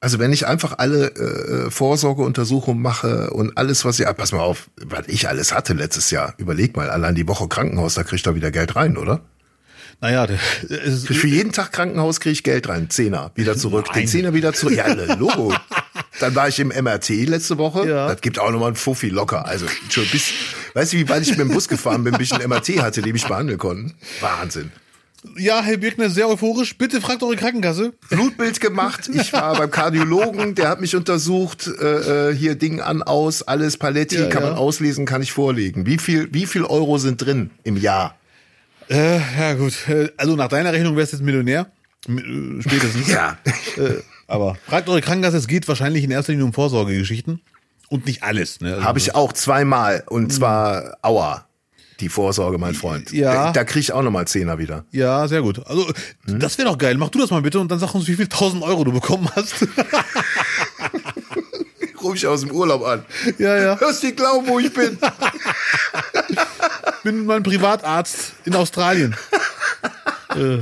Also 0.00 0.20
wenn 0.20 0.32
ich 0.32 0.46
einfach 0.46 0.78
alle 0.78 1.08
äh, 1.08 1.70
Vorsorgeuntersuchungen 1.70 2.80
mache 2.80 3.30
und 3.30 3.58
alles, 3.58 3.84
was 3.84 3.98
ich, 3.98 4.06
ah, 4.06 4.12
pass 4.12 4.30
mal 4.30 4.40
auf, 4.40 4.70
was 4.76 5.08
ich 5.08 5.28
alles 5.28 5.52
hatte 5.52 5.72
letztes 5.72 6.12
Jahr, 6.12 6.34
überleg 6.38 6.76
mal, 6.76 6.88
allein 6.88 7.16
die 7.16 7.26
Woche 7.26 7.48
Krankenhaus, 7.48 7.94
da 7.94 8.04
kriegt 8.04 8.24
er 8.26 8.36
wieder 8.36 8.52
Geld 8.52 8.76
rein, 8.76 8.96
oder? 8.96 9.22
Naja, 10.00 10.28
für 10.28 11.26
jeden 11.26 11.50
Tag 11.50 11.72
Krankenhaus 11.72 12.20
kriege 12.20 12.32
ich 12.32 12.44
Geld 12.44 12.68
rein, 12.68 12.88
Zehner 12.88 13.32
wieder 13.34 13.56
zurück, 13.56 13.92
den 13.92 14.06
Zehner 14.06 14.32
wieder 14.32 14.52
zurück. 14.52 14.76
Ja, 14.76 14.86
Logo. 15.16 15.52
Dann 16.20 16.36
war 16.36 16.46
ich 16.46 16.60
im 16.60 16.68
MRT 16.68 17.08
letzte 17.26 17.58
Woche. 17.58 17.88
Ja. 17.88 18.06
Das 18.06 18.20
gibt 18.20 18.38
auch 18.38 18.52
nochmal 18.52 18.68
einen 18.68 18.76
Fuffi 18.76 19.08
locker. 19.08 19.46
Also 19.46 19.66
schon 19.88 20.06
bis, 20.12 20.32
weißt 20.74 20.92
du, 20.92 20.98
wie 20.98 21.08
weit 21.08 21.22
ich 21.22 21.30
mit 21.30 21.40
dem 21.40 21.48
Bus 21.48 21.66
gefahren 21.66 22.04
bin, 22.04 22.14
bis 22.14 22.30
ich 22.30 22.34
einen 22.34 22.48
MRT 22.48 22.80
hatte, 22.80 23.02
den 23.02 23.12
mich 23.12 23.26
behandeln 23.26 23.58
konnten? 23.58 23.94
Wahnsinn. 24.20 24.70
Ja, 25.36 25.60
Herr 25.62 25.76
Birkner, 25.76 26.10
sehr 26.10 26.28
euphorisch. 26.28 26.76
Bitte 26.78 27.00
fragt 27.00 27.22
eure 27.22 27.36
Krankenkasse. 27.36 27.92
Blutbild 28.10 28.60
gemacht. 28.60 29.10
Ich 29.12 29.32
war 29.32 29.56
beim 29.56 29.70
Kardiologen, 29.70 30.54
der 30.54 30.68
hat 30.68 30.80
mich 30.80 30.94
untersucht. 30.94 31.66
Äh, 31.80 32.30
äh, 32.30 32.34
hier 32.34 32.54
Ding 32.54 32.80
an, 32.80 33.02
aus, 33.02 33.42
alles 33.42 33.76
Paletti, 33.76 34.16
Ja, 34.16 34.28
kann 34.28 34.42
ja. 34.42 34.50
man 34.50 34.58
auslesen, 34.58 35.06
kann 35.06 35.22
ich 35.22 35.32
vorlegen. 35.32 35.86
Wie 35.86 35.98
viel, 35.98 36.28
wie 36.32 36.46
viel 36.46 36.64
Euro 36.64 36.98
sind 36.98 37.16
drin 37.24 37.50
im 37.64 37.76
Jahr? 37.76 38.14
Äh, 38.88 39.18
ja, 39.38 39.54
gut. 39.54 39.88
Äh, 39.88 40.08
Also 40.16 40.36
nach 40.36 40.48
deiner 40.48 40.72
Rechnung 40.72 40.96
wärst 40.96 41.12
du 41.12 41.16
jetzt 41.16 41.24
Millionär. 41.24 41.66
Äh, 42.08 42.62
Spätestens. 42.62 43.08
Ja. 43.08 43.38
Äh, 43.76 44.02
aber 44.26 44.56
fragt 44.66 44.88
eure 44.88 45.00
Krankenkasse, 45.00 45.36
es 45.36 45.46
geht 45.48 45.66
wahrscheinlich 45.68 46.04
in 46.04 46.10
erster 46.10 46.32
Linie 46.32 46.44
um 46.46 46.52
Vorsorgegeschichten. 46.52 47.40
Und 47.88 48.06
nicht 48.06 48.22
alles. 48.22 48.60
Ne? 48.60 48.74
Also, 48.74 48.84
Habe 48.84 48.98
ich 48.98 49.14
auch 49.14 49.32
zweimal. 49.32 50.04
Und 50.06 50.32
zwar 50.32 50.98
Aua. 51.02 51.47
Die 52.00 52.08
Vorsorge, 52.08 52.58
mein 52.58 52.74
Freund. 52.74 53.12
Ja. 53.12 53.46
Da, 53.46 53.52
da 53.52 53.64
krieg 53.64 53.80
ich 53.80 53.92
auch 53.92 54.02
nochmal 54.02 54.26
Zehner 54.28 54.58
wieder. 54.58 54.84
Ja, 54.92 55.26
sehr 55.26 55.42
gut. 55.42 55.66
Also, 55.66 55.90
Hm? 56.26 56.38
das 56.38 56.56
wäre 56.58 56.68
doch 56.68 56.78
geil. 56.78 56.96
Mach 56.96 57.08
du 57.08 57.18
das 57.18 57.30
mal 57.30 57.42
bitte 57.42 57.58
und 57.58 57.68
dann 57.70 57.78
sag 57.80 57.94
uns, 57.94 58.06
wie 58.06 58.14
viel 58.14 58.28
tausend 58.28 58.62
Euro 58.62 58.84
du 58.84 58.92
bekommen 58.92 59.28
hast. 59.34 59.54
Ruf 62.02 62.14
ich 62.14 62.26
aus 62.26 62.42
dem 62.42 62.52
Urlaub 62.52 62.84
an. 62.86 63.04
ja, 63.38 63.56
ja. 63.56 63.80
Hörst 63.80 64.02
du 64.04 64.12
glauben, 64.12 64.46
wo 64.46 64.60
ich 64.60 64.72
bin? 64.72 64.96
Bin 67.04 67.26
mein 67.26 67.42
Privatarzt 67.42 68.32
in 68.44 68.54
Australien. 68.54 69.14
äh, 70.36 70.58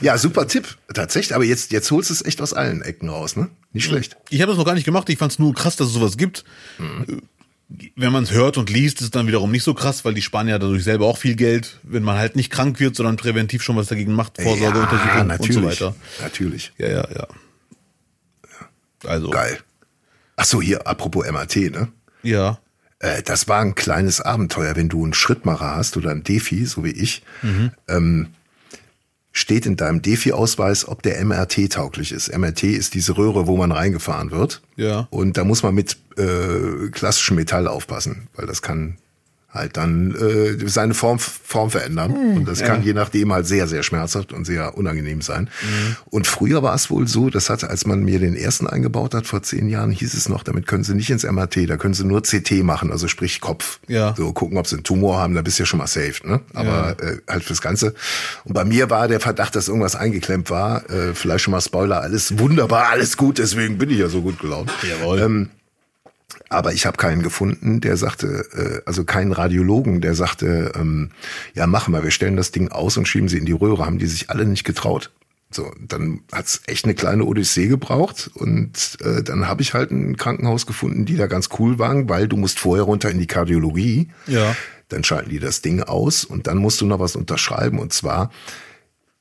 Ja, 0.00 0.18
super 0.18 0.46
Tipp. 0.48 0.76
Tatsächlich. 0.92 1.34
Aber 1.34 1.44
jetzt, 1.44 1.72
jetzt 1.72 1.90
holst 1.90 2.10
du 2.10 2.14
es 2.14 2.24
echt 2.24 2.40
aus 2.40 2.52
allen 2.54 2.82
Ecken 2.82 3.08
raus, 3.08 3.36
ne? 3.36 3.48
Nicht 3.72 3.84
schlecht. 3.84 4.16
ich 4.30 4.40
habe 4.40 4.50
das 4.52 4.58
noch 4.58 4.64
gar 4.64 4.74
nicht 4.74 4.84
gemacht. 4.84 5.08
Ich 5.10 5.18
fand 5.18 5.32
es 5.32 5.38
nur 5.38 5.54
krass, 5.54 5.76
dass 5.76 5.88
es 5.88 5.94
sowas 5.94 6.16
gibt. 6.16 6.44
Mhm. 6.78 7.22
Wenn 7.68 8.12
man 8.12 8.22
es 8.22 8.30
hört 8.30 8.58
und 8.58 8.70
liest, 8.70 8.98
ist 8.98 9.06
es 9.06 9.10
dann 9.10 9.26
wiederum 9.26 9.50
nicht 9.50 9.64
so 9.64 9.74
krass, 9.74 10.04
weil 10.04 10.14
die 10.14 10.22
sparen 10.22 10.46
ja 10.46 10.58
dadurch 10.58 10.84
selber 10.84 11.06
auch 11.06 11.18
viel 11.18 11.34
Geld, 11.34 11.80
wenn 11.82 12.04
man 12.04 12.16
halt 12.16 12.36
nicht 12.36 12.50
krank 12.50 12.78
wird, 12.78 12.94
sondern 12.94 13.16
präventiv 13.16 13.62
schon 13.62 13.74
was 13.76 13.88
dagegen 13.88 14.12
macht, 14.12 14.40
Vorsorgeuntersuchungen 14.40 15.30
ja, 15.30 15.36
und 15.36 15.52
so 15.52 15.62
weiter. 15.64 15.94
Natürlich. 16.22 16.72
Ja, 16.78 16.88
ja, 16.88 17.08
ja. 17.12 17.26
Also, 19.04 19.30
Geil. 19.30 19.58
Ach 20.36 20.44
so, 20.44 20.62
hier, 20.62 20.86
apropos 20.86 21.28
MAT, 21.30 21.56
ne? 21.56 21.88
ja. 22.22 22.58
Äh, 22.98 23.22
das 23.22 23.48
war 23.48 23.60
ein 23.60 23.74
kleines 23.74 24.20
Abenteuer, 24.20 24.76
wenn 24.76 24.88
du 24.88 25.02
einen 25.04 25.14
Schrittmacher 25.14 25.76
hast 25.76 25.96
oder 25.96 26.10
ein 26.10 26.22
Defi, 26.22 26.64
so 26.64 26.84
wie 26.84 26.90
ich, 26.90 27.22
ähm, 27.88 28.28
steht 29.36 29.66
in 29.66 29.76
deinem 29.76 30.00
Defi-Ausweis, 30.00 30.88
ob 30.88 31.02
der 31.02 31.22
MRT 31.22 31.70
tauglich 31.70 32.10
ist. 32.10 32.34
MRT 32.34 32.62
ist 32.62 32.94
diese 32.94 33.18
Röhre, 33.18 33.46
wo 33.46 33.56
man 33.58 33.70
reingefahren 33.70 34.30
wird. 34.30 34.62
Ja. 34.76 35.08
Und 35.10 35.36
da 35.36 35.44
muss 35.44 35.62
man 35.62 35.74
mit 35.74 35.98
äh, 36.16 36.88
klassischem 36.90 37.36
Metall 37.36 37.68
aufpassen, 37.68 38.28
weil 38.34 38.46
das 38.46 38.62
kann 38.62 38.96
halt 39.56 39.76
dann 39.76 40.14
äh, 40.14 40.68
seine 40.68 40.94
Form, 40.94 41.18
Form 41.18 41.70
verändern. 41.70 42.12
und 42.12 42.48
das 42.48 42.62
kann 42.62 42.82
je 42.82 42.92
nachdem 42.92 43.32
halt 43.32 43.46
sehr, 43.46 43.68
sehr 43.68 43.82
schmerzhaft 43.82 44.32
und 44.32 44.44
sehr 44.44 44.76
unangenehm 44.76 45.20
sein. 45.20 45.50
Und 46.06 46.26
früher 46.26 46.62
war 46.62 46.74
es 46.74 46.90
wohl 46.90 47.06
so, 47.08 47.30
das 47.30 47.50
hatte, 47.50 47.68
als 47.70 47.86
man 47.86 48.02
mir 48.02 48.18
den 48.18 48.34
ersten 48.34 48.66
eingebaut 48.66 49.14
hat, 49.14 49.26
vor 49.26 49.42
zehn 49.42 49.68
Jahren, 49.68 49.90
hieß 49.90 50.14
es 50.14 50.28
noch, 50.28 50.42
damit 50.42 50.66
können 50.66 50.84
sie 50.84 50.94
nicht 50.94 51.10
ins 51.10 51.24
MRT, 51.24 51.68
da 51.68 51.76
können 51.76 51.94
sie 51.94 52.04
nur 52.04 52.22
CT 52.22 52.62
machen, 52.62 52.90
also 52.90 53.08
sprich 53.08 53.40
Kopf. 53.40 53.80
Ja. 53.88 54.14
So 54.16 54.32
gucken, 54.32 54.58
ob 54.58 54.66
sie 54.66 54.76
einen 54.76 54.84
Tumor 54.84 55.18
haben, 55.18 55.34
da 55.34 55.42
bist 55.42 55.58
du 55.58 55.62
ja 55.62 55.66
schon 55.66 55.78
mal 55.78 55.86
safe, 55.86 56.26
ne? 56.26 56.40
Aber 56.54 56.96
äh, 57.00 57.18
halt 57.28 57.44
fürs 57.44 57.60
Ganze. 57.60 57.94
Und 58.44 58.54
bei 58.54 58.64
mir 58.64 58.90
war 58.90 59.08
der 59.08 59.20
Verdacht, 59.20 59.56
dass 59.56 59.68
irgendwas 59.68 59.96
eingeklemmt 59.96 60.50
war. 60.50 60.88
Äh, 60.90 61.14
vielleicht 61.14 61.44
schon 61.44 61.52
mal 61.52 61.60
Spoiler, 61.60 62.00
alles 62.02 62.38
wunderbar, 62.38 62.88
alles 62.90 63.16
gut, 63.16 63.38
deswegen 63.38 63.78
bin 63.78 63.90
ich 63.90 63.98
ja 63.98 64.08
so 64.08 64.22
gut 64.22 64.38
gelaunt. 64.38 64.70
Jawohl. 64.82 65.20
Ähm, 65.20 65.48
aber 66.48 66.72
ich 66.72 66.86
habe 66.86 66.96
keinen 66.96 67.22
gefunden, 67.22 67.80
der 67.80 67.96
sagte, 67.96 68.46
äh, 68.52 68.82
also 68.86 69.04
keinen 69.04 69.32
Radiologen, 69.32 70.00
der 70.00 70.14
sagte, 70.14 70.72
ähm, 70.74 71.10
ja 71.54 71.66
machen 71.66 71.92
wir, 71.92 72.02
wir 72.02 72.10
stellen 72.10 72.36
das 72.36 72.50
Ding 72.50 72.68
aus 72.68 72.96
und 72.96 73.06
schieben 73.06 73.28
sie 73.28 73.38
in 73.38 73.46
die 73.46 73.52
Röhre. 73.52 73.86
Haben 73.86 73.98
die 73.98 74.06
sich 74.06 74.30
alle 74.30 74.44
nicht 74.44 74.64
getraut. 74.64 75.10
So, 75.50 75.72
dann 75.80 76.20
hat's 76.32 76.62
echt 76.66 76.84
eine 76.84 76.94
kleine 76.94 77.24
Odyssee 77.24 77.68
gebraucht 77.68 78.30
und 78.34 78.98
äh, 79.00 79.22
dann 79.22 79.46
habe 79.46 79.62
ich 79.62 79.74
halt 79.74 79.92
ein 79.92 80.16
Krankenhaus 80.16 80.66
gefunden, 80.66 81.04
die 81.04 81.16
da 81.16 81.28
ganz 81.28 81.48
cool 81.58 81.78
waren, 81.78 82.08
weil 82.08 82.26
du 82.26 82.36
musst 82.36 82.58
vorher 82.58 82.84
runter 82.84 83.10
in 83.10 83.18
die 83.18 83.28
Kardiologie. 83.28 84.08
Ja. 84.26 84.56
Dann 84.88 85.04
schalten 85.04 85.30
die 85.30 85.38
das 85.38 85.62
Ding 85.62 85.82
aus 85.82 86.24
und 86.24 86.48
dann 86.48 86.58
musst 86.58 86.80
du 86.80 86.86
noch 86.86 86.98
was 86.98 87.14
unterschreiben 87.14 87.78
und 87.78 87.92
zwar 87.92 88.30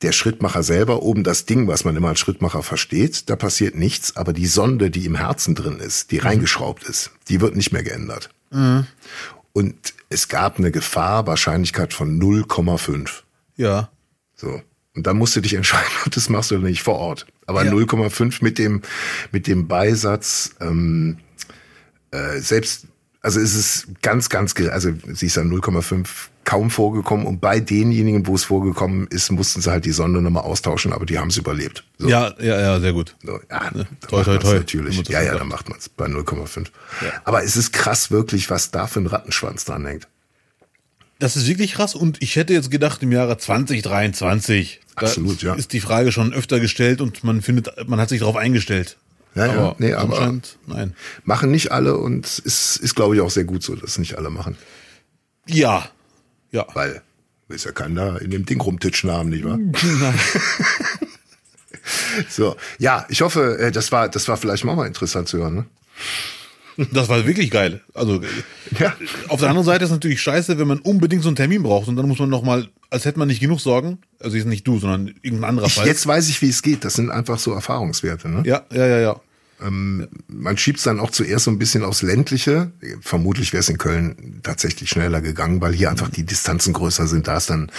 der 0.06 0.14
Schrittmacher 0.14 0.64
selber, 0.64 1.02
oben 1.04 1.24
das 1.24 1.46
Ding, 1.46 1.68
was 1.68 1.84
man 1.84 1.96
immer 1.96 2.08
als 2.10 2.20
Schrittmacher 2.22 2.64
versteht, 2.64 3.30
da 3.30 3.36
passiert 3.36 3.76
nichts, 3.76 4.16
aber 4.16 4.32
die 4.32 4.46
Sonde, 4.48 4.90
die 4.90 5.06
im 5.06 5.16
Herzen 5.16 5.56
drin 5.56 5.78
ist, 5.80 6.12
die 6.12 6.20
reingeschraubt 6.20 6.84
ist, 6.84 7.12
die 7.28 7.42
wird 7.42 7.56
nicht 7.56 7.74
mehr 7.74 7.84
geändert. 7.84 8.30
Und 9.54 9.76
es 10.10 10.28
gab 10.28 10.58
eine 10.60 10.72
Gefahr, 10.72 11.28
Wahrscheinlichkeit 11.28 11.94
von 11.94 12.20
0,5. 12.22 13.10
Ja. 13.58 13.90
So. 14.36 14.62
Und 14.96 15.08
dann 15.08 15.18
musst 15.18 15.36
du 15.36 15.42
dich 15.42 15.54
entscheiden, 15.56 15.92
ob 16.00 16.06
du 16.06 16.10
das 16.12 16.30
machst 16.30 16.52
oder 16.52 16.62
nicht 16.62 16.84
vor 16.84 16.96
Ort. 16.96 17.26
Aber 17.48 17.66
Ja. 17.66 17.72
0,5 17.72 18.38
mit 18.44 18.58
dem, 18.58 18.82
mit 19.32 19.48
dem 19.48 19.68
Beisatz, 19.68 20.52
ähm, 20.62 21.18
äh, 22.12 22.40
selbst, 22.40 22.86
also 23.22 23.40
es 23.40 23.56
ist 23.56 23.88
ganz, 24.02 24.30
ganz, 24.30 24.56
ge- 24.56 24.70
also 24.70 24.92
sie 25.14 25.26
ist 25.26 25.38
an 25.38 25.50
0,5 25.52 26.08
kaum 26.46 26.70
vorgekommen 26.70 27.26
und 27.26 27.42
bei 27.42 27.60
denjenigen, 27.60 28.26
wo 28.28 28.36
es 28.36 28.44
vorgekommen 28.46 29.08
ist, 29.08 29.32
mussten 29.32 29.62
sie 29.62 29.70
halt 29.72 29.84
die 29.86 29.92
Sonde 29.92 30.22
nochmal 30.22 30.44
austauschen, 30.44 30.94
aber 30.94 31.06
die 31.06 31.20
haben 31.20 31.30
es 31.30 31.38
überlebt. 31.38 31.84
So. 31.98 32.08
Ja, 32.08 32.34
ja, 32.40 32.60
ja, 32.60 32.80
sehr 32.80 32.94
gut. 32.94 33.16
So, 33.24 33.40
ja, 33.50 33.72
Ne? 33.74 33.88
Toi, 34.08 34.24
toi, 34.24 34.38
toi. 34.38 34.54
natürlich. 34.54 35.08
Ja, 35.10 35.22
ja, 35.22 35.38
dann 35.38 35.48
macht 35.48 35.68
man 35.70 35.78
es 35.80 35.90
bei 35.90 36.06
0,5. 36.06 36.68
Aber 37.24 37.44
es 37.44 37.58
ist 37.58 37.74
krass 37.74 38.12
wirklich, 38.12 38.50
was 38.50 38.72
da 38.72 38.88
für 38.88 39.00
ein 39.02 39.08
Rattenschwanz 39.08 39.66
dran 39.66 39.86
hängt. 39.86 40.08
Das 41.20 41.36
ist 41.36 41.48
wirklich 41.48 41.74
krass 41.74 41.96
und 41.96 42.22
ich 42.22 42.36
hätte 42.36 42.54
jetzt 42.54 42.70
gedacht, 42.72 43.02
im 43.02 43.12
Jahre 43.12 43.38
2023 43.38 44.82
da 44.98 45.06
Absolut, 45.08 45.42
ja. 45.42 45.54
ist 45.56 45.74
die 45.74 45.80
Frage 45.82 46.12
schon 46.12 46.34
öfter 46.34 46.60
gestellt 46.60 47.02
und 47.02 47.24
man 47.24 47.42
findet, 47.42 47.70
man 47.88 48.00
hat 48.00 48.10
sich 48.10 48.20
darauf 48.20 48.36
eingestellt. 48.36 48.98
Ja, 49.34 49.48
ja, 49.48 49.52
aber 49.54 49.76
nee, 49.80 49.94
aber- 49.94 50.40
nein. 50.68 50.94
Machen 51.24 51.52
nicht 51.52 51.72
alle 51.72 51.98
und 51.98 52.26
es 52.26 52.40
ist, 52.40 52.78
ist 52.78 52.96
glaube 52.96 53.16
ich, 53.16 53.22
auch 53.22 53.30
sehr 53.30 53.44
gut 53.44 53.64
so, 53.64 53.76
dass 53.76 53.98
nicht 53.98 54.18
alle 54.18 54.30
machen. 54.30 54.56
Ja. 55.48 55.90
Ja. 56.56 56.66
Weil, 56.74 57.02
ist 57.50 57.66
ja 57.66 57.72
keiner 57.72 58.22
in 58.22 58.32
dem 58.32 58.46
Ding 58.46 58.60
rumtitschen 58.62 59.12
haben, 59.12 59.30
nicht 59.30 59.44
wahr? 59.46 59.58
Nein. 59.58 60.20
So, 62.30 62.56
ja, 62.80 63.06
ich 63.10 63.22
hoffe, 63.22 63.58
äh, 63.60 63.72
das 63.72 63.92
war, 63.92 64.10
das 64.10 64.28
war 64.28 64.38
vielleicht 64.38 64.64
mal 64.64 64.76
mal 64.76 64.88
interessant 64.88 65.28
zu 65.28 65.38
hören. 65.38 65.56
Ne? 65.56 65.66
Das 66.92 67.10
war 67.10 67.26
wirklich 67.28 67.52
geil. 67.52 67.82
Also 67.94 68.22
Ja. 68.80 68.96
auf 69.28 69.40
der 69.40 69.50
anderen 69.50 69.66
Seite 69.66 69.86
ist 69.86 69.92
natürlich 69.92 70.22
scheiße, 70.22 70.58
wenn 70.58 70.68
man 70.68 70.80
unbedingt 70.80 71.22
so 71.22 71.30
einen 71.30 71.36
Termin 71.36 71.62
braucht 71.62 71.88
und 71.88 71.96
dann 71.96 72.08
muss 72.08 72.18
man 72.20 72.30
noch 72.30 72.42
mal, 72.42 72.68
als 72.90 73.06
hätte 73.06 73.20
man 73.20 73.28
nicht 73.28 73.40
genug 73.40 73.60
Sorgen. 73.62 74.00
Also 74.20 74.36
jetzt 74.36 74.48
nicht 74.48 74.66
du, 74.68 74.80
sondern 74.80 75.14
irgendein 75.22 75.50
anderer 75.52 75.68
Ich, 75.68 75.76
Fall. 75.76 75.86
jetzt 75.88 76.08
weiß 76.08 76.28
ich, 76.30 76.42
wie 76.42 76.50
es 76.50 76.62
geht. 76.64 76.84
Das 76.84 76.96
sind 76.96 77.12
einfach 77.12 77.38
so 77.38 77.54
Erfahrungswerte. 77.54 78.30
Ne? 78.30 78.42
Ja, 78.46 78.64
ja, 78.74 78.88
ja, 78.88 79.00
ja. 79.00 79.22
Man 79.60 80.58
schiebt 80.58 80.80
es 80.80 80.84
dann 80.84 81.00
auch 81.00 81.12
zuerst 81.12 81.46
so 81.46 81.52
ein 81.52 81.58
bisschen 81.58 81.84
aufs 81.84 82.02
Ländliche. 82.02 82.72
Vermutlich 83.02 83.54
wäre 83.54 83.62
es 83.62 83.70
in 83.70 83.78
Köln 83.78 84.42
tatsächlich 84.44 84.90
schneller 84.90 85.22
gegangen, 85.22 85.62
weil 85.62 85.74
hier 85.74 85.90
einfach 85.90 86.10
die 86.10 86.24
Distanzen 86.26 86.74
größer 86.74 87.08
sind. 87.08 87.28
Da 87.28 87.38
ist 87.38 87.50
dann 87.50 87.72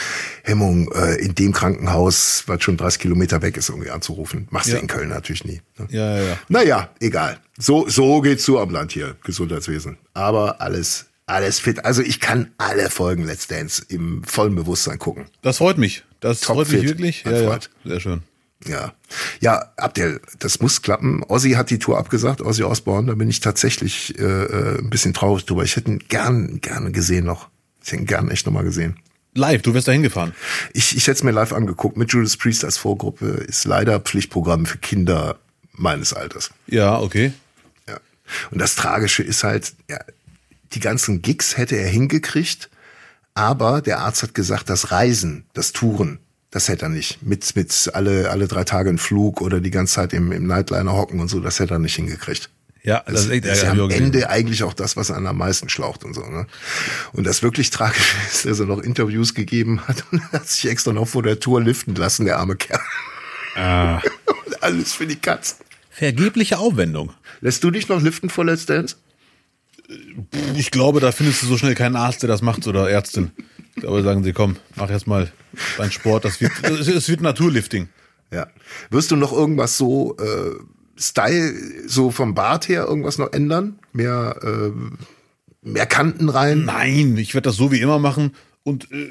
Hemmung, 0.43 0.91
äh, 0.93 1.17
in 1.17 1.35
dem 1.35 1.53
Krankenhaus, 1.53 2.45
was 2.47 2.63
schon 2.63 2.77
30 2.77 3.01
Kilometer 3.01 3.43
weg 3.43 3.57
ist, 3.57 3.69
irgendwie 3.69 3.91
anzurufen. 3.91 4.49
Machst 4.51 4.69
Ja. 4.69 4.77
du 4.77 4.81
in 4.83 4.87
Köln 4.87 5.09
natürlich 5.11 5.45
nie. 5.45 5.61
Ne? 5.79 5.87
Ja, 5.91 6.17
ja, 6.17 6.23
ja. 6.23 6.39
Naja, 6.49 6.91
egal. 7.01 7.39
So, 7.59 7.89
so 7.89 8.21
geht's 8.21 8.45
zu 8.45 8.59
am 8.59 8.71
Land 8.71 8.93
hier, 8.93 9.17
Gesundheitswesen. 9.25 9.99
Aber 10.15 10.61
alles, 10.61 11.07
alles 11.27 11.59
fit. 11.59 11.85
Also 11.85 12.03
ich 12.03 12.21
kann 12.21 12.51
alle 12.59 12.89
Folgen 12.91 13.25
Let's 13.25 13.47
Dance 13.49 13.83
im 13.89 14.23
vollen 14.25 14.55
Bewusstsein 14.55 14.99
gucken. 14.99 15.27
Das 15.43 15.59
freut 15.59 15.77
mich. 15.79 16.05
Das 16.21 16.41
Top 16.41 16.57
freut 16.57 16.71
mich 16.71 16.81
fit, 16.81 16.89
wirklich. 16.89 17.25
Ja, 17.25 17.33
ja. 17.41 17.59
Sehr 17.85 18.01
schön. 18.01 18.23
Ja, 18.69 18.95
ja, 19.41 19.73
Abdel, 19.77 20.21
das 20.39 20.61
muss 20.61 20.83
klappen. 20.83 21.23
Ozzy 21.23 21.53
hat 21.53 21.71
die 21.71 21.79
Tour 21.79 21.99
abgesagt, 21.99 22.41
Ozzy 22.41 22.65
Osbourne. 22.65 23.09
Da 23.09 23.15
bin 23.15 23.29
ich 23.29 23.41
tatsächlich 23.41 24.19
äh, 24.19 24.23
äh, 24.23 24.79
ein 24.79 24.91
bisschen 24.91 25.15
traurig 25.15 25.45
drüber. 25.45 25.63
Ich 25.63 25.77
hätte 25.77 25.91
ihn 25.91 26.03
gern, 26.09 26.61
gerne 26.61 26.91
gesehen 26.93 27.25
noch. 27.25 27.49
Ich 27.83 27.93
hätte 27.93 28.03
ihn 28.03 28.07
gern 28.07 28.31
echt 28.31 28.47
noch 28.47 28.53
mal 28.53 28.65
gesehen. 28.65 28.97
Live, 29.35 29.63
du 29.63 29.75
wärst 29.75 29.87
da 29.87 29.93
hingefahren. 29.93 30.35
Ich, 30.73 30.97
ich 30.97 31.07
hätte 31.07 31.19
es 31.19 31.23
mir 31.23 31.31
live 31.31 31.53
angeguckt. 31.53 31.97
Mit 31.97 32.11
Judas 32.13 32.37
Priest 32.37 32.65
als 32.65 32.79
Vorgruppe 32.79 33.27
ist 33.27 33.65
leider 33.65 34.01
Pflichtprogramm 34.01 34.67
für 34.67 34.79
Kinder 34.79 35.39
meines 35.73 36.13
Alters. 36.13 36.51
Ja, 36.67 36.99
okay. 36.99 37.33
Ja. 37.87 38.01
Und 38.51 38.61
das 38.61 38.75
Tragische 38.75 39.23
ist 39.23 39.45
halt, 39.45 39.75
ja, 39.91 39.99
die 40.73 40.81
ganzen 40.81 41.23
Gigs 41.23 41.57
hätte 41.57 41.77
er 41.77 41.89
hingekriegt, 41.89 42.71
aber 43.35 43.83
der 43.83 44.01
Arzt 44.01 44.23
hat 44.23 44.35
gesagt, 44.35 44.71
das 44.71 44.91
Reisen, 44.91 45.45
das 45.53 45.73
Touren, 45.73 46.19
das 46.57 46.71
hätte 46.71 46.87
er 46.87 46.89
nicht. 46.89 47.23
Mit, 47.23 47.55
mit 47.55 47.91
alle, 47.93 48.31
alle 48.31 48.49
drei 48.49 48.65
Tage 48.65 48.89
ein 48.89 48.97
Flug 48.97 49.43
oder 49.43 49.61
die 49.61 49.71
ganze 49.71 49.97
Zeit 49.97 50.15
im, 50.15 50.33
im 50.33 50.47
Nightliner 50.47 50.95
hocken 50.95 51.21
und 51.21 51.29
so, 51.29 51.39
das 51.39 51.61
hätte 51.61 51.75
er 51.75 51.79
nicht 51.79 51.97
hingekriegt. 51.97 52.49
Ja, 52.83 53.05
das, 53.07 53.27
ist 53.27 53.31
echt 53.31 53.45
das 53.45 53.59
ist 53.59 53.65
ja 53.65 53.73
am. 53.73 53.91
Ende 53.91 54.31
eigentlich 54.31 54.63
auch 54.63 54.73
das, 54.73 54.97
was 54.97 55.11
einen 55.11 55.27
am 55.27 55.37
meisten 55.37 55.69
schlaucht 55.69 56.03
und 56.03 56.15
so. 56.15 56.23
Ne? 56.23 56.47
Und 57.13 57.27
das 57.27 57.43
wirklich 57.43 57.69
Tragische 57.69 58.17
ist, 58.33 58.47
dass 58.47 58.59
er 58.59 58.65
noch 58.65 58.79
Interviews 58.79 59.35
gegeben 59.35 59.87
hat 59.87 60.03
und 60.11 60.23
hat 60.33 60.49
sich 60.49 60.71
extra 60.71 60.95
noch 60.95 61.07
vor 61.07 61.23
der 61.23 61.41
Tour 61.41 61.61
liften 61.61 61.95
lassen, 61.95 62.25
der 62.25 62.39
arme 62.39 62.57
Kerl. 62.57 62.81
Ah. 63.55 64.01
Und 64.47 64.63
alles 64.63 64.95
für 64.95 65.07
die 65.07 65.17
Katzen. 65.17 65.59
Vergebliche 65.91 66.59
Aufwendung. 66.59 67.13
Lässt 67.43 67.65
du 67.65 67.71
dich 67.71 67.89
noch 67.89 68.01
liften 68.01 68.31
vor 68.31 68.47
Let's 68.47 68.65
Dance? 68.65 68.97
Ich 70.57 70.71
glaube, 70.71 71.01
da 71.01 71.13
findest 71.13 71.43
du 71.43 71.47
so 71.47 71.57
schnell 71.59 71.75
keinen 71.75 71.97
Arzt, 71.97 72.23
der 72.23 72.29
das 72.29 72.43
macht 72.43 72.67
oder 72.67 72.91
Ärztin. 72.91 73.31
Ich 73.75 73.83
glaube, 73.83 74.03
sagen 74.03 74.25
sie, 74.25 74.33
komm, 74.33 74.57
mach 74.75 74.91
erst 74.91 75.07
mal 75.07 75.31
deinen 75.79 75.93
Sport. 75.93 76.25
Das 76.25 76.41
wird, 76.41 76.53
es 76.65 77.09
wird 77.09 77.21
Naturlifting. 77.21 77.89
Ja. 78.33 78.49
Wirst 78.91 79.11
du 79.11 79.17
noch 79.17 79.33
irgendwas 79.33 79.77
so 79.79 80.17
äh, 80.17 80.51
Style, 81.01 81.55
so 81.87 82.11
vom 82.11 82.35
Bart 82.35 82.69
her 82.69 82.85
irgendwas 82.87 83.19
noch 83.19 83.33
ändern? 83.33 83.79
Mehr, 83.93 84.37
äh, 84.43 84.73
mehr 85.63 85.87
Kanten 85.87 86.29
rein? 86.29 86.65
Nein, 86.65 87.17
ich 87.19 87.35
werde 87.35 87.49
das 87.49 87.57
so 87.57 87.71
wie 87.71 87.81
immer 87.81 87.99
machen 87.99 88.33
und 88.65 88.91
äh, 88.91 89.09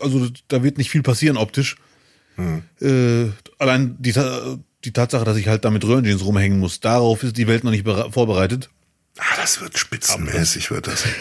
also 0.00 0.28
da 0.48 0.62
wird 0.62 0.78
nicht 0.78 0.90
viel 0.90 1.02
passieren 1.02 1.36
optisch. 1.36 1.76
Äh, 2.80 3.26
allein 3.58 3.96
die, 3.98 4.14
die 4.84 4.92
Tatsache, 4.92 5.24
dass 5.26 5.36
ich 5.36 5.48
halt 5.48 5.66
da 5.66 5.70
mit 5.70 5.84
Röhrenjeans 5.84 6.24
rumhängen 6.24 6.58
muss, 6.58 6.80
darauf 6.80 7.22
ist 7.22 7.36
die 7.36 7.46
Welt 7.46 7.64
noch 7.64 7.70
nicht 7.70 7.86
bere- 7.86 8.10
vorbereitet. 8.10 8.70
Ah, 9.18 9.36
das 9.36 9.60
wird 9.60 9.78
spitzenmäßig, 9.78 10.70
wird 10.70 10.86
das. 10.86 11.04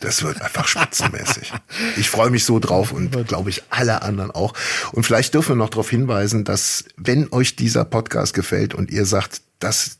Das 0.00 0.22
wird 0.22 0.40
einfach 0.40 0.66
spitzenmäßig. 0.66 1.52
Ich 1.98 2.08
freue 2.08 2.30
mich 2.30 2.46
so 2.46 2.58
drauf 2.58 2.90
und 2.90 3.28
glaube 3.28 3.50
ich 3.50 3.64
alle 3.68 4.00
anderen 4.00 4.30
auch. 4.30 4.54
Und 4.92 5.04
vielleicht 5.04 5.34
dürfen 5.34 5.50
wir 5.50 5.56
noch 5.56 5.68
darauf 5.68 5.90
hinweisen, 5.90 6.44
dass 6.44 6.84
wenn 6.96 7.30
euch 7.32 7.54
dieser 7.54 7.84
Podcast 7.84 8.32
gefällt 8.32 8.72
und 8.72 8.90
ihr 8.90 9.04
sagt, 9.04 9.42
das, 9.58 9.98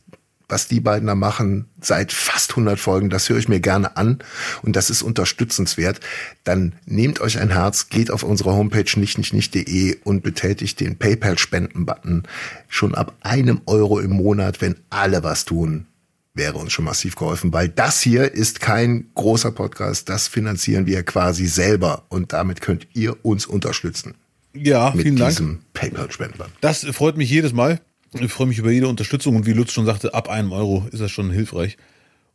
was 0.48 0.68
die 0.68 0.80
beiden 0.80 1.06
da 1.06 1.14
machen, 1.14 1.68
seit 1.82 2.12
fast 2.12 2.52
100 2.52 2.80
Folgen, 2.80 3.10
das 3.10 3.28
höre 3.28 3.38
ich 3.38 3.48
mir 3.48 3.60
gerne 3.60 3.98
an 3.98 4.20
und 4.62 4.74
das 4.74 4.88
ist 4.90 5.02
unterstützenswert, 5.02 6.00
dann 6.44 6.74
nehmt 6.86 7.20
euch 7.20 7.38
ein 7.38 7.50
Herz, 7.50 7.90
geht 7.90 8.10
auf 8.10 8.22
unsere 8.22 8.52
Homepage 8.52 8.98
nicht 8.98 9.18
nicht 9.18 9.34
nicht.de 9.34 9.98
und 10.02 10.22
betätigt 10.22 10.80
den 10.80 10.98
PayPal-Spenden-Button. 10.98 12.24
Schon 12.68 12.94
ab 12.94 13.14
einem 13.20 13.60
Euro 13.66 14.00
im 14.00 14.12
Monat, 14.12 14.62
wenn 14.62 14.76
alle 14.88 15.22
was 15.22 15.44
tun, 15.44 15.86
wäre 16.34 16.58
uns 16.58 16.72
schon 16.72 16.84
massiv 16.84 17.16
geholfen, 17.16 17.52
weil 17.52 17.68
das 17.68 18.00
hier 18.00 18.32
ist 18.32 18.60
kein 18.60 19.10
großer 19.14 19.50
Podcast, 19.50 20.08
das 20.08 20.28
finanzieren 20.28 20.86
wir 20.86 21.02
quasi 21.02 21.46
selber 21.46 22.04
und 22.08 22.32
damit 22.32 22.60
könnt 22.60 22.86
ihr 22.94 23.24
uns 23.24 23.46
unterstützen 23.46 24.14
Ja, 24.54 24.92
mit 24.94 25.02
vielen 25.02 25.16
Dank. 25.16 25.30
diesem 25.30 25.58
PayPal-Spender. 25.72 26.46
Das 26.60 26.84
freut 26.84 27.16
mich 27.16 27.30
jedes 27.30 27.52
Mal. 27.52 27.80
Ich 28.12 28.32
freue 28.32 28.46
mich 28.48 28.58
über 28.58 28.70
jede 28.70 28.88
Unterstützung 28.88 29.36
und 29.36 29.46
wie 29.46 29.52
Lutz 29.52 29.72
schon 29.72 29.86
sagte, 29.86 30.14
ab 30.14 30.28
einem 30.28 30.52
Euro 30.52 30.86
ist 30.90 31.00
das 31.00 31.10
schon 31.12 31.30
hilfreich. 31.30 31.76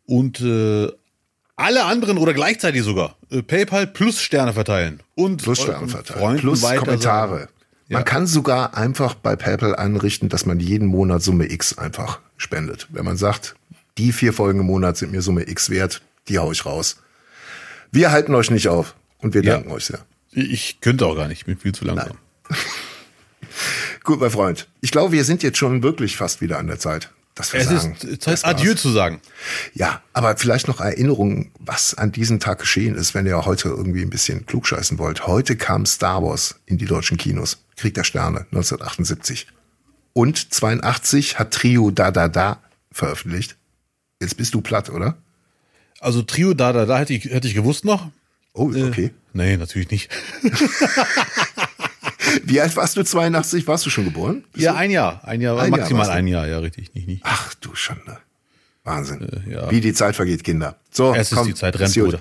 Und 0.05 0.39
äh, 0.41 0.87
alle 1.57 1.85
anderen 1.85 2.17
oder 2.17 2.33
gleichzeitig 2.33 2.83
sogar 2.83 3.17
äh, 3.29 3.41
PayPal 3.41 3.87
plus 3.87 4.21
Sterne 4.21 4.53
verteilen 4.53 5.01
und 5.15 5.41
Plus 5.41 5.61
Sterne 5.61 5.87
verteilen, 5.87 6.19
Freunden 6.19 6.41
plus. 6.41 6.61
Kommentare. 6.61 7.49
Ja. 7.87 7.97
Man 7.97 8.05
kann 8.05 8.25
sogar 8.27 8.75
einfach 8.75 9.15
bei 9.15 9.35
PayPal 9.35 9.75
einrichten, 9.75 10.27
dass 10.29 10.45
man 10.45 10.59
jeden 10.59 10.87
Monat 10.87 11.21
Summe 11.23 11.51
X 11.51 11.77
einfach 11.77 12.19
spendet. 12.37 12.87
Wenn 12.91 13.05
man 13.05 13.15
sagt, 13.17 13.55
die 13.97 14.11
vier 14.11 14.33
Folgen 14.33 14.59
im 14.61 14.65
Monat 14.65 14.97
sind 14.97 15.11
mir 15.11 15.21
Summe 15.21 15.47
X 15.49 15.69
wert, 15.69 16.01
die 16.27 16.37
hau 16.39 16.51
ich 16.51 16.65
raus. 16.65 16.97
Wir 17.91 18.11
halten 18.11 18.33
euch 18.35 18.51
nicht 18.51 18.67
auf 18.67 18.95
und 19.19 19.33
wir 19.33 19.43
Ja. 19.43 19.53
danken 19.55 19.71
euch 19.71 19.85
sehr. 19.85 19.99
Ich 20.31 20.81
könnte 20.81 21.05
auch 21.05 21.15
gar 21.15 21.27
nicht, 21.27 21.39
ich 21.39 21.45
bin 21.45 21.57
viel 21.57 21.73
zu 21.73 21.85
langsam. 21.85 22.17
Gut, 24.03 24.19
mein 24.19 24.29
Freund. 24.31 24.67
Ich 24.81 24.91
glaube, 24.91 25.11
wir 25.13 25.23
sind 25.23 25.43
jetzt 25.43 25.57
schon 25.57 25.81
wirklich 25.81 26.17
fast 26.17 26.41
wieder 26.41 26.59
an 26.59 26.67
der 26.67 26.79
Zeit. 26.79 27.11
Dass 27.35 27.51
wir 27.51 27.59
Es 27.59 27.67
sagen, 27.67 27.97
ist 28.01 28.21
Zeit, 28.21 28.33
das. 28.33 28.43
Adieu 28.45 28.75
zu 28.75 28.89
sagen. 28.91 29.19
Ja, 29.73 30.01
aber 30.13 30.37
vielleicht 30.37 30.69
noch 30.69 30.79
Erinnerungen, 30.79 31.51
was 31.59 31.93
an 31.93 32.11
diesem 32.13 32.39
Tag 32.39 32.59
geschehen 32.59 32.95
ist, 32.95 33.13
wenn 33.13 33.25
ihr 33.25 33.45
heute 33.45 33.67
irgendwie 33.69 34.03
ein 34.03 34.09
bisschen 34.09 34.45
klugscheißen 34.45 34.97
wollt. 34.99 35.27
Heute 35.27 35.57
kam 35.57 35.85
Star 35.85 36.23
Wars 36.23 36.55
in 36.65 36.77
die 36.77 36.85
deutschen 36.85 37.17
Kinos. 37.17 37.57
Krieg 37.75 37.93
der 37.93 38.05
Sterne, 38.05 38.45
1978. 38.51 39.47
Und 40.13 40.53
82 40.53 41.37
hat 41.37 41.51
Trio 41.51 41.91
Da 41.91 42.11
Da 42.11 42.29
Da 42.29 42.61
veröffentlicht. 42.91 43.57
Jetzt 44.25 44.35
bist 44.37 44.53
du 44.55 44.61
platt, 44.61 44.89
oder? 44.89 45.15
Also 45.99 46.21
Trio 46.23 46.53
da, 46.53 46.73
da, 46.73 46.85
da 46.85 46.97
hätte 46.99 47.13
ich, 47.13 47.25
hätte 47.25 47.47
ich 47.47 47.53
gewusst 47.53 47.85
noch. 47.85 48.09
Oh, 48.53 48.71
Äh. 48.73 48.83
okay. 48.83 49.11
Nee, 49.33 49.55
natürlich 49.57 49.91
nicht. 49.91 50.09
Wie 52.43 52.59
alt 52.59 52.75
warst 52.75 52.97
du? 52.97 53.03
82? 53.03 53.67
Warst 53.67 53.85
du 53.85 53.89
schon 53.89 54.05
geboren? 54.05 54.43
Ja, 54.55 54.75
ein 54.75 54.91
Jahr. 54.91 55.21
Ein 55.23 55.41
Jahr, 55.41 55.57
Ein 55.59 55.69
Jahr 55.71 55.79
maximal 55.79 56.07
war's 56.07 56.15
ein 56.15 56.27
Jahr, 56.27 56.47
ja, 56.47 56.59
richtig. 56.59 56.93
Nicht, 56.95 57.07
nicht. 57.07 57.21
Ach 57.23 57.53
du 57.55 57.75
Schande. 57.75 58.17
Wahnsinn. 58.83 59.21
Äh, 59.47 59.51
ja. 59.51 59.71
Wie 59.71 59.81
die 59.81 59.93
Zeit 59.93 60.15
vergeht, 60.15 60.43
Kinder. 60.43 60.75
So, 60.91 61.13
Es 61.13 61.31
ist 61.31 61.37
komm, 61.37 61.47
die 61.47 61.53
Zeit, 61.55 61.75
ist 61.75 61.81
rennt. 61.81 61.95
Bruder. 61.95 62.19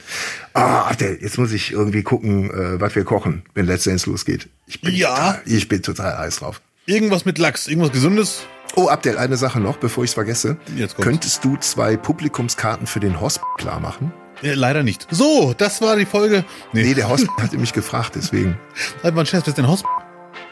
Ah, 0.54 0.82
Abdel, 0.90 1.18
jetzt 1.20 1.38
muss 1.38 1.52
ich 1.52 1.72
irgendwie 1.72 2.02
gucken, 2.02 2.50
äh, 2.50 2.80
was 2.80 2.94
wir 2.94 3.04
kochen, 3.04 3.42
wenn 3.54 3.66
Let's 3.66 3.84
Dance 3.84 4.08
losgeht. 4.08 4.48
Ich 4.66 4.80
bin, 4.80 4.94
Ja. 4.94 5.14
total, 5.14 5.42
ich 5.46 5.68
bin 5.68 5.82
total 5.82 6.18
heiß 6.18 6.36
drauf. 6.36 6.60
Irgendwas 6.86 7.24
mit 7.24 7.38
Lachs, 7.38 7.66
irgendwas 7.66 7.92
Gesundes. 7.92 8.46
Oh, 8.76 8.88
Abdel, 8.88 9.18
eine 9.18 9.36
Sache 9.36 9.60
noch, 9.60 9.76
bevor 9.76 10.04
ich 10.04 10.10
es 10.10 10.14
vergesse. 10.14 10.56
Könntest 11.00 11.44
du 11.44 11.56
zwei 11.58 11.96
Publikumskarten 11.96 12.86
für 12.86 13.00
den 13.00 13.20
Hosp 13.20 13.42
klar 13.56 13.78
machen? 13.80 14.12
Äh, 14.42 14.54
leider 14.54 14.82
nicht. 14.82 15.06
So, 15.10 15.54
das 15.56 15.80
war 15.80 15.96
die 15.96 16.06
Folge. 16.06 16.44
Nee, 16.72 16.82
Nee, 16.82 16.94
der 16.94 17.08
Hosp 17.08 17.28
hatte 17.40 17.56
mich 17.56 17.72
gefragt, 17.72 18.12
deswegen. 18.16 18.58
halt 19.02 19.14
mal 19.14 19.20
ein 19.22 19.26
Scherz, 19.26 19.42
was 19.42 19.48
ist 19.48 19.58
denn 19.58 19.68
Hosp? 19.68 19.86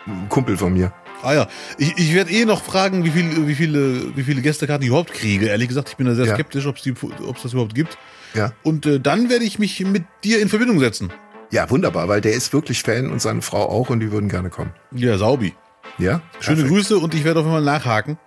Ein 0.07 0.29
Kumpel 0.29 0.57
von 0.57 0.73
mir. 0.73 0.93
Ah 1.25 1.35
ja, 1.35 1.47
ich, 1.79 1.97
ich 1.99 2.15
werde 2.15 2.31
eh 2.33 2.45
noch 2.45 2.63
fragen, 2.63 3.05
wie, 3.05 3.11
viel, 3.11 3.47
wie, 3.47 3.55
viele, 3.55 4.17
wie 4.17 4.23
viele 4.25 4.41
Gästekarten 4.43 4.83
ich 4.83 4.89
überhaupt 4.89 5.13
kriege. 5.13 5.47
Ehrlich 5.47 5.69
gesagt, 5.69 5.89
ich 5.91 5.97
bin 5.97 6.07
da 6.07 6.15
sehr 6.15 6.27
Ja. 6.27 6.35
skeptisch, 6.35 6.67
ob 6.67 6.77
es 6.77 7.43
das 7.43 7.53
überhaupt 7.53 7.75
gibt. 7.75 7.97
Ja. 8.35 8.53
Und 8.63 8.87
äh, 8.87 8.99
dann 9.01 9.31
werde 9.31 9.45
ich 9.45 9.59
mich 9.59 9.79
mit 9.81 10.05
dir 10.25 10.41
in 10.41 10.49
Verbindung 10.49 10.79
setzen. 10.81 11.13
Ja, 11.51 11.69
wunderbar, 11.71 12.09
weil 12.09 12.21
der 12.21 12.33
ist 12.33 12.53
wirklich 12.53 12.83
Fan 12.83 13.11
und 13.11 13.21
seine 13.21 13.43
Frau 13.43 13.69
auch 13.69 13.91
und 13.91 14.01
die 14.01 14.11
würden 14.11 14.29
gerne 14.29 14.49
kommen. 14.51 14.73
Ja, 14.93 15.19
Saubi. 15.19 15.55
Ja? 16.03 16.21
Schöne 16.41 16.57
Perfekt. 16.57 16.69
Grüße 16.69 16.99
und 16.99 17.15
ich 17.15 17.25
werde 17.25 17.41
auf 17.41 17.47
jeden 17.47 17.55
Fall 17.57 17.65
nachhaken. 17.65 18.19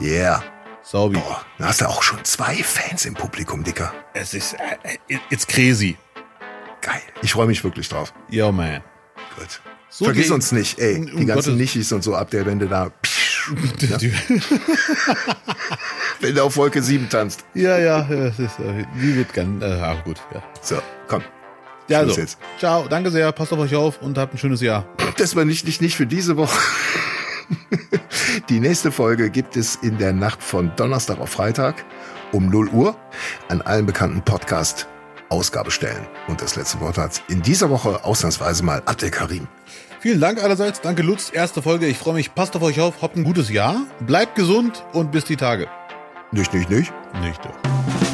Yeah. 0.00 0.42
Saubi. 0.82 1.16
Boah, 1.18 1.42
da 1.58 1.68
hast 1.68 1.80
du 1.80 1.88
auch 1.88 2.02
schon 2.02 2.22
zwei 2.24 2.54
Fans 2.62 3.06
im 3.06 3.14
Publikum, 3.14 3.64
Dicker. 3.64 3.92
Es 4.12 4.34
ist, 4.34 4.54
äh, 4.54 5.18
it's 5.30 5.46
crazy. 5.46 5.96
Geil. 6.82 7.00
Ich 7.22 7.32
freue 7.32 7.46
mich 7.46 7.64
wirklich 7.64 7.88
drauf. 7.88 8.12
Yo, 8.28 8.52
man. 8.52 8.82
Gut. 9.38 9.60
So 9.88 10.04
Vergiss 10.06 10.30
uns 10.30 10.52
nicht, 10.52 10.78
ey. 10.78 10.96
Um 10.96 11.06
die 11.06 11.12
ganzen 11.24 11.26
Gottes- 11.26 11.54
Nichis 11.54 11.92
und 11.92 12.02
so 12.04 12.14
ab 12.14 12.30
der 12.30 12.44
Wende 12.46 12.66
da. 12.66 12.90
Ja. 13.80 13.98
Wenn 16.20 16.34
du 16.34 16.44
auf 16.44 16.56
Wolke 16.56 16.82
7 16.82 17.10
tanzt. 17.10 17.44
ja, 17.52 17.78
ja, 17.78 18.08
es 18.08 18.38
ist, 18.38 18.58
äh, 18.58 18.86
die 18.98 19.16
wird 19.16 19.34
ganz, 19.34 19.62
äh, 19.62 19.66
ah, 19.66 19.96
gut, 20.02 20.16
ja. 20.32 20.42
So, 20.62 20.76
komm. 21.08 21.22
Ja, 21.88 21.98
also, 21.98 22.18
jetzt. 22.18 22.38
ciao, 22.58 22.86
danke 22.88 23.10
sehr, 23.10 23.30
passt 23.32 23.52
auf 23.52 23.58
euch 23.58 23.74
auf 23.74 24.00
und 24.00 24.16
habt 24.16 24.32
ein 24.32 24.38
schönes 24.38 24.62
Jahr. 24.62 24.86
Das 25.18 25.36
war 25.36 25.44
nicht, 25.44 25.66
nicht, 25.66 25.82
nicht 25.82 25.94
für 25.94 26.06
diese 26.06 26.38
Woche. 26.38 26.58
Die 28.48 28.60
nächste 28.60 28.92
Folge 28.92 29.30
gibt 29.30 29.56
es 29.56 29.76
in 29.76 29.98
der 29.98 30.12
Nacht 30.12 30.42
von 30.42 30.72
Donnerstag 30.76 31.18
auf 31.20 31.30
Freitag. 31.30 31.84
um 32.32 32.48
0 32.48 32.68
Uhr 32.70 32.96
an 33.48 33.62
allen 33.62 33.86
bekannten 33.86 34.22
Podcast 34.22 34.88
Ausgabestellen. 35.28 36.06
Und 36.28 36.40
das 36.42 36.56
letzte 36.56 36.80
Wort 36.80 36.98
hat 36.98 37.22
in 37.28 37.42
dieser 37.42 37.70
Woche 37.70 38.04
ausnahmsweise 38.04 38.62
mal 38.64 38.82
Abdel 38.86 39.10
Karim. 39.10 39.46
Vielen 40.00 40.20
Dank 40.20 40.42
allerseits. 40.42 40.80
Danke 40.80 41.02
Lutz. 41.02 41.30
Erste 41.32 41.62
Folge. 41.62 41.86
Ich 41.86 41.96
freue 41.96 42.14
mich. 42.14 42.34
Passt 42.34 42.54
auf 42.56 42.62
euch 42.62 42.80
auf. 42.80 43.00
Habt 43.02 43.16
ein 43.16 43.24
gutes 43.24 43.48
Jahr. 43.50 43.86
Bleibt 44.00 44.34
gesund 44.34 44.84
und 44.92 45.12
bis 45.12 45.24
die 45.24 45.36
Tage. 45.36 45.66
Nicht, 46.30 46.52
nicht, 46.52 46.68
nicht. 46.68 46.92
Nicht 47.22 47.40
doch. 47.44 48.13